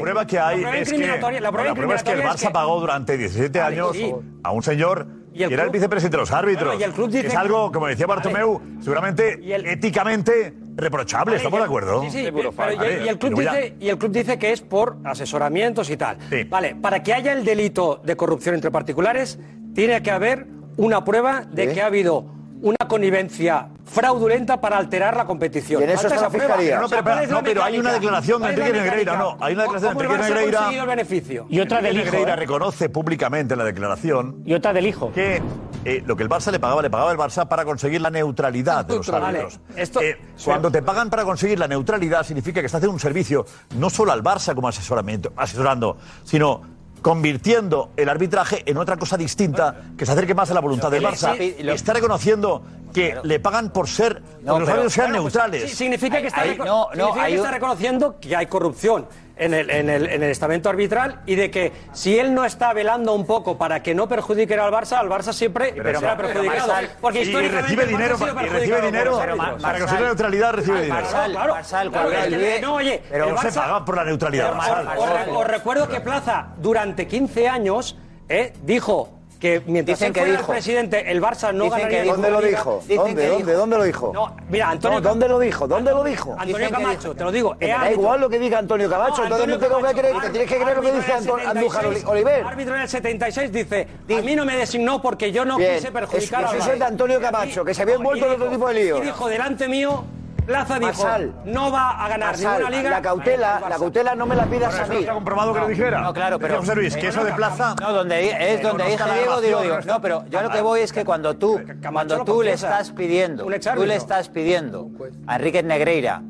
prueba 0.00 0.20
hay 0.20 0.60
La 0.60 0.68
prueba 0.68 0.78
es 0.78 0.88
que. 0.90 0.96
incriminatoria- 0.96 1.40
la 1.40 1.50
prueba 1.52 1.68
la 1.70 1.74
prueba 1.74 1.94
es 1.94 2.02
que 2.02 2.12
el 2.12 2.22
Barça 2.22 2.46
que- 2.48 2.50
pagó 2.50 2.80
durante 2.80 3.16
17 3.16 3.58
Vale, 3.58 3.74
años 3.76 3.96
sí. 3.96 4.12
a 4.42 4.50
un 4.52 4.62
señor 4.62 5.06
Y 5.32 5.42
el 5.44 5.48
que 5.48 5.54
era 5.54 5.64
el 5.64 5.70
vicepresidente 5.70 6.16
de 6.16 6.20
los 6.22 6.32
árbitros. 6.32 6.66
Bueno, 6.66 6.80
y 6.80 6.84
el 6.84 6.92
club 6.92 7.08
dice 7.08 7.22
que 7.22 7.28
es 7.28 7.34
algo, 7.36 7.70
como 7.72 7.86
decía 7.86 8.06
Bartomeu, 8.06 8.60
seguramente 8.80 9.38
éticamente 9.72 10.54
reprochable. 10.80 11.32
Vale, 11.32 11.36
¿Estamos 11.36 11.56
y 11.56 11.60
de 11.60 11.62
el- 11.64 11.68
acuerdo? 11.68 12.02
Sí, 12.02 12.10
sí, 12.10 12.28
pero- 12.34 12.52
Vale, 12.52 12.74
y, 13.02 13.04
y 13.04 13.08
el 13.08 13.18
club 13.18 13.38
dice, 13.40 13.74
y 13.80 13.88
el 13.88 13.98
club 13.98 14.12
dice 14.12 14.38
que 14.38 14.52
es 14.52 14.60
por 14.60 14.96
asesoramientos 15.04 15.90
y 15.90 15.96
tal. 15.96 16.18
Vale, 16.48 16.74
para 16.74 17.02
que 17.02 17.12
haya 17.14 17.32
el 17.32 17.44
delito 17.44 18.00
de 18.04 18.16
corrupción 18.16 18.54
entre 18.54 18.70
particulares, 18.70 19.38
tiene 19.74 20.02
que 20.02 20.10
haber 20.10 20.46
una 20.76 21.04
prueba 21.04 21.42
de 21.42 21.72
que 21.72 21.82
ha 21.82 21.86
habido 21.86 22.24
una 22.62 22.76
connivencia 22.88 23.68
fraudulenta 23.84 24.60
para 24.60 24.76
alterar 24.78 25.16
la 25.16 25.24
competición. 25.24 25.80
Y 25.80 25.84
en 25.84 25.90
eso 25.90 26.06
está 26.06 26.20
la 26.22 26.30
fiscalía. 26.30 26.80
No, 26.80 26.88
pero, 26.88 27.02
¿cuál 27.02 27.24
es 27.24 27.30
no, 27.30 27.42
pero 27.42 27.62
hay 27.64 27.78
una 27.78 27.92
declaración 27.92 28.42
de 28.42 28.48
¿Cuál 28.48 28.52
es 28.52 28.58
la 28.58 28.66
Enrique 28.66 28.84
Negreira, 28.84 29.16
no. 29.16 29.36
Hay 29.40 29.54
una 29.54 29.62
declaración 29.62 29.98
de 29.98 30.04
¿Cómo 30.04 30.14
el 30.14 30.20
Enrique 30.20 30.34
Negreira. 30.46 30.82
el 30.82 30.86
beneficio? 30.86 31.46
Y 31.48 31.60
otra 31.60 31.78
del 31.78 31.86
Enrique 31.86 32.02
hijo. 32.08 32.12
Negreira 32.16 32.34
¿eh? 32.34 32.36
reconoce 32.36 32.88
públicamente 32.88 33.54
en 33.54 33.58
la 33.58 33.64
declaración. 33.64 34.42
Y 34.44 34.54
otra 34.54 34.72
del 34.72 34.86
hijo. 34.86 35.12
Que 35.12 35.42
eh, 35.84 36.02
lo 36.06 36.16
que 36.16 36.22
el 36.22 36.28
Barça 36.28 36.50
le 36.50 36.60
pagaba, 36.60 36.82
le 36.82 36.90
pagaba 36.90 37.10
el 37.12 37.18
Barça 37.18 37.48
para 37.48 37.64
conseguir 37.64 38.00
la 38.00 38.10
neutralidad 38.10 38.84
de 38.84 38.96
los 38.96 39.06
Vale, 39.10 39.26
árbitros. 39.38 39.60
esto- 39.76 40.00
Eh, 40.02 40.18
cuando 40.44 40.70
te 40.70 40.82
pagan 40.82 41.08
para 41.10 41.24
conseguir 41.24 41.58
la 41.58 41.66
neutralidad, 41.68 42.22
significa 42.24 42.60
que 42.60 42.66
estás 42.66 42.78
haciendo 42.78 42.92
un 42.94 43.00
servicio 43.00 43.46
no 43.76 43.90
solo 43.90 44.12
al 44.12 44.22
Barça 44.22 44.54
como 44.54 44.68
asesoramiento, 44.68 45.32
asesorando, 45.36 45.96
sino 46.24 46.79
convirtiendo 47.02 47.90
el 47.96 48.08
arbitraje 48.08 48.62
en 48.66 48.76
otra 48.76 48.96
cosa 48.96 49.16
distinta 49.16 49.76
que 49.96 50.04
se 50.06 50.12
acerque 50.12 50.34
más 50.34 50.50
a 50.50 50.54
la 50.54 50.60
voluntad 50.60 50.90
del 50.90 51.02
Barça. 51.04 51.38
Está 51.38 51.92
reconociendo 51.94 52.62
que 52.92 53.16
le 53.22 53.38
pagan 53.40 53.70
por 53.70 53.88
ser, 53.88 54.20
porque 54.20 54.44
los 54.46 54.58
pero- 54.60 54.70
árbitros 54.72 54.92
sean 54.92 55.10
pues, 55.10 55.22
neutrales. 55.22 55.70
sí, 55.70 55.76
significa 55.76 56.20
que 56.20 56.26
está, 56.26 56.40
Ahí- 56.42 56.56
reco- 56.56 56.64
no, 56.64 56.84
no, 56.86 56.90
significa 56.92 57.22
hay 57.24 57.32
que 57.32 57.38
está 57.38 57.50
reconociendo 57.52 58.16
que 58.20 58.34
hay 58.36 58.46
corrupción 58.46 59.06
en 59.40 59.54
el, 59.54 59.70
en, 59.70 59.90
el, 59.90 60.06
en 60.08 60.22
el 60.22 60.30
estamento 60.30 60.68
arbitral 60.68 61.20
y 61.26 61.34
de 61.34 61.50
que 61.50 61.72
si 61.92 62.18
él 62.18 62.32
no 62.34 62.44
está 62.44 62.72
velando 62.72 63.12
un 63.14 63.26
poco 63.26 63.58
para 63.58 63.82
que 63.82 63.94
no 63.94 64.06
perjudiquen 64.08 64.60
al 64.60 64.70
Barça, 64.72 64.98
al 64.98 65.08
Barça 65.08 65.32
siempre 65.32 65.72
Pero 65.74 65.98
será 65.98 66.16
perjudicado. 66.16 66.68
Marsal, 66.68 66.90
porque 67.00 67.18
y 67.20 67.22
históricamente 67.22 67.62
recibe 67.62 67.86
dinero 67.86 68.14
ha 68.14 68.18
sido 68.18 68.34
para- 68.34 68.46
y 68.46 68.50
recibe 68.50 68.80
dinero 68.82 69.18
por 69.18 69.28
los 69.28 69.62
para 69.62 69.78
conseguir 69.78 70.00
la 70.02 70.06
neutralidad, 70.08 70.52
recibe 70.52 70.82
dinero. 70.82 70.94
Marsal, 71.02 71.30
claro, 71.32 71.54
Marsal, 71.54 71.90
claro, 71.90 72.10
el- 72.12 72.60
no, 72.62 72.74
oye, 72.74 73.02
pero 73.10 73.28
el 73.30 73.38
se 73.38 73.52
paga 73.58 73.84
por 73.84 73.96
la 73.96 74.04
neutralidad, 74.04 74.54
Marsal. 74.54 74.88
os- 74.98 75.08
os 75.28 75.36
os 75.36 75.46
recuerdo 75.46 75.88
que 75.88 76.00
Plaza 76.00 76.48
durante 76.58 77.06
15 77.08 77.48
años 77.48 77.96
eh, 78.28 78.52
dijo 78.62 79.19
que 79.40 79.62
mientras 79.66 79.98
Dicen 79.98 80.08
él 80.08 80.12
que 80.12 80.20
fuera 80.20 80.36
dijo. 80.36 80.52
el 80.52 80.56
presidente, 80.58 81.10
el 81.10 81.22
Barça 81.22 81.52
no 81.54 81.64
Dicen 81.64 81.78
ganaría 81.78 81.88
que 81.98 82.02
dijo. 82.04 82.16
ninguna 82.16 82.28
¿Dónde 82.28 82.30
lo 82.30 82.40
liga. 82.46 82.58
dijo? 82.58 82.70
¿Dónde? 82.86 83.26
¿Dónde? 83.26 83.52
¿Dónde 83.54 83.76
lo 83.78 83.84
dijo? 83.84 84.10
No, 84.14 84.36
mira, 84.50 84.70
Antonio. 84.70 85.00
No, 85.00 85.08
¿Dónde 85.08 85.28
lo 85.28 85.38
dijo? 85.38 85.66
¿Dónde 85.66 85.90
lo 85.92 86.04
dijo? 86.04 86.36
Antonio 86.38 86.70
Camacho, 86.70 87.14
te 87.14 87.24
lo 87.24 87.32
digo. 87.32 87.56
Que 87.58 87.64
es 87.64 87.70
me 87.70 87.74
da 87.74 87.80
árbitro. 87.80 88.02
igual 88.02 88.20
lo 88.20 88.28
que 88.28 88.38
diga 88.38 88.58
Antonio 88.58 88.90
Camacho, 88.90 89.16
No, 89.16 89.22
entonces 89.24 89.44
Antonio 89.46 89.58
tengo 89.58 89.76
que 89.76 89.82
Camacho, 89.82 89.98
creer, 90.00 90.20
te 90.22 90.30
tienes 90.30 90.48
que 90.50 90.54
creer 90.60 90.76
lo 90.76 90.82
que 90.82 90.88
árbitro 90.88 91.00
dice 91.00 91.12
Anto- 91.30 91.48
Andújar 91.50 91.82
76, 91.82 92.04
Oliver. 92.06 92.44
Árbitro 92.44 92.74
del 92.74 92.88
76 92.88 93.52
dice, 93.52 93.88
a 94.18 94.20
mí 94.22 94.36
no 94.36 94.44
me 94.44 94.56
designó 94.56 95.00
porque 95.02 95.32
yo 95.32 95.44
no 95.46 95.56
Bien, 95.56 95.76
quise 95.76 95.90
perjudicar 95.90 96.44
a 96.44 96.56
eso 96.56 96.72
es 96.72 96.78
de 96.78 96.84
Antonio 96.84 97.20
Camacho, 97.20 97.64
que 97.64 97.72
se 97.72 97.80
había 97.82 97.94
envuelto 97.94 98.26
en 98.26 98.32
otro 98.32 98.50
tipo 98.50 98.68
de 98.68 98.74
lío. 98.74 98.98
Y 98.98 99.00
dijo, 99.06 99.26
delante 99.26 99.68
mío, 99.68 100.04
Plaza 100.50 100.78
dijo, 100.78 100.86
Marsal, 100.86 101.34
no 101.44 101.70
va 101.70 102.04
a 102.04 102.08
ganar 102.08 102.28
Marsal, 102.30 102.58
ninguna 102.58 102.76
liga. 102.76 102.90
La 102.90 103.02
cautela, 103.02 103.60
la 103.60 103.76
cautela 103.76 104.14
no 104.14 104.26
me 104.26 104.34
la 104.34 104.46
pidas 104.46 104.78
a 104.78 104.86
mí. 104.86 104.96
está 104.96 105.14
comprobado 105.14 105.54
que 105.54 105.60
lo 105.60 105.68
dijera. 105.68 106.00
No, 106.00 106.12
claro, 106.12 106.38
pero. 106.38 106.58
José 106.58 106.74
Luis, 106.74 106.96
que 106.96 107.08
eso 107.08 107.24
de 107.24 107.32
plaza. 107.32 107.74
No, 107.80 107.92
donde 107.92 108.54
es 108.54 108.62
donde 108.62 108.84
dije 108.84 109.04
Diego, 109.04 109.40
digo, 109.40 109.58
grabación, 109.58 109.80
digo. 109.82 109.94
no 109.94 110.00
pero 110.00 110.24
yo 110.28 110.38
a 110.40 110.42
lo 110.42 110.50
que 110.50 110.60
voy 110.60 110.80
es 110.80 110.92
que 110.92 111.04
cuando 111.04 111.36
tú, 111.36 111.60
cuando 111.92 112.24
tú 112.24 112.42
le 112.42 112.52
estás 112.52 112.90
pidiendo, 112.90 113.44
tú 113.44 113.86
le 113.86 113.96
estás 113.96 114.28
pidiendo 114.28 114.90
a 115.26 115.36
Enrique 115.36 115.62
Negreira 115.62 116.22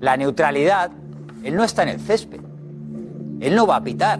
la 0.00 0.16
neutralidad, 0.16 0.90
él 1.44 1.54
no 1.54 1.62
está 1.62 1.84
en 1.84 1.90
el 1.90 2.00
césped. 2.00 2.40
Él 3.40 3.54
no 3.54 3.66
va 3.66 3.76
a 3.76 3.84
pitar. 3.84 4.18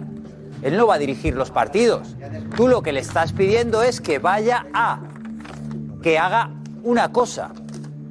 Él 0.61 0.77
no 0.77 0.87
va 0.87 0.95
a 0.95 0.97
dirigir 0.97 1.35
los 1.35 1.51
partidos. 1.51 2.15
Tú 2.55 2.69
lo 2.69 2.81
que 2.81 2.93
le 2.93 3.01
estás 3.01 3.33
pidiendo 3.33 3.83
es 3.83 3.99
que 3.99 4.19
vaya 4.19 4.65
a 4.73 4.99
que 6.01 6.17
haga 6.17 6.49
una 6.83 7.11
cosa, 7.11 7.51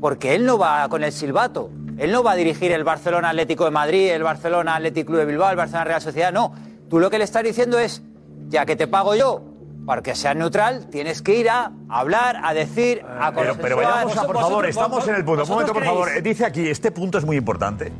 porque 0.03 0.35
él 0.35 0.45
no 0.45 0.59
va 0.59 0.89
con 0.89 1.05
el 1.05 1.13
silbato. 1.13 1.71
Él 1.97 2.11
no 2.11 2.25
va 2.25 2.33
a 2.33 2.35
dirigir 2.35 2.73
el 2.73 2.83
Barcelona 2.83 3.29
Atlético 3.29 3.67
de 3.67 3.71
Madrid, 3.71 4.11
el 4.11 4.25
Barcelona 4.25 4.75
Atlético 4.75 5.13
Club 5.13 5.21
de 5.21 5.27
Bilbao, 5.27 5.49
el 5.51 5.57
Barcelona 5.57 5.85
Real 5.85 6.03
Sociedad, 6.03 6.33
no. 6.33 6.53
Tú 6.91 6.99
lo 6.99 7.09
que 7.09 7.19
le 7.19 7.25
estás 7.25 7.45
diciendo 7.45 7.79
es, 7.79 8.03
ya 8.49 8.67
que 8.67 8.75
te 8.75 8.89
pago 8.89 9.15
yo, 9.15 9.45
para 9.87 10.03
que 10.03 10.17
sea 10.17 10.35
neutral, 10.35 10.89
tienes 10.91 11.23
que 11.23 11.37
ir 11.37 11.49
a 11.49 11.71
hablar, 11.89 12.41
a 12.43 12.53
decir, 12.53 13.05
a 13.05 13.31
Pero, 13.33 13.57
pero 13.57 13.77
vayamos 13.77 14.17
a, 14.17 14.27
por 14.27 14.41
favor, 14.41 14.67
estamos 14.67 15.07
en 15.07 15.15
el 15.15 15.25
punto. 15.25 15.45
Un 15.45 15.49
momento, 15.49 15.73
por 15.73 15.85
favor. 15.85 16.09
Dice 16.21 16.47
aquí, 16.47 16.69
este 16.69 16.91
punto 16.91 17.19
es 17.19 17.25
muy 17.25 17.37
importante. 17.37 17.93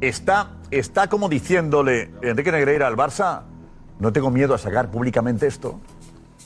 Está, 0.00 0.52
está 0.70 1.08
como 1.08 1.28
diciéndole 1.28 2.12
Enrique 2.22 2.52
Negreira 2.52 2.86
al 2.86 2.96
Barça, 2.96 3.42
no 3.98 4.12
tengo 4.12 4.30
miedo 4.30 4.54
a 4.54 4.58
sacar 4.58 4.88
públicamente 4.88 5.48
esto. 5.48 5.80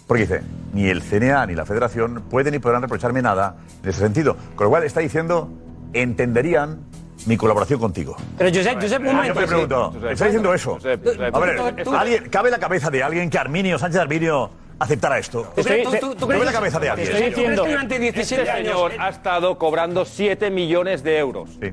Porque 0.06 0.22
dice, 0.24 0.42
ni 0.72 0.88
el 0.88 1.02
CNA 1.02 1.46
ni 1.46 1.54
la 1.54 1.64
Federación 1.64 2.24
pueden 2.28 2.52
ni 2.52 2.58
podrán 2.58 2.82
reprocharme 2.82 3.22
nada 3.22 3.56
en 3.82 3.88
ese 3.88 4.00
sentido. 4.00 4.36
Con 4.54 4.64
lo 4.66 4.70
cual 4.70 4.84
está 4.84 5.00
diciendo, 5.00 5.50
entenderían 5.94 6.80
mi 7.26 7.36
colaboración 7.36 7.80
contigo. 7.80 8.16
Pero 8.36 8.50
Josep, 8.54 8.80
Josep, 8.82 9.00
un 9.00 9.08
Ah, 9.08 9.12
momento. 9.12 9.34
Yo 9.34 9.40
me 9.40 9.46
pregunto, 9.46 9.94
¿está 10.10 10.24
diciendo 10.26 10.52
eso? 10.52 10.78
A 11.32 11.38
ver, 11.40 11.60
¿alguien- 11.96 12.28
¿cabe 12.28 12.50
la 12.50 12.58
cabeza 12.58 12.90
de 12.90 13.02
alguien 13.02 13.30
que 13.30 13.38
Arminio, 13.38 13.78
Sánchez 13.78 14.00
Arminio, 14.00 14.50
aceptara 14.78 15.18
esto? 15.18 15.52
Estoy- 15.56 15.84
¿Tú- 15.84 15.90
tú- 15.92 16.14
tú 16.14 16.26
¿Cabe 16.26 16.34
crees- 16.40 16.44
la 16.46 16.52
cabeza 16.52 16.78
de 16.80 16.84
te 16.86 16.90
alguien? 16.90 17.08
estoy 17.08 17.28
diciendo- 17.30 17.62
¿Tú 17.62 17.62
crees 17.62 17.66
que 17.66 17.72
durante 17.72 17.98
17 17.98 18.42
este 18.42 18.52
años- 18.52 18.72
señor 18.72 18.92
ha 18.98 19.08
estado 19.08 19.58
cobrando 19.58 20.04
7 20.04 20.50
millones 20.50 21.02
de 21.02 21.18
euros. 21.18 21.50
Sí. 21.62 21.70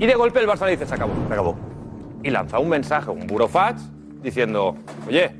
Y 0.00 0.06
de 0.06 0.14
golpe 0.14 0.40
el 0.40 0.46
Barça 0.48 0.66
le 0.66 0.72
dice, 0.72 0.86
se 0.86 0.94
acabó. 0.94 1.12
Se 1.28 1.32
acabó. 1.32 1.56
Y 2.22 2.30
lanza 2.30 2.58
un 2.58 2.68
mensaje, 2.68 3.10
un 3.10 3.26
burofax, 3.26 3.80
diciendo, 4.22 4.76
oye, 5.06 5.30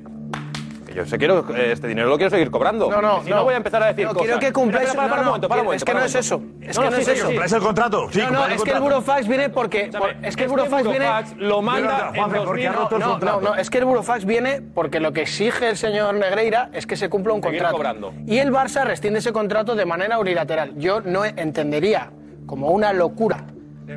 yo 0.94 1.04
sé 1.06 1.18
quiero, 1.18 1.44
eh, 1.54 1.72
este 1.72 1.88
dinero 1.88 2.08
lo 2.08 2.16
quiero 2.16 2.30
seguir 2.30 2.50
cobrando. 2.50 2.90
No, 2.90 3.02
no, 3.02 3.22
si 3.22 3.30
no, 3.30 3.36
no. 3.36 3.44
voy 3.44 3.54
a 3.54 3.56
empezar 3.58 3.82
a 3.82 3.86
decir 3.86 4.04
No, 4.06 4.12
cosas. 4.12 4.24
quiero 4.26 4.40
que 4.40 4.52
cumpláis- 4.52 4.94
para, 4.94 5.08
para 5.08 5.08
no, 5.08 5.12
un 5.16 5.24
no, 5.24 5.30
momento, 5.32 5.48
para 5.48 5.62
un 5.62 5.74
es 5.74 5.84
que 5.84 5.94
no 5.94 6.04
es 6.04 6.14
eso, 6.14 6.42
es 6.60 6.78
que 6.78 6.84
no 6.90 6.96
es 6.96 7.04
sí, 7.04 7.10
eso. 7.10 7.12
sí, 7.12 7.18
sí. 7.20 7.26
¿Cumpláis 7.26 7.52
el 7.52 7.60
contrato? 7.60 8.08
Sí, 8.10 8.22
no, 8.30 8.46
es 8.46 8.62
que 8.62 8.70
el. 8.70 8.80
Burofax 8.80 9.28
viene 9.28 9.50
porque. 9.50 9.90
por- 9.96 10.10
es 10.10 10.16
que 10.16 10.26
el 10.26 10.28
este 10.28 10.46
Burofax 10.46 10.88
viene. 10.88 11.06
Lo 11.38 11.62
manda 11.62 11.96
Pero, 11.96 12.08
en 12.08 12.14
Juanfe, 12.14 12.46
porque 12.46 12.68
ha 12.68 12.72
2000. 12.72 12.82
roto 12.82 12.94
el 12.96 13.00
No, 13.00 13.06
no, 13.06 13.12
contrato. 13.12 13.40
no, 13.40 13.54
es 13.56 13.70
que 13.70 13.78
el 13.78 13.84
Burofax 13.84 14.24
viene 14.24 14.62
porque 14.74 15.00
lo 15.00 15.12
que 15.12 15.22
exige 15.22 15.68
el 15.70 15.76
señor 15.76 16.14
Negreira 16.14 16.70
es 16.72 16.86
que 16.86 16.96
se 16.96 17.08
cumpla 17.08 17.32
un 17.34 17.40
contrato. 17.40 17.74
cobrando. 17.74 18.12
Y 18.26 18.38
el 18.38 18.52
Barça 18.52 18.84
rescinde 18.84 19.18
ese 19.18 19.32
contrato 19.32 19.74
de 19.74 19.84
manera 19.86 20.18
unilateral. 20.18 20.72
Yo 20.76 21.00
no 21.00 21.24
entendería 21.24 22.10
como 22.46 22.70
una 22.70 22.92
locura 22.92 23.46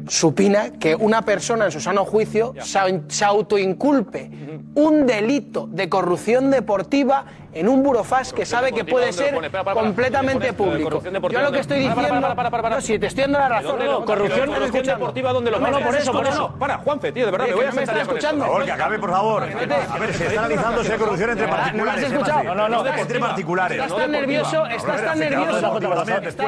supina 0.08 0.72
que 0.72 0.96
una 0.96 1.22
persona 1.22 1.66
en 1.66 1.72
su 1.72 1.80
sano 1.80 2.06
juicio 2.06 2.54
se, 2.62 3.26
autoinculpe 3.26 4.32
un 4.76 5.06
delito 5.06 5.68
de 5.72 5.90
corrupción 5.90 6.52
deportiva 6.52 7.26
en 7.54 7.68
un 7.70 7.82
burofax 7.82 8.34
que 8.34 8.46
sabe 8.46 8.72
que 8.72 8.84
puede 8.86 9.08
¿dónde 9.08 9.22
lo 9.22 9.26
ser 9.28 9.36
pone? 9.36 9.50
Para, 9.50 9.64
para. 9.64 9.80
completamente 9.82 10.54
público. 10.54 11.02
Yo 11.02 11.42
lo 11.42 11.52
que 11.52 11.60
estoy 11.60 11.84
Para, 11.84 11.96
para, 11.96 12.08
diciendo... 12.08 12.22
para, 12.22 12.36
para, 12.36 12.50
para, 12.52 12.64
para. 12.64 12.76
No, 12.76 12.82
si 12.82 13.00
te 13.00 13.08
estoy 13.08 13.24
dando 13.24 13.40
la 13.40 13.50
razón... 13.50 13.70
¿Dónde 13.72 13.86
lo- 13.86 14.06
corrupción 14.06 14.50
corrupción 14.54 14.86
deportiva, 14.86 15.34
¿dónde 15.34 15.52
lo 15.52 15.60
No, 15.60 15.72
no, 15.72 15.80
por 15.80 15.96
eso, 15.96 16.12
por 16.12 16.24
No, 16.24 16.30
eso. 16.30 16.50
no, 16.50 16.60
Para, 16.60 16.78
Juanfe, 16.78 17.12
tío, 17.12 17.26
de 17.26 17.32
verdad, 17.32 17.48
Eh, 17.48 17.50
me 17.52 17.56
voy 17.56 17.66
a 17.66 17.70
no 17.70 17.74
me 17.76 17.86
sentar 17.86 18.02
escuchando. 18.02 18.44
Por 18.46 18.52
favor, 18.54 18.66
que 18.66 18.72
acabe, 18.72 19.00
por 19.00 19.10
favor. 19.12 19.44
A 19.44 19.98
ver, 19.98 20.14
se 20.14 20.28
está 20.28 20.40
analizando 20.42 20.84
si 20.84 20.92
hay 20.92 20.98
corrupción 21.00 21.30
entre 21.32 21.48
¿No 21.48 21.52
lo 21.54 21.58
has 21.58 21.64
particulares. 21.64 22.04
escuchado? 22.12 22.44
No, 22.44 22.56
No, 22.56 22.70
no, 22.70 22.84
no, 22.84 22.96
entre 22.98 23.20
particulares. 23.20 23.78
Estás 23.82 23.98
tan 23.98 24.12
nervioso, 24.12 24.66
estás 24.68 25.04
tan 25.06 25.20
nervioso. 25.20 25.80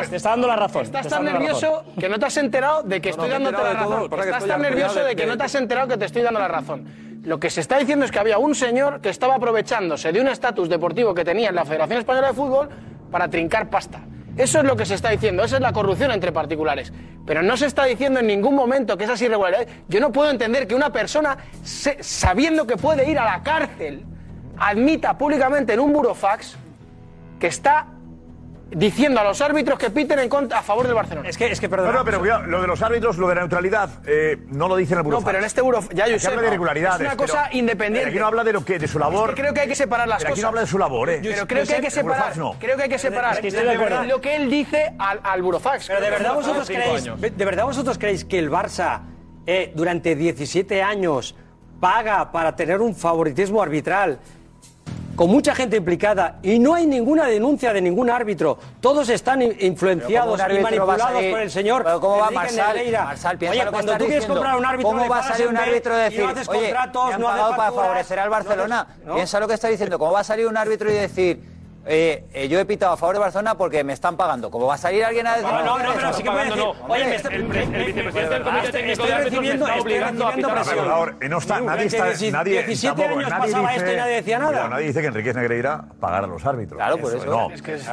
Te 0.09 0.15
está 0.15 0.29
dando 0.29 0.47
la 0.47 0.55
razón. 0.55 0.81
Estás 0.83 1.07
tan 1.07 1.23
nervioso 1.25 1.83
que 1.99 2.09
no 2.09 2.19
te 2.19 2.25
has 2.25 2.37
enterado 2.37 2.83
de 2.83 3.01
que 3.01 3.09
estoy 3.09 3.29
dándote 3.29 3.57
la 3.57 3.73
razón. 3.73 4.09
Estás 4.19 4.45
tan 4.45 4.61
nervioso 4.61 5.03
de- 5.03 5.15
que 5.15 5.25
no 5.25 5.37
te 5.37 5.43
has 5.43 5.55
enterado 5.55 5.87
que 5.87 5.97
te 5.97 6.05
estoy 6.05 6.21
dando 6.21 6.39
la 6.39 6.47
razón. 6.47 7.08
Lo 7.23 7.39
que 7.39 7.49
se 7.49 7.61
está 7.61 7.77
diciendo 7.77 8.05
es 8.05 8.11
que 8.11 8.19
había 8.19 8.37
un 8.37 8.55
señor 8.55 9.01
que 9.01 9.09
estaba 9.09 9.35
aprovechándose 9.35 10.11
de 10.11 10.21
un 10.21 10.27
estatus 10.27 10.69
deportivo 10.69 11.13
que 11.13 11.25
tenía 11.25 11.49
en 11.49 11.55
la 11.55 11.65
Federación 11.65 11.99
Española 11.99 12.27
de 12.29 12.33
Fútbol 12.33 12.69
para 13.11 13.29
trincar 13.29 13.69
pasta. 13.69 14.01
Eso 14.37 14.59
es 14.59 14.63
lo 14.63 14.77
que 14.77 14.85
se 14.85 14.95
está 14.95 15.09
diciendo, 15.09 15.43
esa 15.43 15.57
es 15.57 15.61
la 15.61 15.73
corrupción 15.73 16.11
entre 16.11 16.31
particulares. 16.31 16.93
Pero 17.25 17.43
no 17.43 17.57
se 17.57 17.65
está 17.65 17.83
diciendo 17.83 18.21
en 18.21 18.27
ningún 18.27 18.55
momento 18.55 18.97
que 18.97 19.03
esas 19.03 19.21
irregularidades. 19.21 19.67
Yo 19.89 19.99
no 19.99 20.13
puedo 20.13 20.31
entender 20.31 20.65
que 20.65 20.75
una 20.75 20.93
persona, 20.93 21.37
sabiendo 21.61 22.65
que 22.65 22.77
puede 22.77 23.09
ir 23.11 23.19
a 23.19 23.25
la 23.25 23.43
cárcel, 23.43 24.05
admita 24.57 25.17
públicamente 25.17 25.73
en 25.73 25.81
un 25.81 25.91
burofax 25.91 26.55
que 27.37 27.47
está 27.47 27.87
diciendo 28.71 29.19
a 29.19 29.23
los 29.23 29.41
árbitros 29.41 29.79
que 29.79 29.89
piten 29.89 30.19
en 30.19 30.29
contra, 30.29 30.59
a 30.59 30.61
favor 30.63 30.85
del 30.85 30.93
Barcelona. 30.95 31.27
Es 31.27 31.37
que, 31.37 31.51
es 31.51 31.59
que 31.59 31.67
No, 31.67 31.71
perdona. 31.71 31.91
no, 31.99 32.05
pero 32.05 32.19
cuidado, 32.19 32.43
lo 32.45 32.61
de 32.61 32.67
los 32.67 32.81
árbitros, 32.81 33.17
lo 33.17 33.27
de 33.27 33.35
la 33.35 33.41
neutralidad, 33.41 33.89
eh, 34.05 34.37
no 34.49 34.67
lo 34.67 34.75
dice 34.75 34.93
en 34.93 34.99
el 34.99 35.03
No, 35.03 35.09
burofax. 35.09 35.25
pero 35.25 35.39
en 35.39 35.45
este 35.45 35.61
burofax, 35.61 35.95
ya 35.95 36.07
yo 36.07 36.13
Aquí 36.15 36.19
sé, 36.21 36.27
habla 36.27 36.41
de 36.41 36.47
no, 36.47 36.53
irregularidades. 36.53 37.01
es 37.01 37.07
una 37.07 37.17
cosa 37.17 37.45
pero- 37.47 37.57
independiente. 37.59 37.99
pero 37.99 38.09
Aquí 38.09 38.19
no 38.19 38.27
habla 38.27 38.43
de 38.43 38.53
lo 38.53 38.63
que 38.65 38.77
de 38.79 38.87
su 38.87 38.99
labor. 38.99 39.29
Es 39.29 39.35
que 39.35 39.41
creo 39.41 39.53
que 39.53 39.61
hay 39.61 39.67
que 39.67 39.75
separar 39.75 40.07
las 40.07 40.17
pero 40.19 40.27
aquí 40.27 40.33
cosas. 40.33 40.41
no 40.43 40.47
habla 40.49 40.61
de 40.61 40.67
su 40.67 40.77
labor, 40.79 41.09
¿eh? 41.09 41.19
Pero 41.23 41.47
creo 41.47 41.65
que 41.65 41.73
hay 41.75 41.81
que 41.81 41.87
El 41.87 41.91
separar. 41.93 42.17
burofax 42.17 42.37
no. 42.37 42.55
Creo 42.59 42.77
que 42.77 42.83
hay 42.83 42.89
que 42.89 42.99
separar 42.99 43.33
Es 43.33 43.39
que 43.39 43.47
estoy 43.47 43.65
de 43.65 44.07
lo 44.07 44.21
que 44.21 44.35
él 44.35 44.49
dice 44.49 44.93
al, 44.99 45.19
al 45.23 45.41
burofax. 45.41 45.87
Pero 45.87 46.01
de 46.01 46.09
verdad 46.11 46.33
vosotros 46.35 46.67
creéis, 46.67 47.03
de 47.05 47.45
verdad 47.45 47.65
vosotros 47.65 47.97
creéis 47.97 48.25
que 48.25 48.37
el 48.39 48.51
Barça 48.51 48.99
eh, 49.47 49.71
durante 49.75 50.15
17 50.15 50.83
años 50.83 51.35
paga 51.79 52.31
para 52.31 52.55
tener 52.55 52.81
un 52.81 52.93
favoritismo 52.93 53.61
arbitral 53.63 54.19
con 55.19 55.29
mucha 55.29 55.53
gente 55.53 55.75
implicada 55.75 56.37
y 56.41 56.59
no 56.59 56.75
hay 56.75 56.85
ninguna 56.87 57.25
denuncia 57.25 57.73
de 57.73 57.81
ningún 57.81 58.09
árbitro. 58.09 58.57
Todos 58.79 59.09
están 59.09 59.41
in- 59.41 59.53
influenciados 59.59 60.37
Pero 60.39 60.47
¿cómo 60.47 60.53
un 60.53 60.59
y 60.59 60.63
manipulados 60.63 61.23
por 61.25 61.39
el 61.41 61.51
señor. 61.51 61.83
Pero 61.83 61.99
¿cómo 61.99 62.17
va 62.19 62.31
Marsal? 62.31 62.77
Marsal, 62.89 63.37
Oye, 63.49 63.65
cuando 63.69 63.97
tú 63.97 64.05
quieres 64.05 64.25
comprar 64.25 64.55
un 64.55 64.65
árbitro, 64.65 64.89
¿Cómo 64.93 65.09
va 65.09 65.19
a 65.19 65.23
salir 65.23 65.47
un 65.49 65.57
árbitro 65.57 65.97
y 65.97 66.01
decir, 66.03 66.21
no 66.23 66.29
haces 66.29 66.47
oye, 66.47 66.59
contratos, 66.61 67.19
no 67.19 67.25
para 67.25 67.47
facturas"? 67.47 67.73
favorecer 67.75 68.19
al 68.19 68.29
Barcelona? 68.29 68.87
Piensa 69.13 69.39
lo 69.41 69.47
que 69.49 69.55
está 69.55 69.67
diciendo. 69.67 69.99
¿Cómo 69.99 70.13
va 70.13 70.21
a 70.21 70.23
salir 70.23 70.47
un 70.47 70.55
árbitro 70.55 70.89
y 70.89 70.93
decir, 70.93 71.41
eh, 71.91 72.23
eh, 72.33 72.47
yo 72.47 72.59
he 72.59 72.65
pitado 72.65 72.93
a 72.93 72.97
favor 72.97 73.15
de 73.15 73.19
Barcelona 73.19 73.55
porque 73.57 73.83
me 73.83 73.93
están 73.93 74.15
pagando? 74.15 74.51
¿Cómo 74.51 74.67
va 74.67 74.75
a 74.75 74.77
salir 74.77 75.03
alguien 75.03 75.25
a 75.25 75.37
decir? 75.37 75.49
No, 75.51 75.63
no, 75.65 75.79
no, 75.79 75.89
pero 75.95 76.13
sí 76.13 76.21
que 76.21 76.29
puede 76.29 76.45
decir, 76.45 76.63
oye, 76.87 77.05
me 77.05 77.15
está- 77.15 77.29
El, 77.29 77.45
pre- 77.45 77.63
el 77.63 77.69
vicepresidente 77.85 78.29
del 78.35 78.43
Comité 78.43 78.65
estoy- 78.67 78.71
Técnico 78.71 78.91
estoy 78.93 79.07
de 79.07 79.13
Árbitros 79.15 79.41
me 79.41 79.49
está 79.53 79.75
obligando 79.81 80.27
a 80.27 80.31
pitar. 80.33 80.53
presión. 80.53 80.77
Por 80.77 80.87
favor, 80.87 81.15
no 81.29 81.37
está, 81.39 81.61
nadie 81.61 81.85
está, 81.87 82.05
nadie, 82.31 82.63
17 82.63 82.87
tampoco, 82.95 83.19
años 83.19 83.29
nadie 83.31 83.41
pasaba 83.51 83.69
dice, 83.69 83.79
esto 83.81 83.93
y 83.93 83.97
nadie 83.97 84.13
decía 84.15 84.39
nada. 84.39 84.67
Nadie 84.69 84.85
dice 84.87 85.01
que 85.01 85.07
Enrique 85.07 85.33
Negreira 85.33 85.85
pagara 85.99 86.25
a 86.25 86.29
los 86.29 86.45
árbitros. 86.45 86.77
Claro, 86.77 86.97
por 86.99 87.15
eso. 87.15 87.25
No, 87.25 87.49
Es 87.51 87.61
que 87.63 87.73
es- 87.73 87.87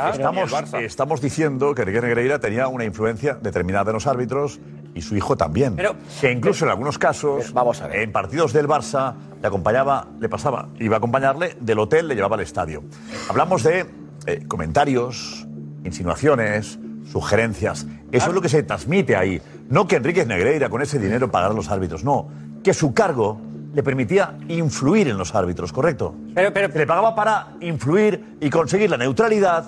estamos, 0.83 1.21
diciendo 1.23 1.75
que 1.75 1.83
Enrique 1.83 2.01
Negreira 2.03 2.39
tenía 2.39 2.69
una 2.69 2.85
influencia 2.85 3.35
determinada 3.41 3.91
en 3.91 3.95
los 3.95 4.07
árbitros 4.07 4.61
y 4.95 5.01
su 5.03 5.17
hijo 5.17 5.37
también. 5.37 5.75
Pero- 5.77 5.95
que 6.21 6.31
incluso 6.33 6.65
en 6.67 6.71
algunos 6.71 6.99
casos, 6.99 7.53
Vamos 7.53 7.81
a 7.81 7.87
ver. 7.89 8.01
en 8.01 8.13
partidos 8.13 8.53
del 8.53 8.69
Barça, 8.69 9.15
le 9.41 9.47
acompañaba, 9.47 10.09
le 10.21 10.29
pasaba, 10.29 10.69
iba 10.79 10.97
a 10.97 10.99
acompañarle 10.99 11.57
del 11.61 11.79
hotel, 11.79 12.09
le 12.09 12.15
llevaba 12.15 12.37
al 12.37 12.43
estadio. 12.43 12.83
Hablamos 13.29 13.63
de 13.63 13.87
eh, 14.27 14.45
comentarios, 14.49 15.47
insinuaciones, 15.85 16.79
sugerencias. 17.11 17.87
Eso 18.13 18.29
es 18.29 18.35
lo 18.35 18.41
que 18.41 18.49
se 18.49 18.63
transmite 18.63 19.17
ahí. 19.17 19.41
No 19.69 19.87
que 19.87 19.97
Enrique 19.97 20.25
Negreira 20.25 20.69
con 20.69 20.83
ese 20.83 20.99
dinero 20.99 21.31
pagara 21.31 21.53
a 21.53 21.57
los 21.57 21.71
árbitros, 21.71 22.05
no. 22.05 22.29
Que 22.63 22.75
su 22.75 22.95
cargo 22.95 23.41
le 23.75 23.83
permitía 23.83 24.39
influir 24.49 25.09
en 25.09 25.19
los 25.19 25.35
árbitros, 25.35 25.73
¿correcto? 25.73 26.15
Pero, 26.35 26.53
pero, 26.53 26.73
Se 26.73 26.79
le 26.79 26.87
pagaba 26.87 27.15
para 27.15 27.49
influir 27.61 28.37
y 28.41 28.49
conseguir 28.49 28.91
la 28.91 28.97
neutralidad 28.97 29.67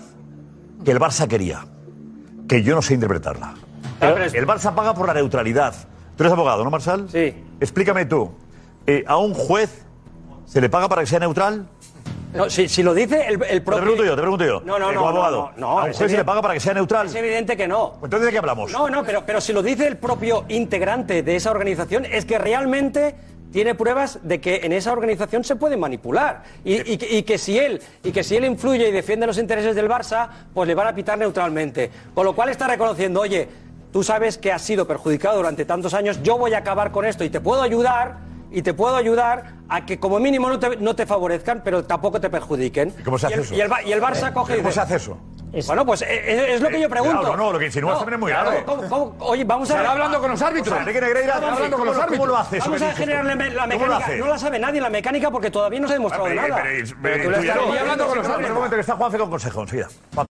que 0.84 0.90
el 0.90 0.98
Barça 0.98 1.28
quería. 1.28 1.66
Que 2.48 2.62
yo 2.62 2.74
no 2.74 2.82
sé 2.82 2.94
interpretarla. 2.94 3.54
el 4.00 4.46
Barça 4.46 4.74
paga 4.74 4.94
por 4.94 5.06
la 5.06 5.14
neutralidad. 5.14 5.74
Tú 6.16 6.24
eres 6.24 6.32
abogado, 6.32 6.64
¿no, 6.64 6.70
Marsal? 6.70 7.08
Sí. 7.10 7.34
Explícame 7.60 8.06
tú. 8.06 8.32
Eh, 8.88 9.04
¿A 9.06 9.16
un 9.18 9.34
juez 9.34 9.84
se 10.46 10.60
le 10.60 10.68
paga 10.68 10.88
para 10.88 11.02
que 11.02 11.06
sea 11.06 11.18
neutral? 11.20 11.66
no, 12.34 12.48
si, 12.50 12.68
si 12.68 12.82
lo 12.82 12.92
dice 12.94 13.26
el, 13.26 13.34
el 13.34 13.38
Te 13.48 13.60
propio... 13.60 13.82
pregunto 13.82 14.04
yo, 14.04 14.14
te 14.16 14.20
pregunto 14.22 14.44
yo. 14.44 14.60
No, 14.64 14.78
no, 14.78 14.90
eh, 14.90 14.94
no, 14.94 15.00
como 15.00 15.12
no, 15.12 15.24
abogado. 15.24 15.50
no, 15.56 15.60
no, 15.60 15.78
¿A 15.80 15.84
un 15.84 15.92
juez 15.92 16.10
se 16.10 16.16
le 16.16 16.24
paga 16.24 16.42
para 16.42 16.54
que 16.54 16.60
sea 16.60 16.74
neutral? 16.74 17.06
Es 17.06 17.14
evidente 17.14 17.56
que 17.56 17.68
no. 17.68 17.94
Entonces, 18.02 18.26
¿de 18.26 18.32
qué 18.32 18.38
hablamos? 18.38 18.72
No, 18.72 18.88
no, 18.90 19.04
pero, 19.04 19.24
pero 19.24 19.40
si 19.40 19.52
lo 19.52 19.62
dice 19.62 19.86
el 19.86 19.96
propio 19.96 20.44
integrante 20.48 21.22
de 21.22 21.36
esa 21.36 21.50
organización, 21.50 22.04
es 22.04 22.24
que 22.24 22.38
realmente 22.38 23.14
tiene 23.50 23.74
pruebas 23.74 24.18
de 24.24 24.40
que 24.42 24.56
en 24.62 24.72
esa 24.72 24.92
organización 24.92 25.42
se 25.42 25.56
puede 25.56 25.76
manipular 25.78 26.42
y, 26.64 26.92
y 26.92 26.98
que- 26.98 27.08
y 27.16 27.22
que 27.22 27.38
si 27.38 27.58
él 27.58 27.80
y 28.04 28.12
que 28.12 28.22
si 28.22 28.36
él 28.36 28.44
influye 28.44 28.88
y 28.88 28.92
defiende 28.92 29.26
los 29.26 29.38
intereses 29.38 29.74
del 29.74 29.88
Barça, 29.88 30.28
pues 30.52 30.68
le 30.68 30.74
van 30.74 30.86
a 30.88 30.94
pitar 30.94 31.16
neutralmente. 31.16 31.90
Con 32.14 32.26
lo 32.26 32.34
cual 32.34 32.50
está 32.50 32.66
reconociendo, 32.66 33.20
oye, 33.20 33.48
tú 33.90 34.02
sabes 34.02 34.36
que 34.36 34.52
has 34.52 34.60
sido 34.60 34.86
perjudicado 34.86 35.38
durante 35.38 35.64
tantos 35.64 35.94
años, 35.94 36.22
yo 36.22 36.36
voy 36.36 36.52
a 36.52 36.58
acabar 36.58 36.92
con 36.92 37.06
esto 37.06 37.24
y 37.24 37.30
te 37.30 37.40
puedo 37.40 37.62
ayudar 37.62 38.27
y 38.50 38.62
te 38.62 38.74
puedo 38.74 38.96
ayudar 38.96 39.54
a 39.68 39.84
que 39.84 39.98
como 40.00 40.18
mínimo 40.18 40.48
no 40.48 40.58
te, 40.58 40.76
no 40.76 40.94
te 40.96 41.06
favorezcan, 41.06 41.62
pero 41.64 41.84
tampoco 41.84 42.20
te 42.20 42.30
perjudiquen. 42.30 42.94
¿Cómo 43.04 43.18
se 43.18 43.26
hace 43.26 43.34
el, 43.36 43.40
eso? 43.42 43.54
Y 43.54 43.60
el, 43.60 43.70
y 43.86 43.92
el 43.92 44.00
Barça 44.02 44.30
Eh, 44.30 44.32
coge 44.32 44.54
y 44.54 44.56
¿Cómo 44.58 44.72
se 44.72 44.80
hace 44.80 44.96
eso? 44.96 45.18
Bueno, 45.66 45.86
pues 45.86 46.02
eh, 46.02 46.06
eh, 46.10 46.54
es 46.54 46.60
lo 46.60 46.68
que 46.68 46.78
yo 46.78 46.90
pregunto. 46.90 47.20
Claro, 47.20 47.36
no, 47.36 47.52
lo 47.52 47.58
que 47.58 47.66
insinúas 47.66 47.96
también 47.98 48.14
es 48.14 48.20
muy 48.20 48.30
grave. 48.30 48.62
¿cómo- 48.66 48.82
cómo- 48.88 49.16
oye, 49.20 49.44
vamos 49.44 49.70
a 49.70 49.76
ver. 49.78 49.86
hablando 49.86 50.20
con 50.20 50.30
los 50.32 50.42
árbitros. 50.42 50.72
O 50.74 50.76
sea, 50.76 50.84
Negreira, 50.84 51.20
está 51.20 51.34
hablando 51.36 51.60
con 51.62 51.70
¿cómo 51.70 51.84
los 51.86 51.96
lo- 51.96 52.02
árbitros. 52.02 52.18
¿Cómo 52.20 52.26
lo 52.26 52.36
hace 52.38 52.58
Vamos 52.58 52.82
a 52.82 52.92
generar 52.92 53.24
la, 53.24 53.34
me- 53.34 53.50
la 53.50 53.62
¿Cómo 53.62 53.72
lo 53.72 53.78
mecánica. 53.78 53.96
hace? 54.04 54.18
No 54.18 54.26
la 54.26 54.38
sabe 54.38 54.58
nadie 54.58 54.80
la 54.82 54.90
mecánica 54.90 55.30
porque 55.30 55.50
todavía 55.50 55.80
no 55.80 55.86
se 55.88 55.94
ha 55.94 55.96
demostrado 55.96 56.26
Pero, 56.26 56.42
nada. 56.42 56.62
pero, 56.62 56.84
Pero 56.84 56.98
pero, 57.02 57.14
tú 57.24 57.30
le 57.30 57.36
tú 57.36 57.40
estás 57.42 57.44
ya- 57.46 57.54
pillando 57.62 57.80
hablando 57.80 58.06
con 58.08 58.18
los 58.18 58.26
árbitros. 58.26 58.48
Un 58.50 58.54
momento, 58.56 58.76
que 58.76 58.80
está 58.82 58.96
Juanfe 58.96 59.18
con 59.18 59.30
consejo. 59.30 59.62
Enseguida. 59.62 59.88
Juan. 60.14 60.27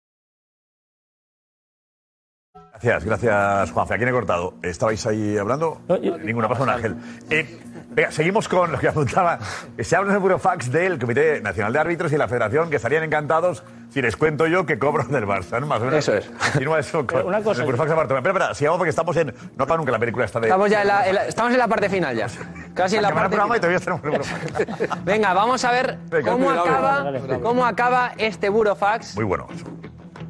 Gracias, 2.84 3.06
gracias, 3.06 3.72
Juanfe. 3.72 3.94
¿A 3.94 3.98
quién 3.98 4.10
he 4.10 4.12
cortado? 4.12 4.56
¿Estabais 4.64 5.06
ahí 5.06 5.38
hablando? 5.38 5.82
Ninguna 6.24 6.48
persona, 6.48 6.74
Ángel. 6.74 6.96
Eh, 7.30 7.60
venga, 7.92 8.12
seguimos 8.12 8.48
con 8.48 8.72
lo 8.72 8.80
que 8.80 8.88
apuntaba. 8.88 9.38
Se 9.80 9.96
habla 9.96 10.10
en 10.12 10.16
el 10.16 10.22
Burofax 10.22 10.72
del 10.72 10.98
Comité 10.98 11.42
Nacional 11.42 11.74
de 11.74 11.80
Árbitros 11.80 12.12
y 12.12 12.18
la 12.18 12.28
Federación 12.28 12.72
que 12.72 12.78
estarían 12.78 13.04
encantados 13.04 13.64
si 13.92 14.02
les 14.02 14.18
cuento 14.18 14.48
yo 14.48 14.66
que 14.66 14.80
cobro 14.80 15.04
del 15.04 15.28
Barça, 15.28 15.60
¿no? 15.60 15.68
Más 15.68 15.80
o 15.82 15.86
menos. 15.86 16.00
Eso 16.00 16.16
es. 16.16 16.26
Continúa 16.54 16.80
eso 16.80 17.06
con 17.06 17.28
una 17.28 17.44
cosa- 17.44 17.60
el 17.62 17.66
Burofax 17.68 17.90
de 17.92 17.96
Bartomeu. 17.96 18.18
Espera, 18.20 18.34
espera, 18.46 18.56
sigamos 18.56 18.78
porque 18.80 18.90
estamos 18.90 19.16
en... 19.18 19.34
No 19.58 19.68
para 19.68 19.78
nunca 19.78 19.92
la 19.92 20.00
película 20.00 20.26
está 20.26 20.40
de... 20.40 20.48
Estamos 20.48 20.70
ya 20.72 20.82
en 20.82 20.88
la, 20.88 21.08
en 21.08 21.16
la- 21.16 21.26
estamos 21.28 21.52
en 21.52 21.60
la 21.60 21.68
parte 21.68 21.88
final 21.90 22.16
ya. 22.16 22.28
Casi 22.74 22.96
en 22.96 23.04
la 23.04 23.10
parte 23.10 23.26
el 23.36 23.42
programa 23.42 23.58
y 23.58 23.60
final. 23.60 23.80
todavía 23.80 23.80
tenemos 23.80 24.04
el 24.04 24.10
Burofax. 24.10 25.04
Venga, 25.06 25.34
vamos 25.34 25.64
a 25.66 25.72
ver 25.72 25.98
Venga, 26.10 26.32
cómo 26.32 26.50
acaba, 26.50 27.04
Dale, 27.04 27.20
dale. 27.22 27.40
cómo 27.44 27.66
acaba 27.66 28.12
este 28.18 28.50
Burofax 28.50 29.16
Muy 29.16 29.26
bueno. 29.26 29.48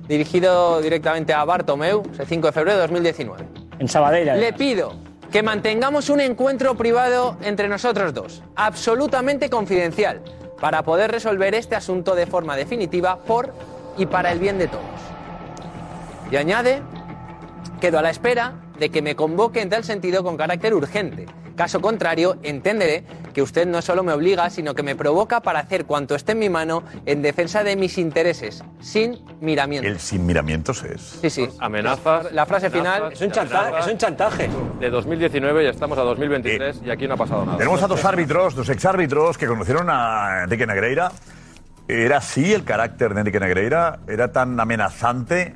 Dirigido 0.07 0.81
directamente 0.81 1.33
a 1.33 1.43
Bartomeu, 1.45 2.03
el 2.17 2.25
5 2.25 2.47
de 2.47 2.51
febrero 2.53 2.77
de 2.77 2.81
2019. 2.81 3.45
En 3.79 3.87
Sabadell. 3.87 4.39
Le 4.39 4.53
pido 4.53 4.93
que 5.31 5.43
mantengamos 5.43 6.09
un 6.09 6.19
encuentro 6.19 6.75
privado 6.75 7.37
entre 7.41 7.67
nosotros 7.67 8.13
dos, 8.13 8.43
absolutamente 8.55 9.49
confidencial, 9.49 10.21
para 10.59 10.83
poder 10.83 11.11
resolver 11.11 11.55
este 11.55 11.75
asunto 11.75 12.15
de 12.15 12.25
forma 12.25 12.55
definitiva 12.55 13.17
por 13.19 13.53
y 13.97 14.05
para 14.05 14.31
el 14.31 14.39
bien 14.39 14.57
de 14.57 14.67
todos. 14.67 14.83
Y 16.29 16.35
añade, 16.35 16.81
quedo 17.79 17.99
a 17.99 18.01
la 18.01 18.09
espera 18.09 18.53
de 18.77 18.89
que 18.89 19.01
me 19.01 19.15
convoque 19.15 19.61
en 19.61 19.69
tal 19.69 19.83
sentido 19.83 20.23
con 20.23 20.37
carácter 20.37 20.73
urgente. 20.73 21.25
Caso 21.55 21.81
contrario, 21.81 22.37
entenderé 22.43 23.03
que 23.33 23.41
usted 23.41 23.67
no 23.67 23.81
solo 23.81 24.03
me 24.03 24.13
obliga, 24.13 24.49
sino 24.49 24.73
que 24.75 24.83
me 24.83 24.95
provoca 24.95 25.41
para 25.41 25.59
hacer 25.59 25.85
cuanto 25.85 26.15
esté 26.15 26.33
en 26.33 26.39
mi 26.39 26.49
mano 26.49 26.83
en 27.05 27.21
defensa 27.21 27.63
de 27.63 27.75
mis 27.75 27.97
intereses, 27.97 28.63
sin 28.79 29.23
miramientos. 29.39 29.91
El 29.91 29.99
sin 29.99 30.25
miramientos 30.25 30.83
es... 30.83 31.01
Sí, 31.21 31.29
sí. 31.29 31.47
Amenazas. 31.59 32.31
La 32.31 32.45
frase 32.45 32.69
final 32.69 33.03
amenazas, 33.03 33.51
amenazas. 33.51 33.97
chantaje. 33.97 34.49
De 34.79 34.89
2019 34.89 35.63
ya 35.63 35.69
estamos 35.69 35.97
a 35.97 36.01
2023 36.01 36.81
y 36.85 36.89
aquí 36.89 37.07
no 37.07 37.13
ha 37.13 37.17
pasado 37.17 37.45
nada. 37.45 37.57
Tenemos 37.57 37.81
a 37.81 37.87
dos 37.87 38.03
árbitros, 38.05 38.55
dos 38.55 38.69
exárbitros 38.69 39.37
que 39.37 39.47
conocieron 39.47 39.87
a 39.89 40.43
Enrique 40.43 40.65
Negreira. 40.65 41.11
¿Era 41.87 42.17
así 42.17 42.53
el 42.53 42.63
carácter 42.63 43.13
de 43.13 43.19
Enrique 43.21 43.39
Negreira? 43.39 43.99
¿Era 44.07 44.31
tan 44.31 44.59
amenazante? 44.59 45.55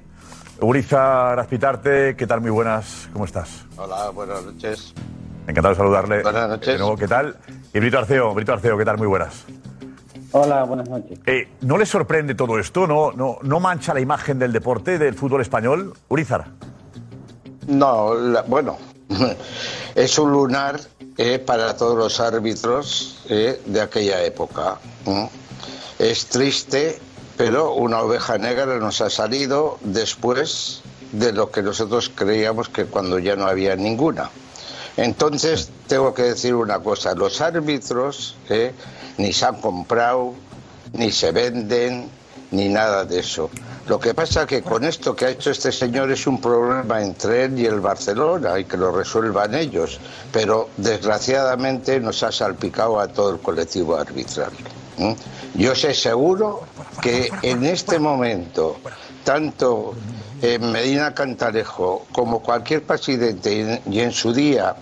Uriza 0.62 1.36
Raspitarte, 1.36 2.16
¿qué 2.16 2.28
tal? 2.28 2.42
Muy 2.42 2.50
buenas, 2.50 3.10
¿cómo 3.12 3.26
estás? 3.26 3.66
Hola, 3.78 4.10
buenas 4.10 4.44
noches. 4.44 4.94
Encantado 5.48 5.70
de 5.70 5.76
saludarle. 5.76 6.22
Buenas 6.24 6.50
noches. 6.50 6.68
De 6.74 6.78
nuevo, 6.80 6.98
¿qué 6.98 7.08
tal? 7.08 7.36
Y 7.74 7.80
Brito 7.80 8.00
Arceo, 8.00 8.34
Brito 8.34 8.54
Arceo, 8.54 8.78
¿qué 8.78 8.86
tal? 8.86 8.98
Muy 8.98 9.08
buenas. 9.08 9.44
Hola, 10.32 10.64
buenas 10.64 10.90
noches. 10.90 11.20
Eh, 11.26 11.48
¿No 11.62 11.78
le 11.78 11.86
sorprende 11.86 12.36
todo 12.36 12.60
esto? 12.60 12.88
¿No, 12.88 13.12
no, 13.12 13.38
¿No 13.44 13.60
mancha 13.60 13.94
la 13.94 14.00
imagen 14.02 14.40
del 14.40 14.52
deporte, 14.52 14.98
del 14.98 15.14
fútbol 15.14 15.42
español? 15.42 15.94
Urizar. 16.10 16.48
No, 17.68 18.14
la- 18.16 18.42
bueno, 18.42 18.78
es 19.96 20.18
un 20.20 20.32
lunar 20.32 20.80
eh, 21.18 21.40
para 21.40 21.78
todos 21.78 21.98
los 21.98 22.20
árbitros 22.20 23.24
eh, 23.30 23.62
de 23.66 23.82
aquella 23.82 24.24
época. 24.24 24.78
Es 26.00 26.26
triste, 26.26 27.00
pero 27.38 27.74
una 27.74 28.02
oveja 28.02 28.38
negra 28.38 28.78
nos 28.80 29.00
ha 29.02 29.10
salido 29.10 29.78
después 29.84 30.82
de 31.14 31.32
lo 31.32 31.52
que 31.52 31.62
nosotros 31.62 32.12
creíamos 32.14 32.68
que 32.68 32.86
cuando 32.86 33.20
ya 33.20 33.36
no 33.36 33.46
había 33.46 33.76
ninguna. 33.76 34.30
Entonces, 34.98 35.70
tengo 35.88 36.14
que 36.14 36.24
decir 36.24 36.56
una 36.56 36.80
cosa, 36.80 37.14
los 37.14 37.42
árbitros 37.42 38.36
eh, 38.50 38.72
ni 39.18 39.34
se 39.34 39.46
han 39.46 39.60
comprado, 39.62 40.34
ni 40.94 41.12
se 41.12 41.32
venden, 41.32 42.10
ni 42.52 42.70
nada 42.70 43.04
de 43.04 43.20
eso. 43.20 43.50
Lo 43.88 44.00
que 44.00 44.14
pasa 44.14 44.42
es 44.44 44.48
que 44.48 44.62
con 44.64 44.84
esto 44.86 45.16
que 45.16 45.26
ha 45.26 45.30
hecho 45.30 45.52
este 45.52 45.72
señor 45.72 46.12
es 46.12 46.26
un 46.26 46.40
problema 46.42 47.02
entre 47.04 47.44
él 47.46 47.60
y 47.60 47.66
el 47.66 47.82
Barcelona 47.82 48.58
y 48.58 48.66
que 48.66 48.78
lo 48.78 48.92
resuelvan 48.92 49.54
ellos. 49.54 50.00
Pero 50.32 50.70
desgraciadamente 50.78 52.00
nos 52.00 52.24
ha 52.24 52.32
salpicado 52.32 53.00
a 53.00 53.08
todo 53.08 53.32
el 53.32 53.40
colectivo 53.42 53.96
arbitral. 53.96 54.52
Yo 55.56 55.76
sé 55.76 55.94
seguro 55.94 56.62
que 57.02 57.30
en 57.42 57.66
este 57.66 58.00
momento, 58.00 58.78
tanto 59.24 59.94
eh, 60.42 60.58
Medina 60.60 61.14
Cantalejo 61.14 62.06
como 62.12 62.40
cualquier 62.42 62.84
presidente 62.84 63.60
en- 63.60 63.94
y 63.94 64.00
en 64.00 64.12
su 64.12 64.34
día 64.34 64.76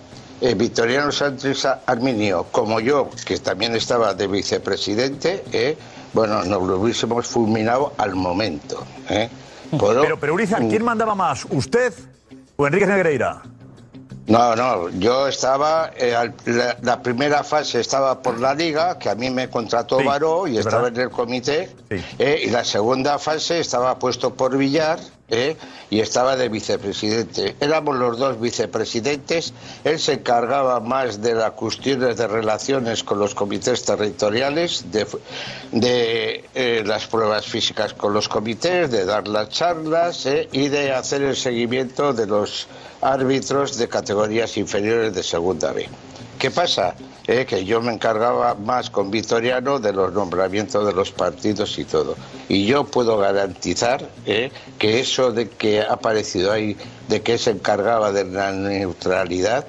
eh, 0.44 0.54
Victoriano 0.54 1.10
Sánchez 1.10 1.64
Arminio, 1.86 2.46
como 2.52 2.78
yo, 2.80 3.08
que 3.24 3.38
también 3.38 3.74
estaba 3.74 4.12
de 4.12 4.26
vicepresidente, 4.26 5.42
eh, 5.52 5.76
bueno, 6.12 6.44
nos 6.44 6.62
lo 6.62 6.78
hubiésemos 6.78 7.26
fulminado 7.26 7.94
al 7.96 8.14
momento. 8.14 8.84
eh. 9.08 9.28
Pero- 9.70 10.02
Pero, 10.02 10.20
pero 10.20 10.34
Urizar, 10.34 10.60
¿quién 10.68 10.84
mandaba 10.84 11.14
más? 11.14 11.46
¿Usted 11.50 11.92
o 12.56 12.66
Enrique 12.66 12.86
Negreira? 12.86 13.42
No, 14.26 14.54
no, 14.56 14.88
yo 14.90 15.26
estaba, 15.28 15.90
eh, 15.96 16.14
al- 16.14 16.34
la, 16.46 16.76
la 16.82 17.02
primera 17.02 17.42
fase 17.42 17.80
estaba 17.80 18.22
por 18.22 18.38
la 18.38 18.54
liga, 18.54 18.98
que 18.98 19.10
a 19.10 19.14
mí 19.14 19.30
me 19.30 19.50
contrató 19.50 19.98
Sí, 19.98 20.04
Baró 20.06 20.46
y 20.46 20.54
es 20.58 20.64
estaba 20.66 20.84
verdad. 20.84 20.98
en 21.00 21.04
el 21.06 21.10
comité, 21.10 21.70
eh, 21.90 22.42
y 22.46 22.50
la 22.50 22.64
segunda 22.64 23.18
fase 23.18 23.60
estaba 23.60 23.98
puesto 23.98 24.32
por 24.34 24.56
Villar 24.56 24.98
eh, 25.28 25.56
y 25.90 26.00
estaba 26.00 26.36
de 26.36 26.48
vicepresidente. 26.48 27.56
Éramos 27.60 27.96
los 27.96 28.18
dos 28.18 28.40
vicepresidentes, 28.40 29.54
él 29.84 29.98
se 29.98 30.14
encargaba 30.14 30.80
más 30.80 31.22
de 31.22 31.34
las 31.34 31.52
cuestiones 31.52 32.16
de 32.16 32.26
relaciones 32.26 33.02
con 33.02 33.18
los 33.18 33.34
comités 33.34 33.84
territoriales, 33.84 34.90
de, 34.90 35.06
de 35.72 36.44
eh, 36.54 36.82
las 36.84 37.06
pruebas 37.06 37.46
físicas 37.46 37.94
con 37.94 38.12
los 38.12 38.28
comités, 38.28 38.90
de 38.90 39.04
dar 39.04 39.26
las 39.28 39.48
charlas 39.48 40.26
eh, 40.26 40.48
y 40.52 40.68
de 40.68 40.92
hacer 40.92 41.22
el 41.22 41.36
seguimiento 41.36 42.12
de 42.12 42.26
los 42.26 42.66
árbitros 43.00 43.76
de 43.78 43.88
categorías 43.88 44.56
inferiores 44.56 45.14
de 45.14 45.22
segunda 45.22 45.72
B. 45.72 45.88
¿Qué 46.38 46.50
pasa? 46.50 46.94
Eh, 47.26 47.46
que 47.46 47.64
yo 47.64 47.80
me 47.80 47.90
encargaba 47.90 48.54
más 48.54 48.90
con 48.90 49.10
Vitoriano 49.10 49.78
de 49.78 49.94
los 49.94 50.12
nombramientos 50.12 50.86
de 50.86 50.92
los 50.92 51.10
partidos 51.10 51.78
y 51.78 51.84
todo. 51.86 52.16
Y 52.50 52.66
yo 52.66 52.84
puedo 52.84 53.16
garantizar 53.16 54.10
eh, 54.26 54.52
que 54.78 55.00
eso 55.00 55.32
de 55.32 55.48
que 55.48 55.80
ha 55.80 55.94
aparecido 55.94 56.52
ahí, 56.52 56.76
de 57.08 57.22
que 57.22 57.38
se 57.38 57.52
encargaba 57.52 58.12
de 58.12 58.26
la 58.26 58.52
neutralidad, 58.52 59.64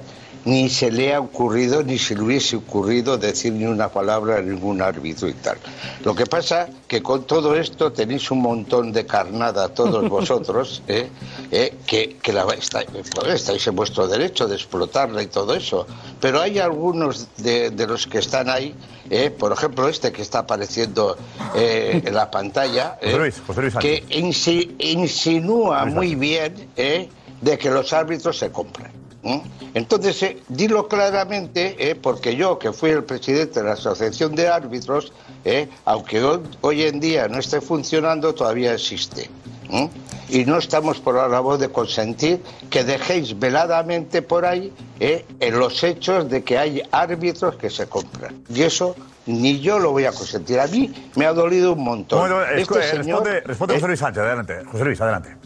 ni 0.46 0.70
se 0.70 0.90
le 0.90 1.12
ha 1.14 1.20
ocurrido, 1.20 1.82
ni 1.82 1.98
se 1.98 2.14
le 2.14 2.22
hubiese 2.22 2.56
ocurrido 2.56 3.18
decir 3.18 3.52
ni 3.52 3.66
una 3.66 3.88
palabra 3.88 4.36
a 4.38 4.40
ningún 4.40 4.80
árbitro 4.80 5.28
y 5.28 5.32
tal. 5.34 5.58
Lo 6.04 6.14
que 6.14 6.24
pasa 6.24 6.68
que 6.88 7.02
con 7.02 7.24
todo 7.26 7.54
esto 7.56 7.92
tenéis 7.92 8.30
un 8.30 8.40
montón 8.40 8.92
de 8.92 9.04
carnada 9.04 9.68
todos 9.68 10.08
vosotros, 10.18 10.82
¿eh? 10.88 11.08
¿eh? 11.50 11.74
que, 11.84 12.16
que 12.22 12.32
la, 12.32 12.44
está- 12.54 12.84
pues, 12.90 13.10
estáis 13.34 13.66
en 13.66 13.76
vuestro 13.76 14.06
derecho 14.08 14.46
de 14.46 14.54
explotarla 14.54 15.20
y 15.22 15.26
todo 15.26 15.52
eso. 15.54 15.86
Pero 16.20 16.40
hay 16.40 16.58
algunos 16.60 17.26
de, 17.36 17.70
de 17.70 17.86
los 17.86 18.06
que 18.06 18.18
están 18.18 18.48
ahí, 18.48 18.72
¿eh? 19.10 19.30
por 19.30 19.50
ejemplo 19.52 19.88
este 19.88 20.12
que 20.12 20.22
está 20.22 20.38
apareciendo 20.40 21.16
eh, 21.56 22.02
en 22.04 22.14
la 22.14 22.30
pantalla, 22.30 22.96
José 23.02 23.14
¿eh? 23.14 23.18
Luis, 23.18 23.42
José 23.46 23.60
Luis 23.62 23.72
Sánchez. 23.74 24.02
que 24.06 24.16
insi- 24.20 24.74
insinúa 24.78 25.84
muy 25.86 26.14
bien 26.14 26.68
¿eh? 26.76 27.08
de 27.40 27.58
que 27.58 27.68
los 27.70 27.92
árbitros 27.92 28.38
se 28.38 28.50
compran. 28.52 28.92
¿Eh? 29.28 29.42
Entonces, 29.74 30.22
eh, 30.22 30.38
dilo 30.48 30.88
claramente, 30.88 31.76
¿eh? 31.78 31.94
porque 31.94 32.36
yo, 32.36 32.58
que 32.58 32.72
fui 32.72 32.90
el 32.90 33.04
presidente 33.04 33.60
de 33.60 33.66
la 33.66 33.72
Asociación 33.74 34.34
de 34.34 34.48
Árbitros, 34.48 35.12
¿eh? 35.44 35.68
aunque 35.84 36.22
hoy, 36.22 36.40
hoy 36.62 36.82
en 36.82 37.00
día 37.00 37.28
no 37.28 37.38
esté 37.38 37.60
funcionando, 37.60 38.34
todavía 38.34 38.72
existe. 38.74 39.28
¿eh? 39.70 39.88
Y 40.28 40.44
no 40.44 40.58
estamos 40.58 40.98
por 40.98 41.14
la 41.16 41.28
labor 41.28 41.58
de 41.58 41.68
consentir 41.68 42.42
que 42.70 42.82
dejéis 42.84 43.38
veladamente 43.38 44.22
por 44.22 44.44
ahí 44.44 44.72
¿eh? 44.98 45.24
en 45.40 45.58
los 45.58 45.82
hechos 45.84 46.28
de 46.28 46.42
que 46.42 46.58
hay 46.58 46.82
árbitros 46.90 47.56
que 47.56 47.70
se 47.70 47.86
compran. 47.86 48.42
Y 48.48 48.62
eso 48.62 48.96
ni 49.26 49.60
yo 49.60 49.78
lo 49.78 49.90
voy 49.92 50.04
a 50.04 50.12
consentir. 50.12 50.58
A 50.60 50.66
mí 50.68 50.92
me 51.16 51.26
ha 51.26 51.32
dolido 51.32 51.72
un 51.74 51.84
montón. 51.84 52.30
Momento, 52.30 52.78
Este 52.78 52.96
señor- 52.96 53.22
responde, 53.24 53.40
responde 53.40 53.74
José 53.74 53.86
Luis 53.88 54.00
Sánchez, 54.00 54.22
adelante. 54.22 54.54
José 54.70 54.84
Luis, 54.84 55.00
adelante. 55.00 55.36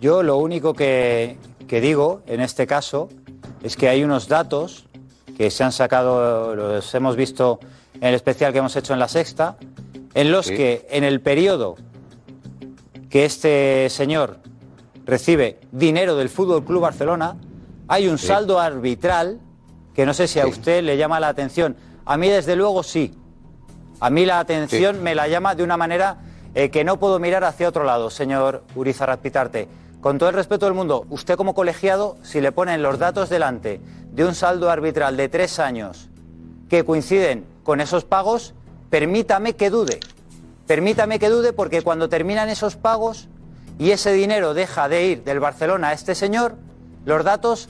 Yo 0.00 0.22
lo 0.22 0.36
único 0.38 0.72
que, 0.74 1.36
que 1.68 1.80
digo 1.82 2.22
en 2.26 2.40
este 2.40 2.66
caso 2.66 3.08
es 3.62 3.76
que 3.76 3.88
hay 3.88 4.04
unos 4.04 4.28
datos 4.28 4.86
que 5.36 5.50
se 5.50 5.64
han 5.64 5.72
sacado, 5.72 6.54
los 6.54 6.94
hemos 6.94 7.16
visto 7.16 7.60
en 7.94 8.04
el 8.08 8.14
especial 8.14 8.52
que 8.52 8.58
hemos 8.58 8.74
hecho 8.76 8.92
en 8.92 8.98
la 8.98 9.08
sexta, 9.08 9.56
en 10.14 10.30
los 10.32 10.46
Sí. 10.46 10.56
que 10.56 10.86
en 10.90 11.04
el 11.04 11.20
periodo 11.20 11.76
que 13.08 13.24
este 13.24 13.88
señor 13.90 14.38
recibe 15.04 15.58
dinero 15.72 16.16
del 16.16 16.28
Fútbol 16.28 16.64
Club 16.64 16.82
Barcelona, 16.82 17.36
hay 17.88 18.06
un 18.08 18.18
Sí. 18.18 18.26
saldo 18.28 18.60
arbitral 18.60 19.40
que 19.94 20.06
no 20.06 20.14
sé 20.14 20.28
si 20.28 20.38
a 20.38 20.46
usted 20.46 20.82
le 20.84 20.96
llama 20.96 21.18
la 21.20 21.28
atención. 21.28 21.76
A 22.04 22.16
mí, 22.16 22.28
desde 22.28 22.54
luego, 22.56 22.82
sí. 22.82 23.14
A 23.98 24.08
mí 24.10 24.24
la 24.24 24.38
atención 24.38 25.02
me 25.02 25.14
la 25.14 25.28
llama 25.28 25.54
de 25.54 25.62
una 25.62 25.76
manera 25.76 26.18
eh, 26.54 26.70
que 26.70 26.82
no 26.84 26.98
puedo 26.98 27.18
mirar 27.20 27.44
hacia 27.44 27.68
otro 27.68 27.84
lado, 27.84 28.10
señor 28.10 28.64
Urizar 28.74 29.16
Pitarte. 29.20 29.68
Con 30.00 30.16
todo 30.16 30.30
el 30.30 30.34
respeto 30.34 30.64
del 30.64 30.74
mundo, 30.74 31.04
usted 31.10 31.36
como 31.36 31.54
colegiado, 31.54 32.16
si 32.22 32.40
le 32.40 32.52
ponen 32.52 32.82
los 32.82 32.98
datos 32.98 33.28
delante 33.28 33.82
de 34.12 34.24
un 34.24 34.34
saldo 34.34 34.70
arbitral 34.70 35.18
de 35.18 35.28
tres 35.28 35.58
años 35.58 36.08
que 36.70 36.84
coinciden 36.84 37.44
con 37.64 37.82
esos 37.82 38.04
pagos, 38.04 38.54
permítame 38.88 39.56
que 39.56 39.68
dude. 39.68 40.00
Permítame 40.66 41.18
que 41.18 41.28
dude 41.28 41.52
porque 41.52 41.82
cuando 41.82 42.08
terminan 42.08 42.48
esos 42.48 42.76
pagos 42.76 43.28
y 43.78 43.90
ese 43.90 44.12
dinero 44.12 44.54
deja 44.54 44.88
de 44.88 45.04
ir 45.04 45.24
del 45.24 45.38
Barcelona 45.38 45.88
a 45.88 45.92
este 45.92 46.14
señor, 46.14 46.54
los 47.04 47.22
datos 47.22 47.68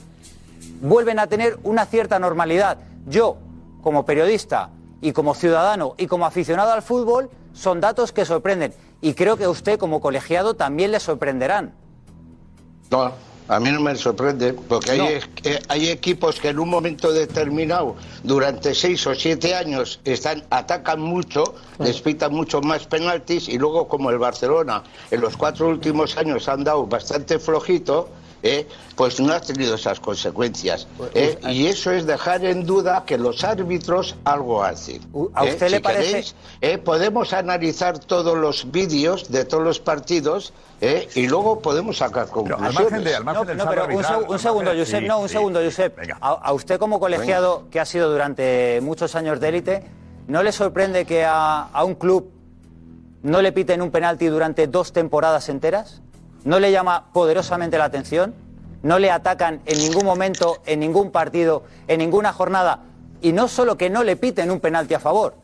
vuelven 0.81 1.19
a 1.19 1.27
tener 1.27 1.59
una 1.65 1.85
cierta 1.85 2.21
normalidad. 2.21 2.79
Yo, 3.09 3.39
como 3.83 4.05
periodista 4.05 4.71
y 5.01 5.13
como 5.13 5.35
ciudadano 5.35 5.95
y 5.99 6.07
como 6.07 6.27
aficionado 6.27 6.73
al 6.73 6.83
fútbol, 6.83 7.29
son 7.55 7.81
datos 7.81 8.13
que 8.13 8.25
sorprenden. 8.25 8.73
Y 9.01 9.15
creo 9.15 9.37
que 9.37 9.45
a 9.45 9.51
usted, 9.51 9.81
como 9.81 10.01
colegiado, 10.01 10.55
también 10.55 10.93
le 10.93 11.01
sorprenderán. 11.01 11.80
No, 12.91 13.13
a 13.49 13.61
mí 13.61 13.71
no 13.71 13.81
me 13.81 13.95
sorprende, 13.97 14.53
porque 14.53 14.93
hay, 14.93 14.99
No. 14.99 15.09
eh, 15.09 15.61
hay 15.69 15.89
equipos 15.91 16.41
que 16.41 16.49
en 16.49 16.59
un 16.59 16.69
momento 16.69 17.13
determinado, 17.13 17.97
durante 18.23 18.75
seis 18.75 19.07
o 19.07 19.15
siete 19.15 19.55
años, 19.55 20.01
están, 20.05 20.45
atacan 20.51 21.01
mucho, 21.01 21.55
les 21.79 22.01
pitan 22.01 22.33
mucho 22.33 22.61
más 22.61 22.87
penaltis, 22.87 23.49
y 23.49 23.59
luego 23.59 23.89
como 23.89 24.11
el 24.11 24.19
Barcelona 24.19 24.83
en 25.11 25.21
los 25.21 25.37
cuatro 25.37 25.69
últimos 25.69 26.17
años 26.17 26.49
han 26.49 26.65
dado 26.65 26.87
bastante 26.87 27.39
flojito, 27.39 28.09
eh, 28.43 28.67
pues 28.97 29.21
no 29.21 29.33
ha 29.33 29.41
tenido 29.41 29.75
esas 29.75 30.01
consecuencias. 30.01 30.87
eh, 31.15 31.39
y 31.49 31.67
eso 31.67 31.91
es 31.91 32.07
dejar 32.07 32.45
en 32.45 32.65
duda 32.67 33.05
que 33.07 33.19
los 33.19 33.45
árbitros 33.45 34.17
algo 34.25 34.63
hacen. 34.65 35.01
¿a 35.35 35.45
eh. 35.47 35.51
usted 35.53 35.71
le 35.71 35.77
Si 35.77 35.83
parece- 35.83 36.07
queréis, 36.07 36.35
eh, 36.61 36.79
podemos 36.79 37.33
analizar 37.33 37.99
todos 37.99 38.37
los 38.39 38.71
vídeos 38.71 39.31
de 39.31 39.45
todos 39.45 39.63
los 39.63 39.81
partidos 39.81 40.53
eh, 40.81 41.09
y 41.15 41.27
luego 41.29 41.61
podemos 41.61 41.99
sacar 41.99 42.29
conclusiones. 42.29 42.75
No, 43.25 43.33
no, 43.45 43.45
pero 43.45 43.85
un, 43.87 44.03
seg- 44.03 44.29
un 44.31 44.39
segundo, 44.39 44.71
Josep, 44.77 45.03
no, 45.05 45.19
un 45.21 45.29
segundo, 45.29 45.61
Josep. 45.63 45.99
A, 46.21 46.29
a 46.31 46.53
usted 46.53 46.79
como 46.79 46.99
colegiado 46.99 47.65
que 47.71 47.81
ha 47.81 47.85
sido 47.85 48.11
durante 48.11 48.81
muchos 48.83 49.15
años 49.15 49.41
de 49.41 49.49
élite, 49.49 49.85
¿no 50.27 50.43
le 50.43 50.53
sorprende 50.53 51.05
que 51.05 51.25
a, 51.25 51.65
a 51.65 51.85
un 51.85 51.95
club 51.97 52.31
no 53.23 53.43
le 53.43 53.53
piten 53.53 53.83
un 53.83 53.91
penalti 53.91 54.27
durante 54.29 54.67
dos 54.67 54.93
temporadas 54.95 55.49
enteras? 55.51 56.01
¿No 56.45 56.59
le 56.59 56.73
llama 56.73 57.07
poderosamente 57.13 57.79
la 57.79 57.85
atención? 57.85 58.35
¿No 58.83 58.99
le 58.99 59.11
atacan 59.11 59.61
en 59.67 59.79
ningún 59.79 60.05
momento, 60.07 60.59
en 60.67 60.81
ningún 60.81 61.11
partido, 61.11 61.65
en 61.87 61.99
ninguna 61.99 62.33
jornada? 62.33 62.81
Y 63.21 63.33
no 63.33 63.49
solo 63.49 63.77
que 63.77 63.91
no 63.91 64.03
le 64.05 64.17
piten 64.17 64.51
un 64.51 64.61
penalti 64.61 64.95
a 64.95 65.01
favor, 65.01 65.35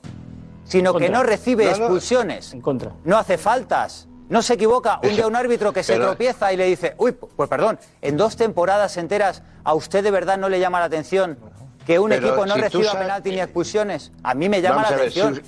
sino 0.65 0.95
que 0.95 1.11
no 1.11 1.23
recibe 1.23 1.65
No, 1.67 1.71
no. 1.71 1.77
expulsiones. 1.77 2.55
En 2.55 2.63
contra. 2.63 2.93
No 3.05 3.19
hace 3.19 3.37
faltas. 3.37 4.09
No 4.31 4.41
se 4.43 4.55
equivoca. 4.55 4.99
Un 5.05 5.11
día 5.11 5.27
un 5.27 5.37
árbitro 5.37 5.73
que 5.73 5.83
se 5.83 5.93
Pero- 5.93 6.07
tropieza 6.07 6.53
y 6.53 6.57
le 6.57 6.65
dice, 6.65 6.95
uy, 6.99 7.13
pues 7.13 7.49
perdón, 7.49 7.79
en 8.01 8.17
dos 8.17 8.37
temporadas 8.37 8.97
enteras, 8.97 9.43
¿a 9.63 9.75
usted 9.75 10.03
de 10.03 10.11
verdad 10.11 10.39
no 10.39 10.49
le 10.49 10.59
llama 10.59 10.81
la 10.81 10.87
atención 10.87 11.39
que 11.87 11.99
un 12.01 12.09
Pero 12.09 12.27
equipo 12.27 12.47
no 12.47 12.55
si 12.55 12.61
reciba 12.63 12.85
sabes- 12.85 13.03
penalti 13.03 13.31
ni 13.31 13.41
expulsiones? 13.41 14.11
A 14.25 14.35
mí 14.35 14.49
me 14.49 14.61
llama 14.63 14.77
Vamos 14.77 14.91
la 14.91 14.97
a 14.97 15.01
ver, 15.01 15.13
si- 15.13 15.21
atención. 15.21 15.47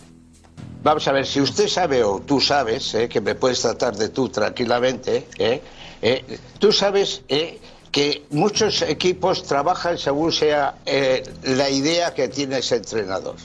Vamos 0.82 1.06
a 1.09 1.12
ver, 1.12 1.26
si 1.26 1.40
usted 1.40 1.68
sabe 1.68 2.02
o 2.05 2.20
tú 2.20 2.40
sabes, 2.40 2.94
eh, 2.94 3.09
que 3.09 3.20
me 3.20 3.34
puedes 3.34 3.60
tratar 3.60 3.96
de 3.96 4.09
tú 4.09 4.28
tranquilamente, 4.28 5.28
eh, 5.38 5.62
eh, 6.02 6.38
tú 6.59 6.72
sabes 6.72 7.22
eh, 7.28 7.59
que 7.90 8.26
muchos 8.30 8.82
equipos 8.82 9.42
trabajan 9.44 9.98
según 9.98 10.32
sea 10.32 10.76
eh, 10.86 11.22
la 11.42 11.70
idea 11.70 12.14
que 12.14 12.28
tiene 12.28 12.59
ese 12.59 12.76
entrenador. 12.76 13.36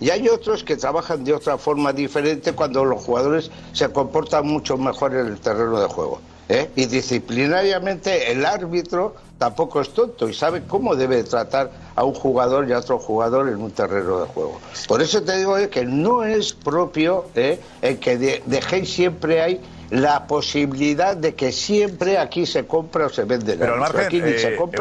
Y 0.00 0.08
hay 0.08 0.28
otros 0.28 0.64
que 0.64 0.76
trabajan 0.76 1.24
de 1.24 1.34
otra 1.34 1.58
forma 1.58 1.92
diferente 1.92 2.54
cuando 2.54 2.86
los 2.86 3.04
jugadores 3.04 3.50
se 3.74 3.86
comportan 3.90 4.46
mucho 4.46 4.78
mejor 4.78 5.14
en 5.14 5.26
el 5.26 5.40
terreno 5.40 5.78
de 5.78 5.88
juego. 5.88 6.20
¿Eh? 6.52 6.70
Y 6.76 6.86
disciplinariamente 6.86 8.30
el 8.30 8.44
árbitro 8.46 9.14
tampoco 9.38 9.80
es 9.80 9.90
tonto 9.92 10.28
y 10.28 10.34
sabe 10.34 10.62
cómo 10.68 10.94
debe 10.94 11.24
tratar 11.24 11.70
a 11.96 12.04
un 12.04 12.14
jugador 12.14 12.68
y 12.68 12.72
a 12.72 12.78
otro 12.78 12.98
jugador 12.98 13.48
en 13.48 13.56
un 13.60 13.70
terreno 13.72 14.20
de 14.20 14.26
juego. 14.26 14.60
Por 14.86 15.02
eso 15.02 15.22
te 15.22 15.36
digo 15.38 15.56
que 15.70 15.84
no 15.84 16.22
es 16.22 16.52
propio 16.52 17.26
¿eh? 17.34 17.58
el 17.80 17.98
que 17.98 18.18
de- 18.18 18.42
dejéis 18.46 18.92
siempre 18.92 19.40
hay 19.42 19.60
la 19.90 20.26
posibilidad 20.26 21.16
de 21.16 21.34
que 21.34 21.52
siempre 21.52 22.18
aquí 22.18 22.46
se 22.46 22.66
compra 22.66 23.06
o 23.06 23.08
se 23.08 23.24
vende. 23.24 23.56
Pero 23.58 23.74
al 23.74 23.80
margen, 23.80 24.06
aquí 24.06 24.20
se 24.20 24.54
eh, 24.54 24.56
compra 24.56 24.78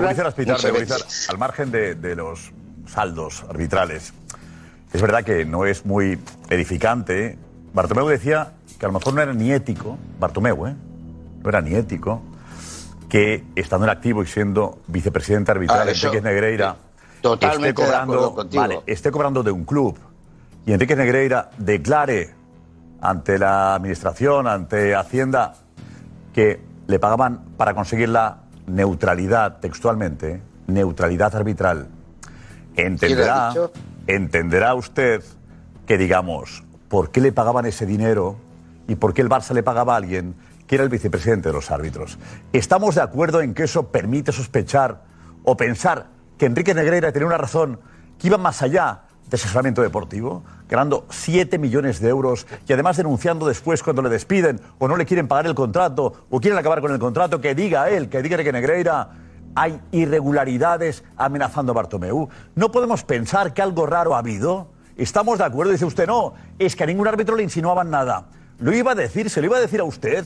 se 0.57 0.71
vende. 0.71 0.93
Al 1.29 1.37
margen 1.37 1.71
de, 1.71 1.95
de 1.95 2.15
los 2.15 2.51
saldos 2.87 3.43
arbitrales, 3.49 4.13
es 4.93 5.01
verdad 5.01 5.23
que 5.23 5.43
no 5.45 5.65
es 5.65 5.85
muy 5.85 6.19
edificante. 6.49 7.37
Bartomeu 7.73 8.07
decía 8.07 8.53
que 8.79 8.85
a 8.85 8.89
lo 8.89 8.93
mejor 8.99 9.13
no 9.13 9.21
era 9.21 9.33
ni 9.33 9.51
ético, 9.51 9.97
Bartomeu, 10.19 10.67
¿eh? 10.67 10.75
No 11.41 11.49
era 11.49 11.61
ni 11.61 11.73
ético, 11.75 12.21
que 13.09 13.43
estando 13.55 13.85
en 13.85 13.91
activo 13.91 14.23
y 14.23 14.27
siendo 14.27 14.79
vicepresidente 14.87 15.51
arbitral 15.51 15.87
Ah, 15.87 15.91
Enrique 15.91 16.21
Negreira 16.21 16.75
totalmente 17.21 17.69
esté 17.69 17.83
cobrando, 17.83 18.47
vale, 18.53 18.79
esté 18.85 19.11
cobrando 19.11 19.43
de 19.43 19.51
un 19.51 19.65
club 19.65 19.97
y 20.65 20.73
Enrique 20.73 20.95
Negreira 20.95 21.49
declare 21.57 22.29
ante 23.01 23.39
la 23.39 23.75
administración, 23.75 24.47
ante 24.47 24.95
Hacienda, 24.95 25.55
que 26.33 26.61
le 26.87 26.99
pagaban 26.99 27.41
para 27.57 27.73
conseguir 27.73 28.09
la 28.09 28.43
neutralidad, 28.67 29.59
textualmente, 29.59 30.41
neutralidad 30.67 31.35
arbitral. 31.35 31.87
Entenderá, 32.75 33.53
entenderá 34.05 34.75
usted 34.75 35.23
que 35.87 35.97
digamos, 35.97 36.63
¿por 36.89 37.11
qué 37.11 37.21
le 37.21 37.31
pagaban 37.31 37.65
ese 37.65 37.85
dinero 37.85 38.37
y 38.87 38.95
por 38.95 39.13
qué 39.13 39.21
el 39.21 39.29
Barça 39.29 39.53
le 39.53 39.63
pagaba 39.63 39.93
a 39.93 39.97
alguien 39.97 40.35
que 40.71 40.75
era 40.75 40.85
el 40.85 40.89
vicepresidente 40.89 41.49
de 41.49 41.53
los 41.53 41.69
árbitros? 41.69 42.17
¿Estamos 42.53 42.95
de 42.95 43.01
acuerdo 43.01 43.41
en 43.41 43.53
que 43.53 43.63
eso 43.63 43.87
permite 43.87 44.31
sospechar 44.31 45.01
o 45.43 45.57
pensar 45.57 46.07
que 46.37 46.45
Enrique 46.45 46.73
Negreira 46.73 47.11
tenía 47.11 47.27
una 47.27 47.37
razón 47.37 47.81
que 48.17 48.27
iba 48.27 48.37
más 48.37 48.61
allá 48.61 49.01
de 49.29 49.35
asesoramiento 49.35 49.81
deportivo, 49.81 50.45
ganando 50.69 51.07
7 51.09 51.57
millones 51.57 51.99
de 51.99 52.07
euros 52.07 52.47
y 52.65 52.71
además 52.71 52.95
denunciando 52.95 53.49
después 53.49 53.83
cuando 53.83 54.01
le 54.01 54.07
despiden 54.07 54.61
o 54.79 54.87
no 54.87 54.95
le 54.95 55.05
quieren 55.05 55.27
pagar 55.27 55.45
el 55.45 55.55
contrato 55.55 56.13
o 56.29 56.39
quieren 56.39 56.57
acabar 56.57 56.79
con 56.79 56.93
el 56.93 56.99
contrato, 56.99 57.41
que 57.41 57.53
diga 57.53 57.89
él, 57.89 58.07
que 58.07 58.21
diga 58.21 58.41
que 58.41 58.53
Negreira 58.53 59.09
hay 59.55 59.77
irregularidades 59.91 61.03
amenazando 61.17 61.73
a 61.73 61.75
Bartomeu. 61.75 62.29
No 62.55 62.71
podemos 62.71 63.03
pensar 63.03 63.53
que 63.53 63.61
algo 63.61 63.87
raro 63.87 64.15
ha 64.15 64.19
habido. 64.19 64.69
Estamos 64.95 65.37
de 65.37 65.43
acuerdo, 65.43 65.73
dice 65.73 65.83
usted, 65.83 66.07
no, 66.07 66.33
es 66.57 66.77
que 66.77 66.85
a 66.85 66.87
ningún 66.87 67.09
árbitro 67.09 67.35
le 67.35 67.43
insinuaban 67.43 67.89
nada. 67.89 68.27
Lo 68.59 68.73
iba 68.73 68.93
a 68.93 68.95
decir, 68.95 69.29
se 69.29 69.41
lo 69.41 69.47
iba 69.47 69.57
a 69.57 69.59
decir 69.59 69.81
a 69.81 69.83
usted, 69.83 70.25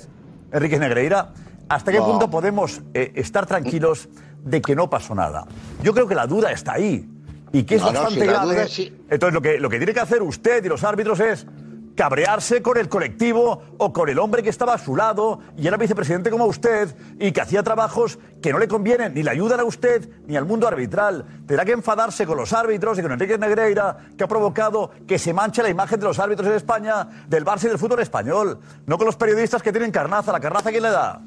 Enrique 0.51 0.79
Negreira. 0.79 1.33
¿Hasta 1.69 1.91
qué 1.91 1.97
No. 1.99 2.05
punto 2.05 2.29
podemos 2.29 2.81
eh, 2.93 3.11
estar 3.15 3.45
tranquilos 3.45 4.07
de 4.43 4.61
que 4.61 4.75
no 4.75 4.89
pasó 4.89 5.15
nada? 5.15 5.45
Yo 5.81 5.93
creo 5.93 6.07
que 6.07 6.15
la 6.15 6.27
duda 6.27 6.51
está 6.51 6.73
ahí 6.73 7.09
y 7.51 7.63
que 7.63 7.75
es 7.75 7.81
No, 7.81 7.87
no, 7.91 8.01
bastante 8.01 8.21
si 8.21 8.27
grave. 8.27 8.53
duda 8.55 8.67
sí. 8.67 8.95
Entonces, 9.09 9.33
lo 9.33 9.41
que, 9.41 9.57
lo 9.59 9.69
que 9.69 9.77
tiene 9.77 9.93
que 9.93 9.99
hacer 9.99 10.21
usted 10.21 10.63
y 10.63 10.67
los 10.69 10.83
árbitros 10.83 11.19
es 11.19 11.47
cabrearse 11.95 12.61
con 12.61 12.77
el 12.77 12.89
colectivo 12.89 13.61
o 13.77 13.93
con 13.93 14.09
el 14.09 14.19
hombre 14.19 14.43
que 14.43 14.49
estaba 14.49 14.73
a 14.73 14.77
su 14.77 14.95
lado 14.95 15.39
y 15.57 15.65
era 15.67 15.77
vicepresidente 15.77 16.29
como 16.29 16.45
usted 16.45 16.93
y 17.19 17.31
que 17.31 17.41
hacía 17.41 17.63
trabajos 17.63 18.19
que 18.41 18.51
no 18.51 18.59
le 18.59 18.67
convienen 18.67 19.13
ni 19.13 19.23
le 19.23 19.31
ayudan 19.31 19.59
a 19.61 19.63
usted 19.63 20.07
ni 20.27 20.35
al 20.35 20.45
mundo 20.45 20.67
arbitral. 20.67 21.25
Tendrá 21.47 21.63
que 21.65 21.71
enfadarse 21.71 22.25
con 22.25 22.37
los 22.37 22.51
árbitros 22.53 22.99
y 22.99 23.01
con 23.01 23.11
Enrique 23.13 23.37
Negreira, 23.37 23.97
que 24.17 24.23
ha 24.23 24.27
provocado 24.27 24.91
que 25.07 25.17
se 25.17 25.33
manche 25.33 25.63
la 25.63 25.69
imagen 25.69 25.99
de 25.99 26.05
los 26.05 26.19
árbitros 26.19 26.47
en 26.47 26.53
España, 26.55 27.07
del 27.27 27.45
Barça 27.45 27.63
y 27.65 27.67
del 27.69 27.79
fútbol 27.79 28.01
español. 28.01 28.59
No 28.85 28.97
con 28.97 29.05
los 29.07 29.15
periodistas 29.15 29.63
que 29.63 29.71
tienen 29.71 29.91
carnaza. 29.91 30.31
¿La 30.33 30.39
carnaza 30.39 30.71
quién 30.71 30.83
le 30.83 30.89
da? 30.89 31.21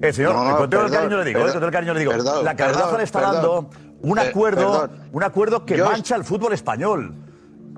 El 0.00 0.12
señor, 0.14 0.34
No, 0.34 0.50
no, 0.50 0.56
con 0.56 0.70
todo 0.70 0.86
el 0.86 0.90
cariño 0.90 1.18
le 1.18 1.24
digo, 1.24 1.38
eh, 1.38 1.42
perdón, 1.42 1.52
con 1.52 1.60
todo 1.60 1.66
el 1.68 1.72
cariño 1.72 1.94
le 1.94 2.00
digo. 2.00 2.12
perdón, 2.12 2.44
la 2.44 2.56
carnaza 2.56 2.96
le 2.98 3.04
está 3.04 3.20
dando 3.20 3.70
un 4.00 4.18
Eh, 4.18 4.22
acuerdo, 4.22 4.88
un 5.12 5.22
acuerdo 5.22 5.64
que 5.64 5.76
Yo- 5.76 5.84
mancha 5.86 6.16
el 6.16 6.24
fútbol 6.24 6.52
español. 6.52 7.14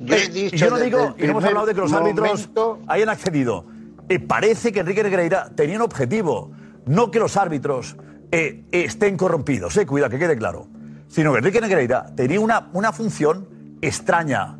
Yo 0.00 0.14
he 0.14 0.24
Eh, 0.24 0.28
dicho 0.28 0.54
y 0.56 0.58
yo 0.58 0.70
no 0.70 0.78
digo, 0.78 1.14
y 1.18 1.22
no 1.24 1.30
hemos 1.30 1.44
hablado 1.44 1.66
de 1.66 1.74
que 1.74 1.80
los 1.80 1.92
árbitros 1.92 2.28
momento- 2.28 2.78
hayan 2.86 3.08
accedido. 3.08 3.64
Eh, 4.08 4.18
parece 4.20 4.72
que 4.72 4.80
Enrique 4.80 5.02
Negreira 5.02 5.50
tenía 5.54 5.76
un 5.76 5.82
objetivo, 5.82 6.52
no 6.86 7.10
que 7.10 7.18
los 7.18 7.36
árbitros 7.36 7.96
eh, 8.30 8.64
estén 8.72 9.16
corrompidos, 9.16 9.76
eh, 9.76 9.86
cuidado, 9.86 10.10
que 10.10 10.18
quede 10.18 10.36
claro, 10.36 10.66
sino 11.08 11.32
que 11.32 11.38
Enrique 11.38 11.60
Negreira 11.60 12.06
tenía 12.14 12.40
una, 12.40 12.68
una 12.72 12.92
función 12.92 13.48
extraña. 13.80 14.58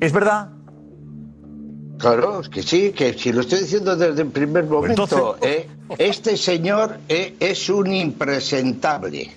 ¿Es 0.00 0.12
verdad? 0.12 0.50
Claro, 1.98 2.40
es 2.40 2.48
que 2.48 2.62
sí, 2.62 2.92
que 2.92 3.12
si 3.14 3.32
lo 3.32 3.40
estoy 3.42 3.60
diciendo 3.60 3.94
desde 3.96 4.22
el 4.22 4.28
primer 4.28 4.64
momento, 4.64 5.04
entonces- 5.04 5.48
¿eh? 5.48 5.68
este 5.98 6.36
señor 6.36 6.98
eh, 7.08 7.36
es 7.38 7.68
un 7.68 7.92
impresentable. 7.92 9.30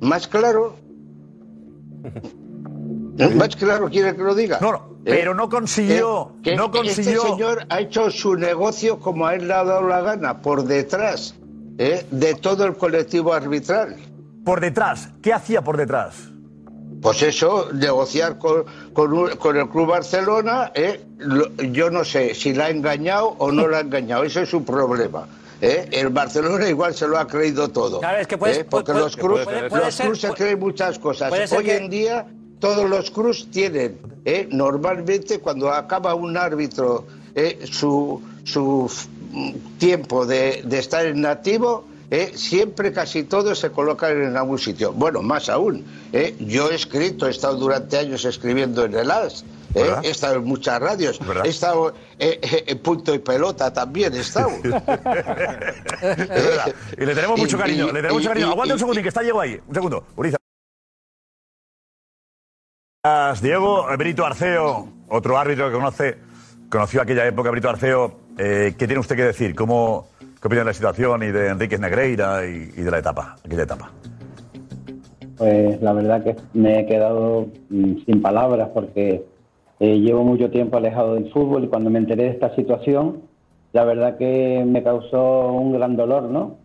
Más 0.00 0.26
claro, 0.26 0.76
¿Más 3.36 3.54
claro 3.56 3.88
quiere 3.88 4.14
que 4.16 4.22
lo 4.22 4.34
diga? 4.34 4.58
No, 4.60 4.72
no, 4.72 4.88
pero 5.04 5.34
no 5.34 5.48
consiguió, 5.48 6.32
Eh, 6.38 6.40
que 6.42 6.56
no 6.56 6.70
consiguió. 6.70 7.12
Este 7.22 7.28
señor 7.32 7.66
ha 7.68 7.80
hecho 7.80 8.10
su 8.10 8.34
negocio 8.34 8.98
como 8.98 9.26
a 9.26 9.34
él 9.34 9.46
le 9.48 9.54
ha 9.54 9.64
dado 9.64 9.86
la 9.86 10.00
gana, 10.00 10.40
por 10.42 10.64
detrás 10.64 11.34
¿eh? 11.78 12.04
de 12.10 12.34
todo 12.34 12.64
el 12.64 12.76
colectivo 12.76 13.32
arbitral. 13.32 13.96
Por 14.44 14.60
detrás, 14.60 15.10
¿qué 15.22 15.32
hacía 15.32 15.62
por 15.62 15.76
detrás? 15.76 16.16
Pues 17.00 17.22
eso, 17.22 17.68
negociar 17.72 18.38
con, 18.38 18.64
con, 18.94 19.12
un- 19.12 19.30
con 19.36 19.56
el 19.56 19.68
Club 19.68 19.88
Barcelona, 19.88 20.72
¿eh? 20.74 21.04
Lo- 21.18 21.50
yo 21.56 21.90
no 21.90 22.02
sé 22.04 22.34
si 22.34 22.54
la 22.54 22.66
ha 22.66 22.70
engañado 22.70 23.34
o 23.38 23.52
no 23.52 23.68
la 23.68 23.78
ha 23.78 23.80
engañado, 23.80 24.24
ese 24.24 24.42
es 24.42 24.48
su 24.48 24.64
problema. 24.64 25.26
¿eh? 25.60 25.86
El 25.92 26.08
Barcelona 26.08 26.68
igual 26.68 26.94
se 26.94 27.06
lo 27.06 27.18
ha 27.18 27.26
creído 27.26 27.68
todo. 27.68 28.00
Claro, 28.00 28.18
es 28.18 28.26
que 28.26 28.36
puedes- 28.38 28.58
¿eh? 28.58 28.64
Porque 28.68 28.92
puede- 28.92 29.04
los 29.04 29.16
Cruz, 29.16 29.44
puede- 29.44 29.68
puede 29.68 29.84
los 29.84 29.96
Cruz 30.00 30.20
se 30.20 30.30
creen 30.32 30.58
muchas 30.58 30.98
cosas. 30.98 31.30
Hoy 31.52 31.64
que- 31.64 31.76
en 31.76 31.90
día 31.90 32.26
todos 32.64 32.88
los 32.88 33.10
Cruz 33.10 33.48
tienen, 33.50 33.98
¿eh? 34.24 34.48
normalmente 34.50 35.38
cuando 35.38 35.70
acaba 35.72 36.14
un 36.14 36.36
árbitro 36.36 37.04
¿eh? 37.34 37.60
su, 37.70 38.20
su 38.44 38.90
tiempo 39.78 40.24
de, 40.26 40.62
de 40.64 40.78
estar 40.78 41.04
en 41.06 41.26
activo, 41.26 41.84
¿eh? 42.10 42.32
siempre 42.34 42.92
casi 42.92 43.24
todos 43.24 43.58
se 43.58 43.70
colocan 43.70 44.22
en 44.22 44.36
algún 44.36 44.58
sitio. 44.58 44.92
Bueno, 44.92 45.20
más 45.22 45.48
aún, 45.48 45.84
yo 46.40 46.70
he 46.70 46.74
escrito, 46.74 47.26
he 47.26 47.30
estado 47.30 47.56
durante 47.56 47.98
años 47.98 48.24
escribiendo 48.24 48.84
en 48.84 48.94
el 48.94 49.10
AS. 49.10 49.44
He 49.74 50.08
estado 50.08 50.36
en 50.36 50.44
muchas 50.44 50.78
radios, 50.80 51.18
he 51.44 51.48
estado 51.48 51.94
en 52.20 52.78
punto 52.78 53.12
y 53.12 53.18
pelota 53.18 53.72
también, 53.72 54.14
he 54.14 54.20
estado. 54.20 54.50
Es 54.62 56.28
verdad. 56.28 56.74
Y 56.96 57.04
le 57.04 57.14
tenemos 57.14 57.38
mucho 57.44 57.58
cariño, 57.58 57.84
y- 57.88 57.92
le 57.92 57.94
tenemos 58.02 58.14
mucho 58.14 58.28
cariño. 58.28 58.50
Aguanta 58.52 58.74
un 58.74 58.78
y- 58.78 58.80
segundo, 58.80 59.02
que 59.02 59.08
está 59.08 59.20
Diego 59.22 59.40
ahí. 59.40 59.60
Un 59.66 59.74
segundo, 59.74 60.04
Uriza. 60.16 60.36
Diego, 63.42 63.84
Brito 63.98 64.24
Arceo, 64.24 64.88
otro 65.10 65.36
árbitro 65.36 65.68
que 65.68 65.74
conoce, 65.74 66.16
conoció 66.70 67.02
aquella 67.02 67.26
época, 67.26 67.50
Brito 67.50 67.68
Arceo. 67.68 68.12
eh, 68.38 68.72
¿Qué 68.78 68.86
tiene 68.86 68.98
usted 68.98 69.14
que 69.14 69.24
decir? 69.24 69.54
¿Cómo, 69.54 70.06
¿Qué 70.40 70.48
opina 70.48 70.60
de 70.60 70.64
la 70.64 70.72
situación 70.72 71.22
y 71.22 71.26
de 71.26 71.48
Enrique 71.48 71.76
Negreira 71.76 72.46
y, 72.46 72.70
y 72.74 72.82
de 72.82 72.90
la 72.90 73.00
etapa, 73.00 73.36
aquella 73.44 73.64
etapa? 73.64 73.90
Pues 75.36 75.82
la 75.82 75.92
verdad 75.92 76.24
que 76.24 76.34
me 76.54 76.80
he 76.80 76.86
quedado 76.86 77.48
mm, 77.68 78.06
sin 78.06 78.22
palabras 78.22 78.70
porque 78.72 79.22
eh, 79.80 79.98
llevo 79.98 80.24
mucho 80.24 80.50
tiempo 80.50 80.78
alejado 80.78 81.12
del 81.12 81.30
fútbol 81.30 81.64
y 81.64 81.68
cuando 81.68 81.90
me 81.90 81.98
enteré 81.98 82.22
de 82.22 82.30
esta 82.30 82.54
situación, 82.56 83.20
la 83.74 83.84
verdad 83.84 84.16
que 84.16 84.64
me 84.66 84.82
causó 84.82 85.52
un 85.52 85.74
gran 85.74 85.96
dolor, 85.96 86.22
¿no? 86.22 86.56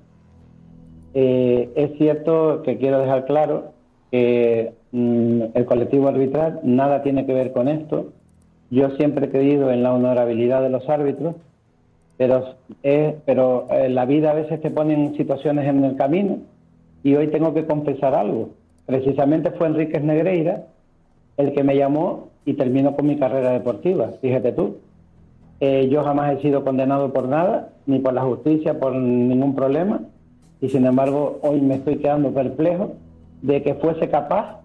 Eh, 1.13 1.69
es 1.75 1.97
cierto 1.97 2.61
que 2.63 2.77
quiero 2.77 2.99
dejar 2.99 3.25
claro 3.25 3.73
que 4.11 4.73
mm, 4.91 5.41
el 5.53 5.65
colectivo 5.65 6.07
arbitral 6.07 6.59
nada 6.63 7.03
tiene 7.03 7.25
que 7.25 7.33
ver 7.33 7.51
con 7.51 7.67
esto. 7.67 8.11
Yo 8.69 8.89
siempre 8.91 9.27
he 9.27 9.29
creído 9.29 9.71
en 9.71 9.83
la 9.83 9.93
honorabilidad 9.93 10.61
de 10.61 10.69
los 10.69 10.87
árbitros, 10.89 11.35
pero, 12.17 12.55
eh, 12.83 13.17
pero 13.25 13.67
eh, 13.71 13.89
la 13.89 14.05
vida 14.05 14.31
a 14.31 14.35
veces 14.35 14.61
te 14.61 14.71
pone 14.71 14.93
en 14.93 15.15
situaciones 15.15 15.67
en 15.67 15.83
el 15.83 15.95
camino 15.95 16.37
y 17.03 17.15
hoy 17.15 17.27
tengo 17.27 17.53
que 17.53 17.65
confesar 17.65 18.13
algo. 18.13 18.49
Precisamente 18.85 19.51
fue 19.51 19.67
Enríquez 19.67 20.03
Negreira 20.03 20.65
el 21.37 21.53
que 21.53 21.63
me 21.63 21.77
llamó 21.77 22.29
y 22.45 22.53
terminó 22.55 22.95
con 22.95 23.07
mi 23.07 23.17
carrera 23.17 23.51
deportiva, 23.51 24.11
fíjate 24.21 24.51
tú. 24.51 24.77
Eh, 25.61 25.87
yo 25.89 26.03
jamás 26.03 26.37
he 26.37 26.41
sido 26.41 26.63
condenado 26.63 27.13
por 27.13 27.27
nada, 27.27 27.69
ni 27.85 27.99
por 27.99 28.13
la 28.13 28.23
justicia, 28.23 28.79
por 28.79 28.95
ningún 28.95 29.55
problema, 29.55 30.01
y 30.61 30.69
sin 30.69 30.85
embargo 30.85 31.39
hoy 31.41 31.61
me 31.61 31.75
estoy 31.75 31.97
quedando 31.97 32.33
perplejo 32.33 32.93
de 33.41 33.63
que 33.63 33.75
fuese 33.75 34.09
capaz 34.09 34.59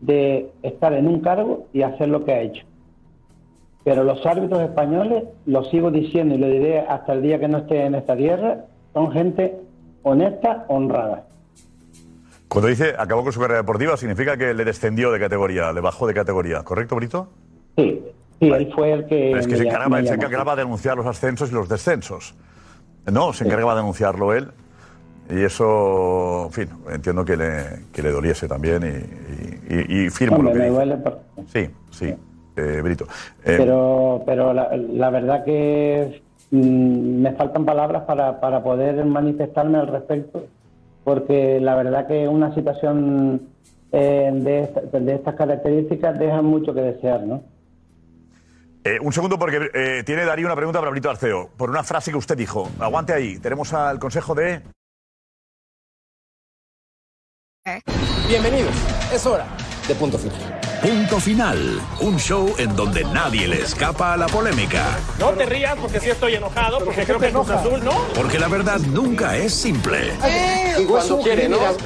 de 0.00 0.50
estar 0.62 0.92
en 0.92 1.06
un 1.06 1.20
cargo 1.20 1.66
y 1.72 1.82
hacer 1.82 2.08
lo 2.08 2.24
que 2.24 2.32
ha 2.32 2.40
hecho. 2.40 2.64
Pero 3.84 4.04
los 4.04 4.24
árbitros 4.26 4.60
españoles, 4.60 5.24
lo 5.46 5.64
sigo 5.64 5.90
diciendo 5.90 6.34
y 6.34 6.38
lo 6.38 6.48
diré 6.48 6.80
hasta 6.80 7.14
el 7.14 7.22
día 7.22 7.38
que 7.38 7.48
no 7.48 7.58
esté 7.58 7.84
en 7.84 7.94
esta 7.94 8.16
tierra, 8.16 8.64
son 8.92 9.10
gente 9.12 9.58
honesta, 10.02 10.64
honrada. 10.68 11.24
Cuando 12.48 12.68
dice 12.68 12.94
acabó 12.98 13.22
con 13.22 13.32
su 13.32 13.40
carrera 13.40 13.60
deportiva, 13.60 13.96
significa 13.96 14.36
que 14.36 14.52
le 14.52 14.64
descendió 14.64 15.12
de 15.12 15.20
categoría, 15.20 15.72
le 15.72 15.80
bajó 15.80 16.06
de 16.06 16.14
categoría, 16.14 16.62
¿correcto, 16.62 16.96
Brito? 16.96 17.28
Sí, 17.76 18.02
sí, 18.40 18.48
él 18.48 18.72
fue 18.74 18.92
el 18.92 19.06
que... 19.06 19.28
Pero 19.30 19.38
es 19.38 19.46
que 19.46 19.56
se 19.56 19.64
encargaba, 19.64 20.02
se 20.02 20.56
de 20.56 20.62
denunciar 20.62 20.96
los 20.96 21.06
ascensos 21.06 21.50
y 21.50 21.54
los 21.54 21.68
descensos. 21.68 22.34
No, 23.10 23.32
se 23.32 23.44
encargaba 23.44 23.74
de 23.74 23.80
denunciarlo 23.80 24.34
él. 24.34 24.48
Y 25.30 25.42
eso, 25.44 26.46
en 26.46 26.52
fin, 26.52 26.68
entiendo 26.92 27.24
que 27.24 27.36
le, 27.36 27.62
que 27.92 28.02
le 28.02 28.10
doliese 28.10 28.48
también 28.48 28.82
y, 28.82 29.74
y- 29.74 30.06
y 30.06 30.10
firmo 30.10 30.38
Hombre, 30.38 30.52
lo 30.52 30.54
que 30.54 30.58
me 30.58 30.64
dice. 30.70 30.76
duele 30.76 30.96
por- 30.96 31.20
Sí, 31.52 31.70
sí, 31.90 32.14
eh, 32.56 32.80
Brito. 32.82 33.04
Eh, 33.44 33.54
pero 33.56 34.22
pero 34.26 34.52
la, 34.52 34.76
la 34.76 35.10
verdad 35.10 35.44
que 35.44 36.20
mm, 36.50 37.22
me 37.22 37.32
faltan 37.32 37.64
palabras 37.64 38.02
para, 38.04 38.40
para 38.40 38.62
poder 38.62 39.04
manifestarme 39.04 39.78
al 39.78 39.86
respecto, 39.86 40.46
porque 41.04 41.60
la 41.60 41.76
verdad 41.76 42.08
que 42.08 42.26
una 42.26 42.52
situación 42.54 43.42
eh, 43.92 44.30
de, 44.34 44.60
esta- 44.62 44.80
de 44.98 45.14
estas 45.14 45.34
características 45.36 46.18
deja 46.18 46.42
mucho 46.42 46.74
que 46.74 46.80
desear, 46.80 47.22
¿no? 47.22 47.42
eh, 48.82 48.98
un 49.00 49.12
segundo 49.12 49.38
porque 49.38 49.70
eh, 49.74 50.02
tiene 50.04 50.24
Darío 50.24 50.46
una 50.46 50.56
pregunta 50.56 50.78
para 50.80 50.90
Brito 50.90 51.10
Arceo, 51.10 51.50
por 51.56 51.70
una 51.70 51.84
frase 51.84 52.10
que 52.10 52.16
usted 52.16 52.36
dijo. 52.36 52.68
Aguante 52.80 53.12
ahí, 53.12 53.38
tenemos 53.38 53.72
al 53.74 53.98
consejo 53.98 54.34
de... 54.34 54.62
Bienvenidos, 58.26 58.72
es 59.12 59.26
hora 59.26 59.44
de 59.86 59.94
punto 59.94 60.16
final. 60.18 60.60
Punto 60.80 61.20
final, 61.20 61.78
un 62.00 62.18
show 62.18 62.54
en 62.56 62.74
donde 62.74 63.04
nadie 63.04 63.46
le 63.46 63.60
escapa 63.60 64.14
a 64.14 64.16
la 64.16 64.28
polémica, 64.28 64.82
No 65.18 65.28
te 65.32 65.44
rías 65.44 65.76
porque 65.78 66.00
sí 66.00 66.08
estoy 66.08 66.36
enojado, 66.36 66.82
porque 66.82 67.04
creo 67.04 67.18
que 67.18 67.26
es 67.26 67.32
Cruz 67.34 67.50
Azul, 67.50 67.84
¿no? 67.84 67.90
porque 68.14 68.38
la 68.38 68.48
verdad 68.48 68.78
nunca 68.78 69.36
es 69.36 69.52
simple. 69.52 70.10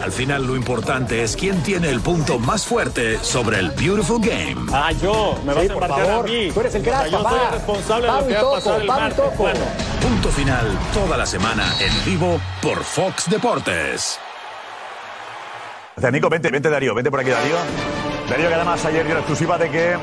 Al 0.00 0.12
final 0.12 0.46
lo 0.46 0.54
importante 0.54 1.24
es 1.24 1.34
quién 1.34 1.60
tiene 1.64 1.88
el 1.90 2.00
punto 2.00 2.38
más 2.38 2.64
fuerte 2.64 3.18
sobre 3.20 3.58
el 3.58 3.70
Beautiful 3.72 4.20
Game. 4.20 4.70
Ah, 4.72 4.92
yo, 4.92 5.36
me 5.44 5.54
vas 5.54 5.64
Sí, 5.64 5.70
a 5.70 5.74
por 5.74 5.84
a 5.84 5.88
favor. 5.88 6.30
mí. 6.30 6.52
Tú 6.52 6.60
eres 6.60 6.74
el 6.76 6.82
O 6.82 6.84
sea, 6.84 6.92
crack, 7.00 7.10
Yo 7.10 7.16
soy 7.18 7.24
papá. 7.24 7.42
el 7.46 7.52
responsable 7.52 8.06
de 8.06 8.12
Pablo 8.12 8.20
lo 8.20 8.26
que 8.28 8.30
y 8.30 8.34
va 8.34 8.38
a 8.38 8.42
Toco, 8.42 8.54
pasar 8.54 8.80
el 8.80 8.86
Pablo 8.86 9.00
y 9.02 9.02
martes. 9.08 9.24
Toco. 9.24 9.42
Bueno, 9.42 9.60
Punto 10.00 10.28
final 10.28 10.78
toda 10.92 11.16
la 11.16 11.26
semana 11.26 11.64
en 11.80 12.04
vivo 12.04 12.40
por 12.62 12.84
Fox 12.84 13.28
Deportes. 13.28 14.20
O 15.96 16.00
sea, 16.00 16.10
Nico, 16.10 16.28
vente, 16.28 16.50
vente 16.50 16.68
Darío, 16.68 16.94
vente 16.94 17.10
por 17.10 17.20
aquí 17.20 17.30
Darío. 17.30 17.56
Darío 18.28 18.48
que 18.48 18.54
además 18.54 18.84
ayer 18.84 19.04
dio 19.04 19.14
la 19.14 19.20
exclusiva 19.20 19.56
de 19.58 19.70
que 19.70 19.94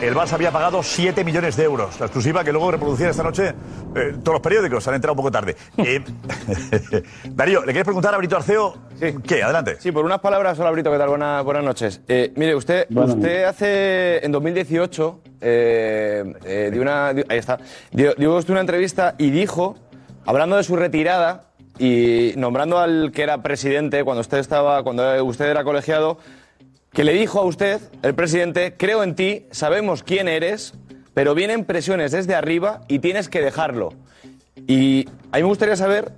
el 0.00 0.14
Barça 0.14 0.32
había 0.34 0.50
pagado 0.50 0.82
7 0.82 1.24
millones 1.24 1.56
de 1.56 1.64
euros. 1.64 1.98
La 2.00 2.06
exclusiva 2.06 2.44
que 2.44 2.52
luego 2.52 2.70
reproducían 2.70 3.10
esta 3.10 3.22
noche 3.22 3.48
eh, 3.94 4.12
todos 4.22 4.34
los 4.34 4.40
periódicos, 4.40 4.86
han 4.88 4.94
entrado 4.94 5.12
un 5.14 5.16
poco 5.16 5.30
tarde. 5.30 5.56
Eh, 5.78 6.02
Darío, 7.30 7.60
¿le 7.60 7.66
quieres 7.66 7.84
preguntar 7.84 8.14
a 8.14 8.18
Brito 8.18 8.36
Arceo? 8.36 8.74
¿Qué? 9.26 9.42
Adelante. 9.42 9.76
Sí, 9.80 9.90
por 9.90 10.04
unas 10.04 10.20
palabras, 10.20 10.58
hola 10.60 10.70
Brito, 10.70 10.90
¿qué 10.92 10.98
tal? 10.98 11.08
Buena- 11.08 11.42
buenas 11.42 11.64
noches. 11.64 12.00
Eh, 12.06 12.32
mire, 12.36 12.54
usted, 12.54 12.86
Buenas 12.90 13.16
usted 13.16 13.44
hace, 13.44 14.24
en 14.24 14.30
2018, 14.32 15.20
eh, 15.40 16.32
eh, 16.44 16.70
dio 16.72 16.82
una, 16.82 17.12
dio- 17.12 17.24
ahí 17.28 17.38
está, 17.38 17.58
dio, 17.90 18.14
dio 18.14 18.36
usted 18.36 18.52
una 18.52 18.60
entrevista 18.60 19.14
y 19.18 19.30
dijo, 19.30 19.76
hablando 20.24 20.56
de 20.56 20.62
su 20.62 20.76
retirada 20.76 21.48
y 21.82 22.34
nombrando 22.36 22.78
al 22.78 23.10
que 23.10 23.24
era 23.24 23.42
presidente 23.42 24.04
cuando 24.04 24.20
usted 24.20 24.38
estaba, 24.38 24.84
cuando 24.84 25.24
usted 25.24 25.46
era 25.46 25.64
colegiado, 25.64 26.16
que 26.92 27.02
le 27.02 27.12
dijo 27.12 27.40
a 27.40 27.44
usted, 27.44 27.80
el 28.02 28.14
presidente, 28.14 28.76
creo 28.76 29.02
en 29.02 29.16
ti, 29.16 29.46
sabemos 29.50 30.04
quién 30.04 30.28
eres, 30.28 30.74
pero 31.12 31.34
vienen 31.34 31.64
presiones 31.64 32.12
desde 32.12 32.36
arriba 32.36 32.82
y 32.86 33.00
tienes 33.00 33.28
que 33.28 33.40
dejarlo. 33.40 33.88
Y 34.68 35.08
a 35.32 35.38
mí 35.38 35.42
me 35.42 35.48
gustaría 35.48 35.74
saber 35.74 36.12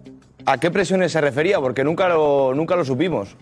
a 0.45 0.59
qué 0.59 0.71
presiones 0.71 1.13
se 1.13 1.23
refería, 1.23 1.59
porque 1.61 1.83
nunca 1.83 2.11
lo, 2.11 2.53
nunca 2.55 2.77
lo 2.77 2.85
supimos. 2.85 3.35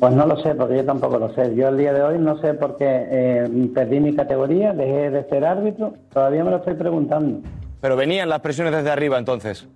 Pues 0.00 0.14
no 0.14 0.26
lo 0.26 0.42
sé, 0.42 0.54
porque 0.54 0.76
yo 0.76 0.84
tampoco 0.86 1.18
lo 1.18 1.34
sé. 1.34 1.54
Yo 1.56 1.68
el 1.68 1.76
día 1.76 1.92
de 1.92 2.02
hoy 2.02 2.18
no 2.18 2.40
sé 2.40 2.54
por 2.54 2.78
qué 2.78 2.86
eh, 2.88 3.68
perdí 3.74 4.00
mi 4.00 4.16
categoría, 4.16 4.72
dejé 4.72 5.10
de 5.10 5.28
ser 5.28 5.44
árbitro, 5.44 5.92
todavía 6.10 6.42
me 6.42 6.52
lo 6.52 6.56
estoy 6.56 6.72
preguntando. 6.72 7.46
Pero 7.82 7.96
venían 7.96 8.30
las 8.30 8.40
presiones 8.40 8.72
desde 8.72 8.90
arriba 8.90 9.18
entonces. 9.18 9.68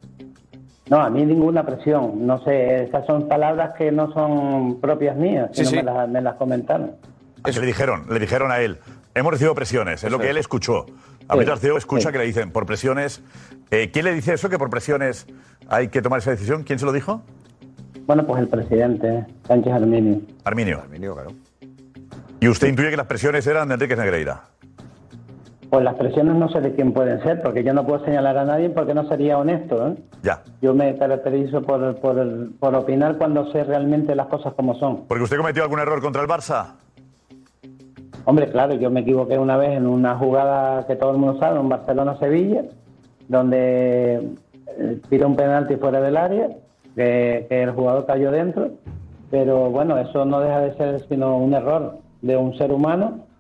No, 0.93 1.01
a 1.01 1.09
mí 1.09 1.24
ninguna 1.24 1.64
presión, 1.64 2.27
no 2.27 2.44
sé, 2.44 2.85
esas 2.85 3.06
son 3.06 3.27
palabras 3.27 3.73
que 3.78 3.90
no 3.90 4.12
son 4.12 4.78
propias 4.78 5.16
mías, 5.16 5.48
Sí, 5.55 5.64
sino 5.64 5.70
sí. 5.70 5.77
Me, 5.77 5.82
las, 5.85 6.06
me 6.06 6.20
las 6.20 6.35
comentaron. 6.35 6.97
Que 7.43 7.51
le 7.52 7.64
dijeron, 7.66 8.05
le 8.10 8.19
dijeron 8.19 8.52
a 8.52 8.59
él, 8.60 8.78
hemos 9.14 9.32
recibido 9.32 9.55
presiones, 9.55 10.05
es 10.05 10.10
lo 10.10 10.16
Eso 10.16 10.19
que 10.19 10.24
es. 10.27 10.31
él 10.32 10.36
escuchó. 10.36 10.85
A 11.28 11.35
Brito 11.36 11.51
Arceo 11.51 11.78
escucha 11.78 12.12
que 12.12 12.19
le 12.19 12.24
dicen, 12.24 12.51
por 12.51 12.66
presiones. 12.66 13.23
Eh, 13.70 13.90
¿Quién 13.90 14.05
le 14.05 14.12
dice 14.12 14.35
eso, 14.35 14.51
que 14.51 14.59
por 14.59 14.69
presiones 14.69 15.27
hay 15.66 15.89
que 15.89 16.02
tomar 16.02 16.19
esa 16.19 16.31
decisión? 16.32 16.62
¿Quién 16.62 16.78
se 16.78 16.85
lo 16.85 16.93
dijo? 16.93 17.23
Bueno, 18.05 18.27
pues 18.27 18.43
el 18.43 18.48
presidente, 18.48 19.24
Sánchez 19.48 19.73
Arminio. 19.73 20.20
Arminio. 20.44 20.81
Arminio, 20.82 21.14
claro. 21.14 21.31
¿Y 22.39 22.48
usted 22.48 22.69
intuye 22.69 22.90
que 22.90 22.98
las 22.98 23.06
presiones 23.06 23.47
eran 23.47 23.66
de 23.69 23.74
Enrique 23.74 23.97
Negreira? 23.97 24.43
Pues 25.73 25.85
las 25.85 25.94
presiones 25.94 26.35
no 26.35 26.51
sé 26.51 26.61
de 26.61 26.74
quién 26.74 26.93
pueden 26.93 27.23
ser, 27.23 27.40
porque 27.40 27.65
yo 27.65 27.73
no 27.73 27.86
puedo 27.86 28.05
señalar 28.05 28.36
a 28.36 28.44
nadie 28.44 28.69
porque 28.69 28.93
no 28.93 29.09
sería 29.09 29.39
honesto. 29.39 29.89
¿eh? 29.89 29.94
Ya. 30.23 30.43
Yo 30.61 30.74
me 30.74 30.99
caracterizo 30.99 31.62
por, 31.62 31.97
por, 31.97 32.53
por 32.61 32.74
opinar 32.74 33.16
cuando 33.16 33.51
sé 33.53 33.65
realmente 33.65 34.15
las 34.15 34.27
cosas 34.27 34.53
como 34.53 34.74
son. 34.74 35.05
¿Porque 35.09 35.24
usted 35.24 35.39
cometió 35.39 35.62
algún 35.62 35.78
error 35.78 36.03
contra 36.03 36.20
el 36.20 36.28
Barça? 36.28 36.74
Hombre, 38.27 38.51
claro, 38.51 38.74
yo 38.74 38.90
me 38.90 39.01
equivoqué 39.01 39.39
una 39.39 39.57
vez 39.57 39.70
en 39.70 39.86
una 39.86 40.15
jugada 40.19 40.86
que 40.86 40.94
todo 40.94 41.12
el 41.12 41.16
mundo 41.16 41.40
sabe, 41.40 41.59
en 41.59 41.70
Barcelona-Sevilla, 41.70 42.65
donde 43.28 44.28
eh, 44.66 45.01
tira 45.09 45.27
un 45.27 45.36
penalti 45.36 45.77
fuera 45.77 46.03
del 46.03 46.19
área, 46.19 46.49
que, 46.94 47.47
que 47.49 47.62
el 47.62 47.70
jugador 47.70 48.05
cayó 48.05 48.31
dentro, 48.31 48.73
pero 49.31 49.70
bueno, 49.70 49.97
eso 49.97 50.27
no 50.27 50.40
deja 50.40 50.61
de 50.61 50.77
ser 50.77 51.01
sino 51.09 51.39
un 51.39 51.55
error 51.55 51.97
de 52.20 52.36
un 52.36 52.59
ser 52.59 52.73
humano 52.73 53.31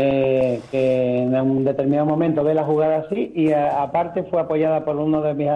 que, 0.00 0.60
que 0.70 1.22
en 1.22 1.34
un 1.40 1.64
determinado 1.64 2.04
momento 2.06 2.44
ve 2.44 2.52
la 2.52 2.64
jugada 2.64 2.98
así 3.06 3.32
y 3.34 3.50
a- 3.52 3.82
aparte 3.82 4.22
fue 4.24 4.40
apoyada 4.42 4.84
por 4.84 4.96
uno 4.96 5.22
de 5.22 5.32
mis, 5.32 5.48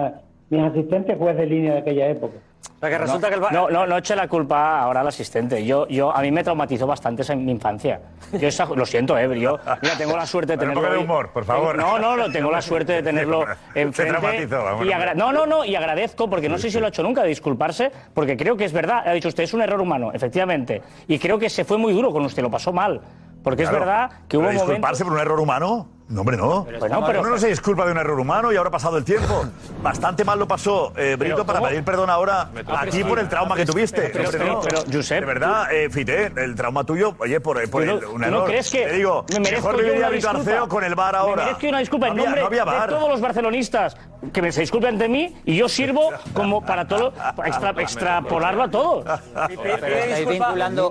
mis 0.49 0.61
asistentes, 0.63 1.15
juez 1.17 1.37
de 1.37 1.45
línea 1.45 1.73
de 1.73 1.79
aquella 1.79 2.07
época. 2.07 2.33
que 2.81 2.97
resulta 2.97 3.29
que 3.29 3.37
no, 3.53 3.69
no, 3.69 3.85
no 3.85 3.97
eche 3.97 4.15
la 4.15 4.27
culpa 4.27 4.79
ahora 4.81 5.01
al 5.01 5.07
asistente. 5.07 5.63
Yo, 5.63 5.87
yo, 5.87 6.09
a 6.15 6.21
mí 6.21 6.31
me 6.31 6.43
traumatizó 6.43 6.87
bastante 6.87 7.21
esa 7.21 7.33
en 7.33 7.45
mi 7.45 7.51
infancia. 7.51 7.99
Yo 8.33 8.47
esa- 8.47 8.65
lo 8.65 8.83
siento, 8.85 9.15
eh, 9.17 9.27
yo 9.39 9.59
mira, 9.83 9.95
tengo 9.97 10.17
la 10.17 10.25
suerte 10.25 10.53
de 10.53 10.57
Pero 10.57 10.71
un 10.71 10.75
tenerlo. 10.77 10.97
poco 10.97 10.99
de 10.99 11.05
humor, 11.05 11.31
por 11.33 11.45
favor. 11.45 11.77
No, 11.77 11.99
no, 11.99 12.17
no, 12.17 12.31
tengo 12.31 12.49
la 12.49 12.61
suerte 12.63 12.93
de 12.93 13.03
tenerlo 13.03 13.43
Se 13.73 13.81
enfrente. 13.81 14.17
traumatizó, 14.19 14.63
vamos, 14.63 14.85
y 14.87 14.91
agra- 14.91 15.13
no, 15.13 15.31
no, 15.31 15.45
no, 15.45 15.63
y 15.63 15.75
agradezco, 15.75 16.27
porque 16.27 16.49
no 16.49 16.57
sé 16.57 16.71
si 16.71 16.79
lo 16.79 16.87
ha 16.87 16.89
hecho 16.89 17.03
nunca, 17.03 17.21
de 17.21 17.27
disculparse, 17.29 17.91
porque 18.15 18.35
creo 18.35 18.57
que 18.57 18.65
es 18.65 18.73
verdad. 18.73 19.03
Ha 19.07 19.11
dicho 19.13 19.27
usted, 19.27 19.43
es 19.43 19.53
un 19.53 19.61
error 19.61 19.79
humano, 19.79 20.11
efectivamente. 20.13 20.81
Y 21.07 21.19
creo 21.19 21.37
que 21.37 21.49
se 21.49 21.63
fue 21.63 21.77
muy 21.77 21.93
duro 21.93 22.11
con 22.11 22.25
usted, 22.25 22.41
lo 22.41 22.49
pasó 22.49 22.73
mal. 22.73 22.99
Porque 23.43 23.63
Claro. 23.63 23.77
es 23.77 23.85
verdad 23.85 24.09
que 24.27 24.37
Pero 24.37 24.41
hubo 24.41 24.49
disculparse 24.51 25.03
momentos. 25.03 25.03
por 25.03 25.13
un 25.13 25.19
error 25.19 25.39
humano? 25.39 25.87
No, 26.11 26.21
hombre, 26.21 26.35
no. 26.37 26.63
Bueno, 26.79 27.03
pero- 27.05 27.21
Uno 27.21 27.29
no 27.31 27.37
se 27.37 27.47
disculpa 27.47 27.85
de 27.85 27.91
un 27.93 27.97
error 27.97 28.19
humano 28.19 28.51
y 28.51 28.55
ahora 28.57 28.67
ha 28.67 28.71
pasado 28.71 28.97
el 28.97 29.03
tiempo. 29.05 29.45
Bastante 29.81 30.23
mal 30.25 30.37
lo 30.37 30.47
pasó, 30.47 30.91
eh, 30.97 31.15
Brito, 31.17 31.37
Pero, 31.37 31.45
para 31.45 31.61
pedir 31.69 31.83
perdón 31.83 32.09
ahora 32.09 32.49
a 32.67 32.85
ti 32.85 33.03
por 33.03 33.17
el 33.19 33.27
trauma 33.29 33.55
que 33.55 33.65
tuviste. 33.65 34.09
Pero, 34.13 34.29
pero, 34.31 34.45
no. 34.45 34.61
pero, 34.61 34.79
Josep, 34.91 35.19
de 35.21 35.25
verdad, 35.25 35.71
eh, 35.73 35.89
Fite, 35.89 36.31
el 36.35 36.55
trauma 36.55 36.83
tuyo, 36.83 37.15
oye, 37.19 37.39
por, 37.39 37.57
por 37.69 37.81
¿Tú 37.83 37.87
no- 37.87 37.97
el- 37.97 38.05
un 38.05 38.21
no 38.21 38.27
error. 38.27 38.45
crees 38.45 38.69
que 38.71 38.85
Te 38.85 38.93
digo, 38.93 39.25
me 39.33 39.39
merezco 39.39 39.67
mejor 39.67 39.71
yo 39.77 39.77
viviría 39.85 40.07
una 40.07 40.15
disculpa? 40.15 40.39
Arceo 40.39 40.67
con 40.67 40.83
el 40.83 40.95
bar 40.95 41.15
ahora. 41.15 41.35
Me 41.37 41.43
merezco 41.45 41.67
una 41.69 41.79
disculpa 41.79 42.07
no 42.07 42.13
en 42.13 42.19
había, 42.19 42.25
nombre 42.25 42.41
no 42.41 42.47
había 42.47 42.65
de 42.65 42.71
todos 42.99 43.09
los 43.09 43.21
barcelonistas 43.21 43.97
que 44.33 44.41
me 44.41 44.51
se 44.51 44.61
disculpen 44.61 44.89
ante 44.95 45.07
mí 45.09 45.35
y 45.45 45.55
yo 45.55 45.67
sirvo 45.67 46.11
como 46.33 46.63
para 46.63 46.87
todo 46.87 47.11
para 47.11 47.47
extra- 47.49 47.73
extrapolarlo 47.81 48.63
a 48.63 48.69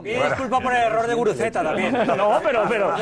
Pide 0.02 0.24
disculpa 0.28 0.60
por 0.60 0.72
el 0.74 0.82
error 0.82 1.06
de 1.06 1.14
Guruceta 1.14 1.62
también. 1.62 1.90
No, 2.20 2.38
pero, 2.42 2.64
pero, 2.68 2.94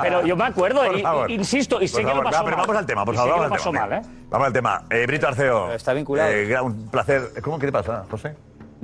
pero 0.00 0.26
yo 0.26 0.36
me 0.36 0.44
acuerdo, 0.44 0.82
Por 0.84 1.30
y- 1.64 1.68
favor. 1.68 1.80
y- 1.80 1.84
insisto, 1.84 1.84
y 1.84 1.88
sé 1.88 1.96
que 2.08 2.14
lo 2.16 2.22
pasó 2.22 2.38
va, 2.38 2.44
pero 2.44 2.56
mal. 2.56 2.66
vamos 2.66 2.76
al 2.80 2.86
tema, 2.86 3.04
por 3.04 3.14
favor, 3.14 3.30
vamos 3.40 3.66
al 3.66 3.72
tema. 3.72 3.86
mal, 3.86 3.92
¿eh? 3.92 4.02
Vamos 4.30 4.46
al 4.46 4.52
tema. 4.52 4.82
Eh, 4.90 5.06
Brito 5.06 5.28
Arceo. 5.28 5.72
Está 5.72 5.92
vinculado. 5.92 6.30
Eh, 6.30 6.60
un 6.60 6.88
placer. 6.88 7.30
¿Cómo? 7.42 7.58
¿Qué 7.58 7.66
te 7.66 7.72
pasa, 7.72 8.04
José? 8.10 8.34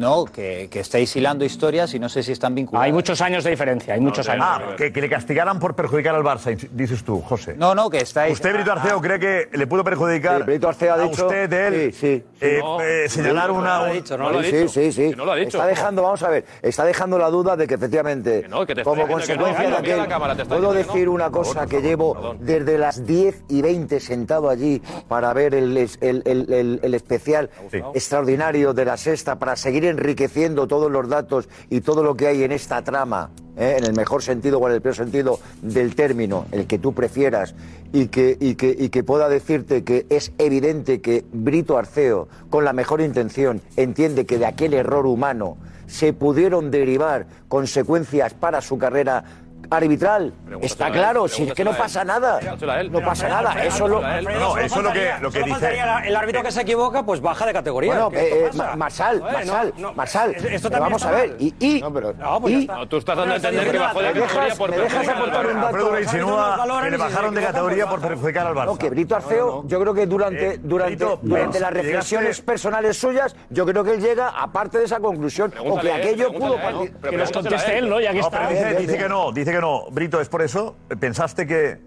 No, 0.01 0.25
que, 0.25 0.69
que 0.71 0.81
estáis 0.81 1.15
hilando 1.15 1.45
historias 1.45 1.93
y 1.93 1.99
no 1.99 2.09
sé 2.09 2.23
si 2.23 2.33
están 2.33 2.55
vinculadas. 2.55 2.87
Hay 2.87 2.93
muchos 2.93 3.21
años 3.21 3.45
de 3.45 3.51
diferencia, 3.51 3.93
hay 3.93 4.01
muchos 4.01 4.27
años. 4.31 4.47
Ah, 4.49 4.75
que, 4.75 4.91
que 4.93 5.01
le 5.03 5.11
castigaran 5.11 5.59
por 5.61 5.75
perjudicar 5.75 6.15
al 6.15 6.23
Barça, 6.23 6.57
dices 6.73 7.05
tú, 7.05 7.21
José. 7.21 7.55
No, 7.59 7.75
no, 7.75 7.91
que 7.91 7.99
estáis. 7.99 8.33
¿Usted, 8.33 8.55
Brito 8.55 8.73
Arceo, 8.73 8.99
cree 9.03 9.21
que 9.21 9.49
le 9.53 9.67
pudo 9.67 9.85
perjudicar 9.85 10.39
Sí, 10.39 10.45
Brito 10.45 10.69
Arceo 10.69 10.93
ha 10.93 10.97
a 10.97 10.99
dicho- 11.03 11.27
usted, 11.27 11.53
él, 11.53 11.93
Sí, 11.93 11.99
sí. 12.01 12.25
eh, 12.41 12.59
No, 12.63 12.81
eh, 12.81 13.09
señalar 13.11 13.51
una... 13.51 13.83
un- 13.83 14.45
Sí, 14.45 14.69
sí, 14.69 14.91
sí. 14.91 15.15
Está 15.47 15.67
dejando, 15.67 16.03
vamos 16.03 16.23
a 16.23 16.31
ver, 16.31 16.47
está 16.63 16.85
dejando 16.85 17.19
la 17.19 17.29
duda 17.29 17.55
de 17.57 17.67
que 17.67 17.75
efectivamente, 17.75 18.47
no, 18.49 18.65
que 18.65 18.75
te 18.75 18.83
como 18.83 19.07
consecuencia 19.07 19.65
no, 19.69 19.71
de 19.83 19.93
aquel, 19.93 20.09
cámara, 20.09 20.35
puedo 20.45 20.73
decir 20.73 21.07
no. 21.09 21.13
una 21.13 21.31
cosa 21.31 21.67
que 21.67 21.83
llevo 21.83 22.37
desde 22.41 22.79
las 22.79 23.05
10 23.07 23.45
y 23.51 23.61
20 23.61 24.01
sentado 24.01 24.49
allí 24.49 24.81
para 25.09 25.31
ver 25.35 25.55
el, 25.55 25.77
el, 25.77 25.91
el- 26.01 26.53
el- 26.53 26.81
el 26.83 26.95
especial 26.95 27.51
extraordinario 27.95 28.73
de 28.73 28.85
la 28.87 28.97
sexta, 28.97 29.37
para 29.39 29.57
seguir 29.57 29.90
enriqueciendo 29.91 30.67
todos 30.67 30.91
los 30.91 31.09
datos 31.09 31.49
y 31.69 31.81
todo 31.83 32.03
lo 32.03 32.17
que 32.17 32.29
hay 32.29 32.43
en 32.43 32.53
esta 32.53 32.83
trama. 32.83 33.31
¿eh? 33.57 33.77
en 33.79 33.85
el 33.85 33.93
mejor 33.93 34.23
sentido 34.23 34.59
o 34.59 34.69
en 34.69 34.75
el 34.75 34.81
peor 34.81 34.95
sentido 34.95 35.39
del 35.63 35.95
término, 35.95 36.47
el 36.51 36.67
que 36.67 36.79
tú 36.79 36.93
prefieras, 36.93 37.55
y 37.93 38.09
que, 38.09 38.37
y, 38.41 38.55
que, 38.55 38.75
y 38.77 38.89
que 38.89 39.05
pueda 39.05 39.29
decirte 39.29 39.85
que 39.85 40.07
es 40.09 40.33
evidente 40.39 41.01
que 41.01 41.25
Brito 41.33 41.77
Arceo, 41.77 42.29
con 42.49 42.65
la 42.65 42.73
mejor 42.73 43.01
intención, 43.01 43.61
entiende 43.77 44.27
que 44.27 44.39
de 44.39 44.47
aquel 44.47 44.75
error 44.75 45.07
humano 45.07 45.57
se 45.87 46.13
pudieron 46.13 46.71
derivar 46.71 47.27
consecuencias 47.49 48.33
para 48.33 48.61
su 48.61 48.79
carrera 48.79 49.25
arbitral. 49.71 50.33
Está 50.61 50.91
claro, 50.91 51.29
si 51.29 51.45
es 51.45 51.55
que 51.55 51.65
no 51.65 51.73
pasa 51.73 52.05
nada. 52.05 52.41
No 52.91 53.01
pasa 53.01 53.29
nada. 53.29 53.65
Eso 53.65 53.87
lo. 53.89 54.01
No, 54.01 54.59
eso 54.59 54.79
es 54.79 54.85
lo 54.85 54.93
que, 54.93 55.11
lo 55.21 55.31
que 55.31 55.43
dice... 55.43 55.79
el 56.05 56.17
árbitro 56.17 56.43
que 56.43 56.53
se 56.53 56.63
equivoca, 56.63 57.03
pues 57.05 57.21
baja 57.21 57.47
de 57.47 57.53
categoría. 57.53 57.93
Bueno, 57.93 58.11
¿Qué 58.11 58.47
eh, 58.47 58.51
Marsal, 58.77 59.21
Marsal, 59.21 59.73
no, 59.77 59.89
no, 59.89 59.95
Marsal. 59.95 60.35
esto 60.35 60.45
pero 60.45 60.61
también 60.63 60.83
vamos 60.83 61.05
a 61.05 61.11
ver, 61.13 61.37
y, 61.39 61.55
y, 61.59 61.81
No, 61.81 61.93
pero- 61.93 62.13
no, 62.15 62.41
pues 62.41 62.55
y-. 62.55 62.67
No, 62.67 62.89
tú 62.89 62.97
estás 62.99 63.17
dando 63.17 63.35
a 63.35 63.37
entender 63.37 63.71
que 63.71 63.79
bajó 63.79 64.01
de 64.01 64.07
me 64.15 64.21
categoría 64.21 64.43
dejas, 64.45 64.59
por 64.59 64.71
me 64.71 64.77
dejas 64.77 64.93
perjudicar 64.93 65.17
al 65.17 65.23
aportar 65.23 65.47
un 65.55 65.61
dato. 65.61 66.01
Insinúa 66.01 66.81
que 66.83 66.91
le 66.91 66.97
bajaron 66.97 67.35
de 67.35 67.43
categoría 67.43 67.87
por 67.89 68.01
perjudicar 68.01 68.47
al 68.47 68.55
Barça. 68.55 68.67
No, 68.67 68.79
que 68.79 68.91
Brito 68.91 69.17
Arceo, 69.17 69.65
yo 69.67 69.81
creo 69.81 69.95
que 69.95 70.07
durante, 70.07 70.55
Eh, 70.55 70.61
durante, 70.63 71.07
durante 71.23 71.61
las 71.61 71.73
reflexiones 71.73 72.41
personales 72.41 72.97
suyas, 72.99 73.37
yo 73.51 73.65
creo 73.67 73.85
que 73.85 73.93
él 73.93 74.01
llega, 74.01 74.29
aparte 74.31 74.79
de 74.79 74.85
esa 74.85 75.01
conclusión, 75.01 75.53
o 75.65 75.79
que 75.79 75.93
aquello 75.93 76.33
pudo. 76.33 76.57
Que 77.09 77.17
nos 77.17 77.31
conteste 77.31 77.79
él, 77.79 77.89
¿no? 77.89 78.01
Ya 78.01 78.13
que 78.13 78.21
está. 78.21 78.49
dice, 78.49 78.99
que 78.99 79.09
no, 79.09 79.33
dice 79.33 79.53
que 79.53 79.60
no. 79.61 79.85
Brito, 79.91 80.21
¿es 80.21 80.29
por 80.29 80.43
eso? 80.43 80.77
¿Pensaste 80.99 81.47
que...? 81.47 81.79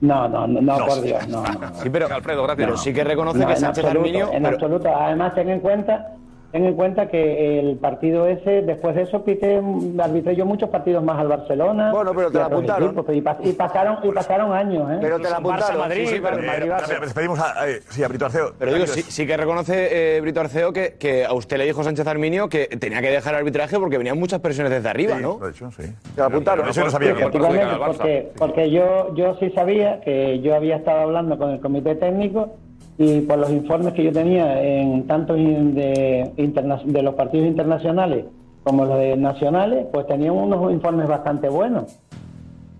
No, 0.00 0.28
no, 0.28 0.46
no, 0.46 0.60
no, 0.60 0.78
No. 0.78 0.86
por 0.86 1.00
Dios, 1.00 1.26
no, 1.28 1.42
no. 1.42 1.74
Sí, 1.76 1.88
pero, 1.90 2.06
Alfredo, 2.14 2.42
gracias. 2.42 2.66
pero 2.66 2.76
sí 2.76 2.92
que 2.92 3.02
reconoce 3.02 3.38
No, 3.38 3.46
que 3.48 3.56
Sánchez 3.56 3.84
absoluto, 3.84 3.98
Arminio. 4.06 4.30
en 4.32 4.42
pero- 4.42 4.54
absoluto. 4.56 4.94
Además, 4.94 5.34
ten 5.34 5.48
en 5.48 5.60
cuenta, 5.60 6.12
ten 6.56 6.64
en 6.64 6.74
cuenta 6.74 7.06
que 7.08 7.58
el 7.60 7.76
partido 7.76 8.26
ese, 8.26 8.62
después 8.62 8.94
de 8.96 9.02
eso, 9.02 9.22
pité, 9.24 9.60
arbitré 9.98 10.34
yo 10.36 10.46
muchos 10.46 10.70
partidos 10.70 11.04
más 11.04 11.18
al 11.20 11.28
Barcelona. 11.28 11.92
Bueno, 11.92 12.12
pero 12.14 12.30
te 12.30 12.38
la 12.38 12.46
apuntaron. 12.46 12.88
equipos, 12.88 13.14
y, 13.14 13.20
pas- 13.20 13.36
y 13.44 13.52
pasaron, 13.52 13.98
y 14.02 14.10
pasaron 14.10 14.52
años, 14.54 14.90
¿eh? 14.90 14.98
Pero 15.02 15.18
te 15.18 15.24
la 15.24 15.38
Barça, 15.38 15.40
apuntaron. 15.40 15.78
Madrid, 15.80 16.06
Sí, 16.06 16.14
sí, 16.14 16.20
pero, 16.22 16.36
Madrid, 16.38 16.66
eh, 16.66 16.70
Barça. 16.70 17.00
despedimos 17.00 17.38
a, 17.40 17.54
sí, 17.90 18.02
a 18.02 18.08
Brito 18.08 18.24
Arceo. 18.24 18.52
Pero 18.58 18.72
digo, 18.72 18.86
sí, 18.86 19.02
sí 19.02 19.26
que 19.26 19.36
reconoce 19.36 20.16
eh, 20.16 20.20
Brito 20.22 20.40
Arceo 20.40 20.72
que, 20.72 20.94
que 20.98 21.26
a 21.26 21.34
usted 21.34 21.58
le 21.58 21.66
dijo 21.66 21.84
Sánchez 21.84 22.06
Arminio 22.06 22.48
que 22.48 22.68
tenía 22.68 23.02
que 23.02 23.10
dejar 23.10 23.34
el 23.34 23.40
arbitraje 23.40 23.78
porque 23.78 23.98
venían 23.98 24.18
muchas 24.18 24.40
presiones 24.40 24.72
desde 24.72 24.88
arriba, 24.88 25.16
Sí, 25.16 25.22
¿no? 25.22 25.36
lo 25.38 25.48
he 25.48 25.52
dicho, 25.52 25.70
sí. 25.72 25.82
Te 26.14 26.20
la 26.22 26.26
apuntaron. 26.28 26.60
Pero 26.62 26.70
eso 26.70 26.84
no 26.84 26.90
sabía 26.90 27.14
que... 27.14 27.26
Porque, 27.26 28.32
porque 28.38 28.70
yo, 28.70 29.14
yo 29.14 29.34
sí 29.40 29.50
sabía 29.50 30.00
que 30.00 30.40
yo 30.40 30.54
había 30.54 30.76
estado 30.76 31.00
hablando 31.00 31.36
con 31.36 31.50
el 31.50 31.60
comité 31.60 31.94
técnico 31.96 32.56
y 32.98 33.20
por 33.22 33.38
los 33.38 33.50
informes 33.50 33.92
que 33.94 34.04
yo 34.04 34.12
tenía 34.12 34.62
en 34.62 35.06
tanto 35.06 35.36
in- 35.36 35.74
de, 35.74 36.32
interna- 36.36 36.80
de 36.84 37.02
los 37.02 37.14
partidos 37.14 37.46
internacionales 37.46 38.24
como 38.64 38.84
los 38.84 38.98
de 38.98 39.16
nacionales, 39.16 39.86
pues 39.92 40.06
tenían 40.06 40.32
unos 40.32 40.72
informes 40.72 41.06
bastante 41.06 41.48
buenos. 41.48 41.84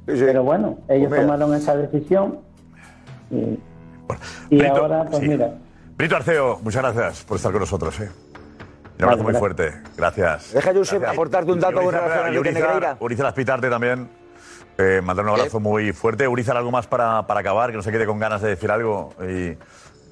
Sí, 0.09 0.17
sí. 0.17 0.23
Pero 0.27 0.43
bueno, 0.45 0.79
ellos 0.89 1.09
Pues 1.09 1.21
tomaron 1.21 1.55
esa 1.55 1.77
decisión 1.77 2.39
y, 3.31 3.59
y 4.55 4.59
Brito, 4.59 4.77
ahora, 4.77 5.05
pues 5.05 5.19
sí. 5.23 5.29
mira. 5.29 5.51
Brito 5.97 6.17
Arceo, 6.17 6.59
muchas 6.63 6.83
gracias 6.83 7.25
por 7.25 7.37
estar 7.37 7.53
con 7.53 7.61
nosotros. 7.61 7.99
¿eh? 8.01 8.09
Un 8.99 9.05
abrazo 9.05 9.23
muy 9.25 9.35
fuerte. 9.35 9.73
Gracias. 9.97 10.53
Deja, 10.55 10.73
Josep, 10.75 11.01
Gracias. 11.01 11.13
aportarte 11.13 11.53
un 11.53 11.61
dato 11.61 11.81
con 11.83 11.93
relación 11.93 12.27
a 12.27 12.31
Urizar- 12.41 12.55
Negreira. 12.55 12.97
Urizar 13.01 13.27
Aspitarte 13.27 13.69
también. 13.69 14.09
Eh, 14.79 15.01
mandar 15.03 15.25
un 15.25 15.31
abrazo 15.33 15.59
muy 15.61 15.93
fuerte. 15.93 16.29
Urizar, 16.29 16.57
algo 16.57 16.71
más 16.71 16.87
para, 16.87 17.27
para 17.27 17.41
acabar, 17.41 17.71
que 17.71 17.77
no 17.77 17.83
se 17.83 17.91
quede 17.93 18.07
con 18.07 18.19
ganas 18.19 18.43
de 18.43 18.51
decir 18.51 18.71
algo 18.71 19.11
y, 19.23 19.57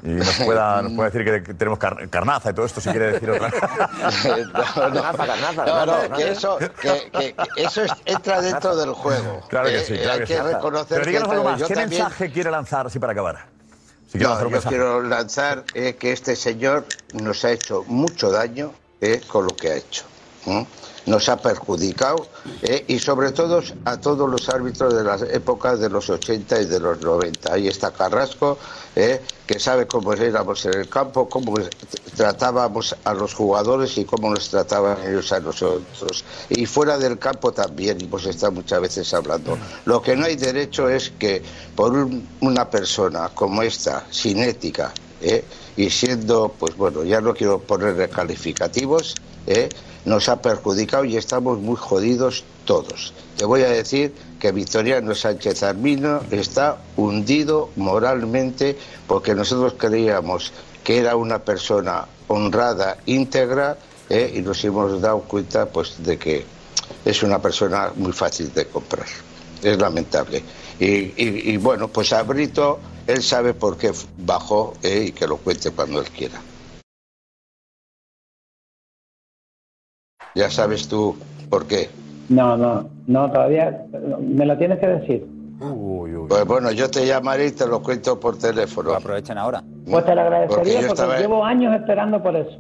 y 0.05 0.09
nos, 0.09 0.35
pueda, 0.37 0.83
nos 0.83 0.93
pueda 0.93 1.11
decir 1.11 1.43
que, 1.45 1.55
tenemos 1.55 1.79
car- 1.79 2.09
carnaza 2.11 2.51
y 2.51 2.55
todo 2.55 2.67
esto, 2.67 2.81
si 2.81 2.91
quiere 2.91 3.13
decir 3.13 3.31
otra 3.31 3.49
no, 4.29 4.37
no, 4.37 5.03
Carnaza, 5.03 5.27
carnaza, 5.27 5.65
no, 5.65 5.87
no, 5.87 6.17
que 6.17 6.31
eso, 6.31 6.59
que, 6.59 7.11
que- 7.11 7.35
que 7.35 7.63
eso 7.63 7.83
es- 7.85 7.93
entra 8.05 8.41
dentro 8.43 8.77
del 8.77 8.93
juego. 8.93 9.41
Claro 9.49 9.69
que 9.69 9.79
Eh, 9.79 9.85
sí, 9.85 9.95
eh, 9.95 9.99
claro 10.03 10.13
hay 10.13 10.19
que 10.21 10.27
que 10.27 10.37
sí. 10.37 10.41
reconocer 10.43 10.89
Pero 10.89 11.03
que 11.05 11.11
díganos 11.11 11.31
algo 11.31 11.45
más. 11.45 11.61
yo 11.61 11.67
¿Qué 11.67 11.75
también- 11.75 12.03
mensaje 12.03 12.31
quiere 12.33 12.51
lanzar 12.51 12.87
así 12.87 12.99
para 12.99 13.13
acabar? 13.13 13.47
Si 14.13 14.19
No, 14.19 14.39
yo 14.41 14.51
mensaje. 14.51 14.69
quiero 14.69 15.03
lanzar 15.03 15.65
eh, 15.75 15.97
que 15.97 16.13
este 16.13 16.37
señor 16.37 16.85
nos 17.15 17.45
ha 17.45 17.51
hecho 17.51 17.83
mucho 17.89 18.31
daño 18.31 18.73
eh, 19.01 19.21
con 19.27 19.45
lo 19.47 19.57
que 19.57 19.71
ha 19.71 19.75
hecho. 19.77 20.05
¿m? 20.47 20.67
Nos 21.07 21.29
ha 21.29 21.37
perjudicado 21.37 22.27
eh, 22.63 22.85
y 22.89 22.99
sobre 22.99 23.33
todo 23.33 23.63
a 23.85 24.01
todos 24.01 24.29
los 24.31 24.49
árbitros 24.49 24.95
de 24.95 25.05
las 25.05 25.21
épocas 25.23 25.79
de 25.79 25.91
los 25.91 26.09
80 26.09 26.63
y 26.63 26.65
de 26.65 26.81
los 26.81 27.01
90. 27.01 27.53
Ahí 27.53 27.69
está 27.69 27.91
Carrasco, 27.91 28.57
eh, 28.97 29.21
que 29.47 29.59
sabe 29.59 29.87
cómo 29.87 30.15
éramos 30.15 30.65
en 30.65 30.75
el 30.79 30.89
campo, 30.89 31.29
cómo 31.29 31.57
tratábamos 32.17 32.95
a 33.05 33.13
los 33.15 33.35
jugadores 33.35 33.97
y 33.99 34.05
cómo 34.05 34.31
nos 34.31 34.49
trataban 34.49 34.99
ellos 35.07 35.33
a 35.33 35.41
nosotros. 35.41 36.25
Y 36.49 36.67
fuera 36.67 36.99
del 36.99 37.19
campo 37.19 37.53
también, 37.53 38.01
hemos 38.01 38.25
estado 38.27 38.53
muchas 38.53 38.81
veces 38.81 39.13
hablando. 39.15 39.59
Lo 39.85 40.01
que 40.01 40.17
no 40.17 40.25
hay 40.27 40.37
derecho 40.37 40.89
es 40.89 41.11
que 41.19 41.43
por 41.75 41.93
un- 41.93 42.27
una 42.41 42.71
persona 42.71 43.29
como 43.35 43.63
esta, 43.63 44.05
sin 44.11 44.39
ética, 44.39 44.93
¿eh? 45.21 45.45
y 45.77 45.91
siendo, 45.91 46.55
pues 46.59 46.77
bueno, 46.77 47.03
ya 47.05 47.21
no 47.21 47.35
quiero 47.35 47.59
ponerle 47.59 48.09
calificativos, 48.09 49.15
¿eh? 49.47 49.69
Nos 50.05 50.29
ha 50.29 50.41
perjudicado 50.41 51.05
y 51.05 51.17
estamos 51.17 51.59
muy 51.59 51.77
jodidos 51.77 52.45
todos. 52.65 53.13
Te 53.37 53.45
voy 53.45 53.63
a 53.63 53.71
decir 53.71 54.15
que 54.39 54.53
Victoriano 54.53 55.15
Sánchez 55.15 55.63
Armino 55.63 56.21
está 56.31 56.79
hundido 56.97 57.71
moralmente 57.77 58.77
porque 59.07 59.35
nosotros 59.35 59.75
creíamos 59.79 60.53
que 60.83 60.99
era 60.99 61.17
una 61.17 61.39
persona 61.39 62.07
honrada, 62.29 62.99
íntegra, 63.07 63.79
¿eh? 64.09 64.33
y 64.35 64.41
nos 64.41 64.63
hemos 64.65 65.01
dado 65.01 65.21
cuenta 65.21 65.67
pues 65.67 66.03
de 66.05 66.19
que 66.19 66.45
es 67.05 67.23
una 67.23 67.41
persona 67.41 67.93
muy 67.97 68.13
fácil 68.13 68.53
de 68.53 68.67
comprar. 68.67 69.07
es 69.63 69.79
lamentable. 69.79 70.43
Y, 70.79 71.57
bueno, 71.57 71.89
pues 71.89 72.13
a 72.13 72.23
Brito, 72.23 72.81
él 73.07 73.23
sabe 73.23 73.55
por 73.55 73.79
qué 73.79 73.93
bajó 74.19 74.75
eh, 74.83 75.07
y 75.09 75.13
que 75.13 75.27
lo 75.27 75.37
cuente 75.39 75.71
cuando 75.71 76.01
él 76.01 76.11
quiera. 76.11 76.41
Ya 80.35 80.51
sabes 80.51 80.89
tú 80.89 81.15
por 81.49 81.67
qué. 81.67 81.89
No, 82.29 82.57
no, 82.57 82.89
no, 83.07 83.31
todavía 83.31 83.85
me 84.21 84.47
lo 84.47 84.57
tienes 84.59 84.79
que 84.79 84.87
decir. 84.87 85.27
Pues 86.29 86.45
bueno, 86.47 86.73
yo 86.73 86.91
te 86.91 87.07
llamaré 87.07 87.47
y 87.49 87.53
te 87.53 87.67
lo 87.67 87.81
cuento 87.83 88.19
por 88.19 88.37
teléfono. 88.39 88.93
Aprovechen 88.95 89.39
ahora. 89.39 89.63
Pues 89.89 90.05
te 90.05 90.15
lo 90.15 90.23
Porque 90.23 90.37
agradecería 90.37 90.75
porque 90.89 90.93
estaba- 90.93 91.19
llevo 91.21 91.45
años 91.45 91.75
esperando 91.75 92.23
por 92.23 92.35
eso. 92.37 92.59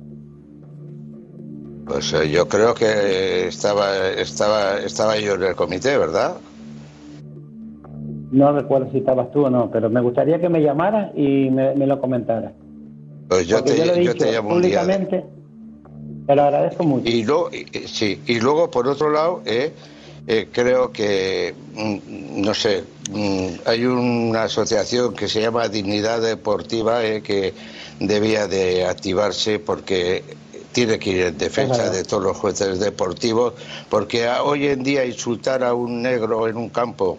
Pues 1.87 2.13
eh, 2.15 2.31
yo 2.31 2.49
creo 2.49 2.75
que 2.75 3.49
estaba, 3.49 4.09
estaba, 4.09 4.79
estaba 4.79 5.19
yo 5.19 5.35
en 5.35 5.43
el 5.43 5.55
comité, 5.55 5.99
¿verdad? 5.99 6.37
No 8.31 8.53
recuerdo 8.53 8.91
si 8.91 8.99
estabas 8.99 9.31
tú 9.33 9.45
o 9.47 9.51
no, 9.51 9.71
pero 9.71 9.91
me 9.91 10.01
gustaría 10.01 10.41
que 10.41 10.49
me 10.49 10.63
llamaras 10.63 11.11
y 11.15 11.51
me, 11.51 11.75
me 11.75 11.87
lo 11.87 12.01
comentaras. 12.01 12.53
Pues 13.29 13.47
yo 13.47 13.57
Porque 13.59 13.73
te, 13.73 13.79
yo 13.79 13.85
lo 13.87 13.93
he 13.95 14.05
yo 14.05 14.13
dicho 14.13 14.25
te 14.25 14.33
llamo 14.33 14.49
un 14.55 14.63
día. 14.63 14.81
públicamente. 14.81 15.25
Te 16.27 16.35
lo 16.35 16.43
agradezco 16.43 16.85
mucho. 16.85 17.09
Y, 17.09 17.25
luego, 17.25 17.51
y- 17.53 17.67
y- 17.79 17.89
sí, 17.89 18.21
y 18.27 18.41
luego, 18.41 18.71
por 18.71 18.89
otro 18.89 19.11
lado, 19.11 19.43
eh, 19.45 19.73
eh, 20.27 20.49
creo 20.51 20.91
que, 20.91 21.55
mm, 21.75 22.41
no 22.41 22.55
sé, 22.55 22.85
mm, 23.11 23.49
hay 23.67 23.85
una 23.85 24.45
asociación 24.45 25.15
que 25.15 25.29
se 25.29 25.43
llama 25.43 25.69
Dignidad 25.69 26.23
Deportiva 26.23 27.05
eh, 27.05 27.21
que 27.23 27.53
debía 28.01 28.47
de 28.49 28.87
activarse 28.87 29.59
porque 29.59 30.25
tiene 30.73 30.99
que 30.99 31.11
ir 31.11 31.21
en 31.27 31.39
defensa 31.39 31.91
de 31.91 32.05
todos 32.05 32.23
los 32.23 32.37
jueces 32.37 32.81
deportivos, 32.81 33.55
porque 33.91 34.27
a- 34.27 34.43
hoy 34.43 34.67
en 34.69 34.83
día 34.83 35.05
insultar 35.05 35.63
a 35.63 35.75
un 35.75 36.03
negro 36.03 36.49
en 36.49 36.57
un 36.57 36.71
campo. 36.71 37.19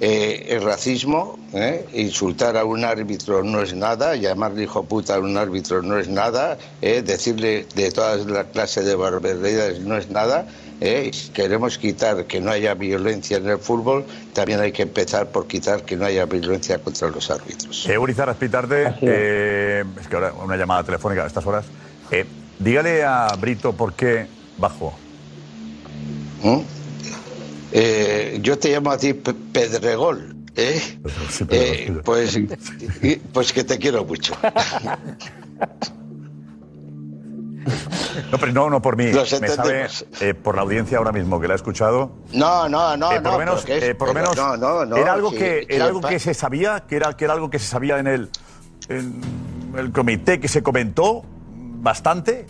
Eh, 0.00 0.46
es 0.48 0.62
racismo, 0.62 1.38
¿eh? 1.52 1.86
insultar 1.94 2.56
a 2.56 2.64
un 2.64 2.84
árbitro 2.84 3.42
no 3.42 3.62
es 3.62 3.74
nada, 3.74 4.16
llamarle 4.16 4.64
hijo 4.64 4.82
puta 4.84 5.16
a 5.16 5.18
un 5.18 5.36
árbitro 5.36 5.82
no 5.82 5.98
es 5.98 6.08
nada, 6.08 6.58
¿eh? 6.82 7.02
decirle 7.02 7.66
de 7.74 7.90
todas 7.92 8.26
las 8.26 8.46
clases 8.46 8.84
de 8.84 8.94
barbaridades 8.94 9.80
no 9.80 9.96
es 9.96 10.10
nada. 10.10 10.46
¿eh? 10.80 11.10
Si 11.12 11.30
queremos 11.30 11.78
quitar 11.78 12.26
que 12.26 12.40
no 12.40 12.50
haya 12.50 12.74
violencia 12.74 13.38
en 13.38 13.48
el 13.48 13.58
fútbol, 13.58 14.04
también 14.32 14.60
hay 14.60 14.72
que 14.72 14.82
empezar 14.82 15.28
por 15.28 15.46
quitar 15.46 15.82
que 15.82 15.96
no 15.96 16.04
haya 16.04 16.26
violencia 16.26 16.78
contra 16.78 17.08
los 17.08 17.30
árbitros. 17.30 17.86
Eh, 17.88 17.98
Urizar 17.98 18.28
Aspitarte, 18.28 18.94
eh, 19.02 19.84
es 20.00 20.08
que 20.08 20.16
ahora 20.16 20.32
una 20.32 20.56
llamada 20.56 20.84
telefónica 20.84 21.24
a 21.24 21.26
estas 21.26 21.46
horas. 21.46 21.64
Eh, 22.10 22.26
dígale 22.58 23.04
a 23.04 23.28
Brito 23.38 23.72
por 23.72 23.94
qué 23.94 24.26
bajó. 24.58 24.92
¿Mm? 26.42 26.75
Eh, 27.72 28.38
yo 28.42 28.58
te 28.58 28.70
llamo 28.70 28.90
a 28.90 28.98
ti 28.98 29.12
Pe- 29.14 29.34
Pedregol. 29.34 30.36
¿eh? 30.54 30.80
Eh, 31.50 32.00
pues, 32.04 32.38
pues 33.32 33.52
que 33.52 33.64
te 33.64 33.78
quiero 33.78 34.04
mucho. 34.04 34.34
No, 38.30 38.38
pero 38.38 38.52
no, 38.52 38.70
no 38.70 38.80
por 38.80 38.96
mí. 38.96 39.06
Me 39.06 39.48
sabe 39.48 39.86
eh, 40.20 40.34
por 40.34 40.54
la 40.56 40.62
audiencia 40.62 40.98
ahora 40.98 41.12
mismo 41.12 41.40
que 41.40 41.48
la 41.48 41.54
ha 41.54 41.56
escuchado. 41.56 42.12
No, 42.32 42.68
no, 42.68 42.96
no, 42.96 43.12
Eh, 43.12 43.16
por 43.16 43.22
no. 43.24 43.32
lo 43.32 43.38
menos, 43.38 43.64
es- 43.68 43.82
eh, 43.82 43.94
por 43.94 44.08
lo 44.08 44.14
pero 44.14 44.30
menos 44.30 44.36
no, 44.36 44.56
no, 44.56 44.84
no, 44.86 44.96
era 44.96 45.12
algo 45.12 45.30
sí, 45.30 45.36
que 45.36 45.60
sí, 45.68 45.74
era 45.74 45.84
algo 45.86 46.00
que 46.00 46.18
se 46.18 46.32
sabía, 46.34 46.84
que 46.88 46.96
era 46.96 47.12
que 47.14 47.24
era 47.24 47.34
algo 47.34 47.50
que 47.50 47.58
se 47.58 47.66
sabía 47.66 47.98
en 47.98 48.06
el 48.06 48.30
en 48.88 49.20
el 49.76 49.92
comité 49.92 50.38
que 50.40 50.48
se 50.48 50.62
comentó 50.62 51.24
bastante. 51.80 52.46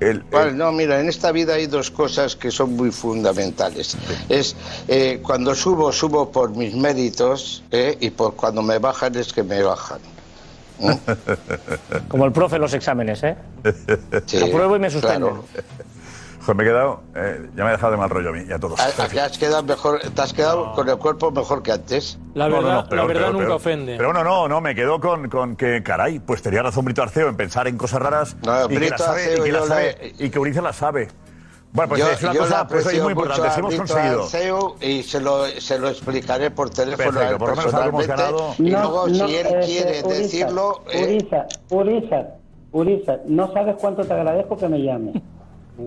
El, 0.00 0.20
Bueno, 0.30 0.52
no, 0.52 0.72
mira, 0.72 1.00
en 1.00 1.08
esta 1.08 1.32
vida 1.32 1.54
hay 1.54 1.66
dos 1.66 1.90
cosas 1.90 2.36
que 2.36 2.50
son 2.50 2.76
muy 2.76 2.90
fundamentales. 2.90 3.96
Es 4.28 4.56
eh, 4.88 5.20
cuando 5.22 5.54
subo, 5.54 5.92
subo 5.92 6.30
por 6.30 6.50
mis 6.50 6.74
méritos 6.74 7.62
eh, 7.70 7.96
y 8.00 8.10
por 8.10 8.34
cuando 8.34 8.62
me 8.62 8.78
bajan 8.78 9.14
es 9.16 9.32
que 9.32 9.42
me 9.42 9.62
bajan. 9.62 10.00
Como 12.08 12.26
el 12.26 12.32
profe 12.32 12.56
en 12.56 12.62
los 12.62 12.74
exámenes, 12.74 13.22
¿eh? 13.22 13.36
Sí, 14.26 14.42
Apruebo 14.42 14.76
y 14.76 14.78
me 14.78 14.90
suspenden. 14.90 15.30
claro. 15.30 15.44
Joder, 16.46 16.56
me 16.58 16.62
he 16.62 16.66
quedado, 16.68 17.00
eh, 17.16 17.50
ya 17.56 17.64
me 17.64 17.70
ha 17.70 17.72
dejado 17.72 17.90
de 17.90 17.98
mal 17.98 18.08
rollo 18.08 18.28
a 18.28 18.32
mí 18.32 18.44
y 18.48 18.52
a 18.52 18.58
todos. 18.60 18.78
¿A- 18.78 19.02
a 19.02 19.08
que 19.08 19.20
has 19.20 19.36
quedado 19.36 19.64
mejor, 19.64 19.98
te 19.98 20.22
has 20.22 20.32
quedado 20.32 20.72
con 20.74 20.88
el 20.88 20.96
cuerpo 20.96 21.32
mejor 21.32 21.60
que 21.60 21.72
antes. 21.72 22.20
La 22.34 22.48
No, 22.48 22.56
no, 22.56 22.62
verdad, 22.62 22.74
no, 22.84 22.88
pero- 22.88 23.02
la 23.02 23.08
verdad 23.08 23.20
pero- 23.22 23.32
nunca 23.32 23.44
pero- 23.46 23.56
ofende. 23.56 23.96
Pero 23.96 24.12
no, 24.12 24.22
no, 24.22 24.46
no, 24.48 24.60
me 24.60 24.74
quedo 24.76 25.00
con, 25.00 25.28
con 25.28 25.56
que, 25.56 25.82
caray, 25.82 26.20
pues 26.20 26.42
tenía 26.42 26.62
razón 26.62 26.84
Brito 26.84 27.02
Arceo 27.02 27.28
en 27.28 27.36
pensar 27.36 27.66
en 27.66 27.76
cosas 27.76 28.00
raras 28.00 28.36
No, 28.44 28.64
y, 28.66 28.68
que 28.68 28.74
Brito 28.76 28.90
las 28.92 29.00
sabe, 29.02 29.24
y, 29.24 29.42
que 29.42 29.50
yo 29.50 29.66
sabe, 29.66 30.14
y 30.20 30.30
que 30.30 30.62
las 30.62 30.76
sabe. 30.76 31.08
Bueno, 31.72 31.88
pues 31.88 32.00
yo, 32.00 32.10
es 32.12 32.22
una 32.22 32.34
cosa 32.36 32.68
pues, 32.68 32.86
es 32.86 33.02
muy 33.02 33.12
importante. 33.12 33.50
Si 33.50 33.58
hemos 33.58 33.74
conseguido. 33.74 34.22
Arceo 34.22 34.76
y 34.80 35.02
se 35.02 35.20
lo, 35.20 35.46
se 35.46 35.78
lo 35.80 35.88
explicaré 35.88 36.52
por 36.52 36.70
teléfono 36.70 36.96
Perfecto, 37.10 37.26
a 37.26 37.30
él 37.32 37.38
por 37.38 37.48
lo 37.50 37.56
menos 37.56 37.74
algo 37.74 37.88
hemos 37.88 38.06
personalmente. 38.06 38.40
ganado. 38.40 38.54
Y 38.58 38.70
No, 38.70 38.80
luego, 38.82 39.08
no, 39.08 39.14
si 39.28 39.34
él 39.36 39.46
este, 39.46 39.60
quiere 39.66 39.90
Urizar, 40.04 40.12
decirlo, 40.22 40.82
eh, 40.92 41.02
Urizar, 41.04 41.46
Urizar, 41.70 42.36
Urizar, 42.70 43.20
no 43.26 43.52
sabes 43.52 43.74
cuánto 43.80 44.04
te 44.04 44.12
agradezco 44.14 44.56
que 44.56 44.68
me 44.68 44.78
llames. 44.80 45.20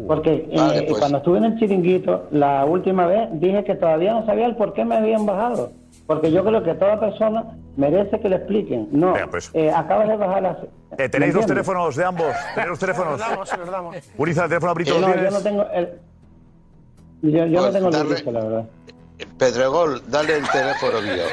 Porque 0.07 0.47
eh, 0.51 0.55
Vale, 0.55 0.83
pues. 0.83 0.99
cuando 0.99 1.17
estuve 1.17 1.37
en 1.39 1.45
el 1.45 1.59
chiringuito, 1.59 2.27
la 2.31 2.63
última 2.65 3.07
vez 3.07 3.27
dije 3.33 3.63
que 3.63 3.75
todavía 3.75 4.13
no 4.13 4.25
sabía 4.25 4.45
el 4.45 4.55
por 4.55 4.73
qué 4.73 4.85
me 4.85 4.95
habían 4.95 5.25
bajado. 5.25 5.71
Porque 6.05 6.31
yo 6.31 6.43
creo 6.43 6.63
que 6.63 6.73
toda 6.75 6.99
persona 6.99 7.57
merece 7.77 8.19
que 8.19 8.29
le 8.29 8.35
expliquen. 8.37 8.87
No, 8.91 9.13
eh, 9.53 9.71
acabas 9.71 10.07
de 10.07 10.17
bajar 10.17 10.41
las... 10.43 10.57
Eh, 10.97 11.09
¿Tenéis 11.09 11.33
¿me 11.33 11.39
los 11.41 11.45
teléfonos 11.47 11.95
de 11.95 12.03
ambos? 12.05 12.27
¿Tenéis 12.55 12.69
los 12.69 12.79
teléfonos? 12.79 13.21
Se 13.45 13.57
los 13.57 13.69
damos. 13.71 13.95
Urizar, 14.17 14.43
el 14.45 14.49
teléfono 14.49 14.73
Brito 14.73 14.99
No, 14.99 15.07
yo 15.07 15.13
tienes. 15.13 15.33
no 15.33 15.41
tengo 15.41 15.65
el... 15.73 15.89
Yo, 17.21 17.45
yo 17.45 17.47
no 17.47 17.61
Pues 17.61 17.73
tengo 17.73 17.87
el 17.89 17.93
registro, 18.09 18.31
la 18.31 18.39
verdad. 18.43 18.65
Pedregol, 19.37 20.01
dale 20.07 20.37
el 20.37 20.49
teléfono 20.49 21.01
mío. 21.01 21.23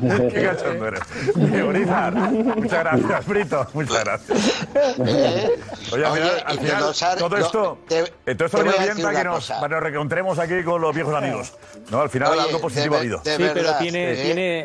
Qué 0.32 0.42
cachondo 0.44 0.88
eres. 0.88 1.00
Eh, 1.36 1.62
Urizar, 1.62 2.14
muchas 2.14 2.80
gracias, 2.84 3.26
Brito. 3.26 3.66
Muchas 3.74 4.04
gracias. 4.04 4.38
Eh, 4.74 5.58
Oye, 5.92 6.04
al 6.04 6.12
oye, 6.12 6.20
final, 6.22 6.42
al 6.46 6.58
ha- 7.02 7.16
todo 7.16 7.28
no, 7.38 7.44
esto, 7.44 7.78
te- 7.88 8.00
eh, 8.26 8.34
todo 8.34 8.46
esto 8.46 8.58
te 8.58 8.64
que 8.64 9.24
nos, 9.24 9.50
nos 9.50 9.80
reencontremos 9.82 10.38
aquí 10.38 10.62
con 10.64 10.80
los 10.80 10.94
viejos 10.94 11.14
amigos. 11.14 11.52
No, 11.90 12.00
al 12.00 12.08
final 12.10 12.32
Oye, 12.32 12.40
algo 12.40 12.60
positivo 12.60 12.96
ha 12.96 12.98
habido. 13.00 13.18
Sí, 13.24 13.30
pero 13.36 13.76
tiene- 13.78 14.12
eh, 14.12 14.24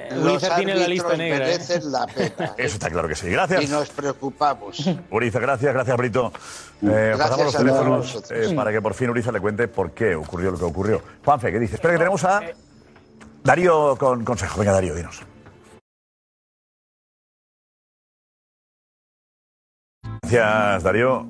tiene- 0.10 0.22
Urizar 0.30 0.56
tiene 0.56 0.76
la 0.76 0.88
lista 0.88 1.18
negra, 1.18 1.38
¿eh? 1.50 1.52
merecen 1.52 1.92
la 1.92 2.06
pena. 2.08 2.54
Eso 2.58 2.76
está 2.76 2.90
claro 2.90 3.08
que 3.08 3.16
sí. 3.16 3.30
Gracias. 3.30 3.64
Y 3.64 3.68
nos 3.68 3.90
preocupamos. 3.90 4.84
Uriza, 5.12 5.40
gracias, 5.40 5.74
gracias, 5.74 5.98
Brito. 5.98 6.32
Eh, 6.82 6.86
Gracias 7.14 7.18
pasamos 7.18 7.46
los 7.46 7.58
teléfonos 7.58 8.24
eh, 8.32 8.54
para 8.56 8.72
que 8.72 8.82
por 8.82 8.94
fin 8.94 9.10
Uriza 9.10 9.34
le 9.34 9.42
cuente 9.42 9.68
por 9.68 9.92
qué 9.92 10.16
ocurrió 10.16 10.52
lo 10.52 10.58
que 10.58 10.64
ocurrió. 10.64 11.02
Juanfe, 11.26 11.52
¿qué 11.52 11.60
dices? 11.60 11.79
Espera 11.80 11.94
que 11.94 11.98
tenemos 12.00 12.24
a 12.26 12.42
Darío 13.42 13.96
con 13.98 14.26
consejo. 14.26 14.60
Venga, 14.60 14.74
Darío, 14.74 14.96
dinos. 14.96 15.22
Gracias, 20.22 20.84
Darío. 20.84 21.26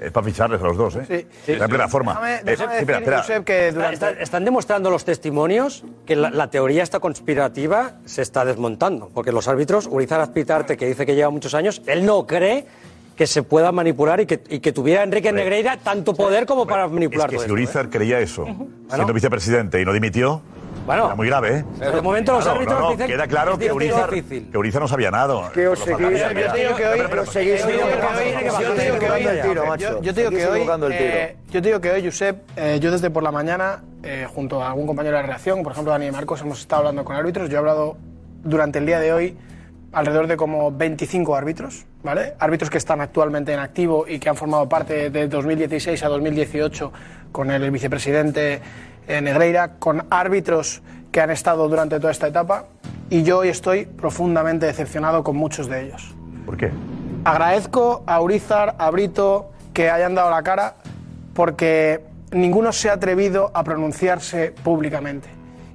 Es 0.00 0.10
para 0.10 0.26
ficharles 0.26 0.60
a 0.60 0.64
los 0.64 0.76
dos, 0.76 0.96
¿eh? 0.96 1.04
Sí. 1.06 1.52
Está 1.52 1.64
en 1.66 1.70
plena 1.70 1.86
forma. 1.88 2.14
Déjame- 2.14 2.34
Eh, 2.34 2.40
déjame 2.44 2.72
sí, 2.74 2.78
espera, 2.80 2.98
decir, 2.98 3.12
espera. 3.14 3.18
Josep, 3.22 3.44
que 3.44 3.72
durante- 3.72 3.94
Está- 3.94 4.10
están 4.22 4.44
demostrando 4.44 4.90
los 4.90 5.04
testimonios 5.04 5.84
que 6.04 6.16
la, 6.16 6.30
la 6.30 6.50
teoría 6.50 6.82
esta 6.82 6.98
conspirativa 6.98 7.92
se 8.04 8.22
está 8.22 8.44
desmontando. 8.44 9.10
Porque 9.14 9.30
los 9.30 9.46
árbitros, 9.46 9.86
Urizar 9.86 10.20
Azpitarte, 10.20 10.76
que 10.76 10.86
dice 10.86 11.06
que 11.06 11.14
lleva 11.14 11.30
muchos 11.30 11.54
años, 11.54 11.82
él 11.86 12.04
no 12.04 12.26
cree 12.26 12.66
que 13.18 13.26
se 13.26 13.42
pueda 13.42 13.72
manipular 13.72 14.20
y 14.20 14.26
que, 14.26 14.40
y 14.48 14.60
que 14.60 14.70
tuviera 14.72 15.02
Enrique 15.02 15.32
Negreira 15.32 15.76
tanto 15.76 16.14
poder 16.14 16.46
como 16.46 16.68
para 16.68 16.86
manipular 16.86 17.26
Es 17.26 17.30
que 17.30 17.36
todo 17.36 17.40
si 17.40 17.44
esto, 17.46 17.50
¿eh? 17.50 17.52
Urizar 17.52 17.90
creía 17.90 18.20
eso, 18.20 18.46
siendo 18.88 19.12
vicepresidente 19.12 19.82
y 19.82 19.84
no 19.84 19.92
dimitió, 19.92 20.40
Bueno, 20.86 21.06
era 21.06 21.16
muy 21.16 21.26
grave, 21.26 21.58
¿eh? 21.58 21.64
pero 21.80 21.96
de 21.96 22.00
momento 22.02 22.32
los 22.34 22.46
árbitros 22.46 22.78
no, 22.78 22.84
no, 22.86 22.90
dicen 22.92 23.08
queda 23.08 23.26
claro 23.26 23.58
que 23.58 23.72
Urizar, 23.72 24.08
que 24.10 24.56
Urizar 24.56 24.80
no 24.80 24.86
sabía 24.86 25.10
nada. 25.10 25.50
Que 25.52 25.66
os 25.66 25.84
seguís- 25.84 25.98
yo 25.98 26.52
te 26.52 26.60
digo 26.60 26.76
que 26.76 26.86
hoy- 26.86 26.98
Yo 26.98 27.34
te 27.34 27.40
digo 27.40 27.40
que 27.50 27.56
hoy- 27.66 27.80
equivocando 27.80 28.28
yo 28.30 28.74
te 28.74 28.84
digo 28.84 28.98
que 29.00 29.06
el 29.06 29.42
tiro, 29.42 29.62
hoy- 29.62 29.68
macho. 29.68 29.84
yo- 29.84 30.00
yo 30.00 30.14
te 30.14 30.20
digo 30.20 30.30
que 30.30 30.46
hoy, 30.46 30.66
eh, 30.92 31.36
yo 31.50 31.60
te 31.60 31.68
digo 31.68 31.80
que 31.80 31.90
hoy, 31.90 32.04
Josep, 32.04 32.38
eh, 32.56 32.78
yo 32.80 32.92
desde 32.92 33.10
por 33.10 33.24
la 33.24 33.32
mañana, 33.32 33.82
eh, 34.04 34.28
junto 34.32 34.62
a 34.62 34.68
algún 34.68 34.86
compañero 34.86 35.16
de 35.16 35.22
la 35.22 35.26
redacción, 35.26 35.64
por 35.64 35.72
ejemplo 35.72 35.90
Dani 35.92 36.06
y 36.06 36.10
Marcos, 36.12 36.40
hemos 36.40 36.60
estado 36.60 36.80
hablando 36.82 37.04
con 37.04 37.16
árbitros. 37.16 37.48
Yo 37.50 37.56
he 37.56 37.58
hablado 37.58 37.96
durante 38.44 38.78
el 38.78 38.86
día 38.86 39.00
de 39.00 39.12
hoy 39.12 39.36
alrededor 39.92 40.26
de 40.26 40.36
como 40.36 40.70
25 40.70 41.34
árbitros, 41.34 41.86
¿vale? 42.02 42.34
Árbitros 42.38 42.70
que 42.70 42.78
están 42.78 43.00
actualmente 43.00 43.52
en 43.52 43.58
activo 43.58 44.06
y 44.06 44.18
que 44.18 44.28
han 44.28 44.36
formado 44.36 44.68
parte 44.68 45.10
de 45.10 45.28
2016 45.28 46.02
a 46.02 46.08
2018 46.08 46.92
con 47.32 47.50
el 47.50 47.70
vicepresidente 47.70 48.60
eh, 49.06 49.20
Negreira, 49.20 49.76
con 49.78 50.06
árbitros 50.10 50.82
que 51.10 51.20
han 51.20 51.30
estado 51.30 51.68
durante 51.68 51.98
toda 51.98 52.12
esta 52.12 52.28
etapa 52.28 52.66
y 53.10 53.22
yo 53.22 53.38
hoy 53.38 53.48
estoy 53.48 53.86
profundamente 53.86 54.66
decepcionado 54.66 55.24
con 55.24 55.36
muchos 55.36 55.68
de 55.68 55.86
ellos. 55.86 56.14
¿Por 56.44 56.56
qué? 56.56 56.70
Agradezco 57.24 58.04
a 58.06 58.20
Urizar, 58.20 58.76
a 58.78 58.90
Brito 58.90 59.50
que 59.72 59.90
hayan 59.90 60.14
dado 60.14 60.30
la 60.30 60.42
cara 60.42 60.76
porque 61.34 62.04
ninguno 62.32 62.72
se 62.72 62.90
ha 62.90 62.94
atrevido 62.94 63.50
a 63.54 63.64
pronunciarse 63.64 64.52
públicamente. 64.62 65.28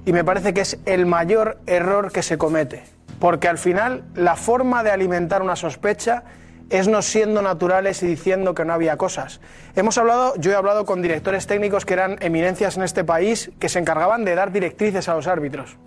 Y 0.06 0.12
me 0.12 0.22
parece 0.22 0.52
que 0.52 0.60
es 0.60 0.78
el 0.84 1.06
mayor 1.06 1.58
error 1.66 2.12
que 2.12 2.22
se 2.22 2.36
comete. 2.36 2.93
Porque 3.24 3.48
al 3.48 3.56
final 3.56 4.04
la 4.14 4.36
forma 4.36 4.82
de 4.82 4.90
alimentar 4.90 5.40
una 5.40 5.56
sospecha 5.56 6.24
es 6.68 6.88
no 6.88 7.00
siendo 7.00 7.40
naturales 7.40 8.02
y 8.02 8.06
diciendo 8.06 8.54
que 8.54 8.66
no 8.66 8.74
había 8.74 8.98
cosas. 8.98 9.40
Hemos 9.74 9.96
hablado, 9.96 10.34
yo 10.36 10.52
he 10.52 10.54
hablado 10.54 10.84
con 10.84 11.00
directores 11.00 11.46
técnicos 11.46 11.86
que 11.86 11.94
eran 11.94 12.18
eminencias 12.20 12.76
en 12.76 12.82
este 12.82 13.02
país 13.02 13.50
que 13.58 13.70
se 13.70 13.78
encargaban 13.78 14.26
de 14.26 14.34
dar 14.34 14.52
directrices 14.52 15.08
a 15.08 15.14
los 15.14 15.26
árbitros. 15.26 15.78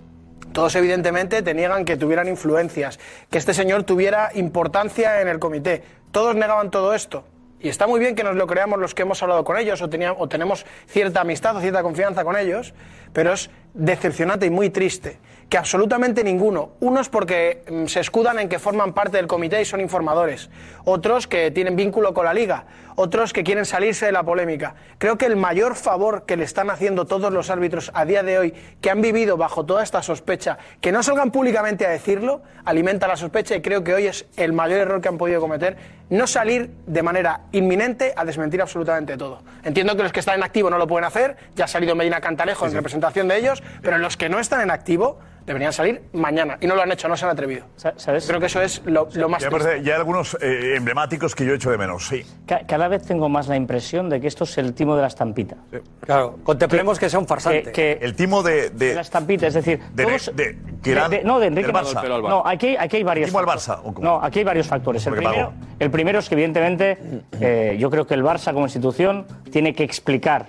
Todos 0.52 0.76
evidentemente 0.78 1.44
te 1.44 1.54
niegan 1.54 1.86
que 1.86 1.96
tuvieran 1.96 2.28
influencias, 2.28 3.00
que 3.30 3.38
este 3.38 3.54
señor 3.54 3.84
tuviera 3.84 4.32
importancia 4.34 5.22
en 5.22 5.28
el 5.28 5.38
comité. 5.38 5.84
Todos 6.10 6.36
negaban 6.36 6.72
todo 6.72 6.96
esto. 6.96 7.24
Y 7.60 7.70
está 7.70 7.86
muy 7.86 8.00
bien 8.00 8.16
que 8.16 8.24
nos 8.24 8.36
lo 8.36 8.48
creamos 8.48 8.80
los 8.80 8.96
que 8.96 9.04
hemos 9.04 9.22
hablado 9.22 9.44
con 9.44 9.58
ellos 9.58 9.80
o, 9.84 9.90
teníamos, 9.90 10.20
o 10.20 10.28
tenemos 10.28 10.66
cierta 10.88 11.22
amistad 11.22 11.56
o 11.56 11.62
cierta 11.62 11.84
confianza 11.84 12.24
con 12.24 12.36
ellos, 12.36 12.74
pero 13.14 13.34
es 13.34 13.52
decepcionante 13.76 14.48
y 14.48 14.50
muy 14.50 14.72
triste 14.72 15.20
que 15.50 15.58
absolutamente 15.58 16.24
ninguno, 16.24 16.72
unos 16.80 17.10
porque 17.10 17.64
mm, 17.70 17.86
se 17.86 18.02
escudan 18.02 18.40
en 18.40 18.50
que 18.50 18.60
forman 18.60 18.94
parte 18.94 19.18
del 19.18 19.28
comité 19.28 19.62
y 19.62 19.66
son 19.66 19.80
informadores, 19.80 20.50
otros 20.84 21.28
que 21.28 21.52
tienen 21.52 21.76
vínculo 21.76 22.14
con 22.14 22.26
la 22.26 22.34
liga, 22.34 22.66
otros 22.96 23.32
que 23.32 23.44
quieren 23.44 23.66
salirse 23.66 24.08
de 24.08 24.12
la 24.12 24.24
polémica. 24.24 24.76
Creo 24.98 25.18
que 25.18 25.26
el 25.26 25.36
mayor 25.36 25.76
favor 25.76 26.26
que 26.26 26.36
le 26.36 26.44
están 26.44 26.70
haciendo 26.70 27.06
todos 27.06 27.32
los 27.32 27.50
árbitros 27.50 27.92
a 27.94 28.04
día 28.06 28.24
de 28.24 28.40
hoy, 28.40 28.54
que 28.82 28.90
han 28.90 29.02
vivido 29.02 29.38
bajo 29.38 29.66
toda 29.66 29.84
esta 29.84 30.02
sospecha, 30.02 30.58
que 30.82 30.92
no 30.92 31.02
salgan 31.02 31.32
públicamente 31.32 31.86
a 31.86 31.90
decirlo, 31.90 32.42
alimenta 32.66 33.08
la 33.08 33.16
sospecha 33.16 33.56
y 33.56 33.62
creo 33.62 33.84
que 33.84 33.94
hoy 33.94 34.08
es 34.08 34.26
el 34.36 34.52
mayor 34.52 34.80
error 34.80 35.00
que 35.00 35.08
han 35.08 35.18
podido 35.18 35.40
cometer, 35.40 35.78
no 36.10 36.28
salir 36.28 36.72
de 36.86 37.04
manera 37.04 37.42
inminente 37.52 38.14
a 38.16 38.24
desmentir 38.26 38.62
absolutamente 38.62 39.18
todo. 39.18 39.42
Entiendo 39.64 39.96
que 39.96 40.04
los 40.04 40.12
que 40.12 40.20
están 40.22 40.36
en 40.36 40.44
activo 40.44 40.70
no 40.70 40.78
lo 40.78 40.88
pueden 40.88 41.06
hacer, 41.06 41.36
ya 41.56 41.66
ha 41.66 41.68
salido 41.68 41.96
Medina 41.96 42.22
Cantalejo 42.22 42.66
en 42.66 42.74
representación 42.74 43.28
de 43.28 43.38
ellos, 43.38 43.62
pero 43.82 43.98
los 43.98 44.16
que 44.18 44.30
no 44.30 44.40
están 44.40 44.62
en 44.62 44.72
activo 44.72 45.20
deberían 45.46 45.72
salir 45.72 46.02
mañana 46.12 46.58
y 46.60 46.68
no 46.68 46.76
lo 46.76 46.82
han 46.82 46.92
hecho, 46.92 47.08
no 47.08 47.16
se 47.16 47.24
han 47.24 47.32
atrevido. 47.32 47.66
Creo 48.28 48.40
que 48.42 48.48
eso 48.48 48.62
es 48.62 48.82
lo, 48.86 49.08
lo 49.14 49.30
más 49.30 49.42
Ya, 49.42 49.50
parece- 49.50 49.82
ya 49.82 49.94
hay 49.94 49.98
algunos 50.00 50.38
eh, 50.42 50.74
emblemáticos 50.76 51.36
que 51.36 51.46
yo 51.46 51.54
echo 51.54 51.72
de 51.72 51.78
menos, 51.78 52.06
sí. 52.06 52.26
Ca- 52.46 52.66
Cada 52.68 52.90
vez 52.90 53.04
tengo 53.04 53.30
más 53.30 53.48
la 53.48 53.56
impresión 53.56 54.10
de 54.10 54.20
que 54.20 54.28
esto 54.28 54.44
es 54.44 54.58
el 54.58 54.74
timo 54.74 54.98
de 54.98 55.04
la 55.04 55.08
estampita. 55.08 55.56
Claro, 56.02 56.38
contemplemos 56.44 57.00
que 57.00 57.10
sea 57.10 57.20
un 57.20 57.28
farsante. 57.28 57.72
Que, 57.72 57.94
el 58.02 58.14
timo 58.14 58.44
de, 58.44 58.72
la 58.94 59.00
estampita, 59.02 59.48
es 59.48 59.54
decir, 59.54 59.80
de- 59.94 60.04
todos- 60.06 60.36
de- 60.36 60.58
de- 60.82 61.24
no, 61.24 61.40
de 61.40 61.48
Enrique 61.48 61.72
Barça. 61.72 62.04
No, 62.28 62.44
aquí, 62.46 62.76
aquí 62.78 62.98
hay 62.98 63.04
varios. 63.04 63.30
Timo 63.30 63.40
al 63.40 63.46
factores. 63.46 63.70
Barça, 63.70 63.80
¿o 63.86 63.94
cómo? 63.94 64.02
No, 64.06 64.22
aquí 64.22 64.40
hay 64.40 64.46
varios 64.46 64.68
factores. 64.68 65.08
El 65.08 65.14
primero, 65.14 65.54
el 65.80 65.92
primero 65.98 66.20
es 66.20 66.30
que, 66.30 66.36
evidentemente, 66.36 66.98
eh, 67.42 67.76
yo 67.80 67.90
creo 67.90 68.06
que 68.06 68.14
el 68.14 68.24
Barça 68.24 68.54
como 68.54 68.66
institución 68.68 69.26
tiene 69.52 69.74
que 69.74 69.84
explicar. 69.84 70.46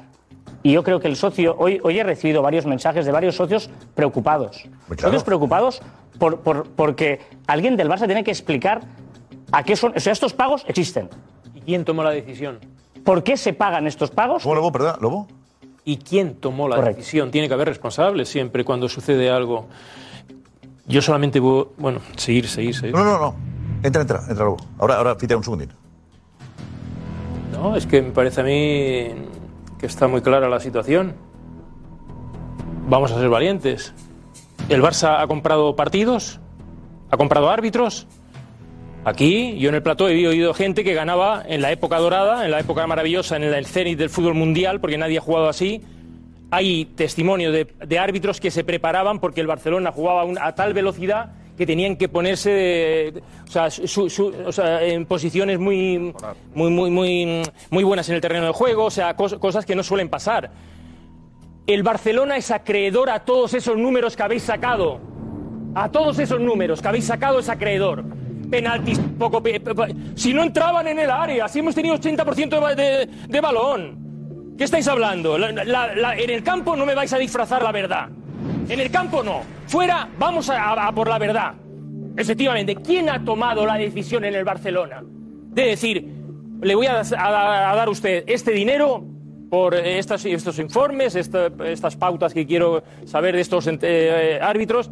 Y 0.62 0.72
yo 0.72 0.82
creo 0.82 1.00
que 1.00 1.08
el 1.08 1.16
socio, 1.16 1.56
hoy, 1.58 1.80
hoy 1.82 1.98
he 1.98 2.04
recibido 2.04 2.42
varios 2.42 2.66
mensajes 2.66 3.06
de 3.06 3.12
varios 3.12 3.34
socios 3.36 3.70
preocupados. 3.94 4.68
Socios 4.98 5.24
preocupados 5.24 5.80
por, 6.18 6.40
por- 6.40 6.68
porque 6.68 7.20
alguien 7.46 7.76
del 7.78 7.88
Barça 7.88 8.04
tiene 8.04 8.24
que 8.24 8.30
explicar 8.30 8.82
a 9.52 9.62
qué 9.62 9.74
son. 9.74 9.94
O 9.96 10.00
sea, 10.00 10.12
estos 10.12 10.34
pagos 10.34 10.66
existen. 10.68 11.08
¿Y 11.54 11.62
quién 11.62 11.86
tomó 11.86 12.02
la 12.04 12.10
decisión? 12.10 12.58
¿Por 13.04 13.22
qué 13.22 13.38
se 13.38 13.54
pagan 13.54 13.86
estos 13.86 14.10
pagos? 14.10 14.42
¿Cómo, 14.42 14.54
Lobo, 14.54 14.70
perdón, 14.70 14.96
Lobo? 15.00 15.28
¿Y 15.86 15.96
quién 15.96 16.34
tomó 16.34 16.68
la 16.68 16.76
Correcto. 16.76 16.98
decisión? 16.98 17.30
Tiene 17.30 17.48
que 17.48 17.54
haber 17.54 17.68
responsables 17.68 18.28
siempre 18.28 18.64
cuando 18.64 18.86
sucede 18.90 19.30
algo. 19.30 19.66
Yo 20.86 21.00
solamente 21.00 21.40
voy, 21.40 21.66
bueno, 21.78 22.00
seguir, 22.16 22.46
seguir, 22.48 22.74
seguir. 22.74 22.94
No, 22.94 23.04
no, 23.04 23.18
no. 23.18 23.34
Entra, 23.82 24.02
entra, 24.02 24.22
entra, 24.28 24.44
Lobo. 24.44 24.56
Ahora, 24.78 24.96
ahora, 24.96 25.16
un 25.20 25.44
segundito. 25.44 25.74
No, 27.52 27.76
es 27.76 27.86
que 27.86 28.02
me 28.02 28.10
parece 28.10 28.40
a 28.40 28.44
mí 28.44 29.09
que 29.78 29.86
está 29.86 30.09
muy 30.09 30.20
clara 30.20 30.48
la 30.48 30.60
situación. 30.60 31.14
Vamos 32.88 33.12
a 33.12 33.18
ser 33.18 33.28
valientes. 33.28 33.94
El 34.68 34.82
Barça 34.82 35.22
ha 35.22 35.26
comprado 35.26 35.76
partidos, 35.76 36.40
ha 37.10 37.16
comprado 37.16 37.50
árbitros. 37.50 38.06
Aquí, 39.05 39.56
yo 39.59 39.68
en 39.68 39.76
el 39.76 39.82
plató 39.82 40.09
he 40.09 40.26
oído 40.26 40.52
gente 40.55 40.82
que 40.82 40.92
ganaba 40.92 41.42
en 41.46 41.62
la 41.62 41.70
época 41.70 41.98
dorada, 41.98 42.44
en 42.44 42.50
la 42.50 42.60
época 42.60 42.86
maravillosa, 42.86 43.36
en 43.36 43.44
el 43.44 43.66
cenit 43.66 43.98
del 43.98 44.10
fútbol 44.10 44.34
mundial, 44.34 44.80
porque 44.80 44.98
nadie 44.98 45.18
ha 45.18 45.22
jugado 45.22 45.48
así. 45.48 45.82
Hay 46.50 46.86
testimonio 46.96 47.52
de, 47.52 47.64
de 47.64 47.98
árbitros 47.98 48.40
que 48.40 48.50
se 48.50 48.64
preparaban 48.64 49.20
porque 49.20 49.40
el 49.40 49.46
Barcelona 49.46 49.92
jugaba 49.92 50.26
a 50.40 50.55
tal 50.55 50.74
velocidad 50.74 51.38
que 51.59 51.66
tenían 51.66 51.97
que 51.97 52.09
ponerse 52.09 53.12
o 53.48 54.52
sea, 54.52 54.82
en 54.82 55.05
posiciones 55.05 55.59
muy, 55.59 56.14
muy, 56.55 56.70
muy, 56.70 56.90
muy, 56.90 57.43
muy 57.70 57.85
buenas 57.85 58.09
en 58.09 58.14
el 58.14 58.20
terreno 58.22 58.47
de 58.47 58.52
juego, 58.52 58.85
o 58.86 58.90
sea, 58.90 59.14
cos- 59.16 59.39
cosas 59.39 59.66
que 59.66 59.74
no 59.74 59.82
suelen 59.82 60.09
pasar. 60.09 60.51
El 61.66 61.82
Barcelona 61.82 62.36
es 62.39 62.51
acreedor 62.51 63.10
a 63.10 63.20
todos 63.26 63.52
esos 63.52 63.76
números 63.76 64.16
que 64.16 64.22
habéis 64.22 64.44
sacado. 64.44 65.01
A 65.74 65.90
todos 65.90 66.18
esos 66.18 66.40
números 66.40 66.80
que 66.80 66.89
habéis 66.89 67.05
sacado 67.05 67.40
es 67.40 67.48
acreedor. 67.51 68.05
Penaltis, 68.51 68.98
poco. 69.18 69.43
si 70.14 70.32
no 70.32 70.43
entraban 70.43 70.89
en 70.89 70.98
el 70.98 71.10
área, 71.10 71.47
si 71.48 71.59
hemos 71.59 71.74
tenido 71.74 71.97
80% 71.97 72.48
de, 72.48 72.59
ba- 72.59 72.74
de- 72.74 73.06
de 73.28 73.40
balón. 73.43 74.55
¿Qué 74.56 74.64
estáis 74.64 74.89
hablando? 74.89 75.36
La- 75.36 75.52
la- 75.52 75.94
la- 75.94 76.16
en 76.16 76.30
el 76.30 76.43
campo 76.43 76.74
no 76.74 76.86
me 76.86 76.94
vais 76.94 77.12
a 77.12 77.18
disfrazar 77.18 77.62
la 77.62 77.70
verdad. 77.72 78.09
En 78.68 78.80
el 78.80 78.90
campo 78.90 79.22
no. 79.22 79.42
Fuera, 79.66 80.08
vamos 80.18 80.48
a, 80.50 80.62
a- 80.72 80.88
a 80.88 80.92
por 80.92 81.08
la 81.08 81.18
verdad. 81.18 81.54
Efectivamente, 82.16 82.76
¿quién 82.76 83.08
ha 83.08 83.24
tomado 83.24 83.64
la 83.64 83.76
decisión 83.76 84.24
en 84.24 84.34
el 84.34 84.44
Barcelona? 84.44 85.02
De 85.02 85.62
decir, 85.66 86.04
le 86.60 86.74
voy 86.74 86.86
a, 86.86 87.00
a- 87.00 87.70
a 87.72 87.76
dar 87.76 87.88
a 87.88 87.90
usted 87.90 88.24
este 88.26 88.50
dinero 88.52 89.04
por 89.50 89.74
estas- 89.74 90.24
estos 90.26 90.58
informes, 90.58 91.14
esta- 91.14 91.50
estas 91.64 91.96
pautas 91.96 92.34
que 92.34 92.46
quiero 92.46 92.82
saber 93.06 93.34
de 93.34 93.40
estos 93.40 93.68
eh, 93.82 94.38
árbitros. 94.42 94.90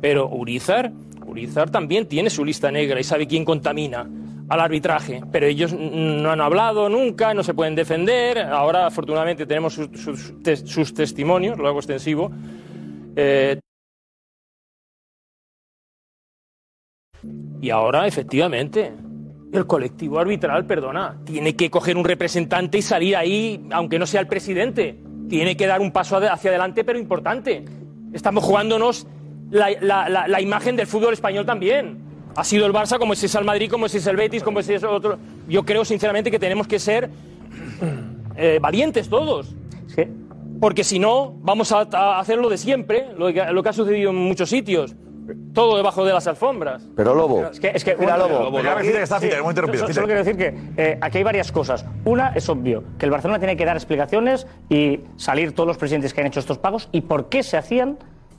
Pero 0.00 0.28
Urizar, 0.28 0.90
Urizar 1.26 1.70
también 1.70 2.06
tiene 2.06 2.30
su 2.30 2.44
lista 2.44 2.70
negra 2.72 2.98
y 2.98 3.04
sabe 3.04 3.26
quién 3.26 3.44
contamina 3.44 4.08
al 4.48 4.60
arbitraje. 4.60 5.20
Pero 5.30 5.46
ellos 5.46 5.72
no 5.72 6.30
han 6.30 6.40
hablado 6.40 6.88
nunca, 6.88 7.34
no 7.34 7.42
se 7.44 7.54
pueden 7.54 7.74
defender. 7.74 8.38
Ahora, 8.38 8.86
afortunadamente, 8.86 9.46
tenemos 9.46 9.74
sus, 9.74 9.88
sus 10.00 10.32
sus 10.64 10.94
testimonios, 10.94 11.58
lo 11.58 11.68
hago 11.68 11.78
extensivo. 11.78 12.32
Eh, 13.16 13.58
y 17.60 17.70
ahora, 17.70 18.06
efectivamente, 18.06 18.92
el 19.52 19.66
colectivo 19.66 20.18
arbitral, 20.18 20.66
perdona, 20.66 21.18
tiene 21.24 21.54
que 21.54 21.70
coger 21.70 21.96
un 21.96 22.04
representante 22.04 22.78
y 22.78 22.82
salir 22.82 23.16
ahí, 23.16 23.64
aunque 23.70 23.98
no 23.98 24.06
sea 24.06 24.20
el 24.20 24.26
presidente. 24.26 24.98
Tiene 25.28 25.56
que 25.56 25.66
dar 25.66 25.80
un 25.80 25.92
paso 25.92 26.16
hacia 26.16 26.50
adelante, 26.50 26.84
pero 26.84 26.98
importante. 26.98 27.64
Estamos 28.12 28.44
jugándonos 28.44 29.06
la, 29.50 29.70
la- 29.80 30.08
la- 30.08 30.26
la 30.26 30.40
imagen 30.40 30.74
del 30.76 30.86
fútbol 30.86 31.12
español 31.12 31.46
también. 31.46 31.98
Ha 32.34 32.44
sido 32.44 32.66
el 32.66 32.72
Barça, 32.72 32.98
como 32.98 33.14
si 33.14 33.26
es 33.26 33.34
el 33.34 33.44
Madrid, 33.44 33.70
como 33.70 33.88
si 33.88 33.98
es 33.98 34.06
el 34.06 34.16
Betis, 34.16 34.42
como 34.42 34.62
si 34.62 34.72
es 34.74 34.82
otro. 34.82 35.18
Yo 35.48 35.64
creo, 35.64 35.84
sinceramente, 35.84 36.30
que 36.30 36.38
tenemos 36.38 36.66
que 36.66 36.78
ser 36.78 37.10
eh, 38.36 38.58
valientes 38.60 39.08
todos. 39.08 39.54
Porque 40.62 40.84
si 40.84 41.00
no, 41.00 41.34
vamos 41.40 41.72
a, 41.72 41.88
a 41.92 42.20
hacer 42.20 42.38
lo 42.38 42.48
de 42.48 42.56
siempre, 42.56 43.08
lo 43.18 43.32
que, 43.32 43.44
lo 43.46 43.64
que 43.64 43.68
ha 43.68 43.72
sucedido 43.72 44.10
en 44.10 44.16
muchos 44.16 44.48
sitios. 44.48 44.94
Todo 45.52 45.76
debajo 45.76 46.04
de 46.04 46.12
las 46.12 46.24
alfombras. 46.28 46.88
Pero 46.94 47.16
Lobo. 47.16 47.46
Es 47.50 47.58
que, 47.58 47.72
es 47.74 47.82
que 47.82 47.96
Mira, 47.96 48.16
Lobo. 48.16 48.44
Lobo, 48.44 48.58
que 48.80 49.02
está, 49.02 49.16
interrumpido. 49.48 49.92
Solo 49.92 50.06
quiero 50.06 50.22
decir 50.22 50.36
que 50.36 50.54
eh, 50.76 50.98
aquí 51.00 51.18
hay 51.18 51.24
varias 51.24 51.50
cosas. 51.50 51.84
Una 52.04 52.28
es 52.36 52.48
obvio, 52.48 52.84
que 52.96 53.06
el 53.06 53.10
Barcelona 53.10 53.40
tiene 53.40 53.56
que 53.56 53.64
dar 53.64 53.74
explicaciones 53.74 54.46
y 54.68 55.00
salir 55.16 55.50
todos 55.52 55.66
los 55.66 55.78
presidentes 55.78 56.14
que 56.14 56.20
han 56.20 56.28
hecho 56.28 56.38
estos 56.38 56.58
pagos 56.58 56.88
y 56.92 57.00
por 57.00 57.28
qué 57.28 57.42
se 57.42 57.56
hacían 57.56 57.98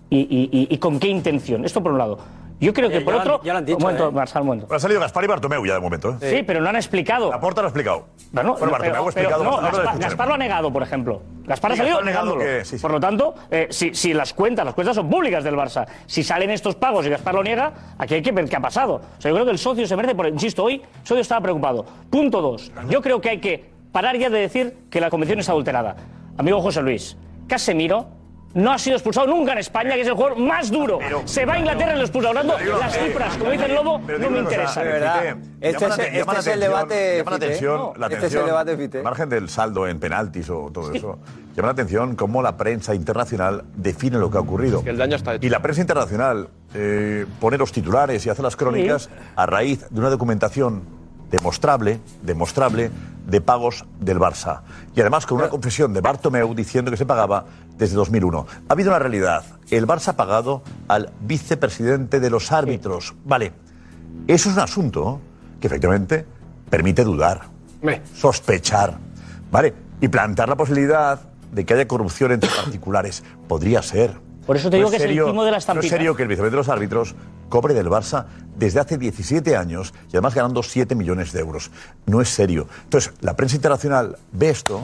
y, 0.09 0.19
y- 0.19 0.49
y- 0.49 0.67
y 0.73 0.77
con 0.77 1.01
qué 1.01 1.09
intención. 1.09 1.65
Esto 1.65 1.83
por 1.83 1.91
un 1.91 1.97
lado. 1.97 2.19
Yo 2.63 2.73
creo 2.73 2.89
que 2.89 2.97
Eh, 2.97 3.01
por 3.01 3.13
ya 3.13 3.17
lo 3.17 3.21
han- 3.21 3.27
otro. 3.35 3.43
ya 3.45 3.53
lo 3.53 3.59
han 3.59 3.65
dicho, 3.65 3.77
Un 3.77 3.83
momento, 3.83 4.07
¿eh? 4.07 4.11
Marçal, 4.11 4.41
un 4.41 4.47
momento. 4.47 4.73
Ha 4.73 4.79
salido 4.79 4.99
Gaspar 5.01 5.23
y 5.23 5.27
Bartomeu 5.27 5.65
ya 5.65 5.73
de 5.73 5.79
momento. 5.79 6.17
¿eh? 6.21 6.29
Sí, 6.37 6.43
pero 6.43 6.61
no 6.61 6.69
han 6.69 6.75
explicado. 6.75 7.29
La 7.29 7.39
Porta 7.39 7.61
lo 7.61 7.67
ha 7.67 7.69
explicado. 7.69 8.05
Bueno, 8.31 8.53
Bueno, 8.57 8.71
Bartomeu 8.71 9.03
ha 9.03 9.05
explicado. 9.05 9.37
pero 9.43 9.51
no, 9.51 9.57
Gaspar 9.57 9.71
lo 9.73 9.77
Gaspar. 9.83 9.99
Gaspar 9.99 10.27
lo 10.27 10.33
ha 10.33 10.37
negado, 10.37 10.73
por 10.73 10.83
ejemplo. 10.83 11.21
Gaspar 11.45 11.71
Sí, 11.71 11.73
ha 11.75 11.77
salido 11.77 11.97
Gaspar 11.97 12.01
ha 12.01 12.05
negado 12.11 12.25
negándolo. 12.37 12.57
que- 12.59 12.65
sí, 12.65 12.77
sí. 12.77 12.81
Por 12.81 12.91
lo 12.91 12.99
tanto, 12.99 13.35
eh, 13.51 13.67
si, 13.69 13.93
si 13.93 14.13
las 14.13 14.33
cuentas, 14.33 14.63
las 14.65 14.73
cuentas 14.73 14.95
son 14.95 15.09
públicas 15.09 15.43
del 15.43 15.55
Barça, 15.55 15.85
si 16.05 16.23
salen 16.23 16.49
estos 16.51 16.75
pagos 16.75 17.05
y 17.05 17.09
Gaspar 17.09 17.35
lo 17.35 17.43
niega, 17.43 17.73
aquí 17.97 18.13
hay 18.15 18.21
que 18.21 18.31
ver 18.31 18.45
qué 18.47 18.55
ha 18.55 18.61
pasado. 18.61 18.95
O 19.17 19.21
sea, 19.21 19.29
yo 19.29 19.35
creo 19.35 19.45
que 19.45 19.51
el 19.51 19.57
socio 19.59 19.85
se 19.85 19.95
merece, 19.95 20.15
por, 20.15 20.27
insisto, 20.27 20.63
hoy 20.63 20.75
el 20.75 20.81
socio 21.07 21.19
estaba 21.21 21.41
preocupado. 21.41 21.85
Punto 22.09 22.41
dos. 22.41 22.71
Yo 22.89 23.01
creo 23.01 23.19
que 23.19 23.29
hay 23.29 23.39
que 23.39 23.71
parar 23.91 24.17
ya 24.17 24.29
de 24.29 24.39
decir 24.39 24.77
que 24.89 25.01
la 25.01 25.09
convención 25.09 25.39
es 25.39 25.49
adulterada. 25.49 25.95
Amigo 26.37 26.61
José 26.61 26.81
Luis, 26.81 27.17
Casemiro 27.47 28.07
no 28.55 28.71
ha 28.71 28.77
sido 28.77 28.95
expulsado 28.97 29.27
nunca 29.27 29.53
en 29.53 29.57
España, 29.59 29.95
que 29.95 30.01
es 30.01 30.07
el 30.07 30.13
jugador 30.13 30.37
más 30.37 30.69
duro. 30.69 30.99
se 31.25 31.45
va 31.45 31.53
a 31.53 31.59
Inglaterra 31.59 31.93
y 31.93 31.97
lo 31.97 32.01
expulsa. 32.03 32.29
Hablando, 32.29 32.55
las 32.79 32.97
cifras, 32.97 33.37
como 33.37 33.51
dice 33.51 33.65
el 33.65 33.73
Lobo, 33.75 33.99
no 33.99 34.29
me 34.29 34.39
interesan. 34.39 34.87
Este 35.59 35.85
es- 35.85 35.97
este 35.99 36.39
es 36.39 36.47
el 36.47 36.59
debate, 36.59 37.17
Llama 37.17 37.31
la 37.31 37.35
Fite, 37.37 37.45
atención, 37.45 37.77
¿no? 37.77 37.93
la 37.97 38.05
Este 38.07 38.17
es 38.27 38.33
el 38.33 38.39
atención, 38.39 38.45
debate, 38.45 38.77
Fite. 38.77 38.97
al 38.99 39.03
margen 39.03 39.29
del 39.29 39.49
saldo 39.49 39.87
en 39.87 39.99
penaltis 39.99 40.49
o 40.49 40.69
todo 40.73 40.91
eso, 40.93 41.19
llama 41.55 41.67
la 41.67 41.71
atención 41.71 42.15
cómo 42.15 42.41
la 42.41 42.57
prensa 42.57 42.93
internacional 42.93 43.63
define 43.75 44.17
lo 44.17 44.29
que 44.29 44.37
ha 44.37 44.41
ocurrido. 44.41 44.83
el 44.85 44.97
daño 44.97 45.15
está 45.15 45.35
hecho. 45.35 45.45
Y 45.45 45.49
la 45.49 45.61
prensa 45.61 45.81
internacional 45.81 46.49
eh, 46.75 47.25
pone 47.39 47.57
los 47.57 47.71
titulares 47.71 48.25
y 48.25 48.29
hace 48.29 48.41
las 48.41 48.55
crónicas 48.55 49.09
a 49.35 49.45
raíz 49.45 49.85
de 49.89 49.99
una 49.99 50.09
documentación 50.09 50.83
demostrable, 51.31 51.99
demostrable 52.21 52.91
de 53.25 53.41
pagos 53.41 53.85
del 53.99 54.19
Barça. 54.19 54.61
Y 54.95 55.01
además 55.01 55.25
con 55.25 55.37
una 55.39 55.49
confesión 55.49 55.93
de 55.93 56.01
Bartomeu 56.01 56.53
diciendo 56.53 56.91
que 56.91 56.97
se 56.97 57.05
pagaba 57.05 57.45
desde 57.77 57.95
2001. 57.95 58.45
Ha 58.69 58.73
habido 58.73 58.89
una 58.89 58.99
realidad. 58.99 59.43
El 59.69 59.87
Barça 59.87 60.09
ha 60.09 60.15
pagado 60.15 60.61
al 60.87 61.11
vicepresidente 61.21 62.19
de 62.19 62.29
los 62.29 62.51
árbitros. 62.51 63.15
Vale. 63.25 63.53
Eso 64.27 64.49
es 64.49 64.55
un 64.55 64.61
asunto 64.61 65.19
que 65.59 65.67
efectivamente 65.67 66.25
permite 66.69 67.03
dudar, 67.03 67.41
sospechar, 68.13 68.97
¿vale? 69.51 69.73
Y 70.01 70.07
plantear 70.07 70.49
la 70.49 70.55
posibilidad 70.55 71.19
de 71.51 71.65
que 71.65 71.73
haya 71.73 71.87
corrupción 71.87 72.31
entre 72.31 72.49
particulares. 72.63 73.23
Podría 73.47 73.81
ser. 73.81 74.13
Por 74.45 74.57
eso 74.57 74.69
te 74.69 74.75
digo 74.77 74.89
que 74.89 74.97
es 74.97 75.03
el 75.03 75.11
timo 75.11 75.45
de 75.45 75.51
la 75.51 75.51
No 75.51 75.57
es 75.57 75.63
estampita. 75.63 75.95
serio 75.95 76.15
que 76.15 76.23
el 76.23 76.27
vicepresidente 76.27 76.55
de 76.55 76.57
los 76.57 76.69
árbitros 76.69 77.15
cobre 77.49 77.73
del 77.73 77.87
Barça 77.87 78.25
desde 78.57 78.79
hace 78.79 78.97
17 78.97 79.55
años 79.55 79.93
y 80.07 80.17
además 80.17 80.35
ganando 80.35 80.63
7 80.63 80.95
millones 80.95 81.31
de 81.31 81.39
euros. 81.39 81.71
No 82.05 82.19
es 82.19 82.29
serio. 82.29 82.67
Entonces, 82.83 83.13
la 83.21 83.35
prensa 83.35 83.55
internacional 83.55 84.17
ve 84.33 84.49
esto 84.49 84.81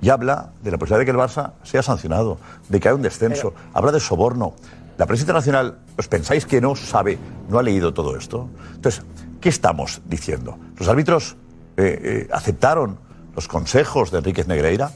y 0.00 0.10
habla 0.10 0.52
de 0.62 0.70
la 0.70 0.78
posibilidad 0.78 1.00
de 1.00 1.04
que 1.04 1.10
el 1.10 1.16
Barça 1.16 1.52
sea 1.62 1.82
sancionado, 1.82 2.38
de 2.68 2.80
que 2.80 2.88
haya 2.88 2.94
un 2.94 3.02
descenso, 3.02 3.54
habla 3.74 3.92
de 3.92 4.00
soborno. 4.00 4.54
La 4.96 5.06
prensa 5.06 5.22
internacional, 5.22 5.78
¿os 5.96 6.08
pensáis 6.08 6.46
que 6.46 6.60
no 6.60 6.74
sabe, 6.76 7.18
no 7.48 7.58
ha 7.58 7.62
leído 7.62 7.94
todo 7.94 8.16
esto? 8.16 8.48
Entonces, 8.74 9.04
¿qué 9.40 9.48
estamos 9.48 10.02
diciendo? 10.06 10.58
¿Los 10.76 10.88
árbitros 10.88 11.36
eh, 11.76 12.00
eh, 12.02 12.28
aceptaron 12.32 12.98
los 13.34 13.48
consejos 13.48 14.10
de 14.10 14.18
Enríquez 14.18 14.48
Negreira? 14.48 14.90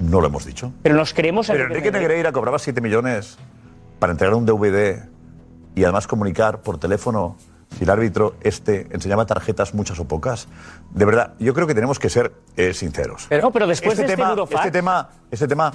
No 0.00 0.20
lo 0.20 0.28
hemos 0.28 0.46
dicho. 0.46 0.72
Pero 0.82 0.94
nos 0.94 1.12
creemos 1.12 1.50
a 1.50 1.52
Pero 1.52 1.66
Enrique 1.66 1.90
Negreira 1.90 2.32
cobraba 2.32 2.58
7 2.58 2.80
millones 2.80 3.38
para 3.98 4.12
entregar 4.12 4.34
un 4.34 4.46
DVD 4.46 5.08
y 5.74 5.84
además 5.84 6.06
comunicar 6.06 6.62
por 6.62 6.78
teléfono 6.78 7.36
si 7.76 7.84
el 7.84 7.90
árbitro 7.90 8.34
este 8.42 8.88
enseñaba 8.90 9.26
tarjetas 9.26 9.74
muchas 9.74 9.98
o 10.00 10.04
pocas. 10.06 10.48
De 10.92 11.04
verdad, 11.04 11.34
yo 11.38 11.54
creo 11.54 11.66
que 11.66 11.74
tenemos 11.74 11.98
que 11.98 12.08
ser 12.10 12.32
eh, 12.56 12.74
sinceros. 12.74 13.26
Pero- 13.28 13.42
No, 13.42 13.50
pero 13.52 13.66
después 13.66 13.96
de 13.96 14.04
este 14.04 14.16
tema, 14.16 14.34
este 14.50 14.70
tema, 14.70 15.08
este 15.30 15.48
tema 15.48 15.72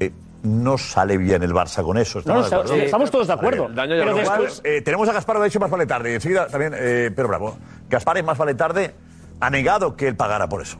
eh, 0.00 0.12
no 0.42 0.78
sale 0.78 1.16
bien 1.16 1.42
el 1.42 1.52
Barça 1.52 1.82
con 1.82 1.98
eso. 1.98 2.20
No, 2.24 2.36
no, 2.48 2.74
¿estamos 2.74 3.08
de 3.08 3.12
todos 3.12 3.26
de 3.26 3.32
acuerdo. 3.32 3.64
Vale, 3.64 3.74
Daño 3.74 3.96
ya 3.96 4.02
Pero 4.04 4.12
cual, 4.24 4.40
después- 4.42 4.60
eh, 4.64 4.82
tenemos 4.82 5.08
a 5.08 5.12
Gaspar, 5.12 5.38
de 5.38 5.46
hecho, 5.48 5.60
más 5.60 5.70
vale 5.70 5.86
tarde. 5.86 6.12
Y 6.12 6.14
enseguida 6.14 6.46
también, 6.48 6.72
eh, 6.76 7.10
pero 7.14 7.28
bravo. 7.28 7.56
Gaspar 7.88 8.18
en 8.18 8.24
más 8.26 8.38
vale 8.38 8.54
tarde 8.54 8.94
ha 9.40 9.50
negado 9.50 9.96
que 9.96 10.08
él 10.08 10.16
pagara 10.16 10.48
por 10.48 10.62
eso. 10.62 10.78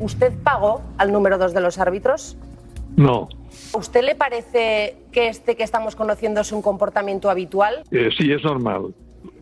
¿Usted 0.00 0.32
pagó 0.42 0.82
al 0.98 1.12
número 1.12 1.38
dos 1.38 1.54
de 1.54 1.60
los 1.60 1.78
árbitros? 1.78 2.36
No, 2.96 3.28
¿A 3.74 3.78
usted 3.78 4.02
le 4.02 4.14
parece 4.14 4.96
que 5.12 5.28
este 5.28 5.56
que 5.56 5.62
estamos 5.62 5.96
conociendo 5.96 6.40
es 6.40 6.52
un 6.52 6.62
comportamiento 6.62 7.30
habitual? 7.30 7.82
eh, 7.90 8.10
sí, 8.16 8.30
es 8.32 8.42
normal. 8.44 8.94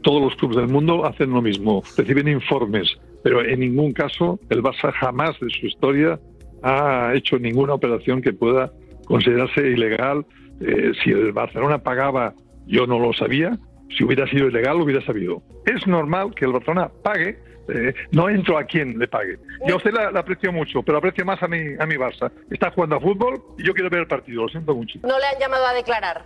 Todos 0.02 0.22
los 0.22 0.36
clubes 0.36 0.56
del 0.56 0.68
mundo 0.68 1.04
hacen 1.04 1.30
lo 1.30 1.42
mismo, 1.42 1.82
reciben 1.96 2.28
informes, 2.28 2.88
pero 3.22 3.44
en 3.44 3.60
ningún 3.60 3.92
caso 3.92 4.38
el 4.50 4.62
Barça 4.62 4.92
jamás 4.92 5.38
de 5.40 5.50
su 5.50 5.66
historia 5.66 6.18
ha 6.62 7.12
hecho 7.14 7.38
ninguna 7.38 7.74
operación 7.74 8.22
que 8.22 8.32
pueda 8.32 8.72
considerarse 9.06 9.60
ilegal. 9.68 10.24
Eh, 10.60 10.92
si 11.02 11.10
el 11.10 11.32
Barcelona 11.32 11.78
pagaba, 11.78 12.34
yo 12.66 12.86
no 12.86 12.98
lo 12.98 13.12
sabía. 13.12 13.58
Si 13.96 14.04
hubiera 14.04 14.26
sido 14.28 14.48
ilegal, 14.48 14.78
lo 14.78 14.84
hubiera 14.84 15.04
sabido. 15.04 15.42
Es 15.66 15.86
normal 15.86 16.34
que 16.34 16.44
el 16.44 16.52
Barcelona 16.52 16.90
pague. 17.02 17.38
Eh, 17.68 17.94
no 18.10 18.28
entro 18.28 18.58
a 18.58 18.64
quien 18.64 18.98
le 18.98 19.08
pague. 19.08 19.38
Yo 19.66 19.74
a 19.74 19.76
usted 19.78 19.92
la, 19.92 20.10
la 20.10 20.20
aprecio 20.20 20.52
mucho, 20.52 20.82
pero 20.82 20.98
aprecio 20.98 21.24
más 21.24 21.42
a 21.42 21.48
mi, 21.48 21.58
a 21.78 21.86
mi 21.86 21.94
Barça. 21.96 22.30
Está 22.50 22.70
jugando 22.70 22.96
a 22.96 23.00
fútbol 23.00 23.42
y 23.58 23.64
yo 23.64 23.72
quiero 23.74 23.88
ver 23.90 24.00
el 24.00 24.06
partido. 24.06 24.42
Lo 24.42 24.48
siento 24.48 24.74
mucho. 24.74 24.98
¿No 25.02 25.18
le 25.18 25.26
han 25.26 25.38
llamado 25.38 25.66
a 25.66 25.72
declarar? 25.74 26.24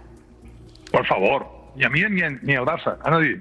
Por 0.91 1.05
favor, 1.07 1.47
ni 1.75 1.85
a 1.85 1.89
mí 1.91 2.01
ni, 2.11 2.23
a- 2.23 2.31
ni 2.31 2.55
al 2.55 2.65
Barça, 2.65 2.97
a 3.03 3.11
nadie. 3.11 3.41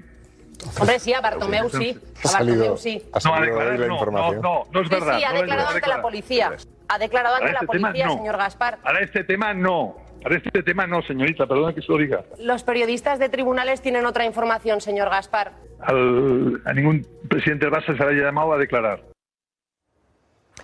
Hombre, 0.80 0.98
sí, 0.98 1.12
a 1.12 1.20
Bartomeu 1.20 1.68
sí. 1.68 1.98
Ha 2.24 2.28
A 2.28 2.30
salido- 2.30 2.58
Bartomeu 2.58 2.78
sí. 2.78 3.02
no, 3.24 3.34
a 3.34 3.40
declarar 3.40 3.78
no, 3.80 4.04
no, 4.06 4.32
no, 4.42 4.62
no 4.72 4.80
es 4.80 4.88
verdad. 4.88 5.18
sí, 5.18 5.24
ha 5.24 5.32
declarado 5.32 5.68
ante 5.68 5.88
la 5.88 6.02
policía. 6.02 6.52
Ha 6.88 6.98
declarado 6.98 7.34
ante 7.36 7.52
la 7.52 7.58
este 7.60 7.66
tema, 7.66 7.88
policía, 7.88 8.06
no. 8.06 8.16
señor 8.16 8.36
Gaspar. 8.38 8.78
Para 8.82 9.00
este 9.00 9.24
tema 9.24 9.52
no. 9.52 9.96
Para 10.26 10.38
este 10.38 10.60
tema 10.64 10.88
no, 10.88 11.02
señorita, 11.02 11.46
perdona 11.46 11.72
que 11.72 11.80
se 11.82 11.92
lo 11.92 11.98
diga. 11.98 12.24
Los 12.40 12.64
periodistas 12.64 13.20
de 13.20 13.28
tribunales 13.28 13.80
tienen 13.80 14.06
otra 14.06 14.24
información, 14.24 14.80
señor 14.80 15.08
Gaspar. 15.08 15.52
Al- 15.78 16.60
a 16.64 16.72
ningún 16.72 17.06
presidente 17.28 17.66
del 17.66 17.72
Barça 17.74 17.96
se 17.96 18.04
le 18.04 18.10
haya 18.10 18.24
llamado 18.24 18.52
a 18.52 18.58
declarar. 18.58 19.04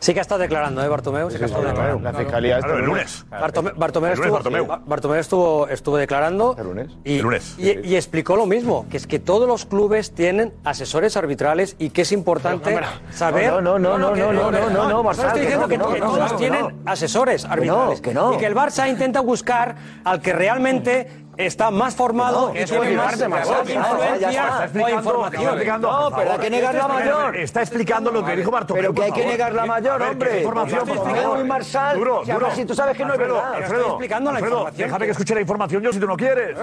Sí 0.03 0.13
que 0.15 0.19
ha 0.19 0.23
estado 0.23 0.41
declarando, 0.41 0.83
¿eh, 0.83 0.89
Bartomeu? 0.89 1.31
Sí 1.31 1.39
que 1.39 1.45
ha 1.45 1.47
estado 1.47 1.65
declarando. 1.65 2.01
La 2.03 2.13
fiscalía 2.19 2.59
Claro, 2.59 2.79
el 2.79 2.85
lunes. 2.87 3.25
Bartome- 3.31 3.73
Bartomeu, 3.77 4.11
El 4.11 4.17
lunes, 4.19 4.27
estuvo, 4.27 4.33
Bartomeu. 4.35 4.67
Ba- 4.67 4.83
Bartomeu 4.85 5.17
estuvo, 5.21 5.69
estuvo 5.69 5.97
declarando 5.97 6.57
Y, 7.05 7.21
y- 7.21 7.81
y 7.85 7.95
explicó 7.95 8.35
lo 8.35 8.47
mismo, 8.47 8.85
que 8.91 8.97
es 8.97 9.07
que 9.07 9.21
todos 9.21 9.47
los 9.47 9.65
clubes 9.65 10.13
tienen 10.13 10.53
asesores 10.65 11.17
arbitrales 11.17 11.77
y 11.79 11.91
que 11.91 12.03
es 12.03 12.11
importante 12.11 12.77
saber... 13.13 13.53
No, 13.53 13.61
no, 13.61 13.79
no, 13.79 13.97
no, 13.97 14.17
no, 14.17 14.33
no, 14.33 14.51
no, 14.51 14.71
no, 14.71 14.89
no, 14.89 15.03
Marsal, 15.05 15.27
estoy 15.29 15.43
diciendo 15.43 15.69
no, 15.69 15.93
que, 15.93 16.01
todos 16.01 16.33
no, 16.33 16.37
tienen 16.37 16.83
asesores 16.85 17.45
arbitrales 17.45 18.01
que 18.01 18.13
no. 18.13 18.35
y 18.35 18.39
que 18.39 18.47
el 18.47 18.57
Barça 18.57 18.91
intenta 18.91 19.21
buscar 19.21 19.77
al 20.03 20.21
que 20.21 20.33
realmente 20.33 21.22
está 21.37 21.71
más 21.71 21.95
formado 21.95 22.49
no, 22.49 22.61
y 22.61 22.65
tiene 22.65 22.93
es 22.93 22.97
más, 22.97 23.13
influencia 23.13 24.69
o 24.75 24.89
información. 24.91 25.81
No, 25.81 26.11
pero 26.15 26.33
hay 26.33 26.39
que 26.39 26.51
negar 26.51 26.75
la 26.75 26.89
mayor. 26.89 27.37
Está 27.37 27.63
explicando 27.63 28.11
lo 28.11 28.25
que 28.25 28.37
dijo 28.37 28.51
Bartomeu. 28.51 28.83
Pero 28.83 28.95
que 28.95 29.03
hay 29.05 29.13
que 29.13 29.27
negar 29.27 29.55
la 29.55 29.67
mayor, 29.67 30.03
hombre. 30.03 30.31
¿qué 30.31 30.39
información, 30.39 30.81
por 30.87 30.97
Está 30.97 31.11
favor. 31.11 31.39
muy 31.39 31.49
Marsal. 31.49 31.99
Duro, 31.99 32.23
duro. 32.25 32.51
si 32.55 32.65
tú 32.65 32.75
sabes 32.75 32.97
que 32.97 33.05
no 33.05 33.15
es 33.15 33.19
verdad. 33.19 33.55
Alfredo, 33.55 33.81
Estoy 33.81 33.91
explicando 33.91 34.31
la 34.31 34.39
Alfredo, 34.39 34.57
información. 34.57 34.89
Déjame 34.89 35.05
que 35.07 35.11
escuche 35.13 35.35
la 35.35 35.41
información 35.41 35.83
yo 35.83 35.93
si 35.93 36.01
tú 36.01 36.07
no 36.07 36.17
quieres. 36.17 36.59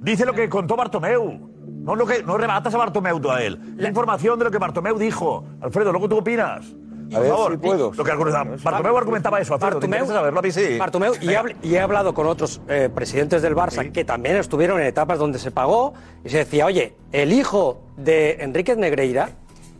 Dice 0.00 0.24
lo 0.24 0.32
que 0.32 0.48
contó 0.48 0.76
Bartomeu. 0.76 1.50
No, 1.66 1.94
lo 1.94 2.04
que, 2.04 2.22
no 2.22 2.36
rebatas 2.36 2.74
a 2.74 2.78
Bartomeu 2.78 3.20
tú 3.20 3.30
a 3.30 3.42
él. 3.42 3.74
La 3.76 3.88
información 3.88 4.38
de 4.38 4.46
lo 4.46 4.50
que 4.50 4.58
Bartomeu 4.58 4.98
dijo. 4.98 5.44
Alfredo, 5.60 5.92
luego 5.92 6.08
tú 6.08 6.18
opinas. 6.18 6.66
Por 7.10 7.20
ver 7.22 7.30
favor. 7.30 7.52
si 7.52 7.58
puedo. 7.58 7.92
Lo 7.94 8.04
que 8.04 8.10
argumentaba- 8.10 8.56
Bartomeu 8.62 8.96
argumentaba 8.98 9.40
eso. 9.40 9.54
Alfredo, 9.54 9.78
¿te 9.80 9.86
Bartomeu- 9.88 10.06
saberlo? 10.06 10.38
A 10.40 10.42
mí 10.42 10.50
sí. 10.50 10.76
Bartomeu, 10.78 11.14
y 11.62 11.74
he 11.74 11.80
hablado 11.80 12.12
con 12.14 12.26
otros 12.26 12.60
eh, 12.68 12.88
presidentes 12.94 13.42
del 13.42 13.54
Barça 13.54 13.90
que 13.92 14.04
también 14.04 14.36
estuvieron 14.36 14.80
en 14.80 14.86
etapas 14.86 15.18
donde 15.18 15.38
se 15.38 15.50
pagó 15.50 15.94
y 16.24 16.28
se 16.28 16.38
decía, 16.38 16.66
oye, 16.66 16.94
el 17.12 17.32
hijo 17.32 17.80
de 17.96 18.36
Enríquez 18.40 18.76
Negreira 18.76 19.30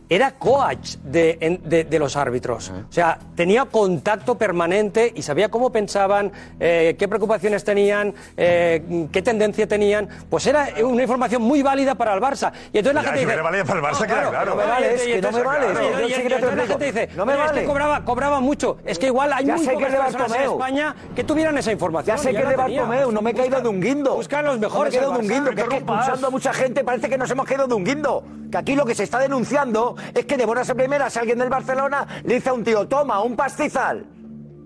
era 0.09 0.31
coach 0.31 0.95
de, 1.03 1.59
de- 1.63 1.83
de 1.83 1.99
los 1.99 2.15
árbitros. 2.15 2.69
O 2.69 2.91
sea, 2.91 3.19
tenía 3.35 3.65
contacto 3.65 4.35
permanente 4.37 5.11
y 5.15 5.21
sabía 5.21 5.49
cómo 5.49 5.69
pensaban, 5.71 6.31
eh, 6.59 6.95
qué 6.97 7.07
preocupaciones 7.07 7.63
tenían, 7.63 8.13
eh, 8.37 9.07
qué 9.11 9.21
tendencia 9.21 9.67
tenían. 9.67 10.07
Pues 10.29 10.47
era 10.47 10.69
una 10.83 11.01
información 11.01 11.41
muy 11.41 11.61
válida 11.61 11.95
para 11.95 12.13
el 12.13 12.21
Barça. 12.21 12.51
Y 12.71 12.77
entonces 12.77 12.95
la 12.95 13.01
Ya, 13.01 13.07
gente 13.09 13.19
dice... 13.21 13.33
era 13.33 13.41
válida 13.43 13.65
para 13.65 13.79
el 13.79 13.85
Barça, 13.85 14.05
queda 14.07 14.29
claro. 14.29 14.51
No 14.51 14.55
me 14.61 14.65
vale, 14.65 14.93
Es 14.95 15.01
es 15.01 15.07
que 15.07 15.21
no 15.21 15.31
me 15.31 15.43
vale, 15.43 15.67
Claro. 15.67 15.81
yo 15.99 16.07
Y- 16.07 16.13
entonces 16.13 16.55
la 16.55 16.65
gente 16.67 16.85
dice, 16.85 17.09
No 17.15 17.25
me 17.25 17.33
"Oye, 17.33 17.41
es 17.43 17.47
vale". 17.49 17.61
que 17.61 17.67
cobraba, 17.67 18.05
cobraba 18.05 18.39
mucho. 18.39 18.77
Es 18.85 18.99
que 18.99 19.07
igual 19.07 19.33
hay 19.33 19.45
Ya 19.45 19.55
muy 19.55 19.65
sé 19.65 19.73
pocas 19.73 19.93
personas 19.93 20.31
en. 20.37 20.43
España 20.51 20.95
que 21.15 21.23
tuvieran 21.23 21.57
esa 21.57 21.71
información. 21.71 22.15
Ya 22.15 22.21
sé 22.23 22.31
que 22.31 22.41
es 22.43 22.49
de. 22.49 22.55
Bartomeu, 22.55 23.11
no 23.11 23.21
me 23.21 23.31
he 23.31 23.33
caído 23.33 23.59
de 23.61 23.67
un 23.67 23.81
guindo. 23.81 24.15
Buscar 24.15 24.43
los 24.45 24.57
mejores 24.57 24.93
No 24.93 24.99
me 24.99 25.05
he 25.05 25.09
caído 25.09 25.11
de 25.13 25.19
un 25.19 25.27
guindo, 25.33 25.51
que 25.55 25.61
es 25.61 25.67
que 25.67 25.75
expulsando 25.77 26.27
a 26.27 26.29
mucha 26.29 26.53
gente 26.53 26.83
parece 26.83 27.09
que 27.09 27.17
nos 27.17 27.29
hemos 27.29 27.45
caído 27.45 27.67
de 27.67 27.73
un 27.73 27.83
guindo. 27.83 28.23
Que 28.51 28.57
aquí 28.57 28.75
lo 28.75 28.85
que 28.85 28.95
se 28.95 29.03
está 29.03 29.19
denunciando 29.19 29.96
es 30.13 30.25
que 30.25 30.37
de 30.37 30.45
buenas 30.45 30.69
a 30.69 30.75
primeras 30.75 31.17
alguien 31.17 31.39
del 31.39 31.49
Barcelona 31.49 32.07
le 32.23 32.35
dice 32.35 32.49
a 32.49 32.53
un 32.53 32.63
tío, 32.63 32.87
toma, 32.87 33.21
un 33.21 33.35
pastizal. 33.35 34.05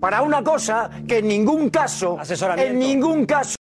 Para 0.00 0.22
una 0.22 0.42
cosa 0.42 0.90
que 1.06 1.18
en 1.18 1.28
ningún 1.28 1.70
caso, 1.70 2.18
en 2.56 2.78
ningún 2.78 3.24
caso 3.24 3.56